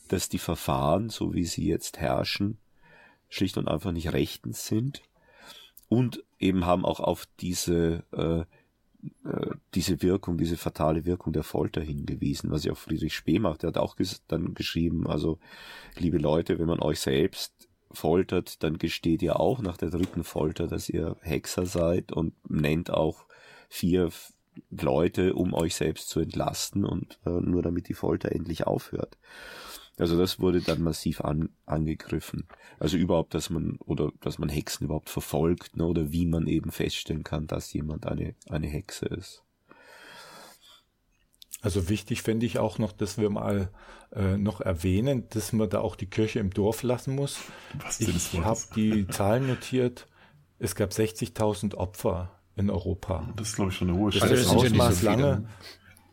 dass 0.08 0.30
die 0.30 0.40
Verfahren, 0.40 1.10
so 1.10 1.34
wie 1.34 1.46
sie 1.46 1.68
jetzt 1.68 1.98
herrschen, 1.98 2.58
schlicht 3.30 3.58
und 3.58 3.68
einfach 3.68 3.92
nicht 3.92 4.14
rechtens 4.14 4.68
sind 4.68 5.02
und 5.90 6.24
eben 6.40 6.66
haben 6.66 6.86
auch 6.86 7.00
auf 7.00 7.28
diese 7.40 8.04
äh, 8.12 8.46
äh, 9.26 9.52
diese 9.74 10.02
Wirkung, 10.02 10.38
diese 10.38 10.58
fatale 10.58 11.06
Wirkung 11.06 11.32
der 11.34 11.44
Folter 11.44 11.82
hingewiesen, 11.82 12.52
was 12.52 12.64
ja 12.64 12.72
auch 12.72 12.78
Friedrich 12.78 13.14
Spee 13.14 13.40
macht. 13.40 13.64
Er 13.64 13.68
hat 13.68 13.78
auch 13.78 13.96
ges 13.96 14.24
dann 14.28 14.54
geschrieben, 14.54 15.08
also 15.08 15.40
liebe 15.98 16.18
Leute, 16.18 16.60
wenn 16.60 16.68
man 16.68 16.80
euch 16.80 17.00
selbst 17.00 17.67
foltert, 17.98 18.64
dann 18.64 18.78
gesteht 18.78 19.22
ihr 19.22 19.40
auch 19.40 19.62
nach 19.62 19.78
der 19.78 19.90
dritten 19.90 20.24
Folter, 20.24 20.68
dass 20.68 20.90
ihr 20.90 21.18
Hexer 21.22 21.66
seid 21.66 22.12
und 22.12 22.34
nennt 22.50 22.92
auch 22.92 23.26
vier 23.70 24.12
Leute, 24.70 25.34
um 25.34 25.54
euch 25.54 25.76
selbst 25.76 26.10
zu 26.10 26.20
entlasten 26.20 26.86
und 26.86 27.20
äh, 27.26 27.30
nur 27.30 27.62
damit 27.62 27.90
die 27.90 27.94
Folter 27.94 28.32
endlich 28.32 28.66
aufhört. 28.66 29.18
Also 29.98 30.18
das 30.18 30.40
wurde 30.40 30.62
dann 30.62 30.82
massiv 30.82 31.22
an, 31.22 31.50
angegriffen. 31.66 32.48
Also 32.80 32.98
überhaupt, 32.98 33.34
dass 33.34 33.50
man 33.50 33.78
oder 33.86 34.12
dass 34.22 34.38
man 34.38 34.50
Hexen 34.50 34.86
überhaupt 34.86 35.10
verfolgt, 35.10 35.76
ne, 35.76 35.86
oder 35.86 36.12
wie 36.12 36.28
man 36.28 36.48
eben 36.48 36.72
feststellen 36.72 37.24
kann, 37.24 37.48
dass 37.48 37.74
jemand 37.74 38.06
eine 38.06 38.36
eine 38.48 38.68
Hexe 38.68 39.08
ist. 39.08 39.44
Also 41.62 41.90
wichtig 41.90 42.22
fände 42.22 42.46
ich 42.46 42.60
auch 42.60 42.78
noch, 42.78 42.92
dass 42.92 43.18
wir 43.18 43.30
mal 43.30 43.70
äh, 44.16 44.38
noch 44.38 44.62
erwähnen, 44.62 45.28
dass 45.30 45.54
man 45.54 45.70
da 45.70 45.82
auch 45.82 45.96
die 45.96 46.06
Kirche 46.06 46.40
im 46.40 46.52
Dorf 46.52 46.84
lassen 46.84 47.16
muss. 47.16 47.40
Was 47.84 48.00
ich 48.00 48.34
habe 48.44 48.60
die 48.76 49.08
Zahlen 49.10 49.48
notiert. 49.48 50.08
Es 50.60 50.76
gab 50.76 50.92
60.000 50.92 51.76
Opfer 51.76 52.32
in 52.56 52.70
Europa. 52.70 53.28
Das 53.36 53.50
ist, 53.50 53.56
glaube 53.56 53.72
ich, 53.72 53.78
schon 53.78 53.90
eine 53.90 53.98
hohe 53.98 54.12
Stelle. 54.12 54.32
Das 54.32 54.42
ist 54.42 54.48
Ausmaß 54.48 55.00
so 55.02 55.06
lange. 55.06 55.48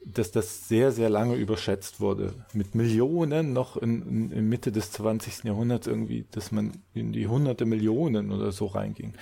Dass 0.07 0.31
das 0.31 0.69
sehr, 0.69 0.93
sehr 0.93 1.09
lange 1.09 1.35
überschätzt 1.35 2.01
wurde. 2.01 2.35
Mit 2.53 2.75
Millionen 2.75 3.53
noch 3.53 3.77
in, 3.77 4.31
in 4.31 4.49
Mitte 4.49 4.71
des 4.71 4.93
20. 4.93 5.45
Jahrhunderts 5.45 5.87
irgendwie, 5.87 6.27
dass 6.31 6.53
man 6.53 6.73
in 6.93 7.13
die 7.13 7.27
hunderte 7.27 7.65
Millionen 7.65 8.31
oder 8.31 8.53
so 8.53 8.67
reinging. 8.67 9.15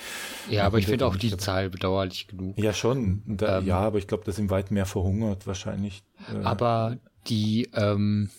Ja, 0.51 0.65
aber 0.65 0.79
ich 0.79 0.87
finde 0.87 1.07
auch 1.07 1.17
die 1.17 1.37
Zahl 1.37 1.71
bedauerlich 1.71 2.27
genug. 2.27 2.59
Ja, 2.59 2.73
schon. 2.73 3.23
Da, 3.27 3.59
ähm, 3.59 3.67
ja, 3.67 3.79
aber 3.79 3.99
ich 3.99 4.07
glaube, 4.07 4.25
da 4.25 4.33
sind 4.33 4.51
weit 4.51 4.71
mehr 4.71 4.87
verhungert 4.87 5.47
wahrscheinlich. 5.47 6.03
Äh, 6.33 6.43
aber 6.45 6.99
die, 7.29 7.69
ähm, 7.75 8.31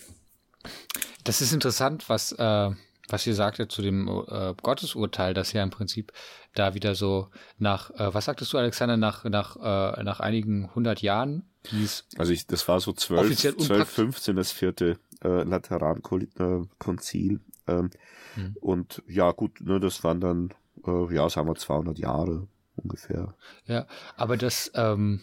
das 1.24 1.42
ist 1.42 1.54
interessant, 1.54 2.10
was, 2.10 2.34
äh, 2.34 2.72
was 3.10 3.28
ihr 3.28 3.36
sagte 3.36 3.68
zu 3.68 3.82
dem 3.82 4.08
äh, 4.08 4.54
Gottesurteil, 4.62 5.34
das 5.34 5.54
ja 5.54 5.64
im 5.64 5.72
Prinzip 5.72 6.14
da 6.54 6.74
wieder 6.74 6.96
so 6.96 7.30
nach, 7.58 7.90
äh, 7.92 8.14
was 8.14 8.26
sagtest 8.26 8.54
du, 8.54 8.58
Alexander, 8.58 8.98
nach, 8.98 9.24
nach, 9.26 9.56
äh, 9.58 10.04
nach 10.04 10.20
einigen 10.20 10.74
hundert 10.74 11.02
Jahren 11.02 11.44
hieß. 11.68 12.06
Also 12.18 12.32
ich, 12.32 12.48
das 12.48 12.68
war 12.68 12.80
so 12.80 12.94
12, 12.94 13.58
12 13.58 13.90
15, 13.90 14.36
das 14.36 14.52
vierte 14.52 14.98
äh, 15.24 15.44
Laterankonzil. 15.44 17.40
Ähm, 17.68 17.90
hm. 18.36 18.56
Und 18.60 19.04
ja, 19.08 19.32
gut, 19.32 19.62
ne, 19.62 19.80
das 19.80 20.04
waren 20.04 20.20
dann, 20.22 20.54
äh, 20.86 21.14
ja, 21.14 21.30
sagen 21.30 21.48
wir 21.48 21.56
200 21.56 21.98
Jahre 21.98 22.48
ungefähr. 22.76 23.36
Ja, 23.66 23.88
aber 24.16 24.38
das, 24.38 24.72
ähm, 24.76 25.22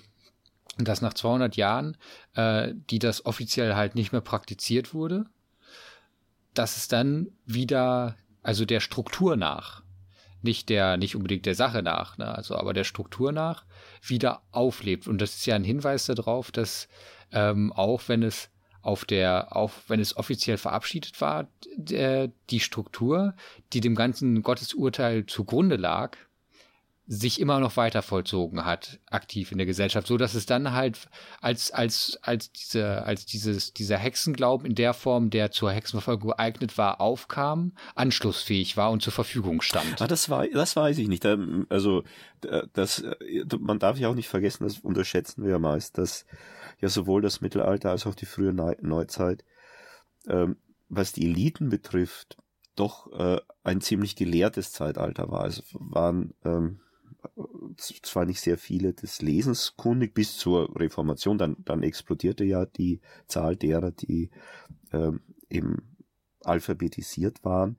dass 0.79 1.03
nach 1.03 1.15
200 1.15 1.57
Jahren, 1.57 1.97
äh, 2.35 2.73
die 2.75 2.99
das 2.99 3.27
offiziell 3.27 3.75
halt 3.75 3.95
nicht 3.95 4.13
mehr 4.13 4.21
praktiziert 4.21 4.95
wurde, 4.95 5.27
dass 6.55 6.77
es 6.77 6.89
dann 6.89 7.29
wieder, 7.45 8.17
also 8.43 8.65
der 8.65 8.81
Struktur 8.81 9.37
nach, 9.37 9.83
nicht 10.43 10.69
der, 10.69 10.97
nicht 10.97 11.17
unbedingt 11.17 11.47
der 11.47 11.55
Sache 11.55 11.83
nach, 11.83 12.17
ne, 12.19 12.35
also 12.35 12.57
aber 12.57 12.73
der 12.73 12.85
Struktur 12.85 13.33
nach 13.33 13.65
wieder 14.03 14.43
auflebt. 14.51 15.07
Und 15.07 15.21
das 15.21 15.37
ist 15.37 15.47
ja 15.47 15.55
ein 15.55 15.65
Hinweis 15.65 16.07
darauf, 16.07 16.51
dass 16.51 16.89
ähm, 17.33 17.73
auch 17.73 18.03
wenn 18.09 18.23
es 18.23 18.51
auf 18.83 19.05
der, 19.05 19.55
auch 19.55 19.73
wenn 19.89 20.01
es 20.01 20.17
offiziell 20.17 20.57
verabschiedet 20.57 21.21
war, 21.21 21.49
der, 21.77 22.29
die 22.49 22.61
Struktur, 22.61 23.35
die 23.73 23.81
dem 23.81 23.95
ganzen 23.95 24.43
Gottesurteil 24.43 25.27
zugrunde 25.27 25.77
lag, 25.77 26.17
sich 27.13 27.41
immer 27.41 27.59
noch 27.59 27.77
weiter 27.77 28.03
vollzogen 28.03 28.65
hat, 28.65 29.01
aktiv 29.07 29.51
in 29.51 29.59
der 29.59 29.67
Gesellschaft, 29.67 30.07
so 30.07 30.17
dass 30.17 30.35
es 30.35 30.47
dann 30.47 30.71
halt 30.71 31.09
als, 31.41 31.73
als, 31.73 32.21
als 32.23 32.53
diese, 32.53 33.03
als 33.03 33.27
dieses, 33.27 33.75
dieser 33.75 33.99
Hexenglauben 33.99 34.65
in 34.65 34.77
der 34.77 34.95
Form, 34.95 35.29
der 35.29 35.51
zur 35.51 35.73
Hexenverfolgung 35.73 36.31
geeignet 36.31 36.79
war, 36.79 37.01
aufkam, 37.01 37.73
anschlussfähig 37.97 38.77
war 38.77 38.93
und 38.93 39.03
zur 39.03 39.13
Verfügung 39.13 39.61
stand. 39.61 40.01
Ah, 40.01 40.07
das 40.07 40.31
war, 40.31 40.47
das 40.47 40.77
weiß 40.77 40.99
ich 40.99 41.09
nicht. 41.09 41.27
Also, 41.69 42.05
das, 42.75 43.03
man 43.59 43.81
darf 43.81 43.99
ja 43.99 44.09
auch 44.09 44.15
nicht 44.15 44.29
vergessen, 44.29 44.63
das 44.63 44.79
unterschätzen 44.79 45.43
wir 45.43 45.51
ja 45.51 45.59
meist, 45.59 45.99
dass 45.99 46.27
ja 46.81 46.89
sowohl 46.89 47.23
das 47.23 47.41
Mittelalter 47.41 47.91
als 47.91 48.07
auch 48.07 48.15
die 48.15 48.27
frühe 48.27 48.53
Neuzeit, 48.53 49.45
ähm, 50.29 50.59
was 50.89 51.11
die 51.11 51.27
Eliten 51.27 51.71
betrifft, 51.71 52.37
doch 52.77 53.11
äh, 53.13 53.41
ein 53.65 53.81
ziemlich 53.81 54.15
gelehrtes 54.15 54.71
Zeitalter 54.71 55.29
war. 55.29 55.47
Es 55.47 55.65
waren 55.73 56.35
ähm, 56.45 56.79
zwar 57.77 58.25
nicht 58.27 58.41
sehr 58.41 58.59
viele 58.59 58.93
des 58.93 59.23
Lesens 59.23 59.77
kundig 59.77 60.15
bis 60.15 60.37
zur 60.37 60.75
Reformation, 60.79 61.39
dann, 61.39 61.57
dann 61.65 61.83
explodierte 61.83 62.45
ja 62.45 62.67
die 62.67 63.01
Zahl 63.27 63.57
derer, 63.57 63.91
die 63.91 64.31
ähm, 64.93 65.21
eben 65.49 65.97
alphabetisiert 66.45 67.45
waren. 67.45 67.77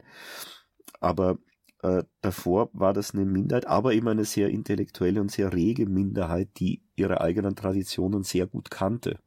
Aber 1.00 1.40
äh, 1.82 2.04
davor 2.22 2.70
war 2.74 2.94
das 2.94 3.14
eine 3.14 3.26
Minderheit, 3.26 3.68
aber 3.68 3.94
eben 3.94 4.08
eine 4.08 4.26
sehr 4.26 4.50
intellektuelle 4.50 5.20
und 5.20 5.32
sehr 5.32 5.54
rege 5.54 5.88
Minderheit, 5.88 6.50
die 6.60 6.82
ihre 6.96 7.22
eigenen 7.22 7.56
Traditionen 7.56 8.24
sehr 8.24 8.48
gut 8.48 8.70
kannte. 8.70 9.20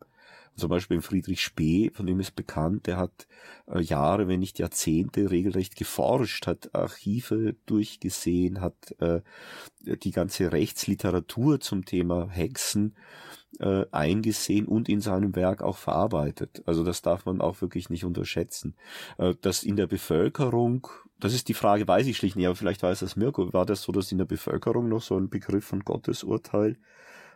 Zum 0.56 0.68
Beispiel 0.68 1.00
Friedrich 1.00 1.42
Spee, 1.42 1.90
von 1.92 2.06
dem 2.06 2.20
ist 2.20 2.36
bekannt, 2.36 2.86
der 2.86 2.96
hat 2.96 3.26
äh, 3.66 3.80
Jahre, 3.80 4.28
wenn 4.28 4.40
nicht 4.40 4.58
Jahrzehnte 4.58 5.30
regelrecht 5.30 5.76
geforscht, 5.76 6.46
hat 6.46 6.74
Archive 6.74 7.56
durchgesehen, 7.66 8.60
hat 8.60 8.94
äh, 9.00 9.20
die 9.80 10.12
ganze 10.12 10.52
Rechtsliteratur 10.52 11.60
zum 11.60 11.84
Thema 11.84 12.28
Hexen 12.30 12.94
äh, 13.60 13.84
eingesehen 13.90 14.66
und 14.66 14.88
in 14.88 15.00
seinem 15.00 15.34
Werk 15.36 15.62
auch 15.62 15.76
verarbeitet. 15.76 16.62
Also 16.66 16.84
das 16.84 17.02
darf 17.02 17.26
man 17.26 17.40
auch 17.40 17.60
wirklich 17.60 17.90
nicht 17.90 18.04
unterschätzen. 18.04 18.76
Äh, 19.18 19.34
dass 19.40 19.62
in 19.62 19.76
der 19.76 19.86
Bevölkerung, 19.86 20.88
das 21.18 21.34
ist 21.34 21.48
die 21.48 21.54
Frage, 21.54 21.86
weiß 21.86 22.06
ich 22.06 22.16
schlicht 22.16 22.36
nicht, 22.36 22.46
aber 22.46 22.56
vielleicht 22.56 22.82
weiß 22.82 23.00
das 23.00 23.16
Mirko, 23.16 23.52
war 23.52 23.66
das 23.66 23.82
so, 23.82 23.92
dass 23.92 24.12
in 24.12 24.18
der 24.18 24.24
Bevölkerung 24.24 24.88
noch 24.88 25.02
so 25.02 25.16
ein 25.16 25.30
Begriff 25.30 25.64
von 25.64 25.80
Gottesurteil 25.80 26.76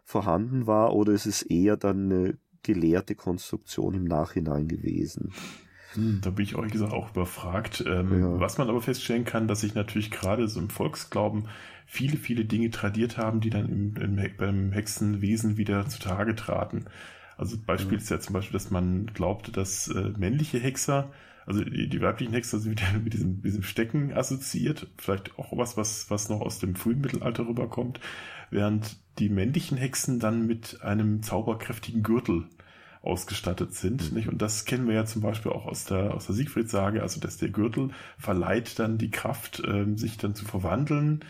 vorhanden 0.04 0.66
war 0.66 0.94
oder 0.94 1.12
ist 1.12 1.26
es 1.26 1.42
eher 1.42 1.76
dann 1.76 2.10
eine 2.10 2.38
gelehrte 2.68 3.14
Konstruktion 3.14 3.94
im 3.94 4.04
Nachhinein 4.04 4.68
gewesen. 4.68 5.32
Hm, 5.94 6.20
da 6.22 6.30
bin 6.30 6.44
ich 6.44 6.54
ehrlich 6.54 6.72
gesagt 6.72 6.92
auch 6.92 7.10
überfragt. 7.10 7.82
Ähm, 7.86 8.20
ja. 8.20 8.40
Was 8.40 8.58
man 8.58 8.68
aber 8.68 8.82
feststellen 8.82 9.24
kann, 9.24 9.48
dass 9.48 9.62
sich 9.62 9.74
natürlich 9.74 10.10
gerade 10.10 10.46
so 10.48 10.60
im 10.60 10.68
Volksglauben 10.68 11.48
viele, 11.86 12.18
viele 12.18 12.44
Dinge 12.44 12.70
tradiert 12.70 13.16
haben, 13.16 13.40
die 13.40 13.50
dann 13.50 13.68
im, 13.68 13.96
im, 13.96 14.36
beim 14.36 14.72
Hexenwesen 14.72 15.56
wieder 15.56 15.88
zutage 15.88 16.34
traten. 16.34 16.84
Also 17.38 17.56
Beispiel 17.56 17.94
ja. 17.94 17.98
ist 17.98 18.10
ja 18.10 18.20
zum 18.20 18.34
Beispiel, 18.34 18.52
dass 18.52 18.70
man 18.70 19.06
glaubte, 19.06 19.50
dass 19.50 19.88
äh, 19.88 20.12
männliche 20.18 20.58
Hexer, 20.58 21.10
also 21.46 21.64
die, 21.64 21.88
die, 21.88 22.00
weiblichen 22.02 22.34
Hexer 22.34 22.58
sind 22.58 22.72
wieder 22.72 22.92
mit 23.02 23.14
diesem, 23.14 23.40
diesem 23.40 23.62
Stecken 23.62 24.12
assoziiert, 24.12 24.88
vielleicht 24.98 25.38
auch 25.38 25.56
was, 25.56 25.78
was, 25.78 26.10
was 26.10 26.28
noch 26.28 26.42
aus 26.42 26.58
dem 26.58 26.74
frühen 26.74 27.00
Mittelalter 27.00 27.46
rüberkommt, 27.46 28.00
während 28.50 28.98
die 29.18 29.30
männlichen 29.30 29.78
Hexen 29.78 30.20
dann 30.20 30.46
mit 30.46 30.82
einem 30.82 31.22
zauberkräftigen 31.22 32.02
Gürtel 32.02 32.46
ausgestattet 33.08 33.74
sind. 33.74 34.10
Mhm. 34.10 34.16
Nicht? 34.16 34.28
Und 34.28 34.42
das 34.42 34.64
kennen 34.64 34.86
wir 34.86 34.94
ja 34.94 35.04
zum 35.04 35.22
Beispiel 35.22 35.52
auch 35.52 35.66
aus 35.66 35.84
der, 35.84 36.14
aus 36.14 36.26
der 36.26 36.34
Siegfried-Sage, 36.34 37.02
also 37.02 37.20
dass 37.20 37.38
der 37.38 37.48
Gürtel 37.48 37.90
verleiht 38.18 38.78
dann 38.78 38.98
die 38.98 39.10
Kraft, 39.10 39.62
ähm, 39.66 39.96
sich 39.96 40.18
dann 40.18 40.34
zu 40.34 40.44
verwandeln. 40.44 41.24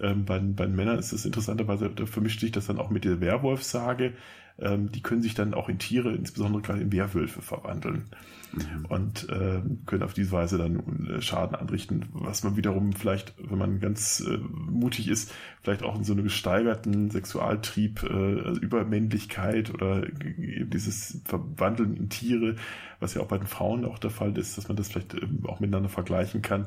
Ähm, 0.00 0.24
bei, 0.24 0.38
bei 0.38 0.66
den 0.66 0.76
Männern 0.76 0.98
ist 0.98 1.12
es 1.12 1.24
interessanterweise, 1.24 1.90
da 1.90 2.06
vermischt 2.06 2.40
sich 2.40 2.52
das 2.52 2.66
dann 2.66 2.78
auch 2.78 2.90
mit 2.90 3.04
der 3.04 3.20
Werwolf-Sage. 3.20 4.14
Ähm, 4.58 4.92
die 4.92 5.02
können 5.02 5.22
sich 5.22 5.34
dann 5.34 5.54
auch 5.54 5.68
in 5.68 5.78
Tiere, 5.78 6.12
insbesondere 6.12 6.62
gerade 6.62 6.80
in 6.80 6.92
Werwölfe, 6.92 7.42
verwandeln. 7.42 8.04
Mhm. 8.52 8.84
Und 8.86 9.28
äh, 9.28 9.62
können 9.86 10.02
auf 10.02 10.14
diese 10.14 10.32
Weise 10.32 10.58
dann 10.58 11.06
äh, 11.06 11.20
Schaden 11.22 11.54
anrichten, 11.56 12.06
was 12.12 12.44
man 12.44 12.56
wiederum 12.56 12.92
vielleicht, 12.92 13.34
wenn 13.38 13.58
man 13.58 13.80
ganz 13.80 14.20
äh, 14.20 14.38
mutig 14.38 15.08
ist, 15.08 15.32
vielleicht 15.62 15.82
auch 15.82 15.96
in 15.96 16.04
so 16.04 16.12
einem 16.12 16.24
gesteigerten 16.24 17.10
Sexualtrieb, 17.10 18.02
äh, 18.02 18.40
also 18.40 18.60
Übermännlichkeit 18.60 19.72
oder 19.72 20.02
dieses 20.06 21.20
Verwandeln 21.24 21.96
in 21.96 22.08
Tiere, 22.08 22.56
was 23.00 23.14
ja 23.14 23.22
auch 23.22 23.28
bei 23.28 23.38
den 23.38 23.46
Frauen 23.46 23.84
auch 23.84 23.98
der 23.98 24.10
Fall 24.10 24.36
ist, 24.36 24.58
dass 24.58 24.68
man 24.68 24.76
das 24.76 24.88
vielleicht 24.88 25.14
ähm, 25.14 25.40
auch 25.44 25.60
miteinander 25.60 25.88
vergleichen 25.88 26.42
kann 26.42 26.66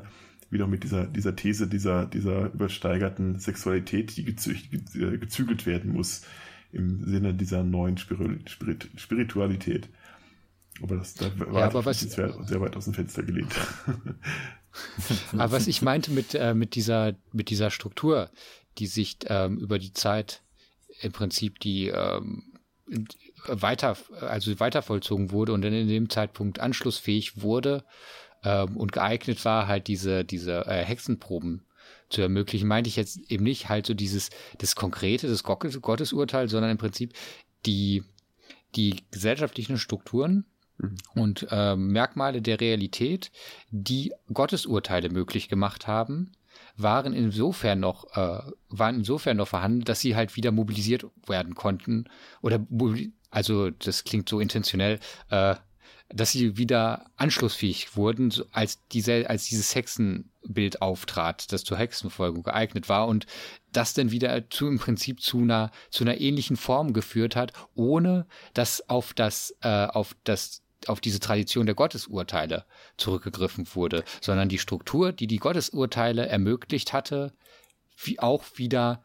wieder 0.50 0.66
mit 0.66 0.84
dieser, 0.84 1.06
dieser 1.06 1.34
These 1.34 1.66
dieser, 1.66 2.06
dieser 2.06 2.52
übersteigerten 2.52 3.38
Sexualität, 3.38 4.16
die 4.16 4.26
äh, 4.28 5.18
gezügelt 5.18 5.66
werden 5.66 5.92
muss 5.92 6.22
im 6.72 7.04
Sinne 7.04 7.34
dieser 7.34 7.62
neuen 7.62 7.96
Spiritualität. 7.96 9.88
Aber 10.82 10.96
das 10.96 11.14
da 11.14 11.30
war 11.38 11.60
ja, 11.60 11.66
aber 11.66 11.84
was, 11.84 12.00
sehr, 12.00 12.32
sehr 12.44 12.60
weit 12.60 12.76
aus 12.76 12.84
dem 12.84 12.94
Fenster 12.94 13.22
gelehnt. 13.22 13.54
aber 15.32 15.52
was 15.52 15.66
ich 15.66 15.82
meinte 15.82 16.10
mit, 16.10 16.34
äh, 16.34 16.54
mit, 16.54 16.74
dieser, 16.74 17.14
mit 17.32 17.50
dieser 17.50 17.70
Struktur, 17.70 18.30
die 18.78 18.86
sich 18.86 19.18
ähm, 19.26 19.58
über 19.58 19.78
die 19.78 19.92
Zeit 19.92 20.42
im 21.00 21.12
Prinzip 21.12 21.60
die 21.60 21.88
ähm, 21.88 22.44
weiter, 23.46 23.96
also 24.20 24.58
weiter 24.60 24.82
vollzogen 24.82 25.30
wurde 25.30 25.52
und 25.52 25.62
dann 25.62 25.72
in 25.72 25.88
dem 25.88 26.10
Zeitpunkt 26.10 26.60
anschlussfähig 26.60 27.42
wurde 27.42 27.84
ähm, 28.44 28.76
und 28.76 28.92
geeignet 28.92 29.44
war, 29.44 29.66
halt 29.66 29.88
diese, 29.88 30.24
diese 30.24 30.66
äh, 30.66 30.84
Hexenproben 30.84 31.64
zu 32.08 32.22
ermöglichen, 32.22 32.68
meinte 32.68 32.88
ich 32.88 32.96
jetzt 32.96 33.18
eben 33.30 33.44
nicht 33.44 33.68
halt 33.68 33.86
so 33.86 33.94
dieses, 33.94 34.30
das 34.58 34.76
Konkrete, 34.76 35.28
das 35.28 35.42
Gottesurteil, 35.42 36.48
sondern 36.48 36.70
im 36.70 36.78
Prinzip 36.78 37.12
die, 37.64 38.04
die 38.76 39.02
gesellschaftlichen 39.10 39.78
Strukturen, 39.78 40.44
mhm. 40.78 40.96
und 41.14 41.46
äh, 41.50 41.76
Merkmale 41.76 42.42
der 42.42 42.60
Realität, 42.60 43.30
die 43.70 44.12
Gottesurteile 44.32 45.10
möglich 45.10 45.48
gemacht 45.48 45.86
haben, 45.86 46.32
waren 46.76 47.12
insofern 47.12 47.80
noch 47.80 48.04
äh, 48.16 48.40
waren 48.68 48.96
insofern 48.96 49.38
noch 49.38 49.48
vorhanden, 49.48 49.84
dass 49.84 50.00
sie 50.00 50.16
halt 50.16 50.36
wieder 50.36 50.52
mobilisiert 50.52 51.06
werden 51.26 51.54
konnten 51.54 52.04
oder 52.42 52.64
also 53.30 53.70
das 53.70 54.04
klingt 54.04 54.28
so 54.28 54.40
intentionell, 54.40 54.98
äh, 55.30 55.56
dass 56.08 56.32
sie 56.32 56.56
wieder 56.56 57.06
anschlussfähig 57.16 57.96
wurden, 57.96 58.32
als 58.52 58.86
diese 58.88 59.28
als 59.28 59.46
dieses 59.46 59.74
Hexenbild 59.74 60.82
auftrat, 60.82 61.52
das 61.52 61.64
zur 61.64 61.78
Hexenverfolgung 61.78 62.42
geeignet 62.42 62.88
war 62.88 63.08
und 63.08 63.26
das 63.72 63.94
dann 63.94 64.10
wieder 64.10 64.48
zu 64.50 64.68
im 64.68 64.78
Prinzip 64.78 65.20
zu 65.20 65.38
einer 65.38 65.70
zu 65.90 66.04
einer 66.04 66.20
ähnlichen 66.20 66.56
Form 66.56 66.92
geführt 66.92 67.36
hat, 67.36 67.52
ohne 67.74 68.26
dass 68.54 68.88
auf 68.88 69.14
das 69.14 69.56
äh, 69.62 69.86
auf 69.86 70.14
das 70.24 70.62
auf 70.86 71.00
diese 71.00 71.20
Tradition 71.20 71.66
der 71.66 71.74
Gottesurteile 71.74 72.64
zurückgegriffen 72.96 73.66
wurde, 73.74 74.04
sondern 74.20 74.48
die 74.48 74.58
Struktur, 74.58 75.12
die 75.12 75.26
die 75.26 75.38
Gottesurteile 75.38 76.26
ermöglicht 76.26 76.92
hatte, 76.92 77.32
wie 78.02 78.18
auch 78.20 78.44
wieder 78.56 79.02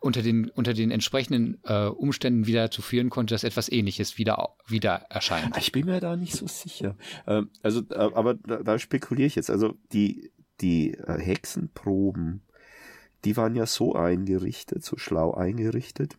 unter 0.00 0.22
den, 0.22 0.50
unter 0.50 0.74
den 0.74 0.90
entsprechenden 0.90 1.58
äh, 1.64 1.86
Umständen 1.86 2.46
wieder 2.46 2.62
dazu 2.62 2.82
führen 2.82 3.08
konnte, 3.08 3.34
dass 3.34 3.44
etwas 3.44 3.70
Ähnliches 3.70 4.18
wieder, 4.18 4.56
wieder 4.66 5.06
erscheint. 5.08 5.56
Ich 5.56 5.70
bin 5.70 5.86
mir 5.86 6.00
da 6.00 6.16
nicht 6.16 6.34
so 6.34 6.46
sicher. 6.48 6.96
Ähm, 7.26 7.50
also, 7.62 7.82
äh, 7.90 7.94
aber 7.94 8.34
da, 8.34 8.62
da 8.62 8.78
spekuliere 8.78 9.28
ich 9.28 9.36
jetzt. 9.36 9.48
Also 9.48 9.76
die, 9.92 10.32
die 10.60 10.94
äh, 10.94 11.20
Hexenproben, 11.20 12.42
die 13.24 13.36
waren 13.36 13.54
ja 13.54 13.66
so 13.66 13.94
eingerichtet, 13.94 14.84
so 14.84 14.96
schlau 14.96 15.34
eingerichtet, 15.34 16.16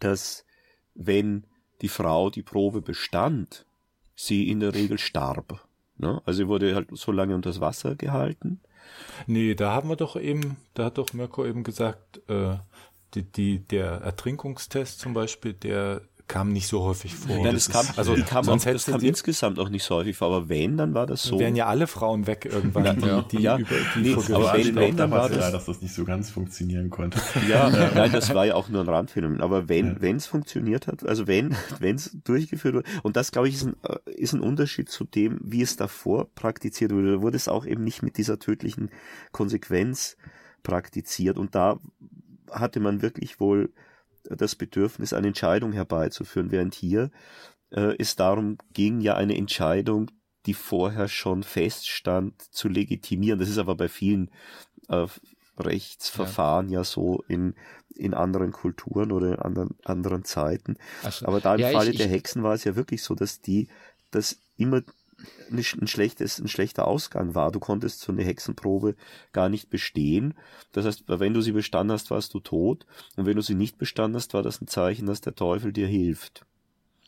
dass 0.00 0.46
wenn 0.94 1.46
die 1.82 1.88
Frau 1.88 2.30
die 2.30 2.42
Probe 2.42 2.80
bestand, 2.80 3.66
sie 4.14 4.48
in 4.48 4.60
der 4.60 4.74
Regel 4.74 4.98
starb. 4.98 5.66
Ne? 5.98 6.20
Also 6.24 6.38
sie 6.38 6.48
wurde 6.48 6.74
halt 6.74 6.88
so 6.92 7.12
lange 7.12 7.34
unter 7.34 7.50
das 7.50 7.60
Wasser 7.60 7.94
gehalten. 7.94 8.60
Nee, 9.26 9.54
da 9.54 9.72
haben 9.72 9.88
wir 9.88 9.96
doch 9.96 10.16
eben, 10.16 10.56
da 10.74 10.86
hat 10.86 10.98
doch 10.98 11.12
Mirko 11.12 11.46
eben 11.46 11.62
gesagt, 11.62 12.20
äh, 12.28 12.56
die, 13.14 13.22
die, 13.22 13.58
der 13.60 14.00
Ertrinkungstest 14.00 14.98
zum 14.98 15.14
Beispiel, 15.14 15.52
der 15.52 16.02
kam 16.32 16.48
nicht 16.48 16.66
so 16.66 16.82
häufig 16.82 17.14
vor. 17.14 17.36
Nein, 17.36 17.52
das, 17.52 17.68
kam, 17.68 17.84
also, 17.96 18.16
die 18.16 18.22
kam, 18.22 18.48
auch, 18.48 18.58
das 18.58 18.86
kam 18.86 19.02
insgesamt 19.02 19.58
auch 19.58 19.68
nicht 19.68 19.84
so 19.84 19.96
häufig 19.96 20.16
vor, 20.16 20.28
aber 20.28 20.48
wenn, 20.48 20.78
dann 20.78 20.94
war 20.94 21.06
das 21.06 21.22
so. 21.22 21.38
Wären 21.38 21.56
ja 21.56 21.66
alle 21.66 21.86
Frauen 21.86 22.26
weg 22.26 22.48
irgendwann, 22.50 22.98
die, 22.98 23.06
ja. 23.06 23.22
die, 23.30 23.38
ja. 23.38 23.58
über 23.58 23.74
die 23.94 24.00
nee, 24.00 24.14
aber 24.14 24.54
wenn, 24.54 24.74
wenn, 24.74 24.96
dann 24.96 25.10
war 25.10 25.28
das, 25.28 25.38
ja, 25.38 25.50
dass 25.50 25.66
das 25.66 25.82
nicht 25.82 25.92
so 25.92 26.06
ganz 26.06 26.30
funktionieren 26.30 26.88
konnte. 26.88 27.20
Ja, 27.50 27.68
nein, 27.94 28.12
das 28.12 28.34
war 28.34 28.46
ja 28.46 28.54
auch 28.54 28.70
nur 28.70 28.80
ein 28.80 28.88
Randphänomen. 28.88 29.42
Aber 29.42 29.68
wenn, 29.68 29.98
ja. 30.00 30.08
es 30.14 30.24
funktioniert 30.24 30.86
hat, 30.86 31.06
also 31.06 31.26
wenn, 31.26 31.54
wenn 31.80 31.96
es 31.96 32.16
durchgeführt 32.24 32.76
wurde, 32.76 32.88
und 33.02 33.16
das 33.16 33.30
glaube 33.30 33.48
ich 33.48 33.56
ist 33.56 33.66
ein, 33.66 33.76
äh, 33.82 34.10
ist 34.12 34.32
ein 34.32 34.40
Unterschied 34.40 34.88
zu 34.88 35.04
dem, 35.04 35.38
wie 35.42 35.60
es 35.60 35.76
davor 35.76 36.28
praktiziert 36.34 36.92
wurde, 36.92 37.16
da 37.16 37.20
wurde 37.20 37.36
es 37.36 37.46
auch 37.46 37.66
eben 37.66 37.84
nicht 37.84 38.02
mit 38.02 38.16
dieser 38.16 38.38
tödlichen 38.38 38.88
Konsequenz 39.32 40.16
praktiziert 40.62 41.36
und 41.36 41.54
da 41.54 41.78
hatte 42.50 42.80
man 42.80 43.02
wirklich 43.02 43.38
wohl 43.38 43.68
das 44.24 44.54
Bedürfnis, 44.54 45.12
eine 45.12 45.28
Entscheidung 45.28 45.72
herbeizuführen, 45.72 46.50
während 46.50 46.74
hier 46.74 47.10
äh, 47.70 47.94
es 47.98 48.16
darum 48.16 48.58
ging, 48.72 49.00
ja 49.00 49.14
eine 49.14 49.36
Entscheidung, 49.36 50.10
die 50.46 50.54
vorher 50.54 51.08
schon 51.08 51.42
feststand, 51.42 52.40
zu 52.42 52.68
legitimieren. 52.68 53.38
Das 53.38 53.48
ist 53.48 53.58
aber 53.58 53.74
bei 53.74 53.88
vielen 53.88 54.30
äh, 54.88 55.06
Rechtsverfahren 55.58 56.68
ja. 56.68 56.80
ja, 56.80 56.84
so 56.84 57.22
in, 57.28 57.54
in 57.94 58.14
anderen 58.14 58.52
Kulturen 58.52 59.12
oder 59.12 59.28
in 59.28 59.38
anderen, 59.38 59.76
anderen 59.84 60.24
Zeiten. 60.24 60.76
Also, 61.02 61.26
aber 61.26 61.40
da 61.40 61.54
im 61.54 61.60
ja, 61.60 61.70
Falle 61.70 61.90
ich, 61.90 61.98
der 61.98 62.08
Hexen 62.08 62.42
war 62.42 62.54
es 62.54 62.64
ja 62.64 62.74
wirklich 62.74 63.02
so, 63.02 63.14
dass 63.14 63.40
die 63.40 63.68
das 64.10 64.38
immer 64.56 64.82
ein, 65.50 65.86
schlechtes, 65.86 66.38
ein 66.38 66.48
schlechter 66.48 66.86
Ausgang 66.86 67.34
war. 67.34 67.52
Du 67.52 67.60
konntest 67.60 68.00
so 68.00 68.12
eine 68.12 68.24
Hexenprobe 68.24 68.96
gar 69.32 69.48
nicht 69.48 69.70
bestehen. 69.70 70.34
Das 70.72 70.86
heißt, 70.86 71.04
wenn 71.06 71.34
du 71.34 71.40
sie 71.40 71.52
bestanden 71.52 71.92
hast, 71.92 72.10
warst 72.10 72.34
du 72.34 72.40
tot. 72.40 72.86
Und 73.16 73.26
wenn 73.26 73.36
du 73.36 73.42
sie 73.42 73.54
nicht 73.54 73.78
bestanden 73.78 74.16
hast, 74.16 74.34
war 74.34 74.42
das 74.42 74.60
ein 74.60 74.66
Zeichen, 74.66 75.06
dass 75.06 75.20
der 75.20 75.34
Teufel 75.34 75.72
dir 75.72 75.86
hilft. 75.86 76.46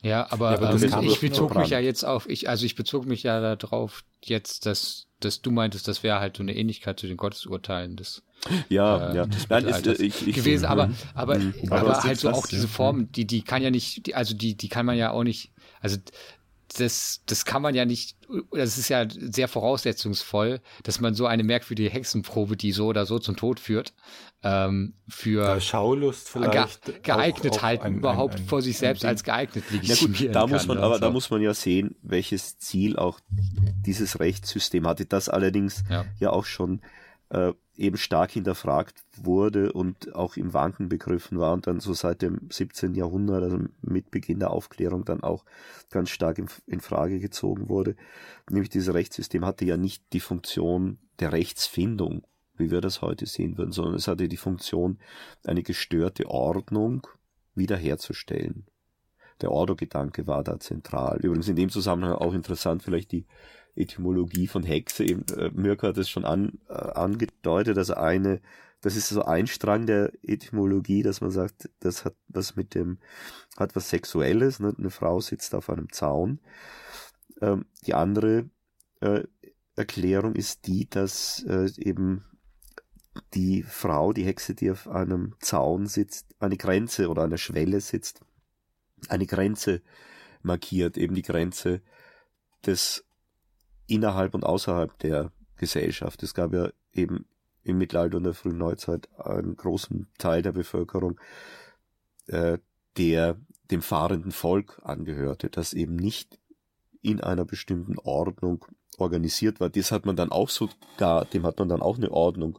Ja, 0.03 0.31
aber, 0.31 0.51
ja, 0.51 0.59
aber 0.59 0.83
ähm, 0.83 1.09
ich 1.09 1.21
bezog 1.21 1.57
mich 1.57 1.71
ja 1.71 1.79
jetzt 1.79 2.05
auf, 2.05 2.29
ich, 2.29 2.47
also 2.51 2.67
ich 2.67 2.75
bezog 2.75 3.07
mich 3.07 3.23
ja 3.23 3.57
darauf 3.57 4.05
jetzt, 4.23 4.67
dass, 4.67 5.07
dass 5.19 5.41
du 5.41 5.51
meintest, 5.51 5.89
das 5.89 6.03
wäre 6.03 6.21
halt 6.21 6.37
so 6.37 6.43
eine 6.43 6.55
Ähnlichkeit 6.55 7.01
zu 7.01 7.07
den 7.07 7.17
Gottesurteilen 7.17 7.97
des 7.97 8.23
ja, 8.69 9.13
äh, 9.13 9.17
ja. 9.17 9.27
Nein, 9.49 9.65
ist, 9.65 9.87
ich, 9.87 10.27
ich, 10.27 10.35
gewesen, 10.35 10.67
aber, 10.67 10.91
aber, 11.15 11.39
mhm. 11.39 11.55
aber, 11.71 11.81
aber 11.81 12.03
halt 12.03 12.21
so 12.21 12.31
auch 12.31 12.47
diese 12.47 12.69
Form, 12.69 13.11
die, 13.13 13.27
die 13.27 13.41
kann 13.41 13.63
ja 13.63 13.71
nicht, 13.71 14.07
die, 14.07 14.15
also 14.15 14.35
die, 14.35 14.55
die 14.55 14.69
kann 14.69 14.85
man 14.85 14.99
ja 14.99 15.11
auch 15.11 15.25
nicht, 15.25 15.51
also 15.81 15.97
das, 16.79 17.23
das 17.27 17.45
kann 17.45 17.63
man 17.63 17.75
ja 17.75 17.85
nicht, 17.85 18.17
das 18.51 18.79
ist 18.79 18.89
ja 18.89 19.07
sehr 19.09 19.49
voraussetzungsvoll, 19.49 20.61
dass 20.83 21.01
man 21.01 21.15
so 21.15 21.27
eine 21.27 21.45
merkwürdige 21.45 21.91
Hexenprobe, 21.91 22.57
die 22.57 22.73
so 22.73 22.87
oder 22.87 23.07
so 23.07 23.19
zum 23.19 23.37
Tod 23.37 23.61
führt, 23.61 23.95
ähm, 24.43 24.95
für 25.09 25.43
ja, 25.43 25.61
Schaulust 25.61 26.29
vielleicht 26.29 26.85
ge 26.85 27.01
geeignet 27.03 27.63
halten, 27.63 27.85
ein, 27.85 27.95
überhaupt 27.97 28.35
ein, 28.35 28.41
ein, 28.41 28.47
vor 28.47 28.63
sich 28.63 28.79
selbst 28.79 29.05
als 29.05 29.25
geeignet 29.25 29.65
legitimieren 29.71 30.33
ja 30.33 30.41
gut, 30.41 30.51
da 30.51 30.55
muss 30.55 30.67
man, 30.67 30.79
aber 30.79 30.95
so. 30.95 31.01
da 31.01 31.11
muss 31.11 31.31
man 31.31 31.43
ja 31.43 31.55
sehen, 31.55 31.97
welches 32.03 32.59
Ziel 32.59 32.97
auch 32.97 33.21
dieses 33.31 34.21
Rechtssystem 34.21 34.87
hatte. 34.87 35.07
Das 35.07 35.29
allerdings 35.29 35.85
ja, 35.89 36.05
ja 36.19 36.31
auch 36.31 36.45
schon 36.45 36.81
äh, 37.31 37.53
eben 37.77 37.97
stark 37.97 38.31
hinterfragt 38.31 39.03
wurde 39.17 39.73
und 39.73 40.15
auch 40.15 40.37
im 40.37 40.53
Wanken 40.53 40.89
begriffen 40.89 41.39
war 41.39 41.53
und 41.53 41.67
dann 41.67 41.81
so 41.81 41.93
seit 41.93 42.23
dem 42.23 42.49
17. 42.51 42.95
Jahrhundert, 42.95 43.43
also 43.43 43.59
mit 43.83 44.11
Beginn 44.11 44.39
der 44.39 44.51
Aufklärung, 44.51 45.05
dann 45.05 45.23
auch 45.23 45.45
ganz 45.91 46.11
stark 46.11 46.39
in, 46.39 46.47
in 46.67 46.81
Frage 46.81 47.19
gezogen 47.19 47.69
wurde. 47.69 47.97
Nämlich 48.49 48.71
dieses 48.71 48.95
Rechtssystem 48.95 49.45
hatte 49.45 49.65
ja 49.65 49.77
nicht 49.77 50.05
die 50.13 50.21
Funktion 50.21 50.99
der 51.19 51.33
Rechtsfindung, 51.33 52.23
wie 52.57 52.71
wir 52.71 52.81
das 52.81 53.03
heute 53.03 53.27
sehen 53.27 53.59
würden, 53.59 53.73
sondern 53.73 53.95
es 53.95 54.07
hatte 54.07 54.29
die 54.29 54.37
Funktion, 54.37 54.99
eine 55.45 55.63
gestörte 55.63 56.29
Ordnung 56.29 57.07
wiederherzustellen. 57.55 58.67
Der 59.41 59.51
Ordo-Gedanke 59.51 60.29
war 60.29 60.45
da 60.45 60.61
zentral. 60.61 61.19
Übrigens 61.19 61.49
in 61.49 61.57
dem 61.57 61.69
Zusammenhang 61.69 62.15
auch 62.15 62.35
interessant 62.35 62.85
vielleicht 62.85 63.11
die 63.11 63.27
Etymologie 63.77 64.47
von 64.47 64.63
Hexe. 64.63 65.05
Eben, 65.05 65.25
äh, 65.37 65.51
Mirko 65.53 65.89
hat 65.89 65.99
es 65.99 66.09
schon 66.09 66.25
an, 66.25 66.59
äh, 66.69 66.75
angedeutet, 66.75 67.77
dass 67.77 67.91
eine, 67.91 68.41
das 68.81 68.97
ist 68.97 69.09
so 69.09 69.23
ein 69.23 69.47
Strang 69.47 69.87
der 69.87 70.13
Etymologie, 70.23 71.03
dass 71.03 71.21
man 71.21 71.31
sagt, 71.31 71.71
das 71.81 72.05
hat 72.05 72.15
was 72.29 72.57
mit 72.57 72.75
dem, 72.75 72.99
hat 73.57 73.75
was 73.77 73.91
Sexuelles, 73.91 74.61
ne? 74.61 74.75
eine 74.77 74.91
Frau 74.91 75.21
sitzt 75.21 75.55
auf 75.55 75.71
einem 75.71 75.91
Zaun. 75.93 76.41
Ähm, 77.41 77.67
die 77.87 77.95
andere 77.95 78.49
äh, 79.01 79.25
Erklärung 79.77 80.35
ist 80.35 80.67
die, 80.67 80.89
dass 80.89 81.45
äh, 81.49 81.69
eben 81.79 82.25
die 83.35 83.63
Frau, 83.63 84.13
die 84.13 84.25
Hexe, 84.25 84.55
die 84.55 84.71
auf 84.71 84.89
einem 84.89 85.35
Zaun 85.41 85.87
sitzt, 85.87 86.35
eine 86.39 86.57
Grenze 86.57 87.09
oder 87.09 87.25
eine 87.25 87.39
Schwelle 87.39 87.81
sitzt, 87.81 88.21
eine 89.09 89.27
Grenze 89.27 89.83
markiert, 90.43 90.97
eben 90.97 91.15
die 91.15 91.23
Grenze 91.23 91.81
des 92.67 93.05
innerhalb 93.87 94.35
und 94.35 94.45
außerhalb 94.45 94.99
der 94.99 95.33
Gesellschaft. 95.57 96.23
Es 96.23 96.35
gab 96.35 96.53
ja 96.53 96.71
eben 96.93 97.27
im 97.63 97.79
Mittelalter 97.79 98.19
und 98.19 98.25
der 98.25 98.35
frühen 98.35 98.59
Neuzeit 98.59 99.09
einen 99.19 99.57
großen 99.57 100.07
Teil 100.19 100.43
der 100.43 100.53
Bevölkerung, 100.53 101.19
äh, 102.27 102.59
der 102.97 103.37
dem 103.71 103.83
fahrenden 103.83 104.33
Volk 104.33 104.81
angehörte, 104.85 105.49
das 105.49 105.73
eben 105.73 105.97
nicht 105.97 106.39
in 107.05 107.21
einer 107.21 107.45
bestimmten 107.45 107.99
Ordnung 107.99 108.65
organisiert 108.99 109.61
war. 109.61 109.69
Das 109.69 109.93
hat 109.93 110.07
man 110.07 110.17
dann 110.17 110.31
auch 110.31 110.49
sogar, 110.49 111.25
dem 111.27 111.45
hat 111.45 111.59
man 111.59 111.69
dann 111.69 111.83
auch 111.83 111.97
eine 111.97 112.11
Ordnung 112.11 112.59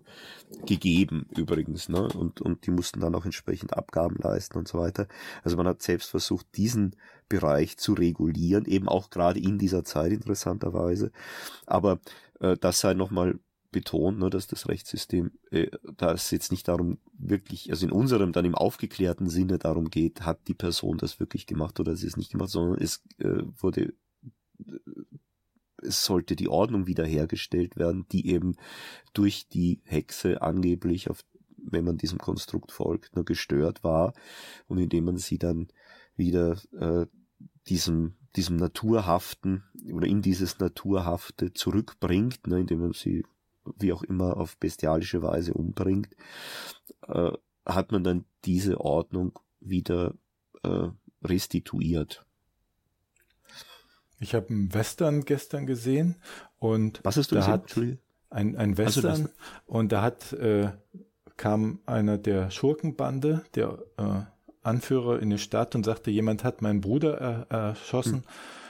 gegeben 0.66 1.28
übrigens, 1.36 1.90
ne? 1.90 2.08
Und, 2.08 2.42
und 2.42 2.66
die 2.66 2.72
mussten 2.72 3.00
dann 3.00 3.16
auch 3.16 3.26
entsprechend 3.26 3.76
Abgaben 3.76 4.18
leisten 4.18 4.58
und 4.58 4.68
so 4.68 4.78
weiter. 4.78 5.08
Also 5.44 5.58
man 5.58 5.68
hat 5.68 5.82
selbst 5.82 6.10
versucht, 6.10 6.46
diesen 6.56 6.96
Bereich 7.30 7.78
zu 7.78 7.94
regulieren, 7.94 8.66
eben 8.66 8.88
auch 8.88 9.10
gerade 9.10 9.40
in 9.40 9.58
dieser 9.58 9.84
Zeit 9.84 10.12
interessanterweise. 10.12 11.12
Aber 11.66 12.00
äh, 12.40 12.58
das 12.58 12.80
sei 12.80 12.94
nochmal 12.94 13.40
betont, 13.72 14.20
ne, 14.20 14.30
dass 14.30 14.48
das 14.48 14.70
Rechtssystem, 14.70 15.32
äh, 15.52 15.68
da 15.98 16.14
es 16.14 16.32
jetzt 16.32 16.52
nicht 16.52 16.68
darum 16.68 16.98
wirklich, 17.18 17.72
also 17.72 17.86
in 17.86 17.92
unserem 17.92 18.32
dann 18.32 18.46
im 18.46 18.56
aufgeklärten 18.56 19.28
Sinne 19.28 19.58
darum 19.58 19.90
geht, 19.90 20.22
hat 20.22 20.48
die 20.48 20.54
Person 20.54 20.98
das 20.98 21.20
wirklich 21.20 21.46
gemacht 21.46 21.80
oder 21.80 21.96
sie 21.96 22.08
es 22.08 22.16
nicht 22.16 22.32
gemacht, 22.32 22.52
sondern 22.52 22.82
es 22.82 23.04
äh, 23.18 23.42
wurde 23.58 23.94
es 25.82 26.06
sollte 26.06 26.36
die 26.36 26.49
Ordnung 26.49 26.88
wiederhergestellt 26.88 27.76
werden, 27.77 28.06
die 28.11 28.27
eben 28.27 28.56
durch 29.14 29.48
die 29.48 29.82
Hexe 29.84 30.41
angeblich, 30.41 31.10
auf, 31.10 31.23
wenn 31.57 31.86
man 31.86 31.98
diesem 31.98 32.18
Konstrukt 32.18 32.72
folgt, 32.72 33.15
nur 33.15 33.26
gestört 33.26 33.84
war 33.84 34.14
und 34.68 34.77
indem 34.77 35.06
man 35.06 35.18
sie 35.18 35.38
dann 35.38 35.68
wieder 36.15 36.60
äh, 36.72 37.06
diesem, 37.68 38.15
diesem 38.36 38.57
Naturhaften 38.57 39.64
oder 39.91 40.07
in 40.07 40.22
dieses 40.22 40.60
Naturhafte 40.60 41.53
zurückbringt, 41.53 42.48
ne, 42.48 42.60
indem 42.60 42.82
man 42.82 42.94
sie 42.94 43.23
wie 43.80 43.94
auch 43.94 44.03
immer 44.03 44.38
auf 44.38 44.57
bestialische 44.57 45.22
Weise 45.23 45.53
umbringt, 45.53 46.15
äh, 47.07 47.32
hat 47.65 47.91
man 47.91 48.03
dann 48.03 48.26
diese 48.45 48.80
Ordnung 48.80 49.40
wieder 49.60 50.14
äh, 50.64 50.90
restituiert. 51.23 52.25
Ich 54.26 54.34
habe 54.34 54.50
einen 54.50 54.74
Western 54.74 55.24
gestern 55.24 55.68
gesehen 55.68 56.16
und 56.58 57.00
was 57.04 57.16
hast 57.16 57.32
du 57.32 57.36
da 57.36 57.58
gesehen? 57.58 58.00
Hat 58.32 58.36
ein, 58.36 58.56
ein 58.56 58.76
Western 58.76 59.30
und 59.68 59.92
da 59.92 60.02
hat 60.02 60.34
äh, 60.34 60.70
kam 61.38 61.78
einer 61.86 62.18
der 62.18 62.50
Schurkenbande, 62.50 63.44
der 63.54 63.78
äh, 63.98 64.22
Anführer 64.64 65.20
in 65.20 65.30
die 65.30 65.38
Stadt 65.38 65.76
und 65.76 65.86
sagte, 65.86 66.10
jemand 66.10 66.44
hat 66.44 66.64
meinen 66.64 66.82
Bruder 66.82 67.20
er, 67.22 67.46
erschossen. 67.50 68.24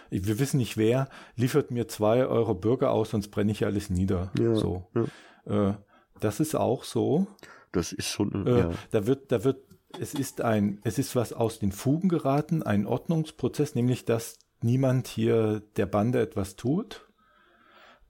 Hm. 0.10 0.26
Wir 0.26 0.40
wissen 0.40 0.57
nicht 0.57 0.76
wer, 0.76 1.07
liefert 1.38 1.72
mir 1.72 1.88
zwei 1.88 2.26
Euro 2.26 2.53
Bürger 2.53 2.91
aus, 2.91 3.11
sonst 3.11 3.30
brenne 3.30 3.53
ich 3.53 3.64
alles 3.64 3.90
nieder. 3.90 4.32
Ja, 4.38 4.56
so. 4.56 4.84
Ja. 4.94 5.69
Äh, 5.69 5.73
das 6.19 6.41
ist 6.41 6.53
auch 6.56 6.84
so. 6.84 7.27
Das 7.72 7.94
ist 7.94 8.10
schon. 8.10 8.45
Äh, 8.45 8.60
ja. 8.60 8.72
Da 8.91 9.07
wird, 9.07 9.32
da 9.32 9.45
wird, 9.45 9.64
es 10.02 10.14
ist 10.14 10.41
ein, 10.41 10.80
es 10.84 10.99
ist 10.99 11.15
was 11.15 11.32
aus 11.32 11.60
den 11.60 11.72
Fugen 11.72 12.10
geraten, 12.10 12.61
ein 12.61 12.86
Ordnungsprozess, 12.86 13.73
nämlich 13.73 14.03
dass 14.03 14.38
niemand 14.61 15.07
hier 15.07 15.61
der 15.77 15.86
Bande 15.86 16.22
etwas 16.22 16.56
tut. 16.56 17.07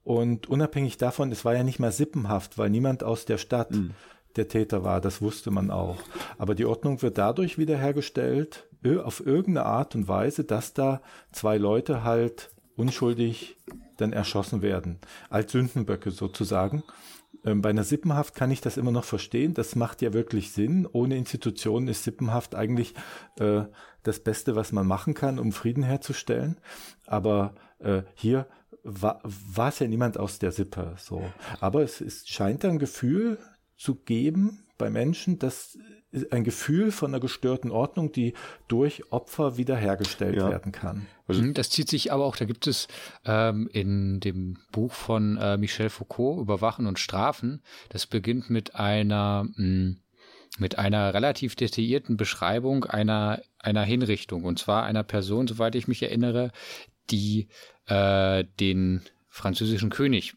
Und 0.04 0.48
unabhängig 0.48 0.98
davon, 0.98 1.32
es 1.32 1.44
war 1.44 1.54
ja 1.54 1.64
nicht 1.64 1.80
mal 1.80 1.92
sippenhaft, 1.92 2.58
weil 2.58 2.70
niemand 2.70 3.02
aus 3.02 3.24
der 3.24 3.38
Stadt 3.38 3.72
mhm. 3.72 3.90
der 4.36 4.48
Täter 4.48 4.84
war, 4.84 5.00
das 5.00 5.20
wusste 5.20 5.50
man 5.50 5.70
auch. 5.70 5.98
Aber 6.38 6.54
die 6.54 6.64
Ordnung 6.64 7.02
wird 7.02 7.18
dadurch 7.18 7.58
wiederhergestellt, 7.58 8.68
auf 9.04 9.24
irgendeine 9.24 9.66
Art 9.66 9.96
und 9.96 10.06
Weise, 10.06 10.44
dass 10.44 10.72
da 10.72 11.02
zwei 11.32 11.58
Leute 11.58 12.04
halt 12.04 12.50
unschuldig 12.76 13.56
dann 13.96 14.12
erschossen 14.12 14.62
werden, 14.62 14.98
als 15.30 15.52
Sündenböcke 15.52 16.10
sozusagen. 16.10 16.84
Ähm, 17.46 17.62
bei 17.62 17.70
einer 17.70 17.84
Sippenhaft 17.84 18.34
kann 18.34 18.50
ich 18.50 18.60
das 18.60 18.76
immer 18.76 18.90
noch 18.90 19.04
verstehen. 19.04 19.54
Das 19.54 19.76
macht 19.76 20.02
ja 20.02 20.12
wirklich 20.12 20.52
Sinn. 20.52 20.86
Ohne 20.90 21.16
Institutionen 21.16 21.88
ist 21.88 22.04
Sippenhaft 22.04 22.54
eigentlich 22.54 22.94
äh, 23.38 23.62
das 24.02 24.20
Beste, 24.20 24.56
was 24.56 24.72
man 24.72 24.86
machen 24.86 25.14
kann, 25.14 25.38
um 25.38 25.52
Frieden 25.52 25.84
herzustellen. 25.84 26.58
Aber 27.06 27.54
äh, 27.78 28.02
hier 28.14 28.46
war, 28.82 29.20
es 29.68 29.78
ja 29.78 29.88
niemand 29.88 30.18
aus 30.18 30.38
der 30.38 30.52
Sippe. 30.52 30.94
So. 30.98 31.22
Aber 31.60 31.82
es, 31.82 32.00
es 32.00 32.28
scheint 32.28 32.64
ein 32.64 32.78
Gefühl 32.78 33.38
zu 33.76 33.94
geben 33.94 34.64
bei 34.78 34.90
Menschen, 34.90 35.38
dass 35.38 35.78
ein 36.30 36.44
Gefühl 36.44 36.92
von 36.92 37.10
einer 37.10 37.20
gestörten 37.20 37.70
Ordnung, 37.70 38.12
die 38.12 38.34
durch 38.68 39.12
Opfer 39.12 39.56
wiederhergestellt 39.56 40.36
ja. 40.36 40.50
werden 40.50 40.72
kann. 40.72 41.06
Also 41.28 41.42
das 41.52 41.70
zieht 41.70 41.88
sich 41.88 42.12
aber 42.12 42.24
auch, 42.24 42.36
da 42.36 42.44
gibt 42.44 42.66
es 42.66 42.88
ähm, 43.24 43.68
in 43.72 44.20
dem 44.20 44.58
Buch 44.70 44.92
von 44.92 45.36
äh, 45.36 45.56
Michel 45.56 45.90
Foucault 45.90 46.40
Überwachen 46.40 46.86
und 46.86 46.98
Strafen, 46.98 47.62
das 47.88 48.06
beginnt 48.06 48.50
mit 48.50 48.74
einer 48.74 49.44
mh, 49.44 49.56
hm, 49.56 49.96
mit 50.58 50.78
einer 50.78 51.12
relativ 51.12 51.54
detaillierten 51.54 52.16
Beschreibung 52.16 52.84
einer 52.84 53.42
einer 53.58 53.82
Hinrichtung 53.82 54.44
und 54.44 54.58
zwar 54.58 54.84
einer 54.84 55.02
Person, 55.02 55.48
soweit 55.48 55.74
ich 55.74 55.88
mich 55.88 56.02
erinnere, 56.02 56.50
die 57.10 57.48
äh, 57.86 58.44
den 58.58 59.02
französischen 59.28 59.90
König 59.90 60.34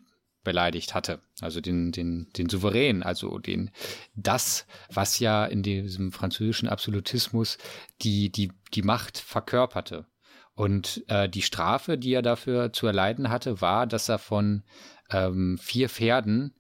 beleidigt 0.50 0.96
hatte, 0.96 1.20
also 1.42 1.62
den, 1.62 1.92
den, 1.92 2.26
den 2.36 2.50
Souverän, 2.50 3.04
also 3.04 3.38
den, 3.38 3.70
das, 4.16 4.66
was 4.92 5.20
ja 5.20 5.46
in 5.46 5.62
diesem 5.62 6.12
französischen 6.12 6.68
Absolutismus 6.68 7.60
die, 8.02 8.32
die, 8.32 8.52
die 8.74 8.82
Macht 8.82 9.20
verkörperte. 9.20 10.08
Und 10.56 11.04
äh, 11.08 11.30
die 11.30 11.44
Strafe, 11.44 12.00
die 12.00 12.14
er 12.14 12.24
dafür 12.24 12.74
zu 12.74 12.88
erleiden 12.88 13.30
hatte, 13.30 13.62
war, 13.62 13.86
dass 13.86 14.10
er 14.10 14.18
von 14.18 14.64
ähm, 15.12 15.60
vier 15.62 15.88
Pferden 15.88 16.56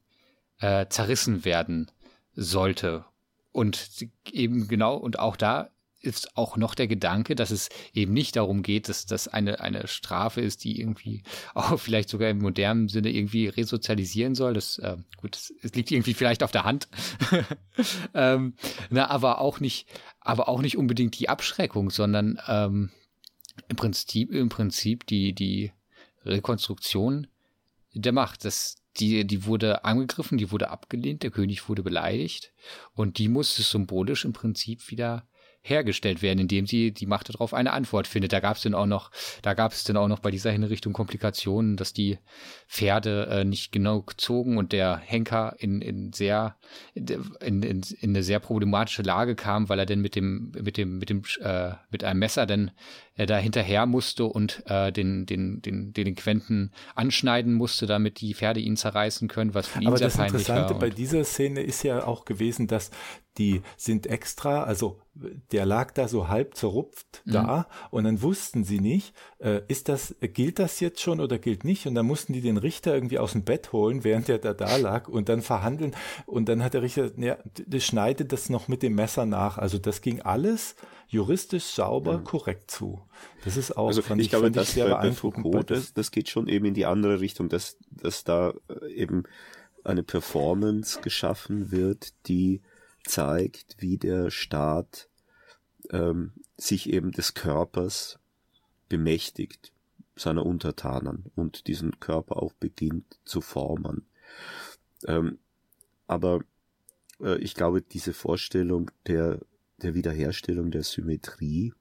äh, 0.60 0.86
zerrissen 0.88 1.44
werden 1.44 1.91
sollte. 2.36 3.06
Und 3.52 3.90
eben 4.32 4.68
genau, 4.68 4.98
und 4.98 5.18
auch 5.18 5.36
da 5.36 5.72
ist 6.02 6.38
auch 6.38 6.58
noch 6.58 6.76
der 6.76 6.88
Gedanke, 6.88 7.36
dass 7.36 7.52
es 7.52 7.70
eben 7.94 8.14
nicht 8.14 8.36
darum 8.36 8.64
geht, 8.64 8.90
dass 8.90 9.06
das 9.06 9.28
eine, 9.28 9.60
eine 9.60 9.88
Strafe 9.88 10.42
ist, 10.42 10.64
die 10.64 10.80
irgendwie 10.80 11.24
auch 11.54 11.80
vielleicht 11.80 12.10
sogar 12.10 12.30
im 12.30 12.40
modernen 12.40 12.88
Sinne 12.88 13.10
irgendwie 13.10 13.48
resozialisieren 13.48 14.36
soll. 14.36 14.54
Das, 14.54 14.78
äh, 14.80 14.98
gut, 15.18 15.36
es 15.36 15.76
liegt 15.76 15.92
irgendwie 15.92 16.14
vielleicht 16.14 16.44
auf 16.44 16.52
der 16.52 16.64
Hand. 16.64 16.88
ähm, 18.14 18.54
na, 18.90 19.10
aber 19.10 19.40
auch 19.40 19.60
nicht, 19.60 19.88
aber 20.22 20.48
auch 20.48 20.62
nicht 20.62 20.78
unbedingt 20.78 21.20
die 21.20 21.30
Abschreckung, 21.30 21.90
sondern 21.90 22.40
ähm, 22.48 22.92
im 23.68 23.76
Prinzip, 23.76 24.32
im 24.32 24.50
Prinzip 24.50 25.06
die, 25.06 25.34
die 25.34 25.72
Rekonstruktion 26.26 27.28
der 27.94 28.14
Macht. 28.14 28.46
Das, 28.46 28.78
die, 28.98 29.26
die 29.26 29.46
wurde 29.46 29.84
angegriffen, 29.84 30.38
die 30.38 30.52
wurde 30.52 30.70
abgelehnt, 30.70 31.24
der 31.24 31.32
König 31.32 31.68
wurde 31.70 31.84
beleidigt 31.84 32.54
und 32.94 33.18
die 33.18 33.28
muss 33.28 33.60
es 33.60 33.70
symbolisch 33.70 34.26
im 34.26 34.34
Prinzip 34.34 34.90
wieder 34.90 35.28
hergestellt 35.61 36.22
werden, 36.22 36.40
indem 36.40 36.65
sie 36.65 36.91
die 36.91 37.06
Macht 37.06 37.30
darauf 37.30 37.53
eine 37.53 37.73
Antwort 37.73 38.07
findet. 38.07 38.34
Da 38.34 38.40
gab 38.40 38.57
es 38.57 38.64
dann 38.64 38.73
auch 38.73 38.86
noch, 38.86 39.11
da 39.41 39.53
gab 39.53 39.73
es 39.73 39.84
dann 39.84 39.98
auch 39.98 40.07
noch 40.07 40.19
bei 40.19 40.31
dieser 40.31 40.52
Hinrichtung 40.52 40.94
Komplikationen, 40.94 41.76
dass 41.76 41.94
die 41.94 42.18
Pferde 42.68 43.27
äh, 43.27 43.45
nicht 43.45 43.72
genau 43.72 44.02
gezogen 44.02 44.57
und 44.57 44.72
der 44.72 44.98
Henker 44.98 45.56
in, 45.60 45.81
in 45.81 46.14
sehr 46.14 46.56
in, 46.94 47.07
in, 47.41 47.64
in 47.64 48.10
eine 48.10 48.23
sehr 48.23 48.40
problematische 48.40 49.02
Lage 49.02 49.36
kam, 49.36 49.69
weil 49.69 49.80
er 49.80 49.86
denn 49.86 50.02
mit 50.02 50.15
dem 50.15 50.52
mit 50.52 50.77
dem 50.77 50.98
mit 50.98 51.10
dem 51.10 51.23
äh, 51.41 51.73
mit 51.91 52.03
einem 52.03 52.19
Messer 52.19 52.45
dann 52.45 52.72
äh, 53.20 53.26
da 53.26 53.38
hinterher 53.38 53.86
musste 53.86 54.26
und 54.26 54.64
äh, 54.68 54.94
den 54.94 55.26
den 55.26 55.62
den 55.62 55.91
Delinquenten 55.91 56.72
anschneiden 56.96 57.54
musste, 57.54 57.86
damit 57.86 58.22
die 58.22 58.34
Pferde 58.34 58.62
ihn 58.62 58.78
zerreißen 58.78 59.28
können, 59.28 59.54
was 59.54 59.68
für 59.68 59.82
ihn 59.82 59.88
Aber 59.88 59.98
sehr 59.98 60.08
das 60.08 60.16
peinlich 60.16 60.34
Interessante 60.41 60.76
war. 60.76 60.80
bei 60.80 60.90
dieser 60.90 61.26
Szene 61.26 61.62
ist 61.62 61.84
ja 61.84 62.08
auch 62.08 62.24
gewesen, 62.24 62.68
dass 62.68 62.91
die 63.38 63.62
sind 63.76 64.08
extra, 64.08 64.64
also 64.64 65.00
der 65.52 65.66
lag 65.66 65.91
da 65.91 66.08
so 66.08 66.30
halb 66.30 66.56
zerrupft 66.56 67.22
mhm. 67.26 67.32
da 67.32 67.68
und 67.91 68.06
dann 68.06 68.22
wussten 68.22 68.64
sie 68.64 68.80
nicht, 68.80 69.14
äh, 69.40 69.62
ist 69.68 69.90
das, 69.90 70.16
gilt 70.22 70.60
das 70.60 70.80
jetzt 70.80 71.02
schon 71.02 71.20
oder 71.20 71.40
gilt 71.40 71.66
nicht? 71.66 71.88
Und 71.88 71.96
dann 71.96 72.06
mussten 72.06 72.32
die 72.32 72.41
den 72.41 72.58
Richter 72.58 72.94
irgendwie 72.94 73.20
aus 73.20 73.34
dem 73.34 73.44
Bett 73.44 73.74
holen, 73.74 74.06
während 74.06 74.30
der 74.30 74.38
da 74.38 74.54
da 74.54 74.78
lag 74.78 75.10
und 75.10 75.28
dann 75.28 75.41
verhandeln 75.41 75.94
und 76.26 76.48
dann 76.48 76.64
hat 76.64 76.74
der 76.74 76.84
Richter, 76.84 77.12
ja, 77.18 77.38
das 77.68 77.84
schneidet 77.84 78.32
das 78.32 78.50
noch 78.50 78.70
mit 78.70 78.82
dem 78.82 78.96
Messer 78.96 79.26
nach. 79.26 79.58
Also 79.58 79.78
das 79.78 80.02
ging 80.02 80.22
alles 80.22 80.76
juristisch 81.10 81.65
sauber 81.65 82.19
mhm. 82.19 82.23
korrekt 82.23 82.72
zu. 82.72 83.02
Das 83.44 83.57
ist 83.57 83.76
auch, 83.76 83.88
also 83.88 84.02
fand 84.02 84.22
ich, 84.22 84.27
ich 84.27 84.30
glaube, 84.30 84.52
das 84.52 84.73
sehr 84.73 84.90
bei, 84.90 85.02
bei 85.02 85.11
Foucault, 85.11 85.69
das, 85.69 85.94
das 85.94 86.11
geht 86.11 86.30
schon 86.30 86.48
eben 86.48 86.65
in 86.65 86.73
die 86.73 86.86
andere 86.86 87.19
Richtung, 87.19 87.49
dass, 87.49 87.77
dass 87.90 88.23
da 88.23 88.53
äh, 88.69 88.94
eben 88.94 89.23
eine 89.84 90.03
Performance 90.03 91.02
geschaffen 91.02 91.72
wird, 91.72 92.14
die 92.27 92.61
zeigt, 93.06 93.77
wie 93.80 93.98
der 93.98 94.30
Staat 94.30 95.10
ähm, 95.90 96.34
sich 96.57 96.90
eben 96.90 97.11
des 97.11 97.34
Körpers 97.34 98.19
bemächtigt, 98.88 99.72
seiner 100.15 100.45
Untertanen 100.45 101.26
und 101.36 101.68
diesen 101.68 101.99
Körper 101.99 102.38
auch 102.38 102.53
beginnt 102.53 103.19
zu 103.23 103.41
formen. 103.41 104.06
Ähm, 105.07 105.40
aber 106.07 106.41
äh, 107.22 107.38
ich 107.38 107.56
glaube, 107.56 107.81
diese 107.81 108.14
Vorstellung 108.14 108.91
der, 109.07 109.40
der 109.81 109.93
Wiederherstellung 109.93 110.72
der 110.72 110.84
Symmetrie, 110.84 111.73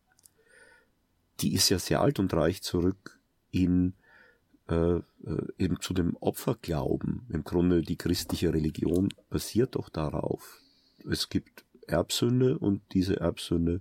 die 1.40 1.54
ist 1.54 1.68
ja 1.68 1.78
sehr 1.78 2.00
alt 2.00 2.18
und 2.18 2.32
reicht 2.34 2.64
zurück 2.64 3.18
in 3.50 3.94
äh, 4.68 4.96
äh 4.96 5.02
eben 5.58 5.80
zu 5.80 5.94
dem 5.94 6.16
Opferglauben. 6.16 7.26
Im 7.30 7.44
Grunde 7.44 7.82
die 7.82 7.96
christliche 7.96 8.52
Religion 8.52 9.08
basiert 9.30 9.76
doch 9.76 9.88
darauf, 9.88 10.60
es 11.08 11.28
gibt 11.28 11.64
Erbsünde 11.86 12.58
und 12.58 12.82
diese 12.92 13.20
Erbsünde 13.20 13.80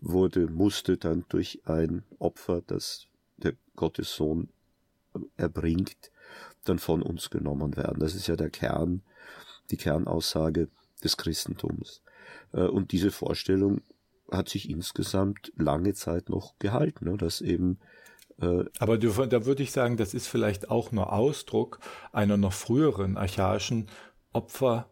wurde, 0.00 0.48
musste 0.48 0.96
dann 0.96 1.24
durch 1.28 1.60
ein 1.64 2.04
Opfer, 2.18 2.62
das 2.66 3.06
der 3.36 3.54
Gottessohn 3.76 4.48
erbringt, 5.36 6.10
dann 6.64 6.78
von 6.78 7.02
uns 7.02 7.30
genommen 7.30 7.76
werden. 7.76 8.00
Das 8.00 8.14
ist 8.14 8.26
ja 8.26 8.36
der 8.36 8.50
Kern, 8.50 9.02
die 9.70 9.76
Kernaussage 9.76 10.68
des 11.02 11.16
Christentums. 11.16 12.02
Äh, 12.52 12.62
und 12.62 12.92
diese 12.92 13.10
Vorstellung 13.10 13.80
hat 14.30 14.48
sich 14.48 14.68
insgesamt 14.68 15.52
lange 15.56 15.94
Zeit 15.94 16.28
noch 16.28 16.58
gehalten, 16.58 17.06
ne, 17.06 17.16
dass 17.16 17.40
eben 17.40 17.78
äh, 18.40 18.64
aber 18.78 18.98
da 18.98 19.46
würde 19.46 19.62
ich 19.62 19.72
sagen, 19.72 19.96
das 19.96 20.14
ist 20.14 20.28
vielleicht 20.28 20.70
auch 20.70 20.92
nur 20.92 21.12
Ausdruck 21.12 21.80
einer 22.12 22.36
noch 22.36 22.52
früheren 22.52 23.16
archaischen 23.16 23.88
Opfer, 24.32 24.88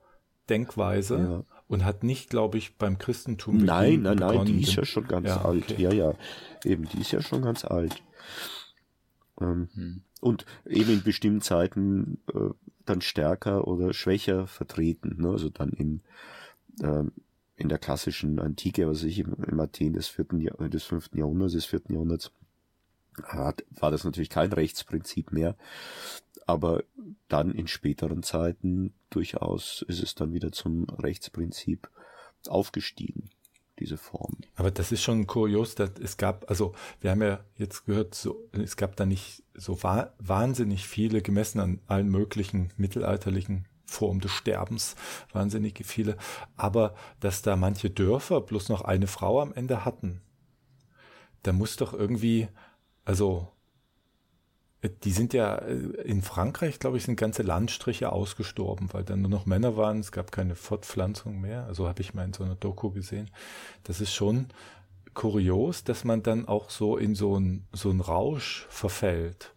Denkweise 0.49 1.19
ja. 1.19 1.45
und 1.69 1.85
hat 1.85 2.05
nicht, 2.05 2.31
glaube 2.31 2.59
ich, 2.59 2.77
beim 2.77 2.99
Christentum 2.99 3.59
Nein, 3.59 4.03
nein, 4.03 4.19
nein, 4.19 4.45
die 4.45 4.63
ist 4.63 4.75
ja 4.75 4.85
schon 4.85 5.07
ganz 5.07 5.29
ja, 5.29 5.45
alt. 5.45 5.71
Okay. 5.71 5.83
Ja, 5.83 5.93
ja, 5.93 6.15
eben, 6.65 6.89
die 6.89 7.01
ist 7.01 7.13
ja 7.13 7.21
schon 7.21 7.43
ganz 7.43 7.65
alt. 7.65 8.03
Ähm, 9.41 9.69
hm. 9.75 10.03
Und 10.21 10.47
eben 10.65 10.91
in 10.91 11.03
bestimmten 11.03 11.41
Zeiten 11.41 12.19
äh, 12.33 12.51
dann 12.85 13.01
stärker 13.01 13.67
oder 13.67 13.93
schwächer 13.93 14.47
vertreten. 14.47 15.17
Ne? 15.19 15.31
Also 15.31 15.51
dann 15.51 15.71
in, 15.71 16.01
ähm, 16.83 17.13
in 17.57 17.69
der 17.69 17.79
klassischen 17.79 18.39
Antike, 18.39 18.87
was 18.87 19.03
ich 19.03 19.19
im, 19.19 19.61
Athen 19.61 19.95
des 19.95 20.09
vierten 20.09 20.41
Jahr, 20.41 20.69
des 20.69 20.85
fünften 20.85 21.19
Jahrhunderts, 21.19 21.55
des 21.55 21.65
vierten 21.65 21.93
Jahrhunderts, 21.95 22.31
hat, 23.23 23.65
war 23.71 23.91
das 23.91 24.05
natürlich 24.05 24.29
kein 24.29 24.53
Rechtsprinzip 24.53 25.33
mehr 25.33 25.57
aber 26.47 26.85
dann 27.29 27.53
in 27.53 27.67
späteren 27.67 28.23
Zeiten 28.23 28.95
durchaus 29.11 29.85
ist 29.89 30.03
es 30.03 30.15
dann 30.15 30.33
wieder 30.33 30.53
zum 30.53 30.85
Rechtsprinzip 30.85 31.91
aufgestiegen, 32.49 33.31
diese 33.81 33.97
Form. 33.97 34.39
Aber 34.55 34.71
das 34.71 34.93
ist 34.93 35.03
schon 35.03 35.27
kurios, 35.27 35.75
dass 35.75 35.91
es 36.01 36.17
gab, 36.17 36.49
also 36.49 36.75
wir 37.01 37.11
haben 37.11 37.23
ja 37.23 37.41
jetzt 37.57 37.87
gehört, 37.87 38.15
so, 38.15 38.49
es 38.53 38.77
gab 38.77 38.95
da 38.97 39.05
nicht 39.05 39.43
so 39.55 39.83
wahnsinnig 39.83 40.87
viele, 40.87 41.21
gemessen 41.21 41.61
an 41.61 41.81
allen 41.89 42.09
möglichen 42.09 42.73
mittelalterlichen 42.77 43.67
Formen 43.87 44.21
des 44.21 44.33
Sterbens, 44.33 44.97
wahnsinnig 45.33 45.81
viele, 45.87 46.17
aber 46.57 46.95
dass 47.21 47.43
da 47.43 47.57
manche 47.57 47.91
Dörfer 47.91 48.41
bloß 48.41 48.69
noch 48.69 48.83
eine 48.83 49.07
Frau 49.07 49.41
am 49.41 49.53
Ende 49.53 49.85
hatten, 49.85 50.21
da 51.43 51.53
muss 51.53 51.77
doch 51.77 51.95
irgendwie, 51.95 52.49
also 53.05 53.49
die 55.05 55.13
sind 55.13 55.33
ja 55.33 55.57
äh, 55.57 55.75
in 56.05 56.23
Frankreich, 56.23 56.79
glaube 56.79 56.97
ich, 56.97 57.05
sind 57.05 57.17
ganze 57.17 57.43
Landstriche 57.43 58.13
ausgestorben, 58.13 58.89
weil 58.93 59.05
dann 59.05 59.23
nur 59.23 59.31
noch 59.31 59.47
Männer 59.47 59.77
waren. 59.77 60.01
Es 60.01 60.13
gab 60.13 60.33
keine 60.33 60.55
Fortpflanzung 60.55 61.41
mehr. 61.41 61.65
Also 61.67 61.89
habe 61.89 62.03
ich 62.03 62.15
mal 62.15 62.25
in 62.25 62.33
so 62.33 62.45
einer 62.45 62.57
Doku 62.57 62.91
gesehen. 62.91 63.31
Das 63.85 64.01
ist 64.01 64.13
schon 64.13 64.47
kurios, 65.15 65.85
dass 65.85 66.05
man 66.05 66.23
dann 66.23 66.47
auch 66.47 66.71
so 66.71 66.97
in 66.97 67.15
so 67.15 67.39
ein 67.39 67.67
so 67.73 67.91
ein 67.91 68.01
Rausch 68.01 68.67
verfällt. 68.69 69.55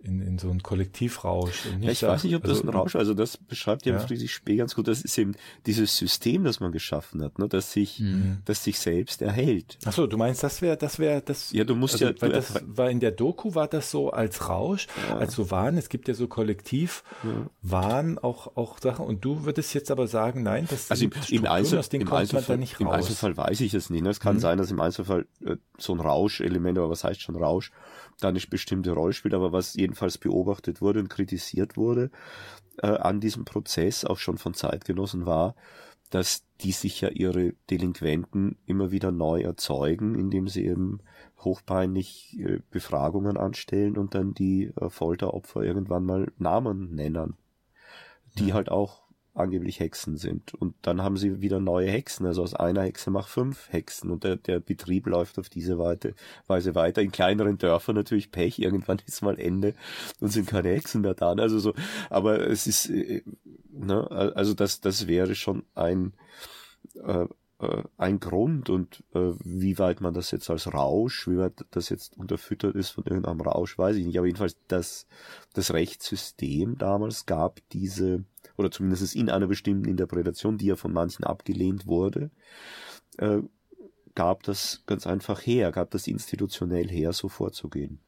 In, 0.00 0.20
in 0.20 0.38
so 0.38 0.50
einen 0.50 0.62
Kollektivrausch. 0.62 1.66
Ja, 1.80 1.90
ich 1.90 2.02
weiß 2.02 2.24
nicht, 2.24 2.36
ob 2.36 2.42
das 2.42 2.58
also, 2.58 2.62
ein 2.64 2.68
Rausch, 2.68 2.94
also 2.94 3.14
das 3.14 3.36
beschreibt 3.36 3.84
ja, 3.84 3.94
ja. 3.94 3.98
Friedrich 3.98 4.32
Spee 4.32 4.56
ganz 4.56 4.74
gut. 4.74 4.86
Das 4.86 5.02
ist 5.02 5.18
eben 5.18 5.34
dieses 5.66 5.96
System, 5.96 6.44
das 6.44 6.60
man 6.60 6.70
geschaffen 6.70 7.22
hat, 7.22 7.38
ne, 7.38 7.48
das 7.48 7.72
sich, 7.72 7.98
mhm. 7.98 8.38
das 8.44 8.62
sich 8.62 8.78
selbst 8.78 9.22
erhält. 9.22 9.78
Ach 9.84 9.92
so, 9.92 10.06
du 10.06 10.16
meinst, 10.16 10.42
das 10.42 10.62
wäre, 10.62 10.76
das 10.76 10.98
wäre, 10.98 11.20
das. 11.20 11.52
Ja, 11.52 11.64
du 11.64 11.74
musst 11.74 11.94
also, 11.94 12.06
ja, 12.06 12.12
weil 12.20 12.30
das 12.30 12.54
war 12.64 12.90
in 12.90 13.00
der 13.00 13.10
Doku 13.10 13.54
war 13.54 13.66
das 13.66 13.90
so 13.90 14.10
als 14.10 14.48
Rausch, 14.48 14.86
ja. 15.08 15.16
als 15.16 15.34
so 15.34 15.50
Wahn. 15.50 15.76
Es 15.76 15.88
gibt 15.88 16.06
ja 16.06 16.14
so 16.14 16.28
Kollektiv. 16.28 17.02
Wahn 17.62 18.18
auch, 18.18 18.56
auch 18.56 18.78
Sachen. 18.80 19.04
Und 19.04 19.24
du 19.24 19.44
würdest 19.44 19.74
jetzt 19.74 19.90
aber 19.90 20.06
sagen, 20.06 20.42
nein, 20.42 20.66
das 20.70 20.90
also 20.90 21.04
im, 21.04 21.10
im, 21.30 21.46
Einzel, 21.46 21.82
im 21.92 22.12
Einzelfall, 22.12 22.60
Im 22.78 22.88
Einzelfall 22.88 23.36
weiß 23.36 23.60
ich 23.60 23.74
es 23.74 23.90
nicht. 23.90 24.02
Ne? 24.02 24.10
Es 24.10 24.20
kann 24.20 24.36
mhm. 24.36 24.40
sein, 24.40 24.58
dass 24.58 24.70
im 24.70 24.80
Einzelfall 24.80 25.26
äh, 25.44 25.56
so 25.76 25.92
ein 25.92 26.00
Rauschelement, 26.00 26.78
aber 26.78 26.90
was 26.90 27.04
heißt 27.04 27.20
schon 27.20 27.36
Rausch? 27.36 27.72
Da 28.20 28.28
eine 28.28 28.40
bestimmte 28.50 28.92
Rolle 28.92 29.12
spielt, 29.12 29.34
aber 29.34 29.52
was 29.52 29.74
jedenfalls 29.74 30.18
beobachtet 30.18 30.80
wurde 30.80 31.00
und 31.00 31.08
kritisiert 31.08 31.76
wurde 31.76 32.10
äh, 32.82 32.88
an 32.88 33.20
diesem 33.20 33.44
Prozess, 33.44 34.04
auch 34.04 34.18
schon 34.18 34.38
von 34.38 34.54
Zeitgenossen 34.54 35.26
war, 35.26 35.54
dass 36.10 36.44
die 36.60 36.72
sich 36.72 37.00
ja 37.00 37.10
ihre 37.10 37.52
Delinquenten 37.70 38.56
immer 38.66 38.90
wieder 38.90 39.12
neu 39.12 39.42
erzeugen, 39.42 40.14
indem 40.14 40.48
sie 40.48 40.64
eben 40.64 41.00
hochpeinlich 41.38 42.38
äh, 42.40 42.60
Befragungen 42.70 43.36
anstellen 43.36 43.96
und 43.96 44.14
dann 44.14 44.34
die 44.34 44.72
äh, 44.80 44.88
Folteropfer 44.88 45.62
irgendwann 45.62 46.04
mal 46.04 46.32
Namen 46.38 46.94
nennen, 46.94 47.36
die 48.38 48.48
ja. 48.48 48.54
halt 48.54 48.70
auch 48.70 49.07
angeblich 49.38 49.80
Hexen 49.80 50.16
sind. 50.16 50.54
Und 50.54 50.74
dann 50.82 51.02
haben 51.02 51.16
sie 51.16 51.40
wieder 51.40 51.60
neue 51.60 51.90
Hexen. 51.90 52.26
Also 52.26 52.42
aus 52.42 52.54
einer 52.54 52.82
Hexe 52.82 53.10
macht 53.10 53.30
fünf 53.30 53.72
Hexen. 53.72 54.10
Und 54.10 54.24
der, 54.24 54.36
der 54.36 54.60
Betrieb 54.60 55.06
läuft 55.06 55.38
auf 55.38 55.48
diese 55.48 55.78
Weise 55.78 56.74
weiter. 56.74 57.02
In 57.02 57.12
kleineren 57.12 57.58
Dörfern 57.58 57.96
natürlich 57.96 58.30
Pech. 58.30 58.58
Irgendwann 58.58 58.98
ist 59.06 59.22
mal 59.22 59.38
Ende 59.38 59.74
und 60.20 60.28
sind 60.32 60.48
keine 60.48 60.70
Hexen 60.70 61.02
mehr 61.02 61.14
da. 61.14 61.32
Also 61.32 61.58
so, 61.58 61.74
aber 62.10 62.46
es 62.48 62.66
ist, 62.66 62.90
äh, 62.90 63.22
ne, 63.70 64.10
also 64.10 64.54
das, 64.54 64.80
das 64.80 65.06
wäre 65.06 65.34
schon 65.34 65.64
ein, 65.74 66.14
äh, 67.04 67.26
äh, 67.60 67.82
ein 67.96 68.20
Grund 68.20 68.70
und 68.70 69.02
äh, 69.14 69.32
wie 69.44 69.78
weit 69.78 70.00
man 70.00 70.14
das 70.14 70.30
jetzt 70.30 70.48
als 70.48 70.72
Rausch, 70.72 71.26
wie 71.28 71.38
weit 71.38 71.64
das 71.70 71.88
jetzt 71.88 72.16
unterfüttert 72.16 72.76
ist 72.76 72.90
von 72.90 73.04
irgendeinem 73.04 73.40
Rausch, 73.40 73.76
weiß 73.76 73.96
ich 73.96 74.06
nicht. 74.06 74.18
Aber 74.18 74.26
jedenfalls 74.26 74.56
das, 74.68 75.06
das 75.54 75.72
Rechtssystem 75.72 76.78
damals 76.78 77.26
gab 77.26 77.60
diese 77.70 78.24
oder 78.58 78.70
zumindest 78.70 79.14
in 79.14 79.30
einer 79.30 79.46
bestimmten 79.46 79.88
Interpretation, 79.88 80.58
die 80.58 80.66
ja 80.66 80.76
von 80.76 80.92
manchen 80.92 81.24
abgelehnt 81.24 81.86
wurde, 81.86 82.30
äh, 83.18 83.38
gab 84.14 84.42
das 84.42 84.82
ganz 84.86 85.06
einfach 85.06 85.40
her, 85.40 85.70
gab 85.70 85.90
das 85.92 86.08
institutionell 86.08 86.88
her, 86.88 87.12
so 87.12 87.28
vorzugehen. 87.28 88.00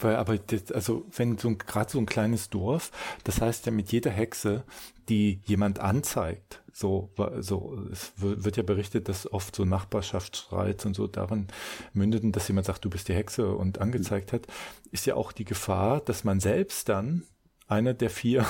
Weil 0.00 0.16
aber 0.16 0.38
das, 0.38 0.72
also 0.72 1.06
wenn 1.14 1.38
so 1.38 1.54
gerade 1.56 1.90
so 1.90 1.98
ein 1.98 2.06
kleines 2.06 2.50
Dorf, 2.50 2.92
das 3.24 3.40
heißt 3.40 3.66
ja 3.66 3.72
mit 3.72 3.92
jeder 3.92 4.10
Hexe, 4.10 4.64
die 5.08 5.40
jemand 5.44 5.80
anzeigt, 5.80 6.62
so 6.72 7.10
so 7.40 7.78
es 7.90 8.12
wird 8.16 8.56
ja 8.56 8.62
berichtet, 8.62 9.08
dass 9.08 9.30
oft 9.32 9.54
so 9.54 9.64
Nachbarschaftsstreits 9.64 10.86
und 10.86 10.94
so 10.94 11.06
darin 11.06 11.48
mündeten, 11.92 12.32
dass 12.32 12.48
jemand 12.48 12.66
sagt, 12.66 12.84
du 12.84 12.90
bist 12.90 13.08
die 13.08 13.14
Hexe 13.14 13.54
und 13.54 13.80
angezeigt 13.80 14.32
hat, 14.32 14.46
ist 14.92 15.06
ja 15.06 15.14
auch 15.14 15.32
die 15.32 15.44
Gefahr, 15.44 16.00
dass 16.00 16.24
man 16.24 16.40
selbst 16.40 16.88
dann 16.88 17.24
einer 17.66 17.94
der 17.94 18.10
vier 18.10 18.46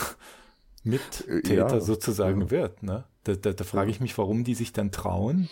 Mittäter 0.87 1.55
ja, 1.55 1.81
sozusagen 1.81 2.43
ja. 2.43 2.51
wird. 2.51 2.83
Ne? 2.83 3.05
Da, 3.25 3.35
da, 3.35 3.53
da 3.53 3.65
frage 3.65 3.91
ich 3.91 4.01
mich, 4.01 4.17
warum 4.17 4.45
die 4.45 4.55
sich 4.55 4.73
dann 4.73 4.93
trauen, 4.93 5.49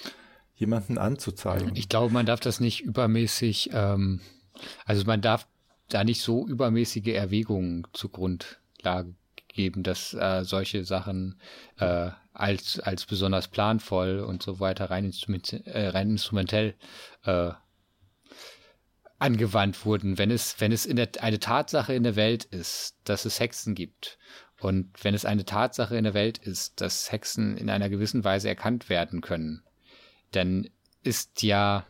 jemanden 0.55 0.99
anzuzeigen. 0.99 1.75
Ich 1.75 1.89
glaube, 1.89 2.13
man 2.13 2.27
darf 2.27 2.41
das 2.41 2.61
nicht 2.61 2.83
übermäßig, 2.83 3.71
ähm, 3.73 4.21
also 4.85 5.05
man 5.05 5.21
darf 5.21 5.47
da 5.89 6.05
nicht 6.05 6.23
so 6.23 6.47
übermäßige 6.47 7.09
Erwägungen 7.09 7.87
zugrundlage 7.93 9.15
geben, 9.49 9.83
dass 9.83 10.15
äh, 10.15 10.45
solche 10.45 10.85
Sachen 10.85 11.41
äh, 11.79 12.11
als, 12.33 12.81
als 12.81 13.07
besonders 13.07 13.49
planvoll 13.49 14.21
und 14.21 14.43
so 14.43 14.61
weiter 14.61 14.91
rein, 14.91 15.05
instrument, 15.05 15.53
äh, 15.67 15.89
rein 15.89 16.11
instrumentell 16.11 16.75
äh, 17.25 17.51
angewandt 19.19 19.87
wurden. 19.87 20.19
Wenn 20.19 20.31
es, 20.31 20.57
wenn 20.61 20.73
es 20.73 20.87
in 20.87 20.97
der, 20.97 21.09
eine 21.21 21.39
Tatsache 21.39 21.95
in 21.95 22.03
der 22.03 22.17
Welt 22.17 22.45
ist, 22.45 22.97
dass 23.05 23.25
es 23.25 23.41
Hexen 23.41 23.75
gibt 23.75 24.19
und 24.61 24.93
wenn 25.03 25.15
es 25.15 25.25
eine 25.25 25.45
Tatsache 25.45 25.97
in 25.97 26.05
der 26.05 26.15
Welt 26.15 26.39
ist, 26.39 26.81
dass 26.81 27.11
Hexen 27.11 27.57
in 27.57 27.69
einer 27.69 27.89
gewissen 27.89 28.25
Weise 28.25 28.49
erkannt 28.49 28.89
werden 28.89 29.21
können, 29.21 29.63
dann 30.31 30.69
ist 31.03 31.43
ja, 31.43 31.87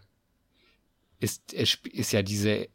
ist, 1.20 1.52
ist 1.52 2.12
ja 2.12 2.22
diese, 2.22 2.68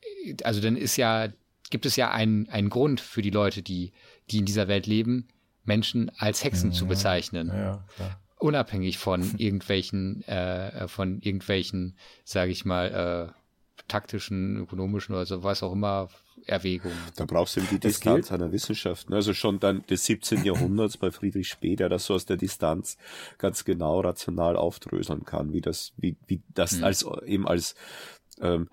also 0.43 0.61
dann 0.61 0.75
ist 0.75 0.95
ja, 0.95 1.29
gibt 1.69 1.85
es 1.85 1.95
ja 1.95 2.11
einen, 2.11 2.49
einen 2.49 2.69
Grund 2.69 3.01
für 3.01 3.21
die 3.21 3.29
Leute, 3.29 3.61
die, 3.61 3.91
die 4.31 4.39
in 4.39 4.45
dieser 4.45 4.67
Welt 4.67 4.87
leben, 4.87 5.27
Menschen 5.65 6.11
als 6.17 6.43
Hexen 6.43 6.71
ja, 6.71 6.77
zu 6.77 6.87
bezeichnen. 6.87 7.49
Ja, 7.49 7.85
Unabhängig 8.37 8.97
von 8.97 9.21
irgendwelchen, 9.37 10.23
äh, 10.27 10.87
von 10.87 11.19
irgendwelchen, 11.19 11.97
sage 12.23 12.51
ich 12.51 12.63
mal, 12.63 13.33
äh, 13.35 13.83
taktischen, 13.87 14.57
ökonomischen 14.57 15.15
oder 15.15 15.25
so 15.25 15.43
was 15.43 15.63
auch 15.63 15.73
immer 15.73 16.09
Erwägungen. 16.45 16.97
Da 17.15 17.25
brauchst 17.25 17.57
du 17.57 17.61
die 17.61 17.79
Distanz 17.79 18.31
einer 18.31 18.51
Wissenschaft. 18.51 19.09
Ne? 19.09 19.17
Also 19.17 19.33
schon 19.33 19.59
dann 19.59 19.85
des 19.87 20.05
17. 20.05 20.43
Jahrhunderts 20.43 20.97
bei 20.97 21.11
Friedrich 21.11 21.47
Spee, 21.47 21.75
der 21.75 21.89
das 21.89 22.05
so 22.05 22.13
aus 22.15 22.25
der 22.25 22.37
Distanz 22.37 22.97
ganz 23.37 23.65
genau 23.65 24.01
rational 24.01 24.55
aufdröseln 24.55 25.25
kann, 25.25 25.53
wie 25.53 25.61
das, 25.61 25.93
wie, 25.97 26.15
wie 26.27 26.41
das 26.53 26.73
mhm. 26.73 26.83
als 26.83 27.05
eben 27.25 27.47
als 27.47 27.75
ähm, 28.41 28.69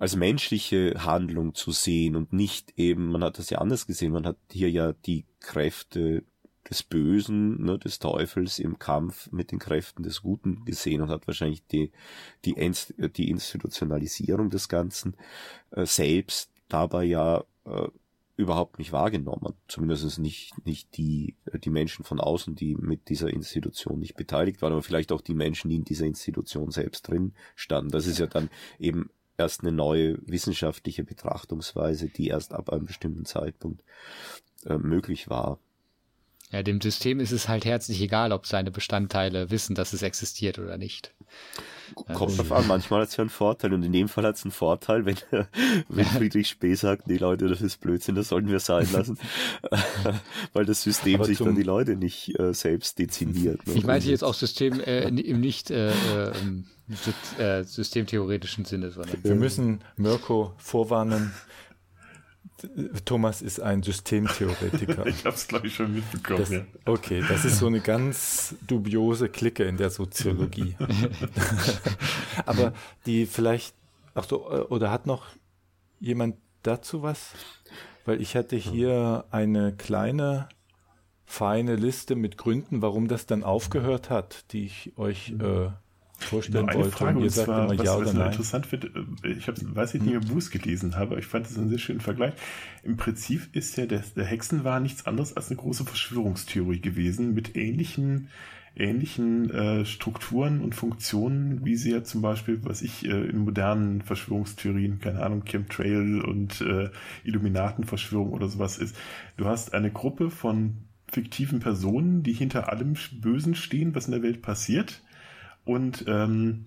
als 0.00 0.16
menschliche 0.16 1.04
Handlung 1.04 1.54
zu 1.54 1.72
sehen 1.72 2.16
und 2.16 2.32
nicht 2.32 2.72
eben, 2.78 3.12
man 3.12 3.22
hat 3.22 3.38
das 3.38 3.50
ja 3.50 3.58
anders 3.58 3.86
gesehen, 3.86 4.12
man 4.12 4.26
hat 4.26 4.38
hier 4.50 4.70
ja 4.70 4.94
die 4.94 5.26
Kräfte 5.40 6.24
des 6.70 6.82
Bösen, 6.82 7.62
ne, 7.62 7.78
des 7.78 7.98
Teufels 7.98 8.58
im 8.58 8.78
Kampf 8.78 9.30
mit 9.32 9.50
den 9.50 9.58
Kräften 9.58 10.02
des 10.02 10.22
Guten 10.22 10.64
gesehen 10.64 11.02
und 11.02 11.10
hat 11.10 11.26
wahrscheinlich 11.26 11.66
die, 11.66 11.90
die, 12.44 12.54
die 12.54 13.28
Institutionalisierung 13.28 14.48
des 14.50 14.68
Ganzen 14.68 15.16
äh, 15.72 15.84
selbst 15.84 16.49
dabei 16.72 17.04
ja 17.04 17.44
äh, 17.64 17.88
überhaupt 18.40 18.78
nicht 18.78 18.92
wahrgenommen. 18.92 19.54
Zumindest 19.68 20.18
nicht, 20.18 20.66
nicht 20.66 20.96
die, 20.96 21.36
die 21.62 21.70
Menschen 21.70 22.04
von 22.04 22.20
außen, 22.20 22.54
die 22.54 22.74
mit 22.74 23.08
dieser 23.08 23.28
Institution 23.28 24.00
nicht 24.00 24.14
beteiligt 24.14 24.62
waren, 24.62 24.72
aber 24.72 24.82
vielleicht 24.82 25.12
auch 25.12 25.20
die 25.20 25.34
Menschen, 25.34 25.68
die 25.68 25.76
in 25.76 25.84
dieser 25.84 26.06
Institution 26.06 26.70
selbst 26.70 27.06
drin 27.06 27.34
standen. 27.54 27.90
Das 27.90 28.06
ist 28.06 28.18
ja 28.18 28.26
dann 28.26 28.48
eben 28.78 29.10
erst 29.36 29.62
eine 29.62 29.72
neue 29.72 30.18
wissenschaftliche 30.26 31.04
Betrachtungsweise, 31.04 32.08
die 32.08 32.28
erst 32.28 32.54
ab 32.54 32.70
einem 32.70 32.86
bestimmten 32.86 33.24
Zeitpunkt 33.26 33.84
äh, 34.64 34.78
möglich 34.78 35.28
war. 35.28 35.58
Ja, 36.50 36.62
dem 36.62 36.80
System 36.80 37.20
ist 37.20 37.30
es 37.30 37.48
halt 37.48 37.64
herzlich 37.64 38.00
egal, 38.00 38.32
ob 38.32 38.46
seine 38.46 38.70
Bestandteile 38.70 39.50
wissen, 39.50 39.74
dass 39.74 39.92
es 39.92 40.02
existiert 40.02 40.58
oder 40.58 40.78
nicht. 40.78 41.12
Kommt 42.14 42.38
drauf 42.38 42.52
an, 42.52 42.66
manchmal 42.66 43.02
hat 43.02 43.08
es 43.08 43.16
ja 43.16 43.22
einen 43.22 43.30
Vorteil 43.30 43.72
und 43.72 43.82
in 43.82 43.92
dem 43.92 44.08
Fall 44.08 44.24
hat 44.24 44.36
es 44.36 44.44
einen 44.44 44.52
Vorteil, 44.52 45.06
wenn, 45.06 45.16
wenn 45.88 46.04
Friedrich 46.04 46.48
Spee 46.48 46.74
sagt, 46.74 47.08
nee 47.08 47.16
Leute, 47.16 47.48
das 47.48 47.60
ist 47.60 47.80
Blödsinn, 47.80 48.14
das 48.14 48.28
sollten 48.28 48.48
wir 48.48 48.60
sein 48.60 48.88
lassen, 48.92 49.18
weil 50.52 50.64
das 50.64 50.82
System 50.82 51.16
Aber 51.16 51.24
sich 51.24 51.38
dann 51.38 51.54
die 51.54 51.62
Leute 51.62 51.96
nicht 51.96 52.38
äh, 52.38 52.52
selbst 52.52 52.98
dezimiert. 52.98 53.66
Ne? 53.66 53.74
Ich 53.74 53.84
meine 53.84 54.04
jetzt 54.04 54.22
auch 54.22 54.34
System 54.34 54.80
äh, 54.80 55.08
im 55.08 55.40
nicht 55.40 55.70
äh, 55.70 55.90
äh, 57.38 57.64
systemtheoretischen 57.64 58.64
Sinne, 58.64 58.90
sondern 58.90 59.22
wir 59.22 59.34
müssen 59.34 59.80
Mirko 59.96 60.52
vorwarnen, 60.58 61.32
Thomas 63.04 63.42
ist 63.42 63.60
ein 63.60 63.82
Systemtheoretiker. 63.82 65.06
ich 65.06 65.24
habe 65.24 65.36
es, 65.36 65.48
glaube 65.48 65.66
ich, 65.66 65.74
schon 65.74 65.94
mitbekommen. 65.94 66.38
Das, 66.38 66.50
ja. 66.50 66.64
Okay, 66.84 67.22
das 67.26 67.44
ist 67.44 67.58
so 67.58 67.66
eine 67.66 67.80
ganz 67.80 68.54
dubiose 68.66 69.28
Clique 69.28 69.64
in 69.64 69.76
der 69.76 69.90
Soziologie. 69.90 70.76
Aber 72.46 72.72
die 73.06 73.26
vielleicht, 73.26 73.74
ach 74.14 74.24
so, 74.24 74.50
oder 74.68 74.90
hat 74.90 75.06
noch 75.06 75.26
jemand 76.00 76.36
dazu 76.62 77.02
was? 77.02 77.32
Weil 78.04 78.20
ich 78.20 78.36
hatte 78.36 78.56
hier 78.56 79.24
eine 79.30 79.72
kleine, 79.72 80.48
feine 81.24 81.76
Liste 81.76 82.16
mit 82.16 82.36
Gründen, 82.36 82.82
warum 82.82 83.08
das 83.08 83.26
dann 83.26 83.44
aufgehört 83.44 84.10
hat, 84.10 84.52
die 84.52 84.64
ich 84.64 84.92
euch 84.96 85.34
äh, 85.38 85.70
vorstellen 86.24 86.68
eine 86.68 86.78
wollte. 86.78 86.96
Frage, 86.96 87.18
und 87.18 87.24
ihr 87.24 87.30
sagt 87.30 87.46
zwar, 87.46 87.64
immer 87.64 87.74
ja 87.74 87.92
was, 87.92 87.96
oder 87.96 88.06
was 88.06 88.14
nein. 88.14 88.26
interessant 88.30 88.66
finde, 88.66 89.06
äh, 89.22 89.28
ich 89.32 89.48
hab, 89.48 89.56
weiß 89.62 89.94
nicht, 89.94 90.06
wie 90.06 90.14
ich 90.14 90.28
Buß 90.28 90.50
gelesen 90.50 90.96
habe, 90.96 91.12
aber 91.12 91.18
ich 91.18 91.26
fand 91.26 91.46
das 91.46 91.56
einen 91.58 91.68
sehr 91.68 91.78
schönen 91.78 92.00
Vergleich. 92.00 92.34
Im 92.82 92.96
Prinzip 92.96 93.54
ist 93.54 93.76
ja 93.76 93.86
der, 93.86 94.02
der 94.16 94.24
Hexenwahn 94.24 94.82
nichts 94.82 95.06
anderes 95.06 95.36
als 95.36 95.48
eine 95.48 95.56
große 95.56 95.84
Verschwörungstheorie 95.84 96.80
gewesen 96.80 97.34
mit 97.34 97.56
ähnlichen 97.56 98.28
ähnlichen 98.76 99.50
äh, 99.50 99.84
Strukturen 99.84 100.60
und 100.60 100.74
Funktionen, 100.74 101.64
wie 101.64 101.74
sie 101.74 101.90
ja 101.90 102.04
zum 102.04 102.22
Beispiel, 102.22 102.60
was 102.62 102.82
ich 102.82 103.04
äh, 103.04 103.10
in 103.10 103.38
modernen 103.38 104.00
Verschwörungstheorien, 104.00 105.00
keine 105.00 105.22
Ahnung, 105.22 105.44
Chemtrail 105.44 106.20
und 106.20 106.60
äh, 106.60 106.88
Illuminatenverschwörung 107.24 108.30
oder 108.30 108.48
sowas 108.48 108.78
ist. 108.78 108.96
Du 109.36 109.46
hast 109.46 109.74
eine 109.74 109.90
Gruppe 109.90 110.30
von 110.30 110.84
fiktiven 111.10 111.58
Personen, 111.58 112.22
die 112.22 112.32
hinter 112.32 112.70
allem 112.70 112.94
Bösen 113.20 113.56
stehen, 113.56 113.94
was 113.94 114.06
in 114.06 114.12
der 114.12 114.22
Welt 114.22 114.40
passiert 114.40 115.02
und 115.70 116.04
ähm, 116.08 116.64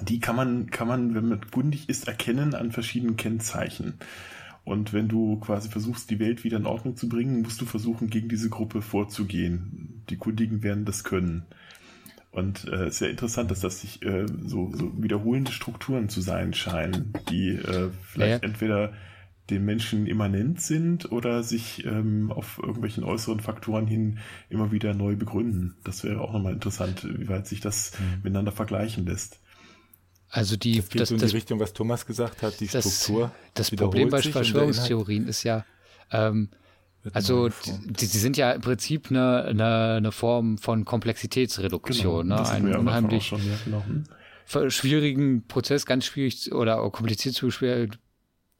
die 0.00 0.20
kann 0.20 0.36
man, 0.36 0.70
kann 0.70 0.86
man, 0.86 1.12
wenn 1.16 1.28
man 1.28 1.50
kundig 1.50 1.88
ist, 1.88 2.06
erkennen 2.06 2.54
an 2.54 2.70
verschiedenen 2.70 3.16
Kennzeichen. 3.16 3.94
Und 4.62 4.92
wenn 4.92 5.08
du 5.08 5.40
quasi 5.40 5.68
versuchst, 5.68 6.08
die 6.08 6.20
Welt 6.20 6.44
wieder 6.44 6.58
in 6.58 6.66
Ordnung 6.66 6.96
zu 6.96 7.08
bringen, 7.08 7.42
musst 7.42 7.60
du 7.60 7.64
versuchen, 7.64 8.10
gegen 8.10 8.28
diese 8.28 8.48
Gruppe 8.48 8.80
vorzugehen. 8.80 10.04
Die 10.08 10.18
Kundigen 10.18 10.62
werden 10.62 10.84
das 10.84 11.02
können. 11.02 11.46
Und 12.30 12.64
es 12.64 12.70
äh, 12.70 12.86
ist 12.86 13.00
ja 13.00 13.08
interessant, 13.08 13.50
dass 13.50 13.58
das 13.58 13.80
sich 13.80 14.04
äh, 14.04 14.26
so, 14.44 14.70
so 14.72 14.92
wiederholende 15.02 15.50
Strukturen 15.50 16.08
zu 16.08 16.20
sein 16.20 16.54
scheinen, 16.54 17.12
die 17.30 17.56
äh, 17.56 17.90
vielleicht 18.02 18.42
ja. 18.44 18.48
entweder 18.48 18.92
den 19.50 19.64
Menschen 19.64 20.06
immanent 20.06 20.60
sind 20.60 21.10
oder 21.10 21.42
sich 21.42 21.84
ähm, 21.86 22.30
auf 22.30 22.58
irgendwelchen 22.58 23.04
äußeren 23.04 23.40
Faktoren 23.40 23.86
hin 23.86 24.18
immer 24.50 24.72
wieder 24.72 24.94
neu 24.94 25.16
begründen. 25.16 25.76
Das 25.84 26.04
wäre 26.04 26.20
auch 26.20 26.32
nochmal 26.32 26.52
interessant, 26.52 27.06
wie 27.18 27.28
weit 27.28 27.46
sich 27.46 27.60
das 27.60 27.92
mhm. 27.98 28.22
miteinander 28.22 28.52
vergleichen 28.52 29.06
lässt. 29.06 29.40
Also 30.30 30.56
die 30.56 30.76
das, 30.76 30.88
das, 30.90 31.08
so 31.08 31.14
in 31.14 31.20
die 31.20 31.26
Richtung, 31.26 31.58
was 31.60 31.72
Thomas 31.72 32.04
gesagt 32.04 32.42
hat, 32.42 32.60
die 32.60 32.66
das, 32.66 33.02
Struktur. 33.02 33.32
Das 33.54 33.70
Problem 33.70 34.10
bei 34.10 34.20
Verschwörungstheorien 34.20 35.26
ist 35.26 35.42
ja, 35.42 35.64
ähm, 36.12 36.50
also 37.14 37.48
die, 37.48 37.94
die, 37.94 38.06
sind 38.06 38.36
ja 38.36 38.52
im 38.52 38.60
Prinzip 38.60 39.10
eine, 39.10 39.44
eine, 39.44 39.94
eine 39.94 40.12
Form 40.12 40.58
von 40.58 40.84
Komplexitätsreduktion, 40.84 42.28
genau, 42.28 42.42
ne? 42.42 42.48
einen 42.48 42.76
unheimlich 42.76 43.26
schon, 43.26 43.40
ja, 43.40 43.54
genau. 43.64 43.82
Schwierigen 44.70 45.46
Prozess, 45.46 45.86
ganz 45.86 46.04
schwierig 46.04 46.52
oder 46.52 46.88
kompliziert 46.90 47.34
zu 47.34 47.50
schwer 47.50 47.88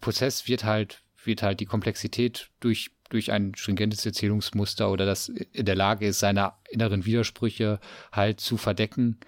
Prozess 0.00 0.48
wird 0.48 0.64
halt 0.64 1.02
wird 1.24 1.42
halt 1.42 1.60
die 1.60 1.66
Komplexität 1.66 2.50
durch 2.60 2.90
durch 3.10 3.32
ein 3.32 3.54
stringentes 3.54 4.04
Erzählungsmuster 4.04 4.90
oder 4.90 5.06
das 5.06 5.28
in 5.28 5.64
der 5.64 5.74
Lage 5.74 6.06
ist, 6.06 6.18
seine 6.18 6.52
inneren 6.70 7.06
Widersprüche 7.06 7.80
halt 8.12 8.40
zu 8.40 8.56
verdecken, 8.56 9.18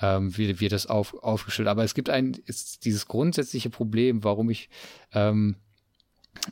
ähm, 0.00 0.36
wird, 0.36 0.60
wird 0.60 0.72
das 0.72 0.86
auf, 0.86 1.14
aufgestellt. 1.14 1.68
Aber 1.68 1.84
es 1.84 1.94
gibt 1.94 2.10
ein, 2.10 2.32
ist 2.46 2.84
dieses 2.84 3.06
grundsätzliche 3.06 3.70
Problem, 3.70 4.24
warum 4.24 4.50
ich 4.50 4.68
ähm, 5.12 5.56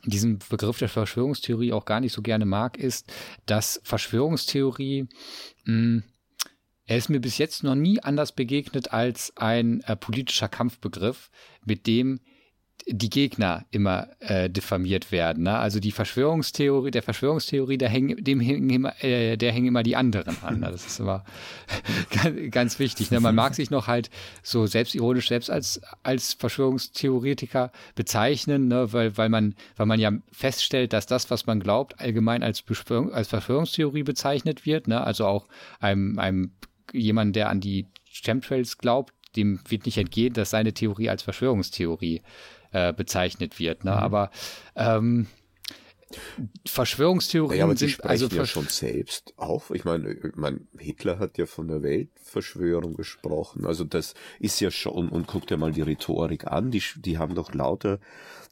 diesen 0.05 0.39
Begriff 0.49 0.79
der 0.79 0.89
Verschwörungstheorie 0.89 1.73
auch 1.73 1.85
gar 1.85 1.99
nicht 1.99 2.13
so 2.13 2.21
gerne 2.21 2.45
mag, 2.45 2.77
ist, 2.77 3.11
dass 3.45 3.79
Verschwörungstheorie, 3.83 5.07
mh, 5.65 5.73
hm, 5.73 6.03
er 6.89 6.97
ist 6.97 7.09
mir 7.09 7.19
bis 7.19 7.37
jetzt 7.37 7.63
noch 7.63 7.75
nie 7.75 8.01
anders 8.01 8.31
begegnet 8.31 8.93
als 8.93 9.35
ein 9.35 9.81
äh, 9.81 9.97
politischer 9.97 10.47
Kampfbegriff, 10.47 11.29
mit 11.65 11.85
dem 11.85 12.21
die 12.85 13.09
Gegner 13.09 13.65
immer 13.71 14.07
äh, 14.19 14.49
diffamiert 14.49 15.11
werden. 15.11 15.43
Ne? 15.43 15.57
Also 15.57 15.79
die 15.79 15.91
Verschwörungstheorie, 15.91 16.91
der 16.91 17.03
Verschwörungstheorie, 17.03 17.77
der 17.77 17.89
hängen, 17.89 18.23
dem 18.23 18.39
hängen 18.39 18.69
immer, 18.69 19.03
äh, 19.03 19.35
der 19.35 19.51
hängen 19.51 19.67
immer 19.67 19.83
die 19.83 19.95
anderen 19.95 20.37
an. 20.41 20.61
Ne? 20.61 20.71
Das 20.71 20.85
ist 20.85 20.99
immer 20.99 21.25
ganz, 22.11 22.51
ganz 22.51 22.79
wichtig. 22.79 23.11
Ne? 23.11 23.19
Man 23.19 23.35
mag 23.35 23.55
sich 23.55 23.71
noch 23.71 23.87
halt 23.87 24.09
so 24.41 24.67
selbstironisch 24.67 25.27
selbst 25.27 25.49
als 25.49 25.81
als 26.03 26.33
Verschwörungstheoretiker 26.33 27.71
bezeichnen, 27.95 28.67
ne? 28.67 28.93
weil 28.93 29.17
weil 29.17 29.29
man 29.29 29.55
weil 29.75 29.85
man 29.85 29.99
ja 29.99 30.11
feststellt, 30.31 30.93
dass 30.93 31.07
das, 31.07 31.29
was 31.29 31.45
man 31.45 31.59
glaubt, 31.59 31.99
allgemein 31.99 32.41
als 32.41 32.61
Beschwörung, 32.61 33.11
als 33.11 33.27
Verschwörungstheorie 33.27 34.03
bezeichnet 34.03 34.65
wird. 34.65 34.87
Ne? 34.87 35.01
Also 35.01 35.25
auch 35.25 35.47
einem 35.79 36.19
einem 36.19 36.51
jemand, 36.93 37.35
der 37.35 37.49
an 37.49 37.59
die 37.59 37.87
Chemtrails 38.05 38.77
glaubt, 38.77 39.13
dem 39.35 39.59
wird 39.67 39.85
nicht 39.85 39.97
entgehen, 39.97 40.33
dass 40.33 40.49
seine 40.49 40.73
Theorie 40.73 41.09
als 41.09 41.21
Verschwörungstheorie 41.21 42.17
äh, 42.17 42.21
bezeichnet 42.71 43.59
wird. 43.59 43.83
Ne? 43.83 43.91
Mhm. 43.91 43.97
Aber 43.97 44.31
ähm, 44.75 45.27
Verschwörungstheorien 46.65 47.59
ja, 47.59 47.65
aber 47.65 47.75
sind 47.75 48.03
also 48.03 48.27
ja 48.27 48.45
schon 48.45 48.67
selbst 48.67 49.33
auf. 49.37 49.71
Ich 49.71 49.83
meine, 49.83 50.13
ich 50.13 50.35
meine, 50.35 50.61
Hitler 50.77 51.19
hat 51.19 51.37
ja 51.37 51.45
von 51.45 51.67
der 51.67 51.83
Weltverschwörung 51.83 52.93
gesprochen. 52.93 53.65
Also 53.65 53.83
das 53.83 54.13
ist 54.39 54.59
ja 54.61 54.71
schon 54.71 55.09
und 55.09 55.27
guckt 55.27 55.51
ja 55.51 55.57
mal 55.57 55.73
die 55.73 55.81
Rhetorik 55.81 56.47
an. 56.47 56.71
Die, 56.71 56.81
die 56.95 57.17
haben 57.17 57.35
doch 57.35 57.53
lauter 57.53 57.99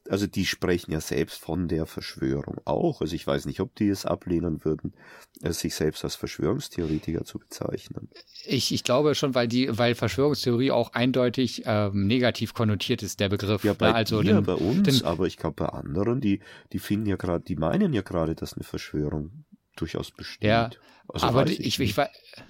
also 0.09 0.27
die 0.27 0.45
sprechen 0.45 0.91
ja 0.91 1.01
selbst 1.01 1.39
von 1.39 1.67
der 1.67 1.85
Verschwörung 1.85 2.57
auch. 2.65 3.01
Also 3.01 3.15
ich 3.15 3.25
weiß 3.25 3.45
nicht, 3.45 3.59
ob 3.59 3.75
die 3.75 3.89
es 3.89 4.05
ablehnen 4.05 4.63
würden, 4.63 4.93
äh, 5.41 5.51
sich 5.51 5.75
selbst 5.75 6.03
als 6.03 6.15
Verschwörungstheoretiker 6.15 7.23
zu 7.25 7.39
bezeichnen. 7.39 8.09
Ich, 8.45 8.73
ich 8.73 8.83
glaube 8.83 9.15
schon, 9.15 9.35
weil 9.35 9.47
die, 9.47 9.77
weil 9.77 9.95
Verschwörungstheorie 9.95 10.71
auch 10.71 10.93
eindeutig 10.93 11.63
ähm, 11.65 12.07
negativ 12.07 12.53
konnotiert 12.53 13.03
ist, 13.03 13.19
der 13.19 13.29
Begriff. 13.29 13.63
Ja, 13.63 13.73
bei, 13.73 13.93
also 13.93 14.21
dir, 14.21 14.35
den, 14.35 14.43
bei 14.43 14.53
uns, 14.53 14.83
den, 14.83 15.05
aber 15.05 15.25
ich 15.25 15.37
glaube 15.37 15.55
bei 15.55 15.69
anderen, 15.69 16.21
die, 16.21 16.39
die 16.71 16.79
finden 16.79 17.07
ja 17.07 17.15
gerade, 17.15 17.43
die 17.43 17.55
meinen 17.55 17.93
ja 17.93 18.01
gerade, 18.01 18.35
dass 18.35 18.53
eine 18.53 18.63
Verschwörung 18.63 19.45
durchaus 19.75 20.11
besteht. 20.11 20.47
Ja, 20.47 20.69
also 21.07 21.27
aber 21.27 21.47
ich, 21.47 21.59
ich, 21.59 21.79
ich, 21.79 21.95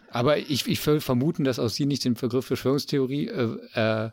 aber 0.09 0.37
ich, 0.37 0.67
ich 0.67 0.85
will 0.87 0.99
vermuten, 0.99 1.43
dass 1.43 1.59
aus 1.59 1.75
Sie 1.75 1.85
nicht 1.85 2.05
den 2.05 2.13
Begriff 2.13 2.45
Verschwörungstheorie 2.45 3.27
äh, 3.27 4.11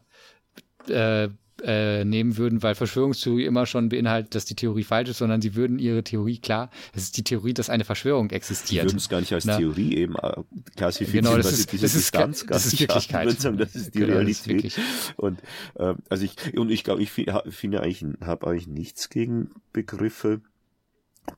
äh, 0.89 1.24
äh 1.24 1.28
äh, 1.64 2.05
nehmen 2.05 2.36
würden, 2.36 2.62
weil 2.62 2.74
Verschwörungstheorie 2.74 3.44
immer 3.44 3.66
schon 3.66 3.89
beinhaltet, 3.89 4.34
dass 4.34 4.44
die 4.44 4.55
Theorie 4.55 4.84
falsch 4.84 5.10
ist, 5.10 5.18
sondern 5.18 5.40
sie 5.40 5.55
würden 5.55 5.78
ihre 5.78 6.02
Theorie 6.02 6.39
klar, 6.39 6.70
es 6.94 7.05
ist 7.05 7.16
die 7.16 7.24
Theorie, 7.24 7.55
dass 7.55 7.70
eine 7.70 7.84
Verschwörung 7.84 8.30
existiert. 8.30 8.82
Sie 8.82 8.89
würden 8.89 8.98
es 8.98 9.09
gar 9.09 9.20
nicht 9.20 9.32
als 9.32 9.44
Na? 9.44 9.56
Theorie 9.56 9.97
eben 9.97 10.16
äh, 10.16 10.43
klassifizieren, 10.76 11.24
genau, 11.24 11.36
das 11.36 11.52
ist, 11.52 11.72
diese 11.72 11.82
das 11.82 11.93
Distanz 11.93 12.43
ist, 12.43 12.51
das 12.51 12.66
ist 12.66 12.80
Wirklichkeit. 12.80 13.30
Sagen, 13.40 13.59
das 13.59 13.74
ist 13.74 13.94
die 13.94 14.01
genau, 14.01 14.14
Realität. 14.14 14.64
Ist 14.64 14.80
und 15.16 15.40
äh, 15.76 15.94
also 16.09 16.24
ich 16.24 16.59
und 16.59 16.70
ich 16.70 16.84
glaube, 16.84 17.02
ich 17.02 17.10
finde 17.10 17.82
eigentlich, 17.82 18.05
habe 18.20 18.47
eigentlich 18.48 18.68
nichts 18.68 19.09
gegen 19.09 19.51
Begriffe, 19.72 20.40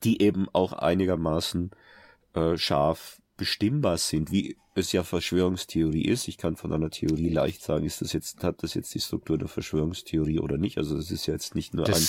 die 0.02 0.22
eben 0.22 0.48
auch 0.52 0.72
einigermaßen 0.72 1.70
äh, 2.34 2.56
scharf 2.56 3.20
bestimmbar 3.36 3.98
sind, 3.98 4.30
wie 4.30 4.56
es 4.74 4.92
ja 4.92 5.04
Verschwörungstheorie 5.04 6.04
ist. 6.04 6.26
Ich 6.26 6.36
kann 6.36 6.56
von 6.56 6.72
einer 6.72 6.90
Theorie 6.90 7.28
leicht 7.28 7.62
sagen, 7.62 7.84
ist 7.84 8.00
das 8.00 8.12
jetzt, 8.12 8.42
hat 8.42 8.62
das 8.62 8.74
jetzt 8.74 8.94
die 8.94 9.00
Struktur 9.00 9.38
der 9.38 9.48
Verschwörungstheorie 9.48 10.40
oder 10.40 10.58
nicht. 10.58 10.78
Also 10.78 10.96
es 10.96 11.10
ist 11.10 11.26
ja 11.26 11.34
jetzt 11.34 11.54
nicht 11.54 11.74
nur 11.74 11.86
ein, 11.86 12.02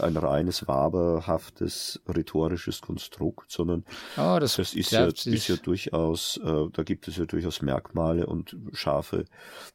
ein 0.00 0.16
reines 0.16 0.68
waberhaftes 0.68 2.00
rhetorisches 2.08 2.80
Konstrukt, 2.80 3.50
sondern 3.50 3.84
oh, 4.16 4.38
das, 4.38 4.56
das 4.56 4.74
ist 4.74 4.92
ja, 4.92 5.06
ist 5.06 5.48
ja 5.48 5.56
durchaus, 5.56 6.40
äh, 6.44 6.66
da 6.72 6.82
gibt 6.84 7.08
es 7.08 7.16
ja 7.16 7.24
durchaus 7.24 7.60
Merkmale 7.60 8.26
und 8.26 8.56
scharfe 8.72 9.24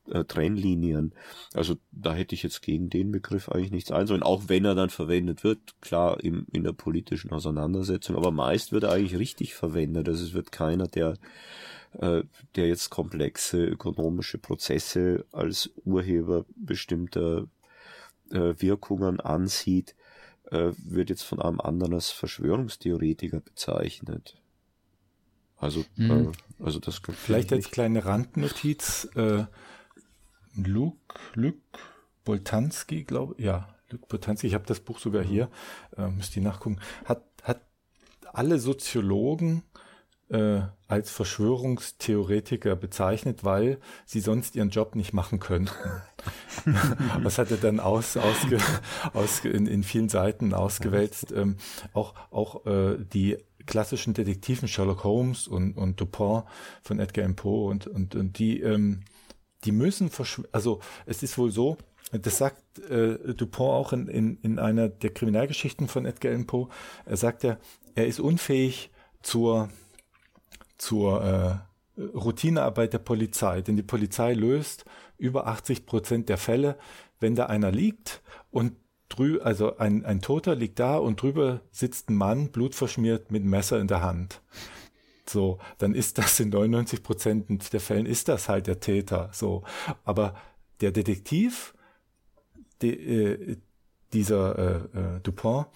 äh, 0.10 0.24
Trennlinien. 0.24 1.14
Also 1.54 1.76
da 1.92 2.14
hätte 2.14 2.34
ich 2.34 2.44
jetzt 2.44 2.62
gegen 2.62 2.90
den 2.90 3.12
Begriff 3.12 3.50
eigentlich 3.50 3.72
nichts 3.72 3.92
einzuwenden, 3.92 4.28
auch 4.28 4.44
wenn 4.48 4.64
er 4.64 4.76
dann 4.76 4.90
verwendet 4.90 5.44
wird, 5.44 5.60
klar 5.82 6.24
im, 6.24 6.48
in 6.52 6.64
der 6.64 6.74
politischen 6.74 7.32
Auseinandersetzung, 7.32 8.16
aber 8.16 8.32
meist 8.32 8.72
wird 8.72 8.84
er 8.84 8.94
eigentlich 8.94 9.20
richtig 9.20 9.54
verwendet. 9.54 10.08
Also 10.08 10.24
es 10.24 10.34
wird 10.34 10.52
keiner, 10.52 10.88
der 10.88 11.16
äh, 12.00 12.24
der 12.56 12.68
jetzt 12.68 12.90
komplexe 12.90 13.66
ökonomische 13.66 14.38
Prozesse 14.38 15.26
als 15.32 15.72
Urheber 15.84 16.46
bestimmter 16.56 17.48
äh, 18.32 18.54
Wirkungen 18.58 19.20
ansieht, 19.20 19.96
äh, 20.52 20.72
wird 20.78 21.10
jetzt 21.10 21.24
von 21.24 21.42
einem 21.42 21.60
anderen 21.60 21.96
als 21.96 22.12
Verschwörungstheoretiker 22.12 23.40
bezeichnet. 23.40 24.42
Also, 25.58 25.86
mhm. 25.96 26.32
äh, 26.60 26.64
also 26.64 26.80
das 26.80 27.02
vielleicht 27.14 27.52
als 27.52 27.72
kleine 27.72 28.06
Randnotiz. 28.06 29.10
Äh, 29.16 29.46
Luke, 30.54 31.20
Luke 31.34 31.80
Boltanski, 32.26 33.04
glaube 33.04 33.36
ich, 33.38 33.46
ja, 33.46 33.76
Luke 33.90 34.06
Boltanski, 34.08 34.48
ich 34.48 34.54
habe 34.54 34.66
das 34.66 34.80
Buch 34.80 35.00
sogar 35.00 35.24
hier, 35.24 35.50
äh, 35.96 36.08
müsst 36.08 36.36
ihr 36.36 36.42
nachgucken, 36.42 36.80
hat, 37.06 37.24
hat 37.44 37.62
alle 38.34 38.60
Soziologen 38.60 39.64
äh, 40.30 40.62
als 40.88 41.12
Verschwörungstheoretiker 41.12 42.76
bezeichnet, 42.76 43.44
weil 43.44 43.80
sie 44.06 44.20
sonst 44.20 44.56
ihren 44.56 44.70
Job 44.70 44.96
nicht 44.96 45.14
machen 45.14 45.40
könnten. 45.40 45.74
Was 47.22 47.38
hat 47.38 47.52
er 47.52 47.58
dann 47.58 47.80
aus, 47.80 48.18
ausge, 48.18 48.58
aus, 49.14 49.44
in, 49.46 49.68
in 49.68 49.84
vielen 49.84 50.10
Seiten 50.10 50.54
ausgewälzt? 50.54 51.32
Ähm, 51.32 51.58
auch 51.94 52.14
auch 52.32 52.66
äh, 52.66 52.98
die 53.00 53.38
klassischen 53.66 54.14
Detektiven 54.14 54.68
Sherlock 54.68 55.04
Holmes 55.04 55.48
und, 55.48 55.78
und 55.78 56.00
Dupin 56.02 56.44
von 56.82 57.00
Edgar 57.00 57.24
Allan 57.24 57.36
Poe 57.36 57.70
und, 57.70 57.86
und, 57.86 58.16
und 58.16 58.40
die, 58.40 58.62
ähm, 58.62 59.02
die 59.66 59.72
müssen, 59.72 60.10
also 60.52 60.80
es 61.06 61.22
ist 61.22 61.38
wohl 61.38 61.52
so, 61.52 61.78
das 62.12 62.38
sagt 62.38 62.80
äh, 62.90 63.34
Dupont 63.34 63.70
auch 63.70 63.94
in, 63.94 64.08
in, 64.08 64.38
in 64.42 64.60
einer 64.60 64.88
der 64.88 65.14
Kriminalgeschichten 65.14 65.88
von 65.88 66.06
Edgar 66.06 66.32
Allan 66.32 66.48
Poe. 66.48 66.70
Er 67.06 67.18
sagt 67.18 67.44
ja, 67.44 67.58
er 67.96 68.08
ist 68.08 68.20
unfähig 68.20 68.92
zur 69.22 69.70
zur 70.78 71.24
äh, 71.24 72.02
Routinearbeit 72.02 72.94
der 72.94 73.00
Polizei. 73.00 73.62
Denn 73.62 73.76
die 73.76 73.84
Polizei 73.84 74.34
löst 74.34 74.86
über 75.18 75.48
80 75.48 75.86
Prozent 75.86 76.30
der 76.30 76.38
Fälle, 76.38 76.78
wenn 77.20 77.36
da 77.36 77.48
einer 77.48 77.72
liegt 77.72 78.22
und 78.52 78.74
drü 79.10 79.40
also 79.40 79.78
ein, 79.78 80.06
ein 80.06 80.22
Toter 80.22 80.56
liegt 80.56 80.80
da 80.80 80.98
und 80.98 81.22
drüber 81.22 81.62
sitzt 81.72 82.10
ein 82.10 82.16
Mann, 82.16 82.52
blutverschmiert 82.52 83.32
mit 83.32 83.44
Messer 83.44 83.80
in 83.80 83.88
der 83.88 84.02
Hand. 84.02 84.42
So, 85.30 85.60
dann 85.78 85.94
ist 85.94 86.18
das 86.18 86.40
in 86.40 86.50
99 86.50 87.04
Prozent 87.04 87.74
der 87.74 87.80
Fällen 87.80 88.06
ist 88.06 88.28
das 88.28 88.48
halt 88.48 88.68
der 88.68 88.80
Täter. 88.80 89.30
So, 89.34 89.64
aber 90.04 90.36
der 90.82 90.92
Detektiv, 90.92 91.74
die, 92.82 92.94
äh, 92.94 93.58
dieser 94.14 94.58
äh, 94.94 95.00
äh, 95.00 95.20
Dupont, 95.22 95.68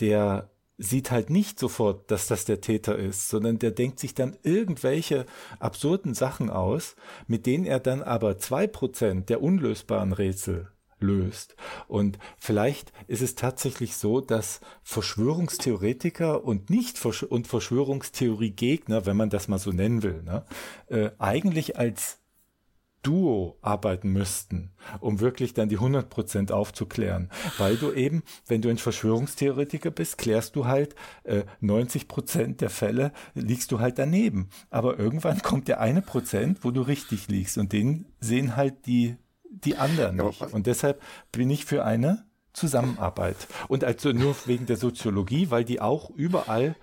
der 0.00 0.50
sieht 0.78 1.10
halt 1.10 1.30
nicht 1.30 1.58
sofort, 1.58 2.10
dass 2.10 2.26
das 2.26 2.44
der 2.44 2.60
Täter 2.60 2.96
ist, 2.96 3.28
sondern 3.28 3.58
der 3.58 3.70
denkt 3.70 3.98
sich 3.98 4.14
dann 4.14 4.36
irgendwelche 4.42 5.26
absurden 5.58 6.14
Sachen 6.14 6.50
aus, 6.50 6.96
mit 7.26 7.46
denen 7.46 7.64
er 7.64 7.80
dann 7.80 8.02
aber 8.02 8.38
zwei 8.38 8.66
Prozent 8.66 9.28
der 9.28 9.42
unlösbaren 9.42 10.12
Rätsel 10.12 10.68
löst. 10.98 11.56
Und 11.88 12.18
vielleicht 12.38 12.92
ist 13.06 13.22
es 13.22 13.34
tatsächlich 13.34 13.96
so, 13.96 14.20
dass 14.20 14.60
Verschwörungstheoretiker 14.82 16.44
und 16.44 16.70
nicht 16.70 16.98
Versch 16.98 17.22
und 17.22 17.46
Verschwörungstheoriegegner, 17.46 19.06
wenn 19.06 19.16
man 19.16 19.30
das 19.30 19.48
mal 19.48 19.58
so 19.58 19.72
nennen 19.72 20.02
will, 20.02 20.22
ne, 20.22 20.44
äh, 20.88 21.10
eigentlich 21.18 21.78
als 21.78 22.20
Duo 23.06 23.56
arbeiten 23.62 24.12
müssten, 24.12 24.72
um 25.00 25.20
wirklich 25.20 25.54
dann 25.54 25.68
die 25.68 25.78
100% 25.78 26.50
aufzuklären. 26.50 27.30
Weil 27.56 27.76
du 27.76 27.92
eben, 27.92 28.24
wenn 28.48 28.62
du 28.62 28.68
ein 28.68 28.78
Verschwörungstheoretiker 28.78 29.90
bist, 29.90 30.18
klärst 30.18 30.56
du 30.56 30.66
halt 30.66 30.96
äh, 31.22 31.44
90% 31.62 32.56
der 32.56 32.70
Fälle, 32.70 33.12
liegst 33.34 33.70
du 33.70 33.78
halt 33.78 33.98
daneben. 33.98 34.48
Aber 34.70 34.98
irgendwann 34.98 35.40
kommt 35.42 35.68
der 35.68 35.80
eine 35.80 36.02
Prozent, 36.02 36.64
wo 36.64 36.72
du 36.72 36.82
richtig 36.82 37.28
liegst 37.28 37.58
und 37.58 37.72
den 37.72 38.06
sehen 38.18 38.56
halt 38.56 38.86
die 38.86 39.16
die 39.48 39.76
anderen 39.76 40.16
nicht. 40.16 40.42
Und 40.52 40.66
deshalb 40.66 41.00
bin 41.32 41.48
ich 41.48 41.64
für 41.64 41.84
eine 41.84 42.26
Zusammenarbeit. 42.52 43.36
Und 43.68 43.84
also 43.84 44.12
nur 44.12 44.34
wegen 44.46 44.66
der 44.66 44.76
Soziologie, 44.76 45.50
weil 45.50 45.64
die 45.64 45.80
auch 45.80 46.10
überall 46.10 46.74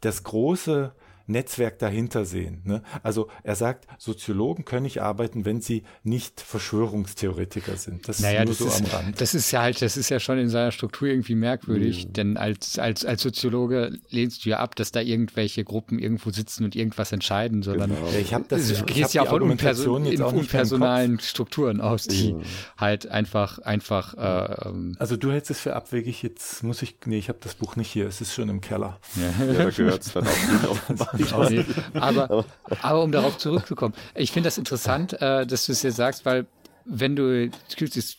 das 0.00 0.24
große 0.24 0.94
Netzwerk 1.28 1.78
dahinter 1.78 2.24
sehen. 2.24 2.62
Ne? 2.64 2.82
Also 3.02 3.28
er 3.42 3.54
sagt, 3.54 3.86
Soziologen 3.98 4.64
können 4.64 4.84
nicht 4.84 5.02
arbeiten, 5.02 5.44
wenn 5.44 5.60
sie 5.60 5.82
nicht 6.02 6.40
Verschwörungstheoretiker 6.40 7.76
sind. 7.76 8.08
Das 8.08 8.20
naja, 8.20 8.42
ist 8.42 8.46
nur 8.46 8.68
das 8.68 8.78
so 8.78 8.84
ist, 8.84 8.94
am 8.94 9.00
Rand. 9.00 9.20
Das 9.20 9.34
ist 9.34 9.50
ja 9.50 9.62
halt, 9.62 9.82
das 9.82 9.96
ist 9.96 10.08
ja 10.08 10.20
schon 10.20 10.38
in 10.38 10.48
seiner 10.48 10.72
Struktur 10.72 11.08
irgendwie 11.08 11.34
merkwürdig, 11.34 12.08
mhm. 12.08 12.12
denn 12.14 12.36
als, 12.36 12.78
als, 12.78 13.04
als 13.04 13.22
Soziologe 13.22 13.98
lehnst 14.08 14.44
du 14.44 14.50
ja 14.50 14.58
ab, 14.58 14.74
dass 14.74 14.90
da 14.90 15.00
irgendwelche 15.00 15.64
Gruppen 15.64 15.98
irgendwo 15.98 16.30
sitzen 16.30 16.64
und 16.64 16.74
irgendwas 16.74 17.12
entscheiden, 17.12 17.62
sondern 17.62 17.90
genau. 17.90 18.08
ja, 18.10 18.18
ich 18.18 18.32
hab 18.32 18.48
das, 18.48 18.66
du 18.66 18.84
gehst 18.84 19.12
ja 19.12 19.24
von 19.26 19.42
Unperson 19.42 20.06
unpersonalen 20.06 21.20
Strukturen 21.20 21.80
aus, 21.82 22.06
die 22.06 22.32
mhm. 22.32 22.42
halt 22.78 23.06
einfach, 23.06 23.58
einfach 23.58 24.14
äh, 24.14 24.68
ähm, 24.68 24.96
Also 24.98 25.16
du 25.16 25.30
hältst 25.30 25.50
es 25.50 25.60
für 25.60 25.76
abwegig, 25.76 26.22
jetzt 26.22 26.62
muss 26.62 26.80
ich, 26.80 26.96
nee, 27.04 27.18
ich 27.18 27.28
habe 27.28 27.38
das 27.42 27.54
Buch 27.54 27.76
nicht 27.76 27.90
hier, 27.90 28.06
es 28.06 28.22
ist 28.22 28.32
schon 28.32 28.48
im 28.48 28.62
Keller. 28.62 28.98
Ja, 29.16 29.44
ja 29.44 29.52
da 29.52 29.70
gehört 29.70 30.02
es 30.02 30.14
verdammt 31.24 31.68
nee, 31.68 32.00
aber, 32.00 32.44
aber 32.82 33.02
um 33.02 33.12
darauf 33.12 33.38
zurückzukommen, 33.38 33.94
ich 34.14 34.32
finde 34.32 34.48
das 34.48 34.58
interessant, 34.58 35.14
äh, 35.14 35.46
dass 35.46 35.66
du 35.66 35.72
es 35.72 35.82
jetzt 35.82 35.96
sagst, 35.96 36.24
weil 36.24 36.46
wenn 36.90 37.16
du 37.16 37.50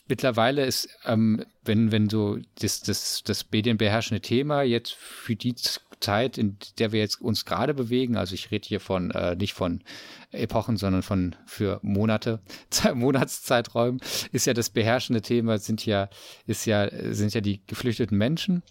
mittlerweile 0.08 0.64
ist, 0.64 0.88
ähm, 1.04 1.44
wenn, 1.64 1.90
wenn 1.90 2.08
so 2.08 2.38
das, 2.60 2.80
das, 2.82 3.22
das 3.24 3.50
medienbeherrschende 3.50 4.20
Thema 4.20 4.62
jetzt 4.62 4.92
für 4.92 5.34
die 5.34 5.56
Zeit, 5.98 6.38
in 6.38 6.56
der 6.78 6.92
wir 6.92 7.00
jetzt 7.00 7.20
uns 7.20 7.44
gerade 7.44 7.74
bewegen, 7.74 8.16
also 8.16 8.34
ich 8.34 8.50
rede 8.50 8.68
hier 8.68 8.80
von 8.80 9.10
äh, 9.10 9.34
nicht 9.34 9.54
von 9.54 9.82
Epochen, 10.30 10.76
sondern 10.76 11.02
von 11.02 11.34
für 11.46 11.80
Monate, 11.82 12.40
Monatszeiträumen, 12.94 14.00
ist 14.32 14.46
ja 14.46 14.54
das 14.54 14.70
beherrschende 14.70 15.22
Thema, 15.22 15.58
sind 15.58 15.84
ja, 15.84 16.08
ist 16.46 16.64
ja, 16.64 16.88
sind 17.12 17.34
ja 17.34 17.40
die 17.40 17.60
geflüchteten 17.66 18.16
Menschen. 18.16 18.62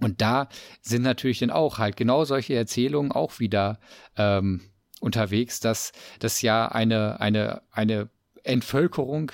Und 0.00 0.20
da 0.20 0.48
sind 0.80 1.02
natürlich 1.02 1.40
dann 1.40 1.50
auch 1.50 1.78
halt 1.78 1.96
genau 1.96 2.24
solche 2.24 2.54
Erzählungen 2.54 3.12
auch 3.12 3.38
wieder 3.40 3.78
ähm, 4.16 4.60
unterwegs, 5.00 5.60
dass 5.60 5.92
das 6.18 6.42
ja 6.42 6.68
eine, 6.68 7.20
eine, 7.20 7.62
eine 7.70 8.10
Entvölkerung 8.42 9.32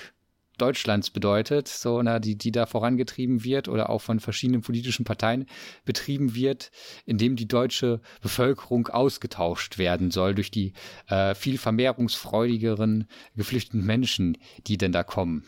Deutschlands 0.57 1.09
bedeutet, 1.09 1.67
so, 1.67 2.01
na, 2.01 2.19
die, 2.19 2.37
die 2.37 2.51
da 2.51 2.65
vorangetrieben 2.65 3.43
wird 3.43 3.67
oder 3.67 3.89
auch 3.89 4.01
von 4.01 4.19
verschiedenen 4.19 4.61
politischen 4.61 5.03
Parteien 5.03 5.45
betrieben 5.83 6.33
wird, 6.35 6.71
indem 7.05 7.35
die 7.35 7.47
deutsche 7.47 8.01
Bevölkerung 8.21 8.87
ausgetauscht 8.87 9.77
werden 9.77 10.11
soll 10.11 10.35
durch 10.35 10.51
die 10.51 10.73
äh, 11.07 11.35
viel 11.35 11.57
vermehrungsfreudigeren 11.57 13.07
geflüchteten 13.35 13.85
Menschen, 13.85 14.37
die 14.67 14.77
denn 14.77 14.91
da 14.91 15.03
kommen. 15.03 15.43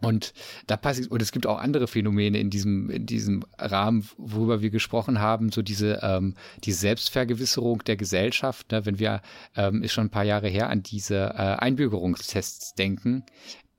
Und 0.00 0.32
da 0.66 0.76
passiert, 0.76 1.10
und 1.10 1.20
es 1.20 1.32
gibt 1.32 1.46
auch 1.46 1.58
andere 1.58 1.88
Phänomene 1.88 2.38
in 2.38 2.50
diesem, 2.50 2.88
in 2.90 3.06
diesem 3.06 3.44
Rahmen, 3.58 4.08
worüber 4.16 4.62
wir 4.62 4.70
gesprochen 4.70 5.18
haben, 5.18 5.50
so 5.50 5.62
diese, 5.62 6.00
ähm, 6.02 6.34
die 6.64 6.72
Selbstvergewisserung 6.72 7.82
der 7.84 7.96
Gesellschaft, 7.96 8.70
ne, 8.70 8.86
wenn 8.86 8.98
wir, 8.98 9.22
ähm, 9.56 9.82
ist 9.82 9.92
schon 9.92 10.06
ein 10.06 10.10
paar 10.10 10.24
Jahre 10.24 10.48
her, 10.48 10.70
an 10.70 10.82
diese 10.82 11.16
äh, 11.16 11.56
Einbürgerungstests 11.56 12.74
denken, 12.74 13.24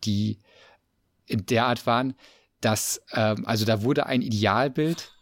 die 0.04 0.40
in 1.26 1.46
der 1.46 1.68
Art 1.68 1.86
waren, 1.86 2.16
dass, 2.60 3.02
ähm, 3.14 3.46
also 3.46 3.66
da 3.66 3.84
wurde 3.84 4.06
ein 4.06 4.22
Idealbild 4.22 5.14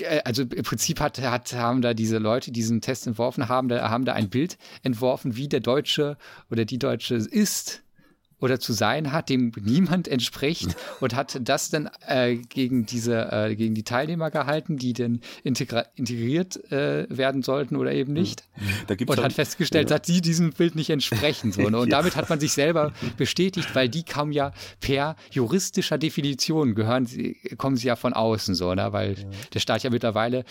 äh, 0.00 0.22
also 0.24 0.42
im 0.42 0.62
Prinzip 0.62 1.00
hat, 1.00 1.20
hat, 1.20 1.52
haben 1.52 1.82
da 1.82 1.92
diese 1.92 2.18
Leute, 2.18 2.46
die 2.46 2.60
diesen 2.60 2.80
Test 2.80 3.06
entworfen 3.06 3.48
haben, 3.48 3.68
da 3.68 3.90
haben 3.90 4.04
da 4.04 4.14
ein 4.14 4.30
Bild 4.30 4.56
entworfen, 4.82 5.36
wie 5.36 5.48
der 5.48 5.60
Deutsche 5.60 6.16
oder 6.50 6.64
die 6.64 6.78
Deutsche 6.78 7.16
ist 7.16 7.82
oder 8.42 8.58
zu 8.58 8.72
sein 8.72 9.12
hat, 9.12 9.28
dem 9.28 9.52
niemand 9.60 10.08
entspricht 10.08 10.76
und 11.00 11.14
hat 11.14 11.38
das 11.42 11.70
dann 11.70 11.88
äh, 12.06 12.36
gegen 12.36 12.84
diese 12.86 13.30
äh, 13.30 13.54
gegen 13.54 13.74
die 13.74 13.84
Teilnehmer 13.84 14.30
gehalten, 14.30 14.76
die 14.76 14.92
denn 14.92 15.20
integriert 15.44 16.72
äh, 16.72 17.06
werden 17.08 17.42
sollten 17.42 17.76
oder 17.76 17.92
eben 17.92 18.12
nicht. 18.12 18.44
Da 18.88 18.96
gibt's 18.96 19.16
und 19.16 19.22
hat 19.22 19.32
festgestellt, 19.32 19.90
ja. 19.90 19.98
dass 19.98 20.06
sie 20.06 20.20
diesem 20.20 20.50
Bild 20.52 20.74
nicht 20.74 20.90
entsprechen. 20.90 21.52
So, 21.62 21.68
ne? 21.68 21.78
Und 21.78 21.90
ja. 21.90 21.98
damit 21.98 22.16
hat 22.16 22.30
man 22.30 22.40
sich 22.40 22.52
selber 22.52 22.92
bestätigt, 23.18 23.74
weil 23.74 23.88
die 23.88 24.04
kamen 24.04 24.32
ja 24.32 24.52
per 24.80 25.16
juristischer 25.30 25.98
Definition 25.98 26.74
gehören 26.74 27.04
sie, 27.04 27.36
kommen 27.58 27.76
sie 27.76 27.88
ja 27.88 27.96
von 27.96 28.14
außen 28.14 28.54
so, 28.54 28.74
ne? 28.74 28.92
weil 28.92 29.18
ja. 29.18 29.24
der 29.52 29.60
Staat 29.60 29.82
ja 29.82 29.90
mittlerweile, 29.90 30.44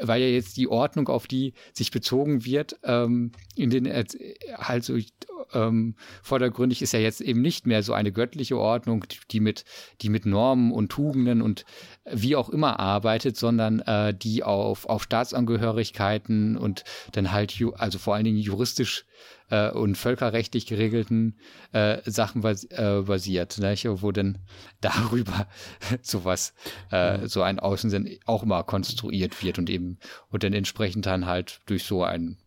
weil 0.00 0.22
ja 0.22 0.28
jetzt 0.28 0.56
die 0.56 0.68
Ordnung, 0.68 1.08
auf 1.08 1.26
die 1.26 1.52
sich 1.74 1.90
bezogen 1.90 2.44
wird, 2.44 2.76
ähm, 2.84 3.32
in 3.56 3.70
den 3.70 3.86
äh, 3.86 4.04
halt 4.56 4.84
so 4.84 4.96
ähm, 5.52 5.94
vordergründig 6.22 6.82
ist 6.82 6.92
ja 6.92 7.00
jetzt 7.00 7.20
eben 7.20 7.40
nicht 7.40 7.66
mehr 7.66 7.82
so 7.82 7.92
eine 7.92 8.12
göttliche 8.12 8.58
Ordnung, 8.58 9.04
die 9.30 9.40
mit, 9.40 9.64
die 10.02 10.08
mit 10.08 10.26
Normen 10.26 10.72
und 10.72 10.90
Tugenden 10.90 11.42
und 11.42 11.64
wie 12.04 12.36
auch 12.36 12.48
immer 12.48 12.78
arbeitet, 12.78 13.36
sondern 13.36 13.80
äh, 13.80 14.14
die 14.14 14.42
auf, 14.42 14.86
auf 14.86 15.02
Staatsangehörigkeiten 15.02 16.56
und 16.56 16.84
dann 17.12 17.32
halt, 17.32 17.56
also 17.74 17.98
vor 17.98 18.14
allen 18.14 18.24
Dingen 18.24 18.38
juristisch 18.38 19.04
äh, 19.50 19.70
und 19.70 19.96
völkerrechtlich 19.96 20.66
geregelten 20.66 21.36
äh, 21.72 21.98
Sachen 22.04 22.42
bas 22.42 22.64
äh, 22.64 23.02
basiert, 23.06 23.58
ne? 23.58 23.74
wo 23.84 24.12
dann 24.12 24.38
darüber 24.80 25.46
sowas, 26.02 26.54
äh, 26.90 27.26
so 27.26 27.42
ein 27.42 27.58
Außensinn 27.58 28.18
auch 28.26 28.42
immer 28.42 28.62
konstruiert 28.64 29.42
wird 29.42 29.58
und 29.58 29.70
eben 29.70 29.98
und 30.30 30.42
dann 30.42 30.52
entsprechend 30.52 31.06
dann 31.06 31.26
halt 31.26 31.60
durch 31.66 31.84
so 31.84 32.04
ein 32.04 32.38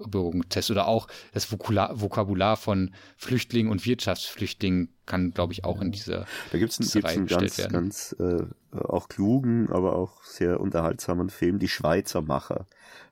Ausbildungstest 0.00 0.70
oder 0.70 0.88
auch 0.88 1.08
das 1.32 1.50
Vokular, 1.50 2.00
Vokabular 2.00 2.56
von 2.56 2.92
Flüchtlingen 3.16 3.70
und 3.70 3.84
Wirtschaftsflüchtlingen 3.84 4.88
kann, 5.06 5.32
glaube 5.32 5.52
ich, 5.52 5.64
auch 5.64 5.80
in 5.80 5.90
diese 5.90 6.26
Da 6.52 6.58
gibt 6.58 6.78
es 6.78 7.04
einen, 7.04 7.26
ganz, 7.26 7.58
werden. 7.58 7.72
ganz 7.72 8.16
äh, 8.18 8.44
auch 8.76 9.08
klugen, 9.08 9.70
aber 9.70 9.96
auch 9.96 10.22
sehr 10.24 10.60
unterhaltsamen 10.60 11.30
Film, 11.30 11.58
Die 11.58 11.68
Schweizer 11.68 12.22
Macher, 12.22 12.66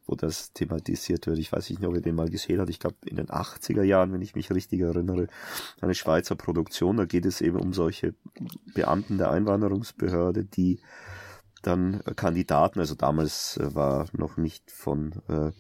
wo 0.06 0.14
das 0.14 0.52
thematisiert 0.52 1.26
wird. 1.26 1.38
Ich 1.38 1.52
weiß 1.52 1.70
nicht, 1.70 1.84
ob 1.84 1.94
ihr 1.94 2.02
den 2.02 2.14
mal 2.14 2.28
gesehen 2.28 2.60
habt. 2.60 2.70
Ich 2.70 2.78
glaube, 2.78 2.96
in 3.06 3.16
den 3.16 3.28
80er 3.28 3.82
Jahren, 3.82 4.12
wenn 4.12 4.22
ich 4.22 4.34
mich 4.34 4.52
richtig 4.52 4.80
erinnere, 4.80 5.26
eine 5.80 5.94
Schweizer 5.94 6.36
Produktion. 6.36 6.98
Da 6.98 7.06
geht 7.06 7.26
es 7.26 7.40
eben 7.40 7.58
um 7.58 7.72
solche 7.72 8.14
Beamten 8.74 9.18
der 9.18 9.30
Einwanderungsbehörde, 9.30 10.44
die 10.44 10.80
dann 11.62 12.00
Kandidaten, 12.14 12.78
also 12.78 12.94
damals 12.94 13.56
äh, 13.56 13.74
war 13.74 14.06
noch 14.12 14.36
nicht 14.36 14.70
von 14.70 15.12
äh, 15.28 15.50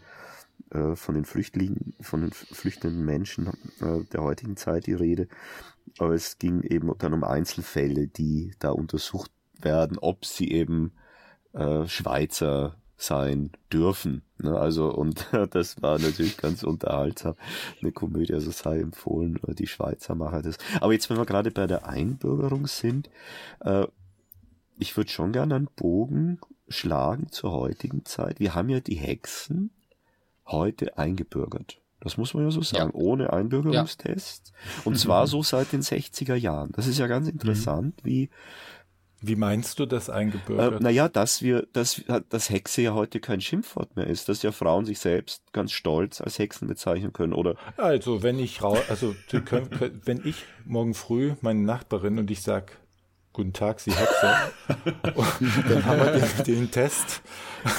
äh, 0.70 0.96
von 0.96 1.14
den 1.14 1.24
Flüchtlingen, 1.24 1.94
von 2.00 2.22
den 2.22 2.32
flüchtenden 2.32 3.04
Menschen 3.04 3.48
äh, 3.80 4.04
der 4.12 4.22
heutigen 4.22 4.56
Zeit 4.56 4.86
die 4.86 4.94
Rede. 4.94 5.28
Aber 5.98 6.14
es 6.14 6.38
ging 6.38 6.62
eben 6.62 6.92
dann 6.98 7.14
um 7.14 7.24
Einzelfälle, 7.24 8.08
die 8.08 8.52
da 8.58 8.70
untersucht 8.70 9.30
werden, 9.60 9.98
ob 9.98 10.24
sie 10.24 10.50
eben 10.50 10.92
äh, 11.52 11.86
Schweizer 11.86 12.76
sein 12.96 13.52
dürfen. 13.72 14.22
Ne? 14.38 14.58
Also, 14.58 14.92
und 14.92 15.28
das 15.50 15.82
war 15.82 15.98
natürlich 15.98 16.36
ganz 16.36 16.62
unterhaltsam. 16.62 17.34
Eine 17.80 17.92
Komödie, 17.92 18.34
also 18.34 18.50
sei 18.50 18.80
empfohlen, 18.80 19.38
äh, 19.46 19.54
die 19.54 19.66
Schweizer 19.66 20.14
machen 20.14 20.42
das. 20.42 20.58
Aber 20.80 20.92
jetzt, 20.92 21.10
wenn 21.10 21.18
wir 21.18 21.26
gerade 21.26 21.50
bei 21.50 21.66
der 21.66 21.86
Einbürgerung 21.86 22.66
sind, 22.66 23.10
äh, 23.60 23.86
ich 24.78 24.96
würde 24.96 25.10
schon 25.10 25.32
gerne 25.32 25.54
einen 25.54 25.68
Bogen 25.74 26.38
schlagen 26.68 27.30
zur 27.30 27.52
heutigen 27.52 28.04
Zeit. 28.04 28.40
Wir 28.40 28.54
haben 28.54 28.68
ja 28.68 28.80
die 28.80 28.96
Hexen, 28.96 29.70
heute 30.46 30.96
eingebürgert. 30.98 31.80
Das 32.00 32.18
muss 32.18 32.34
man 32.34 32.44
ja 32.44 32.50
so 32.50 32.62
sagen, 32.62 32.92
ja. 32.94 33.00
ohne 33.00 33.32
Einbürgerungstest. 33.32 34.52
Ja. 34.52 34.82
Und 34.84 34.98
zwar 34.98 35.26
so 35.26 35.42
seit 35.42 35.72
den 35.72 35.80
60er 35.80 36.34
Jahren. 36.34 36.70
Das 36.72 36.86
ist 36.86 36.98
ja 36.98 37.06
ganz 37.06 37.28
interessant, 37.28 37.96
mhm. 38.02 38.08
wie 38.08 38.30
wie 39.20 39.36
meinst 39.36 39.78
du 39.78 39.86
das 39.86 40.10
eingebürgert? 40.10 40.80
Äh, 40.80 40.82
naja, 40.82 41.08
dass 41.08 41.42
wir, 41.42 41.66
dass, 41.72 42.02
dass 42.28 42.50
Hexe 42.50 42.82
ja 42.82 42.94
heute 42.94 43.18
kein 43.18 43.40
Schimpfwort 43.40 43.96
mehr 43.96 44.06
ist, 44.06 44.28
dass 44.28 44.42
ja 44.42 44.52
Frauen 44.52 44.84
sich 44.84 44.98
selbst 44.98 45.52
ganz 45.52 45.72
stolz 45.72 46.20
als 46.20 46.38
Hexen 46.38 46.68
bezeichnen 46.68 47.12
können, 47.12 47.32
oder? 47.32 47.56
Also, 47.76 48.22
wenn 48.22 48.38
ich 48.38 48.62
also, 48.62 49.14
wenn 50.04 50.20
ich 50.24 50.44
morgen 50.64 50.94
früh 50.94 51.34
meine 51.40 51.62
Nachbarin 51.62 52.18
und 52.18 52.30
ich 52.30 52.42
sag, 52.42 52.78
Guten 53.36 53.52
Tag, 53.52 53.80
Sie 53.80 53.92
Hexe. 53.92 54.34
und 55.14 55.70
dann 55.70 55.84
haben 55.84 56.00
wir 56.00 56.12
den, 56.12 56.44
den 56.44 56.70
Test. 56.70 57.20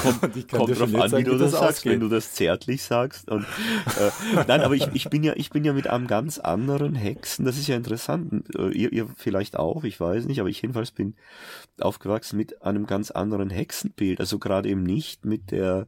Kommt, 0.03 0.21
und 0.21 0.37
ich 0.37 0.47
kann 0.47 0.59
kommt 0.59 0.79
drauf 0.79 0.93
an, 0.93 1.09
sagen, 1.09 1.17
wie 1.17 1.23
du 1.31 1.35
das, 1.35 1.51
das 1.53 1.59
sagst, 1.59 1.85
wenn 1.87 1.99
du 1.99 2.09
das 2.09 2.33
zärtlich 2.33 2.83
sagst. 2.83 3.27
Und, 3.27 3.41
äh, 3.41 4.43
nein, 4.47 4.61
aber 4.61 4.75
ich, 4.75 4.87
ich 4.93 5.09
bin 5.09 5.23
ja, 5.23 5.33
ich 5.35 5.49
bin 5.49 5.65
ja 5.65 5.73
mit 5.73 5.87
einem 5.87 6.05
ganz 6.05 6.37
anderen 6.37 6.93
Hexen. 6.93 7.43
Das 7.43 7.57
ist 7.57 7.67
ja 7.67 7.75
interessant. 7.75 8.45
Äh, 8.55 8.69
ihr, 8.69 8.93
ihr 8.93 9.07
vielleicht 9.17 9.57
auch, 9.57 9.83
ich 9.83 9.99
weiß 9.99 10.25
nicht, 10.25 10.39
aber 10.39 10.49
ich 10.49 10.61
jedenfalls 10.61 10.91
bin 10.91 11.15
aufgewachsen 11.79 12.37
mit 12.37 12.61
einem 12.61 12.85
ganz 12.85 13.09
anderen 13.09 13.49
Hexenbild. 13.49 14.19
Also 14.19 14.37
gerade 14.37 14.69
eben 14.69 14.83
nicht 14.83 15.25
mit 15.25 15.49
der 15.49 15.87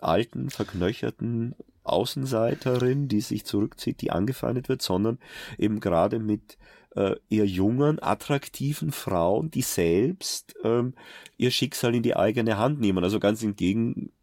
alten, 0.00 0.48
verknöcherten 0.48 1.56
Außenseiterin, 1.82 3.08
die 3.08 3.20
sich 3.20 3.46
zurückzieht, 3.46 4.00
die 4.00 4.12
angefeindet 4.12 4.68
wird, 4.68 4.80
sondern 4.80 5.18
eben 5.58 5.80
gerade 5.80 6.20
mit 6.20 6.56
äh, 6.94 7.16
eher 7.30 7.46
jungen, 7.46 8.02
attraktiven 8.02 8.92
Frauen, 8.92 9.50
die 9.50 9.62
selbst 9.62 10.54
ähm, 10.62 10.94
ihr 11.36 11.50
Schicksal 11.50 11.94
in 11.94 12.02
die 12.02 12.16
eigene 12.16 12.58
Hand 12.58 12.80
nehmen. 12.80 13.02
Also 13.04 13.18
ganz 13.18 13.42
im 13.42 13.56
Gegensatz 13.56 14.14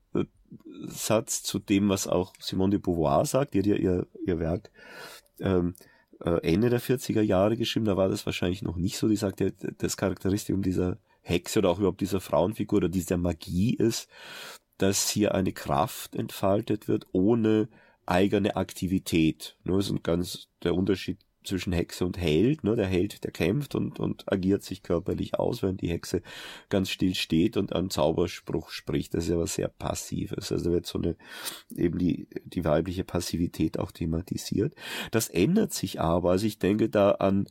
zu 1.43 1.59
dem, 1.59 1.89
was 1.89 2.07
auch 2.07 2.33
Simone 2.39 2.71
de 2.71 2.79
Beauvoir 2.79 3.25
sagt, 3.25 3.53
die 3.53 3.59
hat 3.59 3.65
ja 3.65 3.75
ihr, 3.75 4.07
ihr 4.25 4.39
Werk 4.39 4.71
ähm, 5.39 5.75
äh, 6.23 6.41
Ende 6.41 6.69
der 6.69 6.81
40er 6.81 7.21
Jahre 7.21 7.57
geschrieben, 7.57 7.85
da 7.85 7.97
war 7.97 8.09
das 8.09 8.25
wahrscheinlich 8.25 8.61
noch 8.61 8.75
nicht 8.75 8.97
so, 8.97 9.07
die 9.07 9.15
sagt 9.15 9.39
ja, 9.39 9.49
das 9.77 9.97
Charakteristikum 9.97 10.61
dieser 10.61 10.97
Hexe 11.21 11.59
oder 11.59 11.69
auch 11.69 11.79
überhaupt 11.79 12.01
dieser 12.01 12.19
Frauenfigur 12.19 12.77
oder 12.77 12.89
dieser 12.89 13.17
Magie 13.17 13.73
ist, 13.75 14.09
dass 14.77 15.09
hier 15.09 15.35
eine 15.35 15.53
Kraft 15.53 16.15
entfaltet 16.15 16.87
wird 16.87 17.05
ohne 17.11 17.67
eigene 18.05 18.55
Aktivität. 18.55 19.57
Das 19.63 19.85
ist 19.85 19.91
ein 19.91 20.03
ganz 20.03 20.47
der 20.63 20.73
Unterschied 20.73 21.19
zwischen 21.49 21.73
Hexe 21.73 22.05
und 22.05 22.17
Held. 22.17 22.63
Ne? 22.63 22.75
Der 22.75 22.87
Held, 22.87 23.23
der 23.23 23.31
kämpft 23.31 23.75
und, 23.75 23.99
und 23.99 24.31
agiert 24.31 24.63
sich 24.63 24.83
körperlich 24.83 25.37
aus, 25.37 25.61
während 25.61 25.81
die 25.81 25.89
Hexe 25.89 26.21
ganz 26.69 26.89
still 26.89 27.15
steht 27.15 27.57
und 27.57 27.73
einen 27.73 27.89
Zauberspruch 27.89 28.69
spricht. 28.69 29.13
Das 29.13 29.25
ist 29.25 29.31
ja 29.31 29.37
was 29.37 29.55
sehr 29.55 29.67
Passives. 29.67 30.51
Also 30.51 30.65
da 30.65 30.71
wird 30.71 30.85
so 30.85 30.99
eine, 30.99 31.15
eben 31.75 31.99
die, 31.99 32.27
die 32.45 32.63
weibliche 32.63 33.03
Passivität 33.03 33.77
auch 33.77 33.91
thematisiert. 33.91 34.73
Das 35.11 35.27
ändert 35.29 35.73
sich 35.73 35.99
aber. 35.99 36.31
Also 36.31 36.47
ich 36.47 36.59
denke 36.59 36.89
da 36.89 37.11
an, 37.11 37.47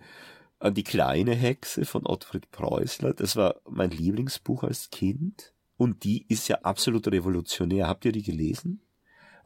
an 0.59 0.75
die 0.75 0.85
kleine 0.85 1.35
Hexe 1.35 1.85
von 1.85 2.07
Ottfried 2.07 2.51
Preußler. 2.51 3.15
Das 3.15 3.37
war 3.37 3.61
mein 3.69 3.91
Lieblingsbuch 3.91 4.65
als 4.65 4.91
Kind. 4.91 5.53
Und 5.77 6.03
die 6.03 6.27
ist 6.29 6.49
ja 6.49 6.57
absolut 6.62 7.07
revolutionär. 7.09 7.87
Habt 7.87 8.05
ihr 8.05 8.12
die 8.12 8.25
gelesen? 8.25 8.81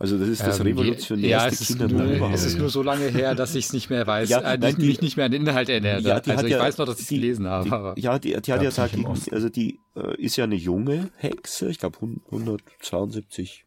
Also 0.03 0.19
das 0.19 0.29
ist 0.31 0.45
das 0.45 0.59
ähm, 0.59 0.66
revolutionärste 0.66 1.29
ja, 1.29 1.47
es 1.47 1.61
ist, 1.61 1.79
nur, 1.79 2.33
es 2.33 2.45
ist 2.45 2.59
nur 2.59 2.70
so 2.70 2.83
lange 2.83 3.07
her, 3.07 3.37
dass 3.37 3.55
ich 3.55 3.66
es 3.66 3.73
nicht 3.73 3.89
mehr 3.89 4.05
weiß, 4.05 4.29
ja, 4.31 4.41
äh, 4.41 4.59
nein, 4.59 4.74
die, 4.77 4.87
mich 4.87 5.01
nicht 5.01 5.16
mehr 5.16 5.27
an 5.27 5.31
den 5.31 5.43
Inhalt 5.43 5.69
erinnere. 5.69 6.01
Ja, 6.01 6.16
also 6.16 6.45
ich 6.45 6.51
ja, 6.51 6.59
weiß 6.59 6.77
noch, 6.79 6.87
dass 6.87 6.97
ich 6.97 7.03
es 7.03 7.09
gelesen 7.09 7.47
habe. 7.47 7.95
Die, 7.97 8.03
ja, 8.03 8.19
die, 8.19 8.31
die 8.31 8.35
hat 8.35 8.49
ja 8.49 8.57
gesagt, 8.57 8.97
also 9.31 9.49
die 9.49 9.79
äh, 9.95 10.20
ist 10.20 10.35
ja 10.35 10.43
eine 10.43 10.57
junge 10.57 11.12
Hexe, 11.19 11.70
ich 11.70 11.79
glaube 11.79 11.99
172 12.01 13.65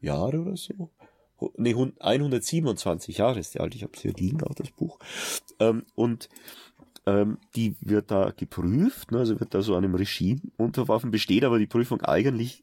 Jahre 0.00 0.40
oder 0.40 0.58
so. 0.58 0.90
Nee, 1.56 1.74
127 1.74 3.16
Jahre 3.16 3.40
ist 3.40 3.54
die 3.54 3.60
alt, 3.60 3.74
ich 3.74 3.82
habe 3.82 3.92
es 3.94 4.02
hier 4.02 4.12
liegen, 4.12 4.42
auch 4.42 4.54
das 4.54 4.70
Buch. 4.72 4.98
Ähm, 5.58 5.84
und 5.94 6.28
ähm, 7.06 7.38
die 7.54 7.76
wird 7.80 8.10
da 8.10 8.30
geprüft, 8.36 9.10
ne, 9.10 9.20
also 9.20 9.40
wird 9.40 9.54
da 9.54 9.62
so 9.62 9.74
einem 9.74 9.94
Regime 9.94 10.42
unterworfen, 10.58 11.10
besteht 11.10 11.44
aber 11.44 11.58
die 11.58 11.66
Prüfung 11.66 12.02
eigentlich 12.02 12.62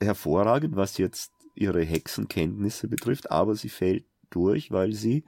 hervorragend, 0.00 0.74
was 0.74 0.98
jetzt 0.98 1.33
ihre 1.54 1.84
Hexenkenntnisse 1.84 2.88
betrifft, 2.88 3.30
aber 3.30 3.54
sie 3.54 3.68
fällt 3.68 4.04
durch, 4.30 4.70
weil 4.70 4.92
sie 4.92 5.24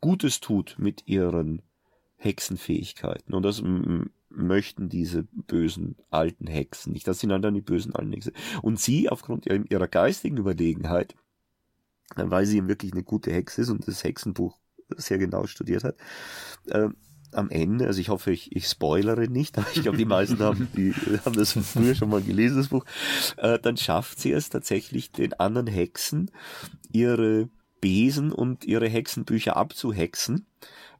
Gutes 0.00 0.40
tut 0.40 0.76
mit 0.78 1.06
ihren 1.06 1.62
Hexenfähigkeiten. 2.16 3.34
Und 3.34 3.42
das 3.44 3.62
möchten 4.30 4.88
diese 4.88 5.22
bösen 5.22 5.96
alten 6.10 6.46
Hexen 6.46 6.92
nicht. 6.92 7.06
Das 7.06 7.20
sind 7.20 7.30
dann 7.30 7.54
die 7.54 7.60
bösen 7.60 7.94
alten 7.94 8.12
Hexen. 8.12 8.32
Und 8.62 8.80
sie, 8.80 9.08
aufgrund 9.08 9.46
ihrer 9.46 9.88
geistigen 9.88 10.36
Überlegenheit, 10.36 11.14
weil 12.16 12.46
sie 12.46 12.66
wirklich 12.66 12.92
eine 12.92 13.04
gute 13.04 13.32
Hexe 13.32 13.62
ist 13.62 13.70
und 13.70 13.86
das 13.86 14.02
Hexenbuch 14.02 14.58
sehr 14.96 15.18
genau 15.18 15.46
studiert 15.46 15.84
hat, 15.84 15.96
äh, 16.66 16.88
am 17.32 17.50
Ende, 17.50 17.86
also 17.86 18.00
ich 18.00 18.08
hoffe, 18.08 18.32
ich, 18.32 18.54
ich 18.54 18.66
spoilere 18.66 19.28
nicht, 19.28 19.58
aber 19.58 19.66
ich 19.74 19.82
glaube, 19.82 19.98
die 19.98 20.04
meisten 20.04 20.38
haben, 20.40 20.68
die 20.76 20.92
haben 21.24 21.36
das 21.36 21.52
früher 21.52 21.94
schon 21.94 22.10
mal 22.10 22.22
gelesen, 22.22 22.58
das 22.58 22.68
Buch, 22.68 22.84
äh, 23.36 23.58
dann 23.58 23.76
schafft 23.76 24.20
sie 24.20 24.32
es 24.32 24.50
tatsächlich, 24.50 25.12
den 25.12 25.34
anderen 25.34 25.66
Hexen 25.66 26.30
ihre 26.90 27.48
Besen 27.80 28.32
und 28.32 28.64
ihre 28.64 28.88
Hexenbücher 28.88 29.56
abzuhexen 29.56 30.46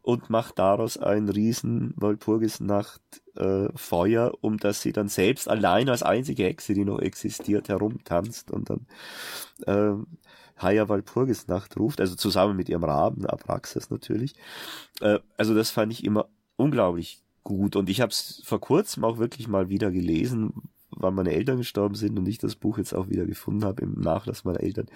und 0.03 0.31
macht 0.31 0.59
daraus 0.59 0.97
ein 0.97 1.29
riesen 1.29 1.93
Walpurgisnacht 1.97 3.03
äh, 3.37 3.69
Feuer, 3.75 4.33
um 4.41 4.57
dass 4.59 4.81
sie 4.81 4.93
dann 4.93 5.09
selbst 5.09 5.49
allein 5.49 5.89
als 5.89 6.03
einzige 6.03 6.45
Hexe, 6.45 6.75
die 6.75 6.85
noch 6.85 7.01
existiert, 7.01 7.69
herumtanzt 7.69 8.51
und 8.51 8.71
dann 8.71 8.87
äh, 9.67 10.03
Haya 10.59 10.89
Walpurgisnacht 10.89 11.77
ruft, 11.79 12.01
also 12.01 12.17
zusammen 12.17 12.57
mit 12.57 12.69
ihrem 12.69 12.85
Raben, 12.85 13.27
Abraxas 13.27 13.91
natürlich. 13.91 14.35
Äh, 15.01 15.19
also 15.37 15.55
das 15.55 15.71
fand 15.71 15.93
ich 15.93 16.05
immer 16.05 16.29
unglaublich 16.57 17.23
gut 17.45 17.77
und 17.77 17.89
ich 17.89 18.01
habe 18.01 18.11
es 18.11 18.43
vor 18.45 18.61
kurzem 18.61 19.05
auch 19.05 19.19
wirklich 19.19 19.49
mal 19.49 19.69
wieder 19.69 19.91
gelesen, 19.91 20.53
wann 21.01 21.15
meine 21.15 21.33
Eltern 21.33 21.59
gestorben 21.59 21.95
sind 21.95 22.19
und 22.19 22.27
ich 22.27 22.39
das 22.39 22.57
Buch 22.57 22.79
jetzt 22.79 22.95
auch 22.95 23.09
wieder 23.09 23.27
gefunden 23.27 23.65
habe 23.65 23.83
im 23.83 24.01
Nachlass 24.01 24.45
meiner 24.45 24.61
Eltern. 24.61 24.87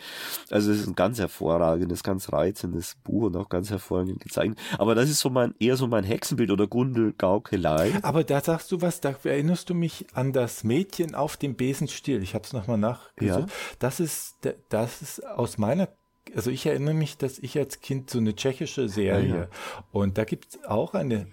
Also 0.51 0.71
es 0.71 0.81
ist 0.81 0.87
ein 0.87 0.95
ganz 0.95 1.19
hervorragendes, 1.19 2.03
ganz 2.03 2.33
reizendes 2.33 2.97
Buch 3.05 3.25
und 3.25 3.37
auch 3.37 3.49
ganz 3.49 3.71
hervorragend 3.71 4.21
gezeigt. 4.21 4.59
Aber 4.79 4.95
das 4.95 5.11
ist 5.11 5.21
so 5.21 5.31
mein, 5.31 5.55
eher 5.59 5.77
so 5.77 5.87
mein 5.87 6.05
Hexenbild 6.05 6.51
oder 6.51 6.67
Gundel-Gaukelei. 6.67 7.93
Aber 8.03 8.25
da 8.25 8.41
sagst 8.41 8.73
du 8.73 8.81
was, 8.81 9.01
da 9.01 9.15
erinnerst 9.25 9.71
du 9.71 9.75
mich 9.75 10.07
an 10.15 10.33
das 10.33 10.65
Mädchen 10.65 11.15
auf 11.15 11.37
dem 11.37 11.57
Besenstiel. 11.57 12.23
Ich 12.23 12.35
habe 12.35 12.45
es 12.45 12.53
nochmal 12.53 12.79
nachgesucht. 12.79 13.41
Ja. 13.41 13.47
Das 13.79 14.01
ist, 14.01 14.37
das 14.69 15.03
ist 15.03 15.27
aus 15.27 15.59
meiner 15.59 15.89
also 16.37 16.51
ich 16.51 16.67
erinnere 16.67 16.95
mich, 16.95 17.19
dass 17.19 17.39
ich 17.39 17.59
als 17.59 17.81
Kind 17.81 18.09
so 18.09 18.19
eine 18.19 18.35
tschechische 18.35 18.89
Serie 18.89 19.29
ja, 19.29 19.37
ja. 19.37 19.49
und 19.91 20.19
da 20.19 20.25
gibt 20.25 20.55
es 20.55 20.65
auch 20.65 20.95
eine 20.95 21.27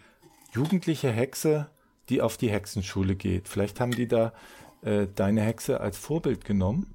jugendliche 0.52 1.12
Hexe, 1.12 1.70
die 2.10 2.22
auf 2.22 2.38
die 2.38 2.50
Hexenschule 2.50 3.16
geht. 3.16 3.48
Vielleicht 3.48 3.80
haben 3.80 3.92
die 3.92 4.08
da 4.08 4.34
äh, 4.82 5.08
deine 5.14 5.42
Hexe 5.42 5.80
als 5.80 5.98
Vorbild 5.98 6.46
genommen. 6.46 6.88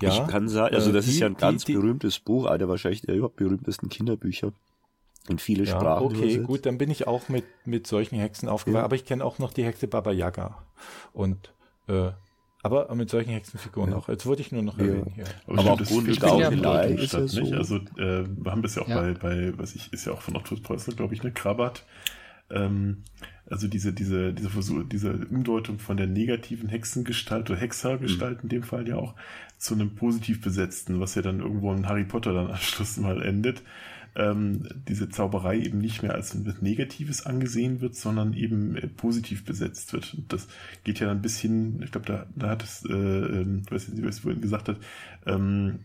Ja, 0.00 0.12
ich 0.12 0.26
kann 0.28 0.48
sagen, 0.48 0.74
also 0.74 0.90
äh, 0.90 0.92
das 0.92 1.04
die, 1.04 1.12
ist 1.12 1.18
ja 1.20 1.26
ein 1.26 1.36
ganz 1.36 1.64
die, 1.64 1.74
berühmtes 1.74 2.18
Buch, 2.18 2.46
einer 2.46 2.68
wahrscheinlich 2.68 3.02
der 3.02 3.16
überhaupt 3.16 3.36
berühmtesten 3.36 3.88
Kinderbücher 3.88 4.52
in 5.28 5.38
viele 5.38 5.64
ja, 5.64 5.76
Sprachen. 5.76 6.06
Okay, 6.06 6.16
übersetzt. 6.16 6.46
gut, 6.46 6.66
dann 6.66 6.78
bin 6.78 6.90
ich 6.90 7.06
auch 7.06 7.28
mit, 7.28 7.44
mit 7.64 7.86
solchen 7.86 8.16
Hexen 8.16 8.48
aufgewachsen, 8.48 8.80
ja. 8.80 8.84
aber 8.84 8.96
ich 8.96 9.04
kenne 9.04 9.24
auch 9.24 9.38
noch 9.38 9.52
die 9.52 9.64
Hexe 9.64 9.88
Baba 9.88 10.12
Yaga. 10.12 10.62
Und 11.12 11.52
äh, 11.88 12.10
aber 12.62 12.94
mit 12.94 13.10
solchen 13.10 13.30
Hexenfiguren 13.30 13.90
ja. 13.90 13.96
auch. 13.98 14.08
Jetzt 14.08 14.24
wollte 14.24 14.40
ich 14.40 14.50
nur 14.50 14.62
noch 14.62 14.78
erwähnen 14.78 15.12
hier. 15.14 15.26
Aber, 15.46 15.58
aber 15.58 15.72
auch 15.72 15.82
Grunde 15.82 16.16
Gaukelei 16.16 16.92
ist 16.92 17.12
ja 17.12 17.26
so. 17.26 17.40
nicht. 17.42 17.52
Also 17.52 17.76
äh, 17.76 18.24
wir 18.26 18.50
haben 18.50 18.62
das 18.62 18.76
ja 18.76 18.82
auch 18.82 18.86
bei, 18.86 19.12
bei, 19.12 19.52
was 19.58 19.74
ich, 19.74 19.92
ist 19.92 20.06
ja 20.06 20.14
auch 20.14 20.22
von 20.22 20.34
Otto 20.34 20.56
Preußler, 20.56 20.94
glaube 20.94 21.12
ich, 21.12 21.20
eine 21.20 21.32
Krabat. 21.32 21.84
Ähm, 22.50 23.02
also 23.54 23.68
diese, 23.68 23.92
diese, 23.92 24.32
diese 24.32 24.50
Versuch, 24.50 24.82
diese 24.82 25.12
Umdeutung 25.30 25.78
von 25.78 25.96
der 25.96 26.08
negativen 26.08 26.68
Hexengestalt 26.68 27.48
oder 27.48 27.60
Hexergestalt 27.60 28.38
mhm. 28.38 28.42
in 28.42 28.48
dem 28.48 28.62
Fall 28.64 28.88
ja 28.88 28.96
auch 28.96 29.14
zu 29.58 29.74
einem 29.74 29.94
positiv 29.94 30.40
besetzten, 30.40 30.98
was 30.98 31.14
ja 31.14 31.22
dann 31.22 31.38
irgendwo 31.38 31.72
in 31.72 31.88
Harry 31.88 32.02
Potter 32.04 32.34
dann 32.34 32.50
am 32.50 32.56
Schluss 32.56 32.96
mal 32.96 33.22
endet. 33.22 33.62
Ähm, 34.16 34.68
diese 34.88 35.08
Zauberei 35.08 35.60
eben 35.60 35.78
nicht 35.78 36.02
mehr 36.02 36.14
als 36.14 36.34
etwas 36.34 36.62
Negatives 36.62 37.26
angesehen 37.26 37.80
wird, 37.80 37.94
sondern 37.94 38.32
eben 38.32 38.74
äh, 38.74 38.88
positiv 38.88 39.44
besetzt 39.44 39.92
wird. 39.92 40.14
Und 40.14 40.32
das 40.32 40.48
geht 40.82 40.98
ja 40.98 41.06
dann 41.06 41.22
bis 41.22 41.38
hin, 41.38 41.80
ich 41.84 41.92
glaube, 41.92 42.06
da, 42.08 42.26
da 42.34 42.50
hat 42.50 42.64
es, 42.64 42.84
äh, 42.88 42.92
äh, 42.92 43.62
weiß 43.70 43.88
nicht, 43.88 44.04
was 44.04 44.18
vorhin 44.18 44.40
gesagt 44.40 44.68
hat, 44.68 44.78
ähm, 45.26 45.78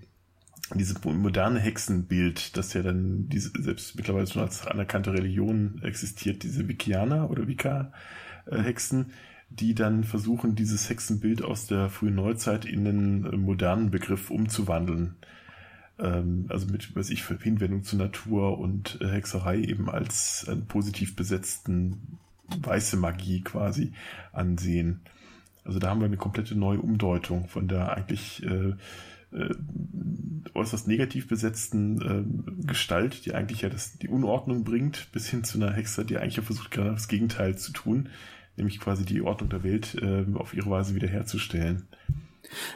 dieses 0.75 1.03
moderne 1.03 1.59
Hexenbild, 1.59 2.55
das 2.57 2.73
ja 2.73 2.81
dann 2.81 3.27
diese, 3.29 3.51
selbst 3.61 3.95
mittlerweile 3.95 4.27
schon 4.27 4.41
als 4.41 4.67
anerkannte 4.67 5.13
Religion 5.13 5.81
existiert, 5.83 6.43
diese 6.43 6.67
Wikianer 6.67 7.29
oder 7.29 7.47
Wicca-Hexen, 7.47 9.07
die 9.49 9.73
dann 9.73 10.03
versuchen, 10.03 10.55
dieses 10.55 10.89
Hexenbild 10.89 11.41
aus 11.41 11.65
der 11.65 11.89
frühen 11.89 12.15
Neuzeit 12.15 12.65
in 12.65 12.87
einen 12.87 13.25
äh, 13.25 13.37
modernen 13.37 13.89
Begriff 13.89 14.29
umzuwandeln. 14.29 15.15
Ähm, 15.97 16.45
also 16.49 16.67
mit, 16.67 16.95
weiß 16.95 17.09
ich, 17.09 17.25
Hinwendung 17.25 17.83
zur 17.83 17.99
Natur 17.99 18.59
und 18.59 18.99
äh, 19.01 19.07
Hexerei 19.07 19.59
eben 19.59 19.89
als 19.89 20.45
einen 20.47 20.67
positiv 20.67 21.15
besetzten 21.15 22.19
weiße 22.61 22.97
Magie 22.97 23.41
quasi 23.41 23.93
ansehen. 24.31 25.01
Also 25.63 25.79
da 25.79 25.89
haben 25.89 25.99
wir 25.99 26.05
eine 26.05 26.17
komplette 26.17 26.55
neue 26.55 26.79
Umdeutung 26.79 27.47
von 27.47 27.67
der 27.67 27.95
eigentlich 27.95 28.43
äh, 28.43 28.73
äh, 29.31 29.53
äußerst 30.53 30.87
negativ 30.87 31.27
besetzten 31.27 32.01
äh, 32.01 32.65
Gestalt, 32.67 33.25
die 33.25 33.33
eigentlich 33.33 33.61
ja 33.61 33.69
das, 33.69 33.97
die 33.97 34.07
Unordnung 34.07 34.63
bringt, 34.63 35.11
bis 35.11 35.29
hin 35.29 35.43
zu 35.43 35.57
einer 35.57 35.71
Hexe, 35.71 36.05
die 36.05 36.17
eigentlich 36.17 36.37
ja 36.37 36.43
versucht, 36.43 36.71
gerade 36.71 36.91
das 36.91 37.07
Gegenteil 37.07 37.57
zu 37.57 37.71
tun, 37.71 38.09
nämlich 38.57 38.79
quasi 38.79 39.05
die 39.05 39.21
Ordnung 39.21 39.49
der 39.49 39.63
Welt 39.63 39.95
äh, 40.01 40.25
auf 40.35 40.53
ihre 40.53 40.69
Weise 40.69 40.95
wiederherzustellen. 40.95 41.87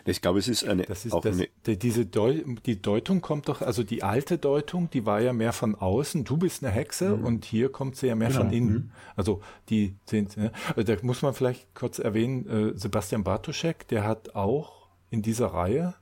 Ich 0.05 0.21
glaube, 0.21 0.39
es 0.39 0.47
ist 0.47 0.63
eine. 0.65 0.83
Das 0.83 1.05
ist 1.05 1.15
das, 1.23 1.39
eine 1.39 1.77
diese 1.77 2.05
Deu 2.05 2.41
die 2.65 2.81
Deutung 2.81 3.21
kommt 3.21 3.49
doch, 3.49 3.61
also 3.61 3.83
die 3.83 4.03
alte 4.03 4.37
Deutung, 4.37 4.89
die 4.91 5.05
war 5.05 5.21
ja 5.21 5.33
mehr 5.33 5.53
von 5.53 5.75
außen. 5.75 6.25
Du 6.25 6.37
bist 6.37 6.63
eine 6.63 6.71
Hexe 6.71 7.17
mhm. 7.17 7.25
und 7.25 7.45
hier 7.45 7.71
kommt 7.71 7.95
sie 7.95 8.07
ja 8.07 8.15
mehr 8.15 8.29
genau. 8.29 8.41
von 8.41 8.51
innen. 8.51 8.73
Mhm. 8.73 8.91
Also 9.15 9.41
die 9.69 9.95
sind. 10.05 10.37
Ne? 10.37 10.51
Also 10.75 10.93
da 10.93 11.01
muss 11.01 11.21
man 11.21 11.33
vielleicht 11.33 11.73
kurz 11.73 11.99
erwähnen. 11.99 12.47
Äh, 12.47 12.77
Sebastian 12.77 13.23
Bartoschek, 13.23 13.87
der 13.87 14.03
hat 14.03 14.35
auch 14.35 14.89
in 15.09 15.21
dieser 15.21 15.47
Reihe 15.47 15.95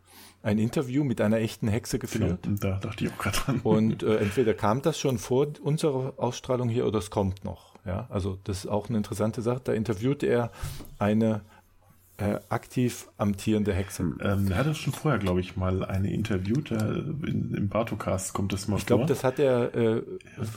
ein 0.44 0.58
Interview 0.58 1.04
mit 1.04 1.22
einer 1.22 1.38
echten 1.38 1.68
Hexe 1.68 2.00
geführt. 2.00 2.44
Genau, 2.44 2.58
da 2.60 2.80
dachte 2.80 3.06
ich 3.06 3.12
auch 3.12 3.18
gerade 3.18 3.38
dran. 3.38 3.60
Und 3.64 4.04
äh, 4.04 4.18
entweder 4.18 4.54
kam 4.54 4.82
das 4.82 5.00
schon 5.00 5.18
vor 5.18 5.48
unserer 5.62 6.14
Ausstrahlung 6.18 6.70
hier 6.70 6.88
oder 6.88 7.00
es 7.00 7.10
kommt 7.10 7.44
noch. 7.44 7.76
Ja, 7.86 8.08
also 8.10 8.38
das 8.44 8.60
ist 8.60 8.68
auch 8.68 8.90
eine 8.90 8.98
interessante 8.98 9.42
Sache. 9.42 9.62
Da 9.64 9.74
interviewt 9.74 10.24
er 10.24 10.52
eine 11.00 11.42
äh, 12.18 12.40
aktiv 12.50 13.08
amtierende 13.18 13.74
Hexe. 13.74 14.04
Ähm, 14.22 14.52
er 14.52 14.58
hat 14.58 14.68
das 14.68 14.78
schon 14.78 14.94
vorher, 14.94 15.20
glaube 15.20 15.40
ich, 15.40 15.58
mal 15.58 15.84
eine 15.84 16.14
interviewt. 16.14 16.70
Äh, 16.70 16.76
in, 16.76 17.54
Im 17.56 17.70
Bartocast 17.70 18.34
kommt 18.34 18.54
das 18.54 18.68
mal 18.68 18.78
ich 18.78 18.84
vor. 18.84 18.84
Ich 18.84 18.88
glaube, 18.88 19.06
das 19.06 19.24
hat 19.24 19.40
er 19.40 19.74
äh, 19.74 19.96
ja. 19.96 20.04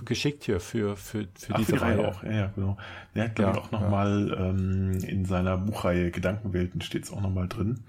geschickt 0.04 0.44
hier 0.44 0.60
für, 0.60 0.96
für, 0.96 1.26
für 1.34 1.54
Ach, 1.54 1.58
diese 1.58 1.76
für 1.76 1.80
Reihe. 1.80 1.98
Reihe. 1.98 2.08
auch. 2.08 2.22
Ja, 2.22 2.32
ja, 2.32 2.52
genau. 2.54 2.76
Er 3.14 3.24
hat, 3.24 3.34
glaube 3.36 3.52
ja, 3.52 3.58
ich, 3.58 3.64
auch 3.64 3.72
nochmal 3.72 4.28
ja. 4.28 4.50
ähm, 4.50 4.98
in 5.06 5.24
seiner 5.24 5.56
Buchreihe 5.56 6.10
Gedankenwelten 6.10 6.82
steht 6.82 7.04
es 7.04 7.12
auch 7.12 7.22
nochmal 7.22 7.48
drin. 7.48 7.80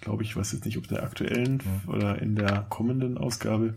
Glaube 0.00 0.22
ich, 0.22 0.36
weiß 0.36 0.52
jetzt 0.52 0.64
nicht, 0.64 0.78
ob 0.78 0.84
in 0.84 0.96
der 0.96 1.02
aktuellen 1.02 1.62
mhm. 1.64 1.92
oder 1.92 2.20
in 2.20 2.36
der 2.36 2.66
kommenden 2.68 3.18
Ausgabe. 3.18 3.74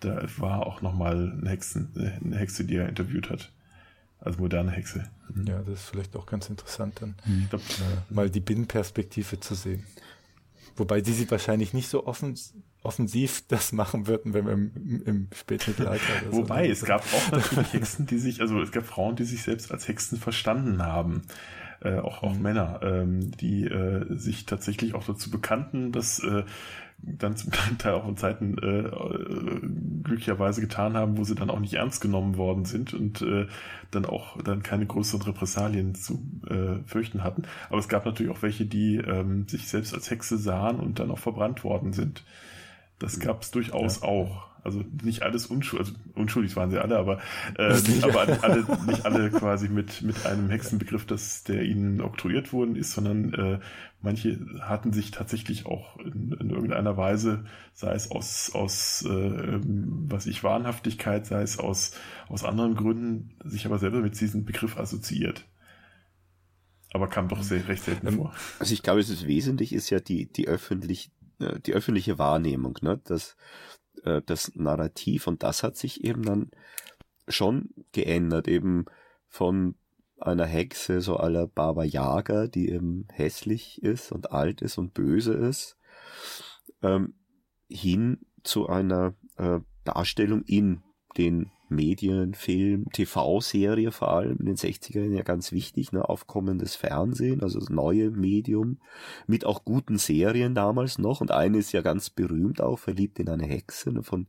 Da 0.00 0.22
war 0.38 0.66
auch 0.66 0.80
nochmal 0.80 1.32
eine, 1.38 1.50
Hexen, 1.50 1.90
eine 2.24 2.36
Hexe, 2.36 2.64
die 2.64 2.76
er 2.76 2.88
interviewt 2.88 3.30
hat 3.30 3.50
als 4.20 4.38
moderne 4.38 4.70
Hexe. 4.70 5.04
Mhm. 5.34 5.46
Ja, 5.46 5.58
das 5.60 5.80
ist 5.80 5.88
vielleicht 5.88 6.16
auch 6.16 6.26
ganz 6.26 6.48
interessant, 6.48 7.00
dann 7.00 7.14
mhm. 7.24 7.46
glaub, 7.50 7.60
äh, 7.62 8.14
mal 8.14 8.30
die 8.30 8.40
Binnenperspektive 8.40 9.40
zu 9.40 9.54
sehen. 9.54 9.84
Wobei 10.76 11.00
die 11.00 11.12
sie 11.12 11.28
wahrscheinlich 11.30 11.74
nicht 11.74 11.88
so 11.88 12.06
offen, 12.06 12.38
offensiv 12.82 13.42
das 13.48 13.72
machen 13.72 14.06
würden, 14.06 14.34
wenn 14.34 14.46
wir 14.46 14.52
im, 14.52 15.02
im 15.04 15.28
Spätmittelalter. 15.34 16.04
Wobei, 16.30 16.66
so 16.66 16.72
es 16.72 16.84
gab 16.84 17.02
auch 17.12 17.32
natürlich 17.32 17.72
Hexen, 17.72 18.06
die 18.06 18.18
sich, 18.18 18.40
also 18.40 18.60
es 18.62 18.70
gab 18.70 18.86
Frauen, 18.86 19.16
die 19.16 19.24
sich 19.24 19.42
selbst 19.42 19.72
als 19.72 19.88
Hexen 19.88 20.18
verstanden 20.18 20.82
haben. 20.82 21.22
Äh, 21.80 21.98
auch, 21.98 22.22
auch 22.22 22.34
mhm. 22.34 22.42
Männer, 22.42 22.80
ähm, 22.82 23.30
die 23.32 23.64
äh, 23.64 24.04
sich 24.16 24.46
tatsächlich 24.46 24.94
auch 24.94 25.04
dazu 25.04 25.30
bekannten, 25.30 25.92
dass 25.92 26.18
äh, 26.18 26.42
dann 27.00 27.36
zum 27.36 27.52
Teil 27.78 27.94
auch 27.94 28.08
in 28.08 28.16
Zeiten 28.16 28.58
äh, 28.58 28.80
äh, 28.80 29.60
glücklicherweise 30.02 30.60
getan 30.60 30.96
haben, 30.96 31.16
wo 31.16 31.24
sie 31.24 31.34
dann 31.34 31.50
auch 31.50 31.60
nicht 31.60 31.74
ernst 31.74 32.00
genommen 32.00 32.36
worden 32.36 32.64
sind 32.64 32.94
und 32.94 33.22
äh, 33.22 33.46
dann 33.90 34.04
auch 34.04 34.40
dann 34.42 34.62
keine 34.62 34.86
größeren 34.86 35.22
Repressalien 35.22 35.94
zu 35.94 36.20
äh, 36.48 36.84
fürchten 36.86 37.22
hatten. 37.22 37.42
Aber 37.68 37.78
es 37.78 37.88
gab 37.88 38.04
natürlich 38.04 38.32
auch 38.32 38.42
welche, 38.42 38.66
die 38.66 38.96
ähm, 38.96 39.46
sich 39.46 39.68
selbst 39.68 39.94
als 39.94 40.10
Hexe 40.10 40.36
sahen 40.36 40.80
und 40.80 40.98
dann 40.98 41.10
auch 41.10 41.18
verbrannt 41.18 41.62
worden 41.64 41.92
sind. 41.92 42.24
Das 42.98 43.20
gab 43.20 43.42
es 43.42 43.52
durchaus 43.52 44.00
ja. 44.00 44.08
auch. 44.08 44.48
Also 44.68 44.84
nicht 45.02 45.22
alles 45.22 45.46
unschuldig, 45.46 45.88
also 45.88 46.00
unschuldig 46.14 46.54
waren 46.56 46.70
sie 46.70 46.78
alle, 46.78 46.98
aber, 46.98 47.20
äh, 47.56 47.72
nicht, 47.72 48.04
aber 48.04 48.20
alle, 48.42 48.66
nicht 48.86 49.06
alle 49.06 49.30
quasi 49.30 49.68
mit, 49.68 50.02
mit 50.02 50.26
einem 50.26 50.50
Hexenbegriff, 50.50 51.06
dass 51.06 51.42
der 51.44 51.62
ihnen 51.62 52.02
oktroyiert 52.02 52.52
worden 52.52 52.76
ist, 52.76 52.92
sondern 52.92 53.32
äh, 53.32 53.58
manche 54.02 54.38
hatten 54.60 54.92
sich 54.92 55.10
tatsächlich 55.10 55.64
auch 55.64 55.96
in, 55.98 56.36
in 56.38 56.50
irgendeiner 56.50 56.96
Weise, 56.98 57.44
sei 57.72 57.94
es 57.94 58.10
aus, 58.10 58.52
aus 58.54 59.04
äh, 59.08 59.60
was 59.62 60.26
ich, 60.26 60.44
Wahnhaftigkeit, 60.44 61.26
sei 61.26 61.40
es 61.42 61.58
aus, 61.58 61.92
aus 62.28 62.44
anderen 62.44 62.74
Gründen, 62.74 63.36
sich 63.44 63.64
aber 63.64 63.78
selber 63.78 64.00
mit 64.00 64.20
diesem 64.20 64.44
Begriff 64.44 64.76
assoziiert. 64.76 65.46
Aber 66.92 67.08
kam 67.08 67.28
doch 67.28 67.42
sehr, 67.42 67.66
recht 67.68 67.84
selten 67.84 68.06
ähm, 68.08 68.16
vor. 68.16 68.34
Also 68.58 68.72
ich 68.72 68.82
glaube, 68.82 69.00
es 69.00 69.10
ist 69.10 69.26
wesentlich, 69.26 69.72
ist 69.72 69.90
ja 69.90 70.00
die, 70.00 70.26
die 70.26 70.48
öffentlich, 70.48 71.10
äh, 71.40 71.58
die 71.60 71.74
öffentliche 71.74 72.18
Wahrnehmung, 72.18 72.78
ne? 72.82 73.00
dass 73.04 73.36
äh, 74.04 74.22
das 74.24 74.54
Narrativ 74.54 75.26
und 75.26 75.42
das 75.42 75.62
hat 75.62 75.76
sich 75.76 76.04
eben 76.04 76.22
dann 76.22 76.50
schon 77.28 77.70
geändert, 77.92 78.48
eben 78.48 78.86
von 79.28 79.74
einer 80.18 80.46
Hexe 80.46 81.00
so 81.00 81.16
aller 81.16 81.46
Baba 81.46 81.84
Yaga, 81.84 82.48
die 82.48 82.70
eben 82.70 83.06
hässlich 83.12 83.82
ist 83.82 84.10
und 84.12 84.32
alt 84.32 84.62
ist 84.62 84.78
und 84.78 84.94
böse 84.94 85.32
ist, 85.32 85.76
ähm, 86.82 87.14
hin 87.68 88.26
zu 88.42 88.68
einer 88.68 89.14
äh, 89.36 89.60
Darstellung 89.84 90.42
in 90.42 90.82
den 91.16 91.50
Medien, 91.68 92.34
Film, 92.34 92.90
TV-Serie 92.92 93.92
vor 93.92 94.12
allem 94.12 94.38
in 94.38 94.46
den 94.46 94.56
60ern 94.56 95.14
ja 95.14 95.22
ganz 95.22 95.52
wichtig, 95.52 95.92
ne, 95.92 96.08
aufkommendes 96.08 96.76
Fernsehen, 96.76 97.42
also 97.42 97.58
das 97.58 97.68
neue 97.68 98.10
Medium, 98.10 98.78
mit 99.26 99.44
auch 99.44 99.64
guten 99.64 99.98
Serien 99.98 100.54
damals 100.54 100.98
noch. 100.98 101.20
Und 101.20 101.30
eine 101.30 101.58
ist 101.58 101.72
ja 101.72 101.82
ganz 101.82 102.10
berühmt 102.10 102.60
auch, 102.60 102.78
verliebt 102.78 103.18
in 103.18 103.28
eine 103.28 103.46
Hexe 103.46 103.92
ne, 103.92 104.02
von 104.02 104.26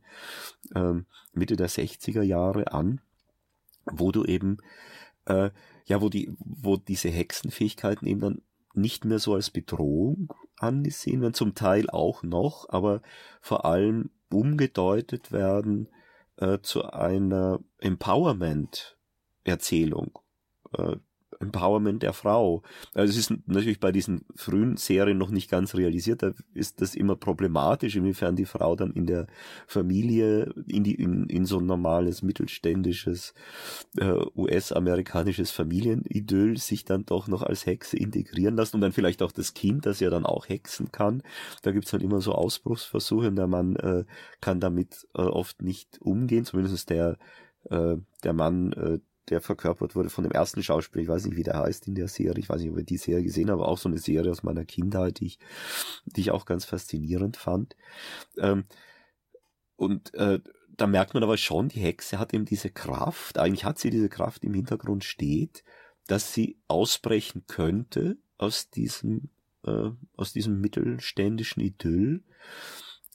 ähm, 0.74 1.06
Mitte 1.32 1.56
der 1.56 1.68
60er 1.68 2.22
Jahre 2.22 2.72
an, 2.72 3.00
wo 3.90 4.12
du 4.12 4.24
eben, 4.24 4.58
äh, 5.26 5.50
ja, 5.86 6.00
wo 6.00 6.08
die, 6.08 6.32
wo 6.38 6.76
diese 6.76 7.08
Hexenfähigkeiten 7.08 8.06
eben 8.06 8.20
dann 8.20 8.42
nicht 8.74 9.04
mehr 9.04 9.18
so 9.18 9.34
als 9.34 9.50
Bedrohung 9.50 10.32
angesehen 10.58 11.22
werden, 11.22 11.34
zum 11.34 11.54
Teil 11.54 11.90
auch 11.90 12.22
noch, 12.22 12.68
aber 12.68 13.02
vor 13.40 13.64
allem 13.64 14.10
umgedeutet 14.30 15.32
werden, 15.32 15.88
äh, 16.40 16.58
zu 16.62 16.90
einer 16.90 17.60
Empowerment-Erzählung. 17.78 20.18
Äh, 20.76 20.96
Empowerment 21.40 22.02
der 22.02 22.12
Frau. 22.12 22.62
Also 22.94 23.10
es 23.10 23.16
ist 23.16 23.34
natürlich 23.46 23.80
bei 23.80 23.92
diesen 23.92 24.24
frühen 24.36 24.76
Serien 24.76 25.18
noch 25.18 25.30
nicht 25.30 25.50
ganz 25.50 25.74
realisiert, 25.74 26.22
da 26.22 26.32
ist 26.54 26.80
das 26.80 26.94
immer 26.94 27.16
problematisch, 27.16 27.96
inwiefern 27.96 28.36
die 28.36 28.44
Frau 28.44 28.76
dann 28.76 28.92
in 28.92 29.06
der 29.06 29.26
Familie, 29.66 30.52
in, 30.66 30.84
die, 30.84 30.94
in, 30.94 31.26
in 31.26 31.46
so 31.46 31.58
ein 31.58 31.66
normales 31.66 32.22
mittelständisches 32.22 33.34
äh, 33.98 34.12
US-amerikanisches 34.36 35.50
Familienidyll 35.50 36.58
sich 36.58 36.84
dann 36.84 37.06
doch 37.06 37.26
noch 37.26 37.42
als 37.42 37.64
Hexe 37.64 37.96
integrieren 37.96 38.56
lässt 38.56 38.74
und 38.74 38.82
dann 38.82 38.92
vielleicht 38.92 39.22
auch 39.22 39.32
das 39.32 39.54
Kind, 39.54 39.86
das 39.86 40.00
ja 40.00 40.10
dann 40.10 40.26
auch 40.26 40.48
hexen 40.48 40.92
kann. 40.92 41.22
Da 41.62 41.72
gibt's 41.72 41.90
dann 41.90 42.02
immer 42.02 42.20
so 42.20 42.32
Ausbruchsversuche 42.32 43.28
und 43.28 43.36
der 43.36 43.46
Mann 43.46 43.76
äh, 43.76 44.04
kann 44.42 44.60
damit 44.60 45.08
äh, 45.14 45.22
oft 45.22 45.62
nicht 45.62 46.00
umgehen, 46.02 46.44
zumindest 46.44 46.90
der 46.90 47.16
äh, 47.68 47.96
der 48.24 48.32
Mann, 48.32 48.72
äh, 48.72 48.98
der 49.30 49.40
verkörpert 49.40 49.94
wurde 49.94 50.10
von 50.10 50.24
dem 50.24 50.32
ersten 50.32 50.62
Schauspieler, 50.62 51.02
ich 51.02 51.08
weiß 51.08 51.24
nicht, 51.26 51.36
wie 51.36 51.42
der 51.42 51.58
heißt 51.58 51.86
in 51.88 51.94
der 51.94 52.08
Serie, 52.08 52.40
ich 52.40 52.48
weiß 52.48 52.60
nicht, 52.60 52.70
ob 52.70 52.78
ihr 52.78 52.84
die 52.84 52.96
Serie 52.96 53.24
gesehen 53.24 53.50
habt, 53.50 53.60
aber 53.60 53.68
auch 53.68 53.78
so 53.78 53.88
eine 53.88 53.98
Serie 53.98 54.30
aus 54.30 54.42
meiner 54.42 54.64
Kindheit, 54.64 55.20
die 55.20 55.26
ich, 55.26 55.38
die 56.04 56.20
ich 56.20 56.30
auch 56.30 56.44
ganz 56.44 56.64
faszinierend 56.64 57.36
fand. 57.36 57.76
Ähm, 58.36 58.64
und 59.76 60.12
äh, 60.14 60.40
da 60.76 60.86
merkt 60.86 61.14
man 61.14 61.22
aber 61.22 61.36
schon, 61.36 61.68
die 61.68 61.80
Hexe 61.80 62.18
hat 62.18 62.34
eben 62.34 62.44
diese 62.44 62.70
Kraft, 62.70 63.38
eigentlich 63.38 63.64
hat 63.64 63.78
sie 63.78 63.90
diese 63.90 64.08
Kraft 64.08 64.44
im 64.44 64.54
Hintergrund 64.54 65.04
steht, 65.04 65.62
dass 66.06 66.34
sie 66.34 66.58
ausbrechen 66.68 67.44
könnte 67.46 68.18
aus 68.36 68.70
diesem, 68.70 69.30
äh, 69.64 69.90
aus 70.16 70.32
diesem 70.32 70.60
mittelständischen 70.60 71.62
Idyll. 71.62 72.24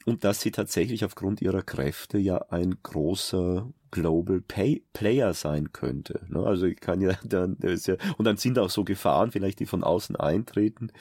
Und 0.06 0.24
dass 0.24 0.42
sie 0.42 0.52
tatsächlich 0.52 1.04
aufgrund 1.04 1.42
ihrer 1.42 1.64
Kräfte 1.64 2.20
ja 2.20 2.38
ein 2.50 2.78
großer 2.84 3.74
Global 3.96 4.42
Pay 4.42 4.84
Player 4.92 5.34
sein 5.34 5.72
könnte. 5.72 6.26
Ne? 6.28 6.40
Also 6.40 6.66
ich 6.66 6.82
kann 6.82 7.00
ja 7.00 7.14
dann, 7.24 7.58
ja, 7.62 7.96
und 8.18 8.26
dann 8.26 8.36
sind 8.36 8.60
auch 8.60 8.70
so 8.70 8.84
Gefahren 8.84 9.32
vielleicht, 9.32 9.62
die 9.62 9.66
von 9.66 9.86
außen 9.86 10.18
eintreten. 10.18 10.92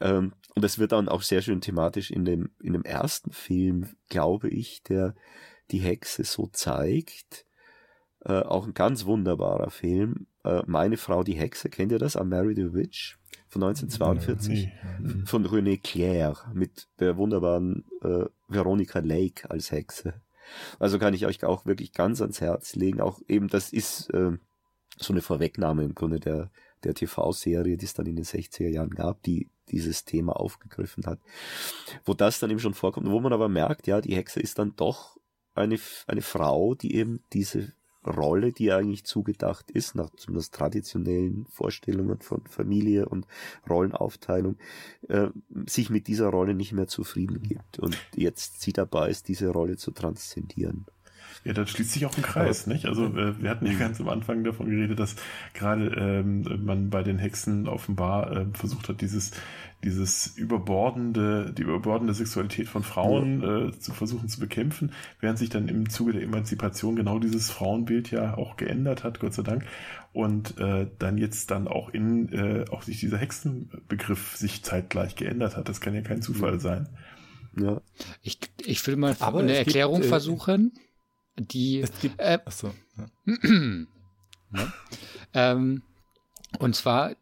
Ähm, 0.00 0.32
und 0.54 0.64
das 0.64 0.78
wird 0.78 0.92
dann 0.92 1.10
auch 1.10 1.20
sehr 1.20 1.42
schön 1.42 1.60
thematisch 1.60 2.10
in 2.10 2.24
dem, 2.24 2.50
in 2.62 2.72
dem 2.72 2.84
ersten 2.84 3.32
Film, 3.32 3.90
glaube 4.08 4.48
ich, 4.48 4.82
der 4.82 5.14
die 5.70 5.80
Hexe 5.80 6.24
so 6.24 6.46
zeigt. 6.46 7.44
Äh, 8.24 8.40
auch 8.40 8.66
ein 8.66 8.72
ganz 8.72 9.04
wunderbarer 9.04 9.70
Film. 9.70 10.26
Äh, 10.42 10.62
Meine 10.66 10.96
Frau 10.96 11.22
die 11.22 11.36
Hexe, 11.36 11.68
kennt 11.68 11.92
ihr 11.92 11.98
das? 11.98 12.14
I 12.14 12.24
Married 12.24 12.58
a 12.58 12.72
Witch 12.72 13.18
von 13.48 13.62
1942 13.62 14.68
nee. 15.00 15.24
von 15.26 15.46
René 15.46 15.78
Clair 15.82 16.34
mit 16.54 16.88
der 16.98 17.18
wunderbaren 17.18 17.84
äh, 18.02 18.24
Veronica 18.48 19.00
Lake 19.00 19.50
als 19.50 19.70
Hexe. 19.70 20.14
Also 20.78 20.98
kann 20.98 21.14
ich 21.14 21.26
euch 21.26 21.44
auch 21.44 21.66
wirklich 21.66 21.92
ganz 21.92 22.20
ans 22.20 22.40
Herz 22.40 22.74
legen. 22.74 23.00
Auch 23.00 23.20
eben, 23.28 23.48
das 23.48 23.72
ist 23.72 24.10
äh, 24.10 24.32
so 24.96 25.12
eine 25.12 25.22
Vorwegnahme 25.22 25.84
im 25.84 25.94
Grunde 25.94 26.20
der, 26.20 26.50
der 26.84 26.94
TV-Serie, 26.94 27.76
die 27.76 27.84
es 27.84 27.94
dann 27.94 28.06
in 28.06 28.16
den 28.16 28.24
60er 28.24 28.68
Jahren 28.68 28.90
gab, 28.90 29.22
die 29.22 29.48
dieses 29.70 30.04
Thema 30.04 30.34
aufgegriffen 30.34 31.06
hat. 31.06 31.18
Wo 32.04 32.14
das 32.14 32.38
dann 32.38 32.50
eben 32.50 32.60
schon 32.60 32.74
vorkommt, 32.74 33.10
wo 33.10 33.20
man 33.20 33.32
aber 33.32 33.48
merkt, 33.48 33.86
ja, 33.86 34.00
die 34.00 34.14
Hexe 34.14 34.40
ist 34.40 34.58
dann 34.58 34.76
doch 34.76 35.16
eine, 35.54 35.78
eine 36.06 36.22
Frau, 36.22 36.74
die 36.74 36.94
eben 36.94 37.22
diese 37.32 37.72
Rolle, 38.06 38.52
die 38.52 38.72
eigentlich 38.72 39.04
zugedacht 39.04 39.70
ist, 39.70 39.94
nach 39.94 40.10
zumindest 40.16 40.54
traditionellen 40.54 41.46
Vorstellungen 41.50 42.20
von 42.20 42.42
Familie 42.46 43.08
und 43.08 43.26
Rollenaufteilung, 43.68 44.56
äh, 45.08 45.28
sich 45.66 45.90
mit 45.90 46.06
dieser 46.06 46.28
Rolle 46.28 46.54
nicht 46.54 46.72
mehr 46.72 46.86
zufrieden 46.86 47.42
gibt 47.42 47.78
und 47.78 47.96
jetzt 48.14 48.60
sie 48.60 48.72
dabei 48.72 49.10
ist, 49.10 49.28
diese 49.28 49.48
Rolle 49.48 49.76
zu 49.76 49.90
transzendieren. 49.90 50.86
Ja, 51.44 51.52
dann 51.52 51.66
schließt 51.66 51.92
sich 51.92 52.06
auch 52.06 52.16
ein 52.16 52.22
Kreis, 52.22 52.66
nicht? 52.66 52.86
Also 52.86 53.06
äh, 53.06 53.40
wir 53.40 53.50
hatten 53.50 53.66
ja 53.66 53.74
ganz 53.74 54.00
am 54.00 54.08
Anfang 54.08 54.42
davon 54.42 54.68
geredet, 54.68 54.98
dass 54.98 55.16
gerade 55.54 55.94
ähm, 55.96 56.64
man 56.64 56.90
bei 56.90 57.02
den 57.02 57.18
Hexen 57.18 57.68
offenbar 57.68 58.32
äh, 58.32 58.46
versucht 58.52 58.88
hat, 58.88 59.00
dieses 59.00 59.30
dieses 59.84 60.26
überbordende, 60.36 61.52
die 61.52 61.62
überbordende 61.62 62.14
Sexualität 62.14 62.68
von 62.68 62.82
Frauen 62.82 63.42
äh, 63.42 63.78
zu 63.78 63.92
versuchen 63.92 64.28
zu 64.28 64.40
bekämpfen, 64.40 64.92
während 65.20 65.38
sich 65.38 65.48
dann 65.48 65.68
im 65.68 65.88
Zuge 65.88 66.12
der 66.12 66.22
Emanzipation 66.22 66.96
genau 66.96 67.18
dieses 67.18 67.50
Frauenbild 67.50 68.10
ja 68.10 68.36
auch 68.36 68.56
geändert 68.56 69.04
hat, 69.04 69.20
Gott 69.20 69.34
sei 69.34 69.42
Dank. 69.42 69.64
Und 70.12 70.58
äh, 70.58 70.88
dann 70.98 71.18
jetzt 71.18 71.50
dann 71.50 71.68
auch 71.68 71.90
in 71.90 72.32
äh, 72.32 72.64
auch 72.70 72.82
sich 72.82 73.00
dieser 73.00 73.18
Hexenbegriff 73.18 74.36
sich 74.36 74.62
zeitgleich 74.62 75.14
geändert 75.14 75.56
hat. 75.56 75.68
Das 75.68 75.80
kann 75.80 75.94
ja 75.94 76.00
kein 76.00 76.22
Zufall 76.22 76.58
sein. 76.58 76.88
Ja. 77.58 77.80
Ich, 78.22 78.38
ich 78.64 78.86
will 78.86 78.96
mal 78.96 79.14
Aber 79.20 79.40
eine 79.40 79.56
Erklärung 79.56 79.96
gibt, 79.96 80.06
äh, 80.06 80.08
versuchen, 80.08 80.72
die 81.38 81.84
gibt, 82.00 82.18
äh, 82.18 82.38
achso, 82.44 82.72
ja. 82.96 83.06
ja. 84.54 84.72
ähm, 85.34 85.82
und 86.58 86.74
zwar 86.74 87.14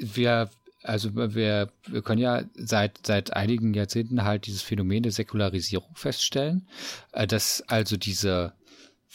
wir 0.00 0.50
also 0.82 1.14
wir, 1.14 1.70
wir 1.86 2.02
können 2.02 2.20
ja 2.20 2.42
seit, 2.54 3.06
seit 3.06 3.34
einigen 3.34 3.74
Jahrzehnten 3.74 4.24
halt 4.24 4.46
dieses 4.46 4.62
Phänomen 4.62 5.02
der 5.02 5.12
Säkularisierung 5.12 5.94
feststellen, 5.94 6.66
äh, 7.12 7.26
dass 7.26 7.62
also 7.68 7.96
diese, 7.96 8.54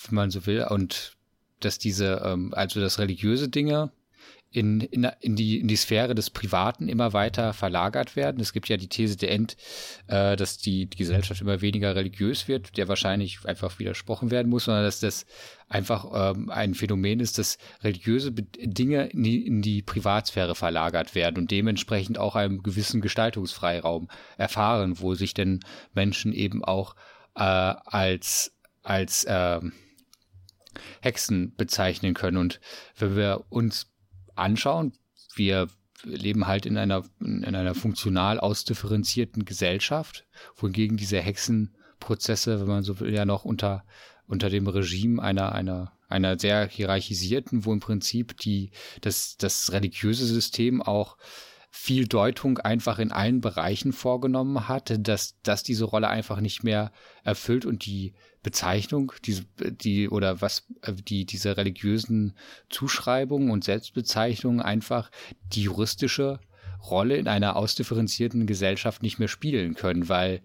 wenn 0.06 0.16
man 0.16 0.32
so 0.32 0.46
will, 0.46 0.66
und 0.70 1.16
dass 1.60 1.78
diese, 1.78 2.22
ähm, 2.24 2.54
also 2.54 2.80
das 2.80 3.00
religiöse 3.00 3.50
Dinge 3.50 3.92
in, 4.56 4.80
in, 4.82 5.04
in, 5.20 5.36
die, 5.36 5.60
in 5.60 5.68
die 5.68 5.76
Sphäre 5.76 6.16
des 6.16 6.30
Privaten 6.30 6.88
immer 6.88 7.14
weiter 7.14 7.54
verlagert 7.54 8.16
werden. 8.16 8.40
Es 8.40 8.54
gibt 8.54 8.70
ja 8.70 8.78
die 8.78 8.88
These 8.88 9.18
der 9.18 9.32
End, 9.32 9.58
äh, 10.08 10.36
dass 10.36 10.58
die, 10.58 10.86
die 10.86 10.98
Gesellschaft 10.98 11.42
immer 11.42 11.62
weniger 11.62 11.96
religiös 11.96 12.48
wird, 12.48 12.78
der 12.78 12.88
wahrscheinlich 12.88 13.40
einfach 13.46 13.80
widersprochen 13.80 14.32
werden 14.32 14.50
muss, 14.50 14.66
sondern 14.66 14.86
dass 14.86 15.00
das 15.02 15.26
einfach 15.68 16.34
ähm, 16.36 16.50
ein 16.50 16.74
Phänomen 16.74 17.20
ist, 17.20 17.38
dass 17.38 17.58
religiöse 17.84 18.32
Dinge 18.32 19.08
in 19.08 19.24
die, 19.24 19.46
in 19.46 19.62
die 19.62 19.82
Privatsphäre 19.82 20.56
verlagert 20.56 21.16
werden 21.16 21.38
und 21.38 21.52
dementsprechend 21.52 22.18
auch 22.18 22.36
einen 22.36 22.64
gewissen 22.64 23.02
Gestaltungsfreiraum 23.02 24.08
erfahren, 24.38 25.00
wo 25.00 25.16
sich 25.16 25.34
denn 25.34 25.60
Menschen 25.94 26.32
eben 26.32 26.64
auch 26.64 26.96
äh, 27.36 27.42
als 27.42 28.52
als 28.84 29.24
äh, 29.24 29.60
Hexen 31.02 31.56
bezeichnen 31.56 32.14
können. 32.14 32.38
Und 32.38 32.60
wenn 32.98 33.16
wir 33.16 33.46
uns 33.50 33.95
anschauen, 34.36 34.94
wir 35.36 35.68
leben 36.04 36.48
halt 36.48 36.66
in 36.66 36.78
einer, 36.78 37.04
in 37.20 37.44
einer 37.44 37.76
funktional 37.76 38.40
ausdifferenzierten 38.40 39.46
Gesellschaft, 39.46 40.26
wohingegen 40.56 40.98
diese 40.98 41.20
Hexenprozesse, 41.20 42.60
wenn 42.60 42.68
man 42.68 42.84
so 42.84 43.00
will, 43.00 43.14
ja 43.14 43.26
noch 43.26 43.46
unter, 43.46 43.86
unter 44.28 44.50
dem 44.50 44.68
Regime 44.68 45.22
einer, 45.22 45.54
einer, 45.54 45.94
einer 46.08 46.38
sehr 46.38 46.68
hierarchisierten, 46.68 47.66
wo 47.66 47.74
im 47.74 47.80
Prinzip 47.80 48.38
die, 48.38 48.72
das, 49.02 49.38
das 49.38 49.72
religiöse 49.72 50.26
System 50.26 50.82
auch 50.82 51.18
viel 51.78 52.08
Deutung 52.08 52.58
einfach 52.58 53.00
in 53.00 53.12
allen 53.12 53.42
Bereichen 53.42 53.92
vorgenommen 53.92 54.70
hat, 54.70 54.96
dass, 54.98 55.36
dass 55.44 55.62
diese 55.62 55.84
Rolle 55.84 56.08
einfach 56.08 56.40
nicht 56.40 56.64
mehr 56.64 56.94
erfüllt 57.26 57.66
und 57.66 57.86
die 57.86 58.14
Bezeichnung, 58.44 59.12
diese, 59.26 59.44
die, 59.60 60.08
oder 60.08 60.42
was, 60.42 60.66
die, 60.88 61.26
diese 61.26 61.58
religiösen 61.58 62.34
Zuschreibungen 62.70 63.52
und 63.52 63.66
Selbstbezeichnungen 63.66 64.62
einfach 64.62 65.12
die 65.54 65.64
juristische 65.64 66.40
Rolle 66.90 67.18
in 67.18 67.28
einer 67.28 67.58
ausdifferenzierten 67.58 68.48
Gesellschaft 68.48 69.04
nicht 69.04 69.20
mehr 69.20 69.28
spielen 69.28 69.76
können, 69.76 70.08
weil 70.08 70.42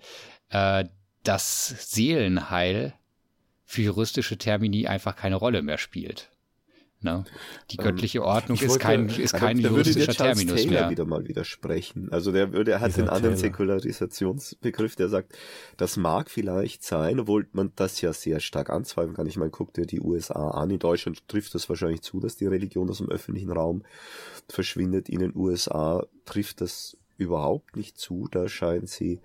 äh, 0.48 0.85
das 1.23 1.93
Seelenheil 1.94 2.93
für 3.65 3.82
juristische 3.82 4.36
Termini 4.36 4.89
einfach 4.89 5.15
keine 5.15 5.36
Rolle 5.36 5.62
mehr 5.62 5.78
spielt. 5.78 6.28
Ne? 7.02 7.24
Die 7.70 7.78
ähm, 7.78 7.85
göttliche 7.85 8.22
Ordnung 8.22 8.59
ist 8.59 8.78
kein, 8.78 9.09
ist 9.09 9.32
kein 9.32 9.62
da, 9.62 9.70
juristischer 9.70 10.12
da 10.12 10.24
würde 10.24 10.35
Terminus 10.35 10.62
Taylor 10.62 10.81
mehr. 10.81 10.90
wieder 10.90 11.06
mal 11.06 11.27
widersprechen. 11.27 12.12
Also 12.12 12.31
der 12.31 12.52
würde, 12.52 12.72
er 12.72 12.81
hat 12.81 12.89
Dieser 12.89 13.02
den 13.02 13.09
anderen 13.09 13.36
Taylor. 13.36 13.52
Säkularisationsbegriff, 13.52 14.97
der 14.97 15.09
sagt, 15.09 15.35
das 15.78 15.97
mag 15.97 16.31
vielleicht 16.31 16.85
sein, 16.85 17.20
obwohl 17.20 17.47
man 17.52 17.72
das 17.77 18.02
ja 18.02 18.12
sehr 18.12 18.40
stark 18.40 18.68
anzweifeln 18.68 19.16
kann. 19.16 19.27
Ich 19.27 19.39
meine, 19.39 19.51
guck 19.51 19.72
dir 19.72 19.86
die 19.86 20.01
USA 20.01 20.51
an. 20.51 20.68
In 20.70 20.78
Deutschland 20.78 21.27
trifft 21.27 21.55
das 21.55 21.70
wahrscheinlich 21.70 22.02
zu, 22.02 22.20
dass 22.20 22.36
die 22.36 22.47
Religion 22.47 22.90
aus 22.90 22.98
dem 22.98 23.09
öffentlichen 23.09 23.51
Raum 23.51 23.82
verschwindet. 24.48 25.09
In 25.09 25.20
den 25.20 25.35
USA 25.35 26.06
trifft 26.27 26.60
das 26.60 26.98
überhaupt 27.16 27.77
nicht 27.77 27.97
zu. 27.97 28.28
Da 28.31 28.47
scheint 28.48 28.90
sie 28.90 29.20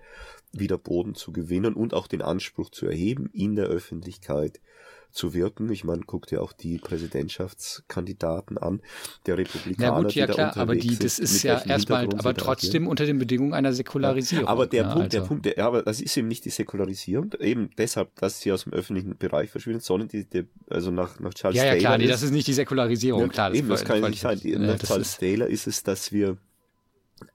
wieder 0.52 0.78
Boden 0.78 1.14
zu 1.14 1.32
gewinnen 1.32 1.74
und 1.74 1.92
auch 1.92 2.06
den 2.06 2.22
Anspruch 2.22 2.70
zu 2.70 2.86
erheben 2.86 3.28
in 3.32 3.56
der 3.56 3.66
Öffentlichkeit 3.66 4.60
zu 5.16 5.34
wirken. 5.34 5.70
Ich 5.70 5.82
meine, 5.82 6.02
guckt 6.02 6.30
ja 6.30 6.40
auch 6.40 6.52
die 6.52 6.78
Präsidentschaftskandidaten 6.78 8.58
an, 8.58 8.80
der 9.26 9.38
Republikaner. 9.38 9.96
Ja 9.96 10.02
gut, 10.02 10.14
ja 10.14 10.26
klar, 10.26 10.56
aber 10.56 10.76
die, 10.76 10.96
das 10.96 11.18
ist 11.18 11.42
ja 11.42 11.60
erstmal, 11.64 12.04
aber 12.04 12.34
trotzdem 12.34 12.86
unter 12.86 13.06
den 13.06 13.18
Bedingungen 13.18 13.54
einer 13.54 13.72
Säkularisierung. 13.72 14.44
Ja, 14.44 14.50
aber 14.50 14.66
der 14.66 14.82
ja, 14.82 14.92
Punkt, 14.92 15.04
also. 15.04 15.18
der 15.18 15.26
Punkt, 15.26 15.46
der, 15.46 15.64
aber 15.64 15.82
das 15.82 16.00
ist 16.00 16.16
eben 16.16 16.28
nicht 16.28 16.44
die 16.44 16.50
Säkularisierung, 16.50 17.32
eben 17.40 17.70
deshalb, 17.78 18.14
dass 18.16 18.40
sie 18.40 18.52
aus 18.52 18.64
dem 18.64 18.72
öffentlichen 18.72 19.16
Bereich 19.16 19.50
verschwinden, 19.50 19.80
sondern 19.80 20.08
die, 20.08 20.24
die 20.24 20.46
also 20.68 20.90
nach, 20.90 21.18
nach 21.18 21.34
Charles 21.34 21.58
Taylor. 21.58 21.72
Ja, 21.72 21.74
ja, 21.74 21.80
klar, 21.80 21.98
nee, 21.98 22.06
das 22.06 22.22
ist 22.22 22.30
nicht 22.30 22.46
die 22.46 22.52
Säkularisierung, 22.52 23.22
ja, 23.22 23.28
klar. 23.28 23.50
Das 23.50 23.58
eben, 23.58 23.68
das 23.68 23.84
kann 23.84 24.00
nicht 24.02 24.20
sein. 24.20 24.38
Die, 24.38 24.56
nach 24.56 24.78
Charles 24.78 25.08
ist, 25.08 25.18
Taylor 25.18 25.48
ist 25.48 25.66
es, 25.66 25.82
dass 25.82 26.12
wir 26.12 26.36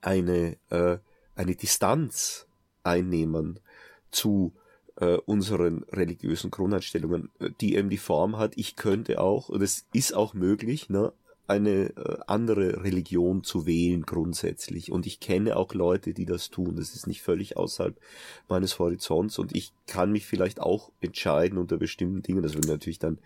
eine, 0.02 0.58
äh, 0.70 0.98
eine 1.36 1.56
Distanz 1.56 2.48
einnehmen 2.84 3.60
zu 4.12 4.54
äh, 5.02 5.18
unseren 5.26 5.84
religiösen 5.92 6.52
Grundeinstellungen, 6.52 7.30
äh, 7.40 7.50
die 7.60 7.76
eben 7.76 7.90
die 7.90 7.98
Form 7.98 8.38
hat, 8.38 8.54
ich 8.56 8.76
könnte 8.76 9.20
auch, 9.20 9.50
und 9.50 9.62
es 9.62 9.86
ist 9.94 10.14
auch 10.16 10.34
möglich, 10.34 10.90
ne, 10.90 11.12
eine 11.48 11.90
äh, 11.98 12.18
andere 12.28 12.84
Religion 12.84 13.44
zu 13.44 13.66
wählen 13.66 14.04
grundsätzlich. 14.04 14.92
Und 14.92 15.06
ich 15.06 15.20
kenne 15.20 15.58
auch 15.58 15.74
Leute, 15.74 16.14
die 16.14 16.26
das 16.26 16.50
tun. 16.50 16.78
Das 16.78 16.96
ist 16.96 17.08
nicht 17.08 17.22
völlig 17.22 17.58
außerhalb 17.58 18.00
meines 18.48 18.80
Horizonts. 18.80 19.38
Und 19.38 19.54
ich 19.54 19.74
kann 19.86 20.14
mich 20.14 20.26
vielleicht 20.26 20.62
auch 20.62 20.92
entscheiden 21.02 21.58
unter 21.58 21.78
bestimmten 21.78 22.22
Dingen. 22.22 22.42
Das 22.42 22.54
würden 22.54 22.70
natürlich 22.70 23.00
dann 23.00 23.20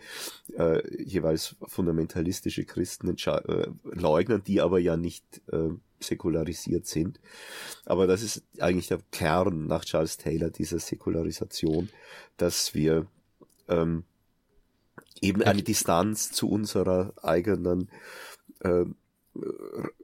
äh, 0.57 0.81
jeweils 1.03 1.55
fundamentalistische 1.67 2.65
Christen 2.65 3.15
äh, 3.15 3.67
leugnen, 3.83 4.43
die 4.43 4.59
aber 4.59 4.79
ja 4.79 4.97
nicht 4.97 5.43
äh, 5.51 5.69
säkularisiert 6.07 6.85
sind. 6.85 7.19
Aber 7.85 8.07
das 8.07 8.21
ist 8.21 8.43
eigentlich 8.59 8.87
der 8.87 8.99
Kern 9.11 9.67
nach 9.67 9.85
Charles 9.85 10.17
Taylor 10.17 10.49
dieser 10.49 10.79
Säkularisation, 10.79 11.89
dass 12.37 12.73
wir 12.73 13.07
ähm, 13.67 14.03
eben 15.21 15.43
eine 15.43 15.63
Distanz 15.63 16.31
zu 16.31 16.49
unserer 16.49 17.13
eigenen 17.21 17.89
äh, 18.59 18.85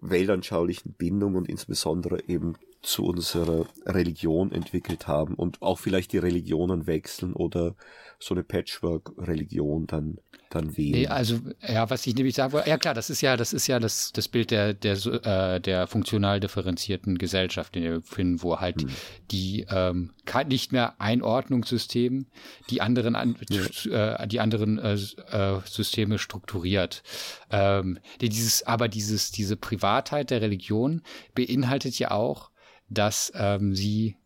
weltanschaulichen 0.01 0.93
Bindung 0.93 1.35
und 1.35 1.47
insbesondere 1.47 2.27
eben 2.27 2.55
zu 2.81 3.05
unserer 3.05 3.67
Religion 3.85 4.51
entwickelt 4.51 5.07
haben 5.07 5.35
und 5.35 5.61
auch 5.61 5.79
vielleicht 5.79 6.13
die 6.13 6.17
Religionen 6.17 6.87
wechseln 6.87 7.33
oder 7.33 7.75
so 8.19 8.33
eine 8.33 8.43
Patchwork-Religion 8.43 9.87
dann 9.87 10.17
dann 10.53 10.77
wählen. 10.77 10.91
Nee, 10.91 11.07
also 11.07 11.39
ja, 11.67 11.89
was 11.89 12.05
ich 12.05 12.15
nämlich 12.15 12.35
sagen 12.35 12.53
wollte, 12.53 12.69
ja 12.69 12.77
klar, 12.77 12.93
das 12.93 13.09
ist 13.09 13.21
ja, 13.21 13.37
das 13.37 13.53
ist 13.53 13.67
ja 13.67 13.79
das, 13.79 14.11
das 14.11 14.27
Bild 14.27 14.51
der, 14.51 14.73
der, 14.73 14.93
äh, 14.93 15.59
der 15.59 15.87
funktional 15.87 16.39
differenzierten 16.39 17.17
Gesellschaft, 17.17 17.75
in 17.75 17.83
der 17.83 17.91
wir 17.93 18.01
finden, 18.01 18.43
wo 18.43 18.59
halt 18.59 18.81
hm. 18.81 18.89
die 19.31 19.65
ähm, 19.69 20.11
nicht 20.47 20.71
mehr 20.71 20.95
ein 20.99 21.21
Ordnungssystem 21.21 22.27
die 22.69 22.81
anderen 22.81 23.15
an, 23.15 23.37
ja. 23.49 24.15
äh, 24.23 24.27
die 24.27 24.39
anderen 24.39 24.77
äh, 24.77 24.93
äh, 24.93 25.59
Systeme 25.65 26.19
strukturiert. 26.19 27.03
Ähm, 27.49 27.99
dieses, 28.19 28.63
aber 28.63 28.87
dieses, 28.87 29.31
diese 29.31 29.55
Privatheit 29.55 30.29
der 30.29 30.41
Religion 30.41 31.01
beinhaltet 31.33 31.97
ja 31.97 32.11
auch, 32.11 32.50
dass 32.91 33.31
ähm, 33.35 33.73
sie 33.73 34.17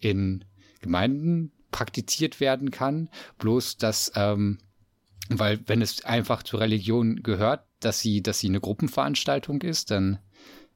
in 0.00 0.44
Gemeinden 0.80 1.52
praktiziert 1.70 2.40
werden 2.40 2.70
kann, 2.70 3.08
bloß 3.38 3.76
dass 3.76 4.12
ähm, 4.14 4.58
weil 5.28 5.60
wenn 5.66 5.80
es 5.80 6.04
einfach 6.04 6.42
zur 6.42 6.60
Religion 6.60 7.22
gehört, 7.22 7.64
dass 7.78 8.00
sie, 8.00 8.20
dass 8.20 8.40
sie 8.40 8.48
eine 8.48 8.60
Gruppenveranstaltung 8.60 9.62
ist, 9.62 9.90
dann 9.90 10.18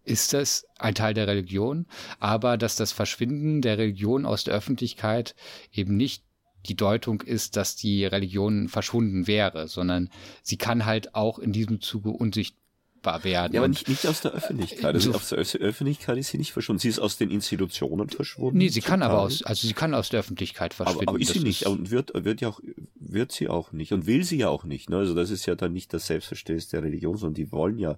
ist 0.04 0.32
das 0.32 0.66
ein 0.78 0.94
Teil 0.94 1.14
der 1.14 1.26
Religion, 1.26 1.86
aber 2.20 2.56
dass 2.56 2.76
das 2.76 2.92
Verschwinden 2.92 3.62
der 3.62 3.78
Religion 3.78 4.26
aus 4.26 4.44
der 4.44 4.54
Öffentlichkeit 4.54 5.34
eben 5.72 5.96
nicht 5.96 6.24
die 6.66 6.76
Deutung 6.76 7.20
ist, 7.22 7.56
dass 7.56 7.76
die 7.76 8.04
Religion 8.04 8.68
verschwunden 8.68 9.26
wäre, 9.26 9.66
sondern 9.66 10.08
sie 10.42 10.56
kann 10.56 10.86
halt 10.86 11.14
auch 11.14 11.38
in 11.38 11.52
diesem 11.52 11.80
Zuge 11.80 12.10
unsichtbar 12.10 12.63
sichtbar 13.04 13.24
werden. 13.24 13.54
Ja, 13.54 13.60
aber 13.60 13.68
nicht, 13.68 13.88
nicht 13.88 14.06
aus 14.06 14.20
der 14.20 14.32
Öffentlichkeit. 14.32 14.94
Also 14.94 15.12
so 15.12 15.18
aus 15.18 15.28
der 15.28 15.60
Öffentlichkeit 15.60 16.18
ist 16.18 16.28
sie 16.28 16.38
nicht 16.38 16.52
verschwunden. 16.52 16.80
Sie 16.80 16.88
ist 16.88 16.98
aus 16.98 17.16
den 17.16 17.30
Institutionen 17.30 18.08
verschwunden. 18.08 18.58
Nee, 18.58 18.68
sie 18.68 18.80
kann 18.80 19.02
aber 19.02 19.20
aus, 19.20 19.42
also 19.42 19.66
sie 19.66 19.74
kann 19.74 19.94
aus 19.94 20.08
der 20.08 20.20
Öffentlichkeit 20.20 20.74
verschwinden. 20.74 21.08
Aber, 21.08 21.16
aber 21.16 21.20
ist 21.20 21.32
sie 21.32 21.40
nicht 21.40 21.66
und 21.66 21.90
wird, 21.90 22.12
wird 22.14 22.40
ja 22.40 22.48
auch, 22.48 22.60
wird 22.94 23.32
sie 23.32 23.48
auch 23.48 23.72
nicht 23.72 23.92
und 23.92 24.06
will 24.06 24.24
sie 24.24 24.38
ja 24.38 24.48
auch 24.48 24.64
nicht. 24.64 24.90
Ne? 24.90 24.96
Also 24.96 25.14
das 25.14 25.30
ist 25.30 25.46
ja 25.46 25.54
dann 25.54 25.72
nicht 25.72 25.92
das 25.92 26.06
Selbstverständnis 26.06 26.68
der 26.68 26.82
Religion, 26.82 27.16
sondern 27.16 27.34
die 27.34 27.52
wollen 27.52 27.78
ja 27.78 27.92
äh, 27.92 27.96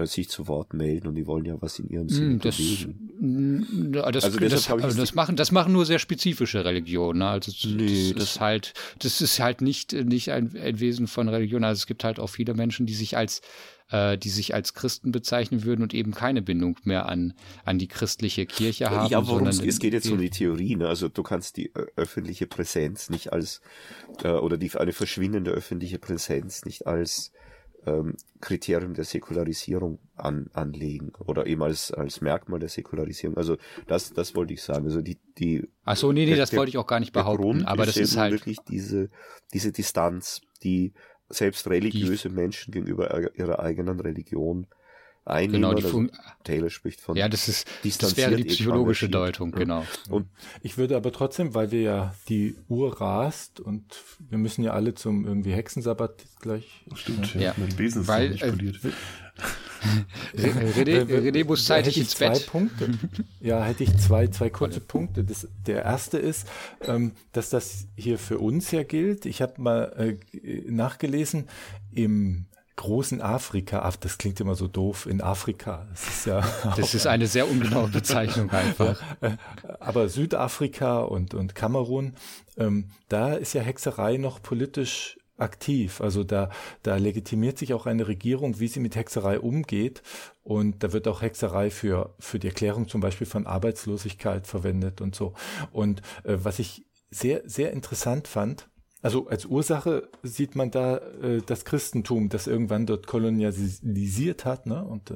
sich 0.00 0.28
zu 0.28 0.48
Wort 0.48 0.74
melden 0.74 1.08
und 1.08 1.14
die 1.14 1.26
wollen 1.26 1.44
ja 1.44 1.60
was 1.60 1.78
in 1.78 1.88
ihrem 1.88 2.08
Sinne 2.08 2.38
das, 2.38 2.56
bewegen. 2.56 3.92
Das, 3.92 4.24
also 4.24 4.38
das, 4.38 4.66
das, 4.66 4.96
das 4.96 5.14
machen, 5.14 5.36
das 5.36 5.52
machen 5.52 5.72
nur 5.72 5.86
sehr 5.86 5.98
spezifische 5.98 6.64
Religionen. 6.64 7.20
Ne? 7.20 7.28
Also 7.28 7.52
nee, 7.68 8.12
das, 8.12 8.24
ist 8.24 8.40
halt, 8.40 8.74
das 8.98 9.20
ist 9.20 9.38
halt 9.38 9.60
nicht, 9.60 9.92
nicht 9.92 10.32
ein, 10.32 10.56
ein 10.56 10.80
Wesen 10.80 11.06
von 11.06 11.28
Religion. 11.28 11.64
Also 11.64 11.80
es 11.80 11.86
gibt 11.86 12.04
halt 12.04 12.18
auch 12.18 12.28
viele 12.28 12.54
Menschen, 12.54 12.86
die 12.86 12.94
sich 12.94 13.16
als 13.16 13.40
äh, 13.90 14.18
die 14.18 14.30
sich 14.30 14.54
als 14.54 14.74
Christen 14.74 15.12
bezeichnen 15.12 15.64
würden 15.64 15.82
und 15.82 15.94
eben 15.94 16.12
keine 16.12 16.42
Bindung 16.42 16.78
mehr 16.84 17.06
an, 17.06 17.34
an 17.64 17.78
die 17.78 17.88
christliche 17.88 18.46
Kirche 18.46 18.90
haben. 18.90 19.10
Ja, 19.10 19.20
es, 19.48 19.60
es 19.60 19.78
geht 19.78 19.92
jetzt 19.92 20.10
um 20.10 20.18
die 20.18 20.30
Theorie. 20.30 20.76
Ne? 20.76 20.88
Also 20.88 21.08
du 21.08 21.22
kannst 21.22 21.56
die 21.56 21.66
äh, 21.74 21.86
öffentliche 21.96 22.46
Präsenz 22.46 23.10
nicht 23.10 23.32
als, 23.32 23.60
äh, 24.22 24.28
oder 24.28 24.56
die, 24.56 24.72
eine 24.72 24.92
verschwindende 24.92 25.50
öffentliche 25.50 25.98
Präsenz 25.98 26.64
nicht 26.64 26.86
als 26.86 27.32
ähm, 27.86 28.16
Kriterium 28.40 28.94
der 28.94 29.04
Säkularisierung 29.04 29.98
an, 30.16 30.50
anlegen 30.52 31.12
oder 31.18 31.46
eben 31.46 31.62
als, 31.62 31.92
als 31.92 32.20
Merkmal 32.20 32.60
der 32.60 32.68
Säkularisierung. 32.68 33.36
Also 33.36 33.56
das, 33.86 34.12
das 34.12 34.34
wollte 34.34 34.54
ich 34.54 34.62
sagen. 34.62 34.86
Also 34.86 35.00
die, 35.00 35.18
die 35.38 35.68
Ach 35.84 35.96
so, 35.96 36.12
nee, 36.12 36.26
nee, 36.26 36.36
das 36.36 36.50
der, 36.50 36.58
wollte 36.58 36.70
ich 36.70 36.78
auch 36.78 36.86
gar 36.86 37.00
nicht 37.00 37.12
behaupten, 37.12 37.64
aber 37.64 37.86
das 37.86 37.96
ist 37.96 38.16
halt 38.16 38.32
wirklich 38.32 38.58
diese, 38.68 39.10
diese 39.52 39.72
Distanz, 39.72 40.40
die 40.62 40.92
selbst 41.28 41.68
religiöse 41.68 42.28
die, 42.28 42.34
Menschen 42.34 42.72
gegenüber 42.72 43.34
ihrer 43.36 43.60
eigenen 43.60 44.00
Religion 44.00 44.66
einnehmen. 45.24 45.62
Genau, 45.62 45.74
die 45.74 45.82
Fun 45.82 46.10
Taylor 46.42 46.70
spricht 46.70 47.00
von. 47.00 47.16
Ja, 47.16 47.28
das 47.28 47.48
ist, 47.48 47.66
das 48.00 48.16
wäre 48.16 48.36
die 48.36 48.44
psychologische 48.44 49.08
Deutung, 49.08 49.52
genau. 49.52 49.84
Und 50.08 50.26
ich 50.62 50.76
würde 50.76 50.96
aber 50.96 51.12
trotzdem, 51.12 51.54
weil 51.54 51.70
wir 51.70 51.80
ja 51.80 52.14
die 52.28 52.56
Uhr 52.68 53.00
rast 53.00 53.60
und 53.60 53.84
wir 54.18 54.38
müssen 54.38 54.62
ja 54.62 54.72
alle 54.72 54.94
zum 54.94 55.26
irgendwie 55.26 55.52
Hexensabbat 55.52 56.24
gleich. 56.40 56.84
Stimmt, 56.94 57.34
ja. 57.34 57.40
ja. 57.40 57.54
Mein 57.56 57.74
Besen 57.74 58.02
ist 58.02 58.08
weil, 58.08 58.30
nicht 58.30 58.46
poliert. 58.46 58.78
Äh, 60.32 60.40
René, 60.40 61.04
René 61.04 61.44
muss 61.44 61.64
zeitig 61.66 61.98
ins 61.98 62.10
zwei 62.10 62.30
Bett. 62.30 62.46
Punkte. 62.46 62.90
Ja, 63.40 63.62
hätte 63.62 63.84
ich 63.84 63.94
zwei, 63.98 64.28
zwei 64.28 64.48
kurze 64.48 64.80
Punkte. 64.80 65.22
Das, 65.22 65.46
der 65.66 65.82
erste 65.82 66.16
ist, 66.16 66.48
ähm, 66.80 67.12
dass 67.32 67.50
das 67.50 67.86
hier 67.94 68.18
für 68.18 68.38
uns 68.38 68.70
ja 68.70 68.82
gilt. 68.82 69.26
Ich 69.26 69.42
habe 69.42 69.60
mal 69.60 70.16
äh, 70.32 70.70
nachgelesen, 70.70 71.48
im 71.92 72.46
großen 72.76 73.20
Afrika, 73.20 73.90
das 74.00 74.18
klingt 74.18 74.40
immer 74.40 74.54
so 74.54 74.68
doof, 74.68 75.06
in 75.06 75.20
Afrika. 75.20 75.86
Das 75.90 76.08
ist 76.08 76.26
ja. 76.26 76.42
Das 76.76 76.94
ist 76.94 77.06
eine 77.06 77.26
sehr 77.26 77.48
ungenaue 77.48 77.88
Bezeichnung 77.88 78.50
einfach. 78.50 79.00
Äh, 79.20 79.36
aber 79.80 80.08
Südafrika 80.08 81.00
und, 81.00 81.34
und 81.34 81.54
Kamerun, 81.54 82.14
ähm, 82.56 82.90
da 83.08 83.34
ist 83.34 83.52
ja 83.52 83.62
Hexerei 83.62 84.16
noch 84.16 84.42
politisch 84.42 85.18
aktiv. 85.36 86.00
Also 86.00 86.24
da, 86.24 86.50
da 86.82 86.96
legitimiert 86.96 87.58
sich 87.58 87.74
auch 87.74 87.86
eine 87.86 88.08
Regierung, 88.08 88.60
wie 88.60 88.68
sie 88.68 88.80
mit 88.80 88.96
Hexerei 88.96 89.38
umgeht. 89.40 90.02
Und 90.42 90.82
da 90.82 90.92
wird 90.92 91.08
auch 91.08 91.22
Hexerei 91.22 91.70
für, 91.70 92.14
für 92.18 92.38
die 92.38 92.48
Erklärung 92.48 92.88
zum 92.88 93.00
Beispiel 93.00 93.26
von 93.26 93.46
Arbeitslosigkeit 93.46 94.46
verwendet 94.46 95.00
und 95.00 95.14
so. 95.14 95.34
Und 95.72 96.00
äh, 96.24 96.36
was 96.42 96.58
ich 96.58 96.84
sehr, 97.10 97.42
sehr 97.44 97.72
interessant 97.72 98.28
fand, 98.28 98.68
also 99.04 99.28
als 99.28 99.44
Ursache 99.44 100.08
sieht 100.22 100.56
man 100.56 100.70
da 100.70 100.96
äh, 100.96 101.42
das 101.44 101.66
Christentum, 101.66 102.30
das 102.30 102.46
irgendwann 102.46 102.86
dort 102.86 103.06
kolonialisiert 103.06 104.46
hat 104.46 104.64
ne? 104.64 104.82
und, 104.82 105.12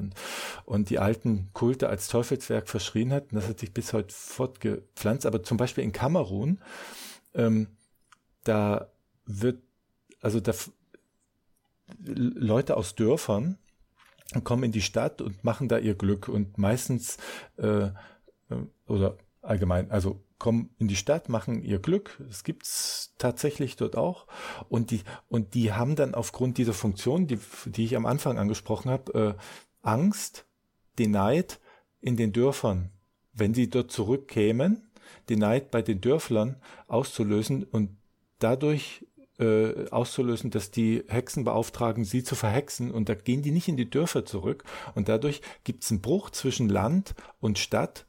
und, 0.66 0.90
die 0.90 0.98
alten 0.98 1.48
Kulte 1.54 1.88
als 1.88 2.08
Teufelswerk 2.08 2.68
verschrien 2.68 3.14
hat. 3.14 3.32
Und 3.32 3.36
das 3.36 3.48
hat 3.48 3.60
sich 3.60 3.72
bis 3.72 3.94
heute 3.94 4.14
fortgepflanzt. 4.14 5.24
Aber 5.24 5.42
zum 5.42 5.56
Beispiel 5.56 5.84
in 5.84 5.92
Kamerun, 5.92 6.60
ähm, 7.32 7.68
da 8.44 8.88
wird 9.24 9.62
also 10.20 10.38
da 10.40 10.52
Leute 12.04 12.76
aus 12.76 12.94
Dörfern 12.94 13.56
kommen 14.44 14.64
in 14.64 14.72
die 14.72 14.82
Stadt 14.82 15.22
und 15.22 15.44
machen 15.44 15.68
da 15.68 15.78
ihr 15.78 15.94
Glück 15.94 16.28
und 16.28 16.58
meistens 16.58 17.16
äh, 17.56 17.86
äh, 17.86 17.90
oder 18.86 19.16
allgemein, 19.40 19.90
also 19.90 20.22
kommen 20.38 20.70
in 20.78 20.88
die 20.88 20.96
Stadt, 20.96 21.28
machen 21.28 21.62
ihr 21.62 21.78
Glück. 21.78 22.22
Es 22.28 22.44
gibt's 22.44 23.14
tatsächlich 23.18 23.76
dort 23.76 23.96
auch. 23.96 24.26
Und 24.68 24.90
die, 24.90 25.02
und 25.28 25.54
die 25.54 25.72
haben 25.72 25.96
dann 25.96 26.14
aufgrund 26.14 26.58
dieser 26.58 26.72
Funktion, 26.72 27.26
die, 27.26 27.38
die 27.66 27.84
ich 27.84 27.96
am 27.96 28.06
Anfang 28.06 28.38
angesprochen 28.38 28.90
habe, 28.90 29.36
äh, 29.36 29.42
Angst, 29.82 30.46
den 30.98 31.12
Neid 31.12 31.60
in 32.00 32.16
den 32.16 32.32
Dörfern, 32.32 32.90
wenn 33.32 33.54
sie 33.54 33.70
dort 33.70 33.90
zurückkämen, 33.90 34.90
den 35.28 35.40
Neid 35.40 35.70
bei 35.70 35.82
den 35.82 36.00
Dörflern 36.00 36.56
auszulösen 36.86 37.64
und 37.64 37.96
dadurch 38.38 39.06
äh, 39.38 39.88
auszulösen, 39.90 40.50
dass 40.50 40.70
die 40.70 41.04
Hexen 41.08 41.44
beauftragen, 41.44 42.04
sie 42.04 42.22
zu 42.24 42.34
verhexen 42.34 42.90
und 42.90 43.08
da 43.08 43.14
gehen 43.14 43.42
die 43.42 43.52
nicht 43.52 43.68
in 43.68 43.76
die 43.76 43.90
Dörfer 43.90 44.24
zurück 44.24 44.64
und 44.94 45.08
dadurch 45.08 45.40
gibt 45.64 45.84
es 45.84 45.90
einen 45.90 46.00
Bruch 46.00 46.30
zwischen 46.30 46.68
Land 46.68 47.14
und 47.40 47.58
Stadt 47.58 48.06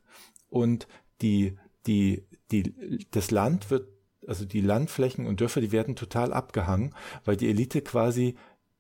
und 0.49 0.87
die, 1.21 1.57
die, 1.89 2.27
die, 2.51 3.07
das 3.09 3.31
Land 3.31 3.71
wird, 3.71 3.87
also 4.27 4.45
die 4.45 4.61
Landflächen 4.61 5.25
und 5.25 5.41
Dörfer, 5.41 5.59
die 5.59 5.71
werden 5.71 5.95
total 5.95 6.33
abgehangen, 6.33 6.93
weil 7.25 7.35
die 7.35 7.49
Elite 7.49 7.81
quasi 7.81 8.35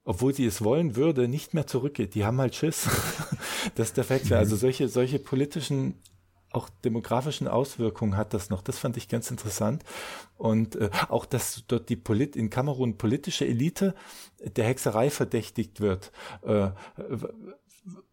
obwohl 0.05 0.33
sie 0.33 0.45
es 0.45 0.63
wollen 0.63 0.95
würde, 0.95 1.27
nicht 1.27 1.53
mehr 1.53 1.67
zurückgeht. 1.67 2.15
Die 2.15 2.25
haben 2.25 2.39
halt 2.39 2.55
Schiss, 2.55 2.89
dass 3.75 3.93
der 3.93 4.03
Fact 4.03 4.31
wäre. 4.31 4.39
Also 4.39 4.55
solche, 4.55 4.87
solche 4.87 5.19
politischen 5.19 6.01
auch 6.51 6.67
demografischen 6.83 7.47
Auswirkungen 7.47 8.17
hat 8.17 8.33
das 8.33 8.49
noch. 8.49 8.63
Das 8.63 8.79
fand 8.79 8.97
ich 8.97 9.07
ganz 9.07 9.29
interessant. 9.29 9.83
Und 10.35 10.77
äh, 10.77 10.89
auch, 11.09 11.27
dass 11.27 11.63
dort 11.67 11.89
die 11.89 11.95
Polit 11.95 12.35
in 12.35 12.49
Kamerun 12.49 12.97
politische 12.97 13.45
Elite 13.45 13.93
der 14.39 14.65
Hexerei 14.65 15.11
verdächtigt 15.11 15.79
wird, 15.79 16.11
äh, 16.41 16.69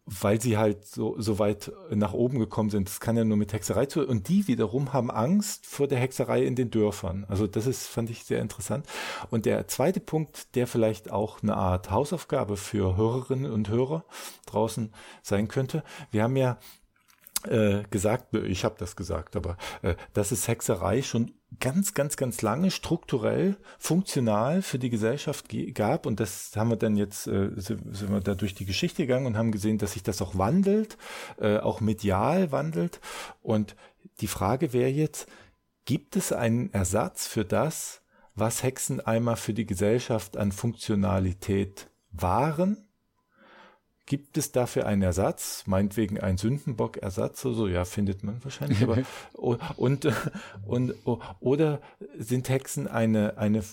weil 0.05 0.39
sie 0.39 0.57
halt 0.57 0.85
so, 0.85 1.19
so 1.19 1.37
weit 1.37 1.71
nach 1.89 2.13
oben 2.13 2.39
gekommen 2.39 2.69
sind. 2.69 2.87
Das 2.87 2.99
kann 2.99 3.17
ja 3.17 3.25
nur 3.25 3.37
mit 3.37 3.51
Hexerei 3.51 3.85
zu. 3.87 4.07
Und 4.07 4.29
die 4.29 4.47
wiederum 4.47 4.93
haben 4.93 5.11
Angst 5.11 5.65
vor 5.65 5.87
der 5.87 5.99
Hexerei 5.99 6.43
in 6.43 6.55
den 6.55 6.71
Dörfern. 6.71 7.25
Also 7.27 7.45
das 7.45 7.67
ist, 7.67 7.87
fand 7.87 8.09
ich 8.09 8.23
sehr 8.23 8.41
interessant. 8.41 8.85
Und 9.29 9.45
der 9.45 9.67
zweite 9.67 9.99
Punkt, 9.99 10.55
der 10.55 10.67
vielleicht 10.67 11.11
auch 11.11 11.43
eine 11.43 11.55
Art 11.55 11.91
Hausaufgabe 11.91 12.55
für 12.55 12.95
Hörerinnen 12.95 13.51
und 13.51 13.69
Hörer 13.69 14.05
draußen 14.45 14.93
sein 15.21 15.47
könnte. 15.49 15.83
Wir 16.11 16.23
haben 16.23 16.37
ja 16.37 16.57
äh, 17.45 17.83
gesagt, 17.89 18.33
ich 18.33 18.63
habe 18.63 18.75
das 18.77 18.95
gesagt, 18.95 19.35
aber 19.35 19.57
äh, 19.81 19.95
dass 20.13 20.31
es 20.31 20.47
Hexerei 20.47 21.01
schon 21.01 21.33
ganz, 21.59 21.93
ganz, 21.93 22.17
ganz 22.17 22.41
lange 22.41 22.71
strukturell, 22.71 23.57
funktional 23.79 24.61
für 24.61 24.79
die 24.79 24.89
Gesellschaft 24.89 25.47
gab. 25.73 26.05
Und 26.05 26.19
das 26.19 26.51
haben 26.55 26.69
wir 26.69 26.75
dann 26.75 26.95
jetzt, 26.95 27.27
äh, 27.27 27.51
sind 27.55 28.11
wir 28.11 28.19
da 28.19 28.35
durch 28.35 28.53
die 28.53 28.65
Geschichte 28.65 29.03
gegangen 29.03 29.25
und 29.25 29.37
haben 29.37 29.51
gesehen, 29.51 29.77
dass 29.77 29.93
sich 29.93 30.03
das 30.03 30.21
auch 30.21 30.37
wandelt, 30.37 30.97
äh, 31.39 31.57
auch 31.57 31.81
medial 31.81 32.51
wandelt. 32.51 32.99
Und 33.41 33.75
die 34.19 34.27
Frage 34.27 34.73
wäre 34.73 34.89
jetzt, 34.89 35.27
gibt 35.85 36.15
es 36.15 36.31
einen 36.31 36.71
Ersatz 36.73 37.27
für 37.27 37.45
das, 37.45 38.01
was 38.35 38.61
Hexen 38.61 38.99
einmal 38.99 39.37
für 39.37 39.53
die 39.53 39.65
Gesellschaft 39.65 40.37
an 40.37 40.51
Funktionalität 40.51 41.89
waren? 42.11 42.86
Gibt 44.07 44.37
es 44.37 44.53
dafür 44.53 44.87
einen 44.87 45.01
Ersatz? 45.01 45.65
Meinetwegen 45.67 46.17
ein 46.17 46.37
Sündenbock-Ersatz 46.37 47.45
oder 47.45 47.55
so? 47.55 47.67
Ja, 47.67 47.83
findet 47.83 48.23
man 48.23 48.41
wahrscheinlich. 48.41 48.81
Aber, 48.81 48.99
und, 49.75 50.07
und, 50.65 50.95
oder 51.41 51.81
sind 52.17 52.47
Hexen 52.47 52.87
eine, 52.87 53.37
eine, 53.37 53.65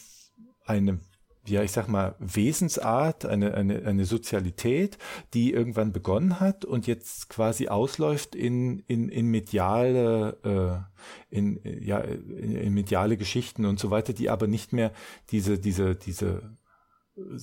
eine, 0.67 0.99
ja, 1.47 1.63
ich 1.63 1.71
sag 1.71 1.87
mal, 1.87 2.17
Wesensart, 2.19 3.27
eine, 3.27 3.55
eine, 3.55 3.87
eine 3.87 4.05
Sozialität, 4.05 4.99
die 5.35 5.53
irgendwann 5.53 5.93
begonnen 5.93 6.41
hat 6.41 6.65
und 6.65 6.89
jetzt 6.89 7.29
quasi 7.29 7.69
ausläuft 7.69 8.35
in, 8.35 8.81
in, 8.89 9.11
in 9.11 9.27
mediale, 9.27 10.89
äh, 11.31 11.37
in, 11.37 11.61
ja, 11.63 11.99
in, 11.99 12.57
in 12.57 12.75
mediale 12.75 13.17
Geschichten 13.17 13.67
und 13.67 13.79
so 13.79 13.93
weiter, 13.93 14.13
die 14.13 14.31
aber 14.31 14.49
nicht 14.49 14.73
mehr 14.73 14.93
diese, 15.31 15.61
diese, 15.61 15.95
diese 15.95 16.57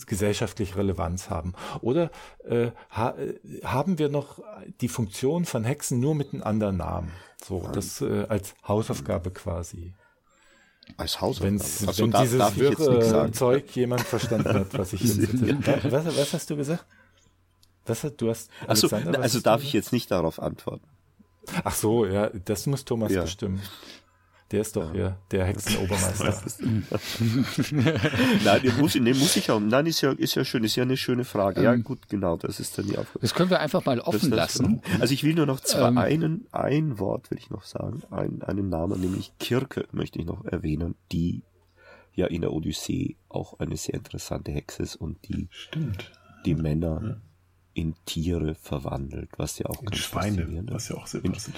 gesellschaftlich 0.06 0.76
Relevanz 0.76 1.30
haben? 1.30 1.54
Oder 1.82 2.12
äh, 2.44 2.72
ha, 2.90 3.16
haben 3.64 4.00
wir 4.00 4.10
noch 4.10 4.40
die 4.82 4.88
Funktion 4.88 5.46
von 5.46 5.64
Hexen 5.64 6.00
nur 6.00 6.16
mit 6.16 6.34
einem 6.34 6.44
anderen 6.44 6.78
Namen? 6.78 7.12
So, 7.44 7.68
das 7.74 8.02
äh, 8.02 8.26
als 8.28 8.54
Hausaufgabe 8.68 9.32
quasi. 9.32 9.94
Als 10.98 11.22
Hausaufgabe. 11.22 11.52
Wenn's, 11.52 11.88
also, 11.88 12.04
wenn 12.04 12.12
da, 12.12 12.22
dieses 12.22 12.58
wirre 12.58 13.32
Zeug 13.32 13.76
jemand 13.76 14.02
verstanden 14.02 14.54
hat, 14.54 14.78
was 14.78 14.94
ich 14.94 15.02
jetzt 15.04 15.32
was, 15.92 16.06
was 16.06 16.34
hast 16.34 16.50
du 16.50 16.58
gesagt? 16.58 16.86
Was 17.86 18.04
hast 18.04 18.18
du 18.18 18.30
hast 18.30 18.52
Achso, 18.68 18.88
also 18.96 19.40
darf 19.40 19.64
ich 19.64 19.74
jetzt 19.74 19.92
nicht 19.92 20.12
darauf 20.12 20.40
antworten. 20.40 20.88
Ach 21.64 21.74
so, 21.74 22.06
ja, 22.06 22.30
das 22.30 22.68
muss 22.68 22.86
Thomas 22.86 23.12
ja. 23.12 23.24
bestimmen. 23.24 23.62
Der 24.52 24.62
ist 24.62 24.76
doch 24.76 24.94
ja 24.94 25.18
der 25.32 25.46
Hexenobermeister. 25.46 26.44
nein, 28.44 28.62
den 28.62 28.78
muss, 28.78 28.94
den 28.94 29.06
muss 29.06 29.36
ich 29.38 29.50
auch. 29.50 29.60
Nein, 29.60 29.86
ist 29.86 30.02
ja, 30.02 30.12
ist 30.12 30.36
ja 30.36 30.44
schön, 30.44 30.64
ist 30.64 30.76
ja 30.76 30.84
eine 30.84 30.98
schöne 30.98 31.24
Frage. 31.24 31.64
Ja, 31.64 31.74
ähm, 31.74 31.84
gut, 31.84 32.10
genau, 32.10 32.36
das 32.36 32.60
ist 32.60 32.78
dann 32.78 32.88
die 32.88 32.98
Aufgabe. 32.98 33.20
Das 33.20 33.34
können 33.34 33.50
wir 33.50 33.62
einfach 33.62 33.86
mal 33.86 34.02
offen 34.02 34.30
lassen. 34.32 34.82
Genau. 34.84 35.00
Also 35.00 35.14
ich 35.14 35.24
will 35.24 35.36
nur 35.36 35.46
noch 35.46 35.62
zwei, 35.62 35.88
ähm, 35.88 35.98
einen, 35.98 36.48
ein 36.52 37.00
Wort 37.00 37.32
will 37.32 37.38
ich 37.38 37.50
noch 37.50 37.64
sagen, 37.64 38.04
ein, 38.12 38.42
einen 38.42 38.68
Namen, 38.68 39.00
nämlich 39.00 39.32
Kirke 39.40 39.88
möchte 39.92 40.20
ich 40.20 40.26
noch 40.26 40.44
erwähnen, 40.44 40.96
die 41.12 41.44
ja 42.14 42.28
in 42.28 42.42
der 42.42 42.52
Odyssee 42.52 43.16
auch 43.30 43.60
eine 43.60 43.78
sehr 43.78 43.96
interessante 43.96 44.52
Hexe 44.52 44.84
ist 44.84 44.96
und 44.98 45.18
die 45.30 45.48
Stimmt. 45.50 46.12
die 46.46 46.56
Männer 46.56 47.02
ja. 47.02 47.16
In 47.82 47.96
Tiere 48.06 48.56
verwandelt, 48.56 49.30
was 49.38 49.58
ja 49.60 49.66
auch 49.66 49.82
In 49.82 49.94
Schweine, 49.94 50.64
was 50.72 50.90
ja 50.90 50.96
auch 50.98 51.08
sehr 51.08 51.24
In- 51.26 51.32
passend. 51.34 51.56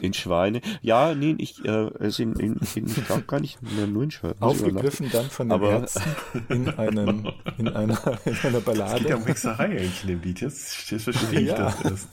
In 0.00 0.12
Schweine. 0.14 0.60
Ja, 0.82 1.14
nee, 1.14 1.34
ich, 1.38 1.64
äh, 1.64 1.90
es 2.00 2.18
in, 2.18 2.32
in, 2.36 2.56
in, 2.74 2.86
ich 2.86 3.04
glaube 3.06 3.22
gar 3.22 3.40
nicht 3.40 3.62
mehr 3.62 3.86
nur 3.86 4.02
in 4.04 4.10
Schweine. 4.10 4.34
Aufgegriffen 4.40 5.10
dann 5.12 5.30
von 5.30 5.48
den 5.48 5.52
Aber- 5.54 5.70
Ärzten 5.70 6.02
in, 6.48 6.68
einen, 6.70 7.32
in, 7.58 7.68
einer, 7.68 7.68
in 7.68 7.68
einer 7.68 8.18
Es 8.24 8.42
geht 8.42 8.52
ja 8.52 8.60
Ballade. 8.60 9.16
um 9.16 9.24
Hexerei 9.26 9.64
eigentlich 9.66 10.02
in 10.02 10.08
dem 10.08 10.22
Lied. 10.22 10.40
Jetzt, 10.40 10.90
jetzt 10.90 11.04
verstehe 11.04 11.40
ich 11.40 11.48
Ja. 11.48 11.70
das 11.70 11.84
erst. 11.84 12.08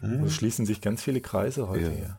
Da 0.00 0.28
schließen 0.28 0.64
sich 0.66 0.80
ganz 0.80 1.02
viele 1.02 1.20
Kreise 1.20 1.68
heute 1.68 1.84
Ja. 1.84 1.88
her. 1.90 2.18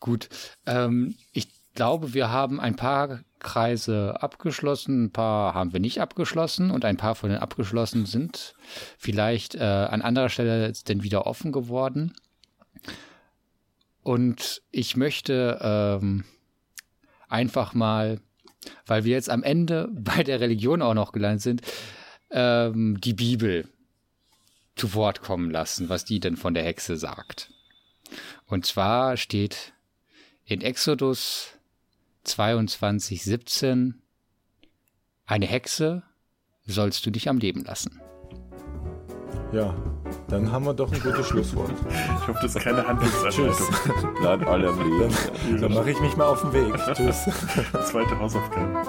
Gut, 0.00 0.28
ähm, 0.66 1.14
ich 1.32 1.48
glaube, 1.74 2.14
wir 2.14 2.30
haben 2.30 2.60
ein 2.60 2.76
paar 2.76 3.20
Kreise 3.44 4.20
abgeschlossen, 4.20 5.04
ein 5.04 5.12
paar 5.12 5.54
haben 5.54 5.72
wir 5.72 5.78
nicht 5.78 6.00
abgeschlossen 6.00 6.72
und 6.72 6.84
ein 6.84 6.96
paar 6.96 7.14
von 7.14 7.30
den 7.30 7.38
abgeschlossen 7.38 8.06
sind 8.06 8.56
vielleicht 8.98 9.54
äh, 9.54 9.60
an 9.60 10.02
anderer 10.02 10.28
Stelle 10.28 10.72
denn 10.88 11.04
wieder 11.04 11.28
offen 11.28 11.52
geworden. 11.52 12.12
Und 14.02 14.62
ich 14.70 14.96
möchte 14.96 15.58
ähm, 15.62 16.24
einfach 17.28 17.74
mal, 17.74 18.20
weil 18.86 19.04
wir 19.04 19.12
jetzt 19.12 19.30
am 19.30 19.42
Ende 19.42 19.88
bei 19.92 20.24
der 20.24 20.40
Religion 20.40 20.82
auch 20.82 20.94
noch 20.94 21.12
gelandet 21.12 21.42
sind, 21.42 21.62
ähm, 22.30 23.00
die 23.00 23.14
Bibel 23.14 23.68
zu 24.76 24.94
Wort 24.94 25.22
kommen 25.22 25.50
lassen, 25.50 25.88
was 25.88 26.04
die 26.04 26.18
denn 26.18 26.36
von 26.36 26.54
der 26.54 26.64
Hexe 26.64 26.96
sagt. 26.96 27.52
Und 28.46 28.66
zwar 28.66 29.16
steht 29.16 29.72
in 30.44 30.60
Exodus 30.60 31.53
22, 32.24 33.22
17, 33.22 34.02
eine 35.26 35.46
Hexe 35.46 36.02
sollst 36.66 37.04
du 37.06 37.10
dich 37.10 37.28
am 37.28 37.38
Leben 37.38 37.64
lassen. 37.64 38.00
Ja, 39.52 39.74
dann 40.28 40.50
haben 40.50 40.64
wir 40.64 40.74
doch 40.74 40.92
ein 40.92 41.00
gutes 41.00 41.26
Schlusswort. 41.26 41.70
Ich 41.88 42.28
hoffe, 42.28 42.38
das 42.40 42.56
ist 42.56 42.62
keine 42.62 42.86
Handlungsanleitung. 42.86 44.14
Bleibt 44.14 44.46
alle 44.46 44.68
am 44.68 44.78
Leben. 44.78 45.14
Dann, 45.50 45.60
dann 45.60 45.74
mache 45.74 45.90
ich 45.90 46.00
mich 46.00 46.16
mal 46.16 46.26
auf 46.26 46.40
den 46.40 46.52
Weg. 46.54 46.74
Tschüss. 46.94 47.24
Zweite 47.90 48.18
Hausaufgabe. 48.18 48.82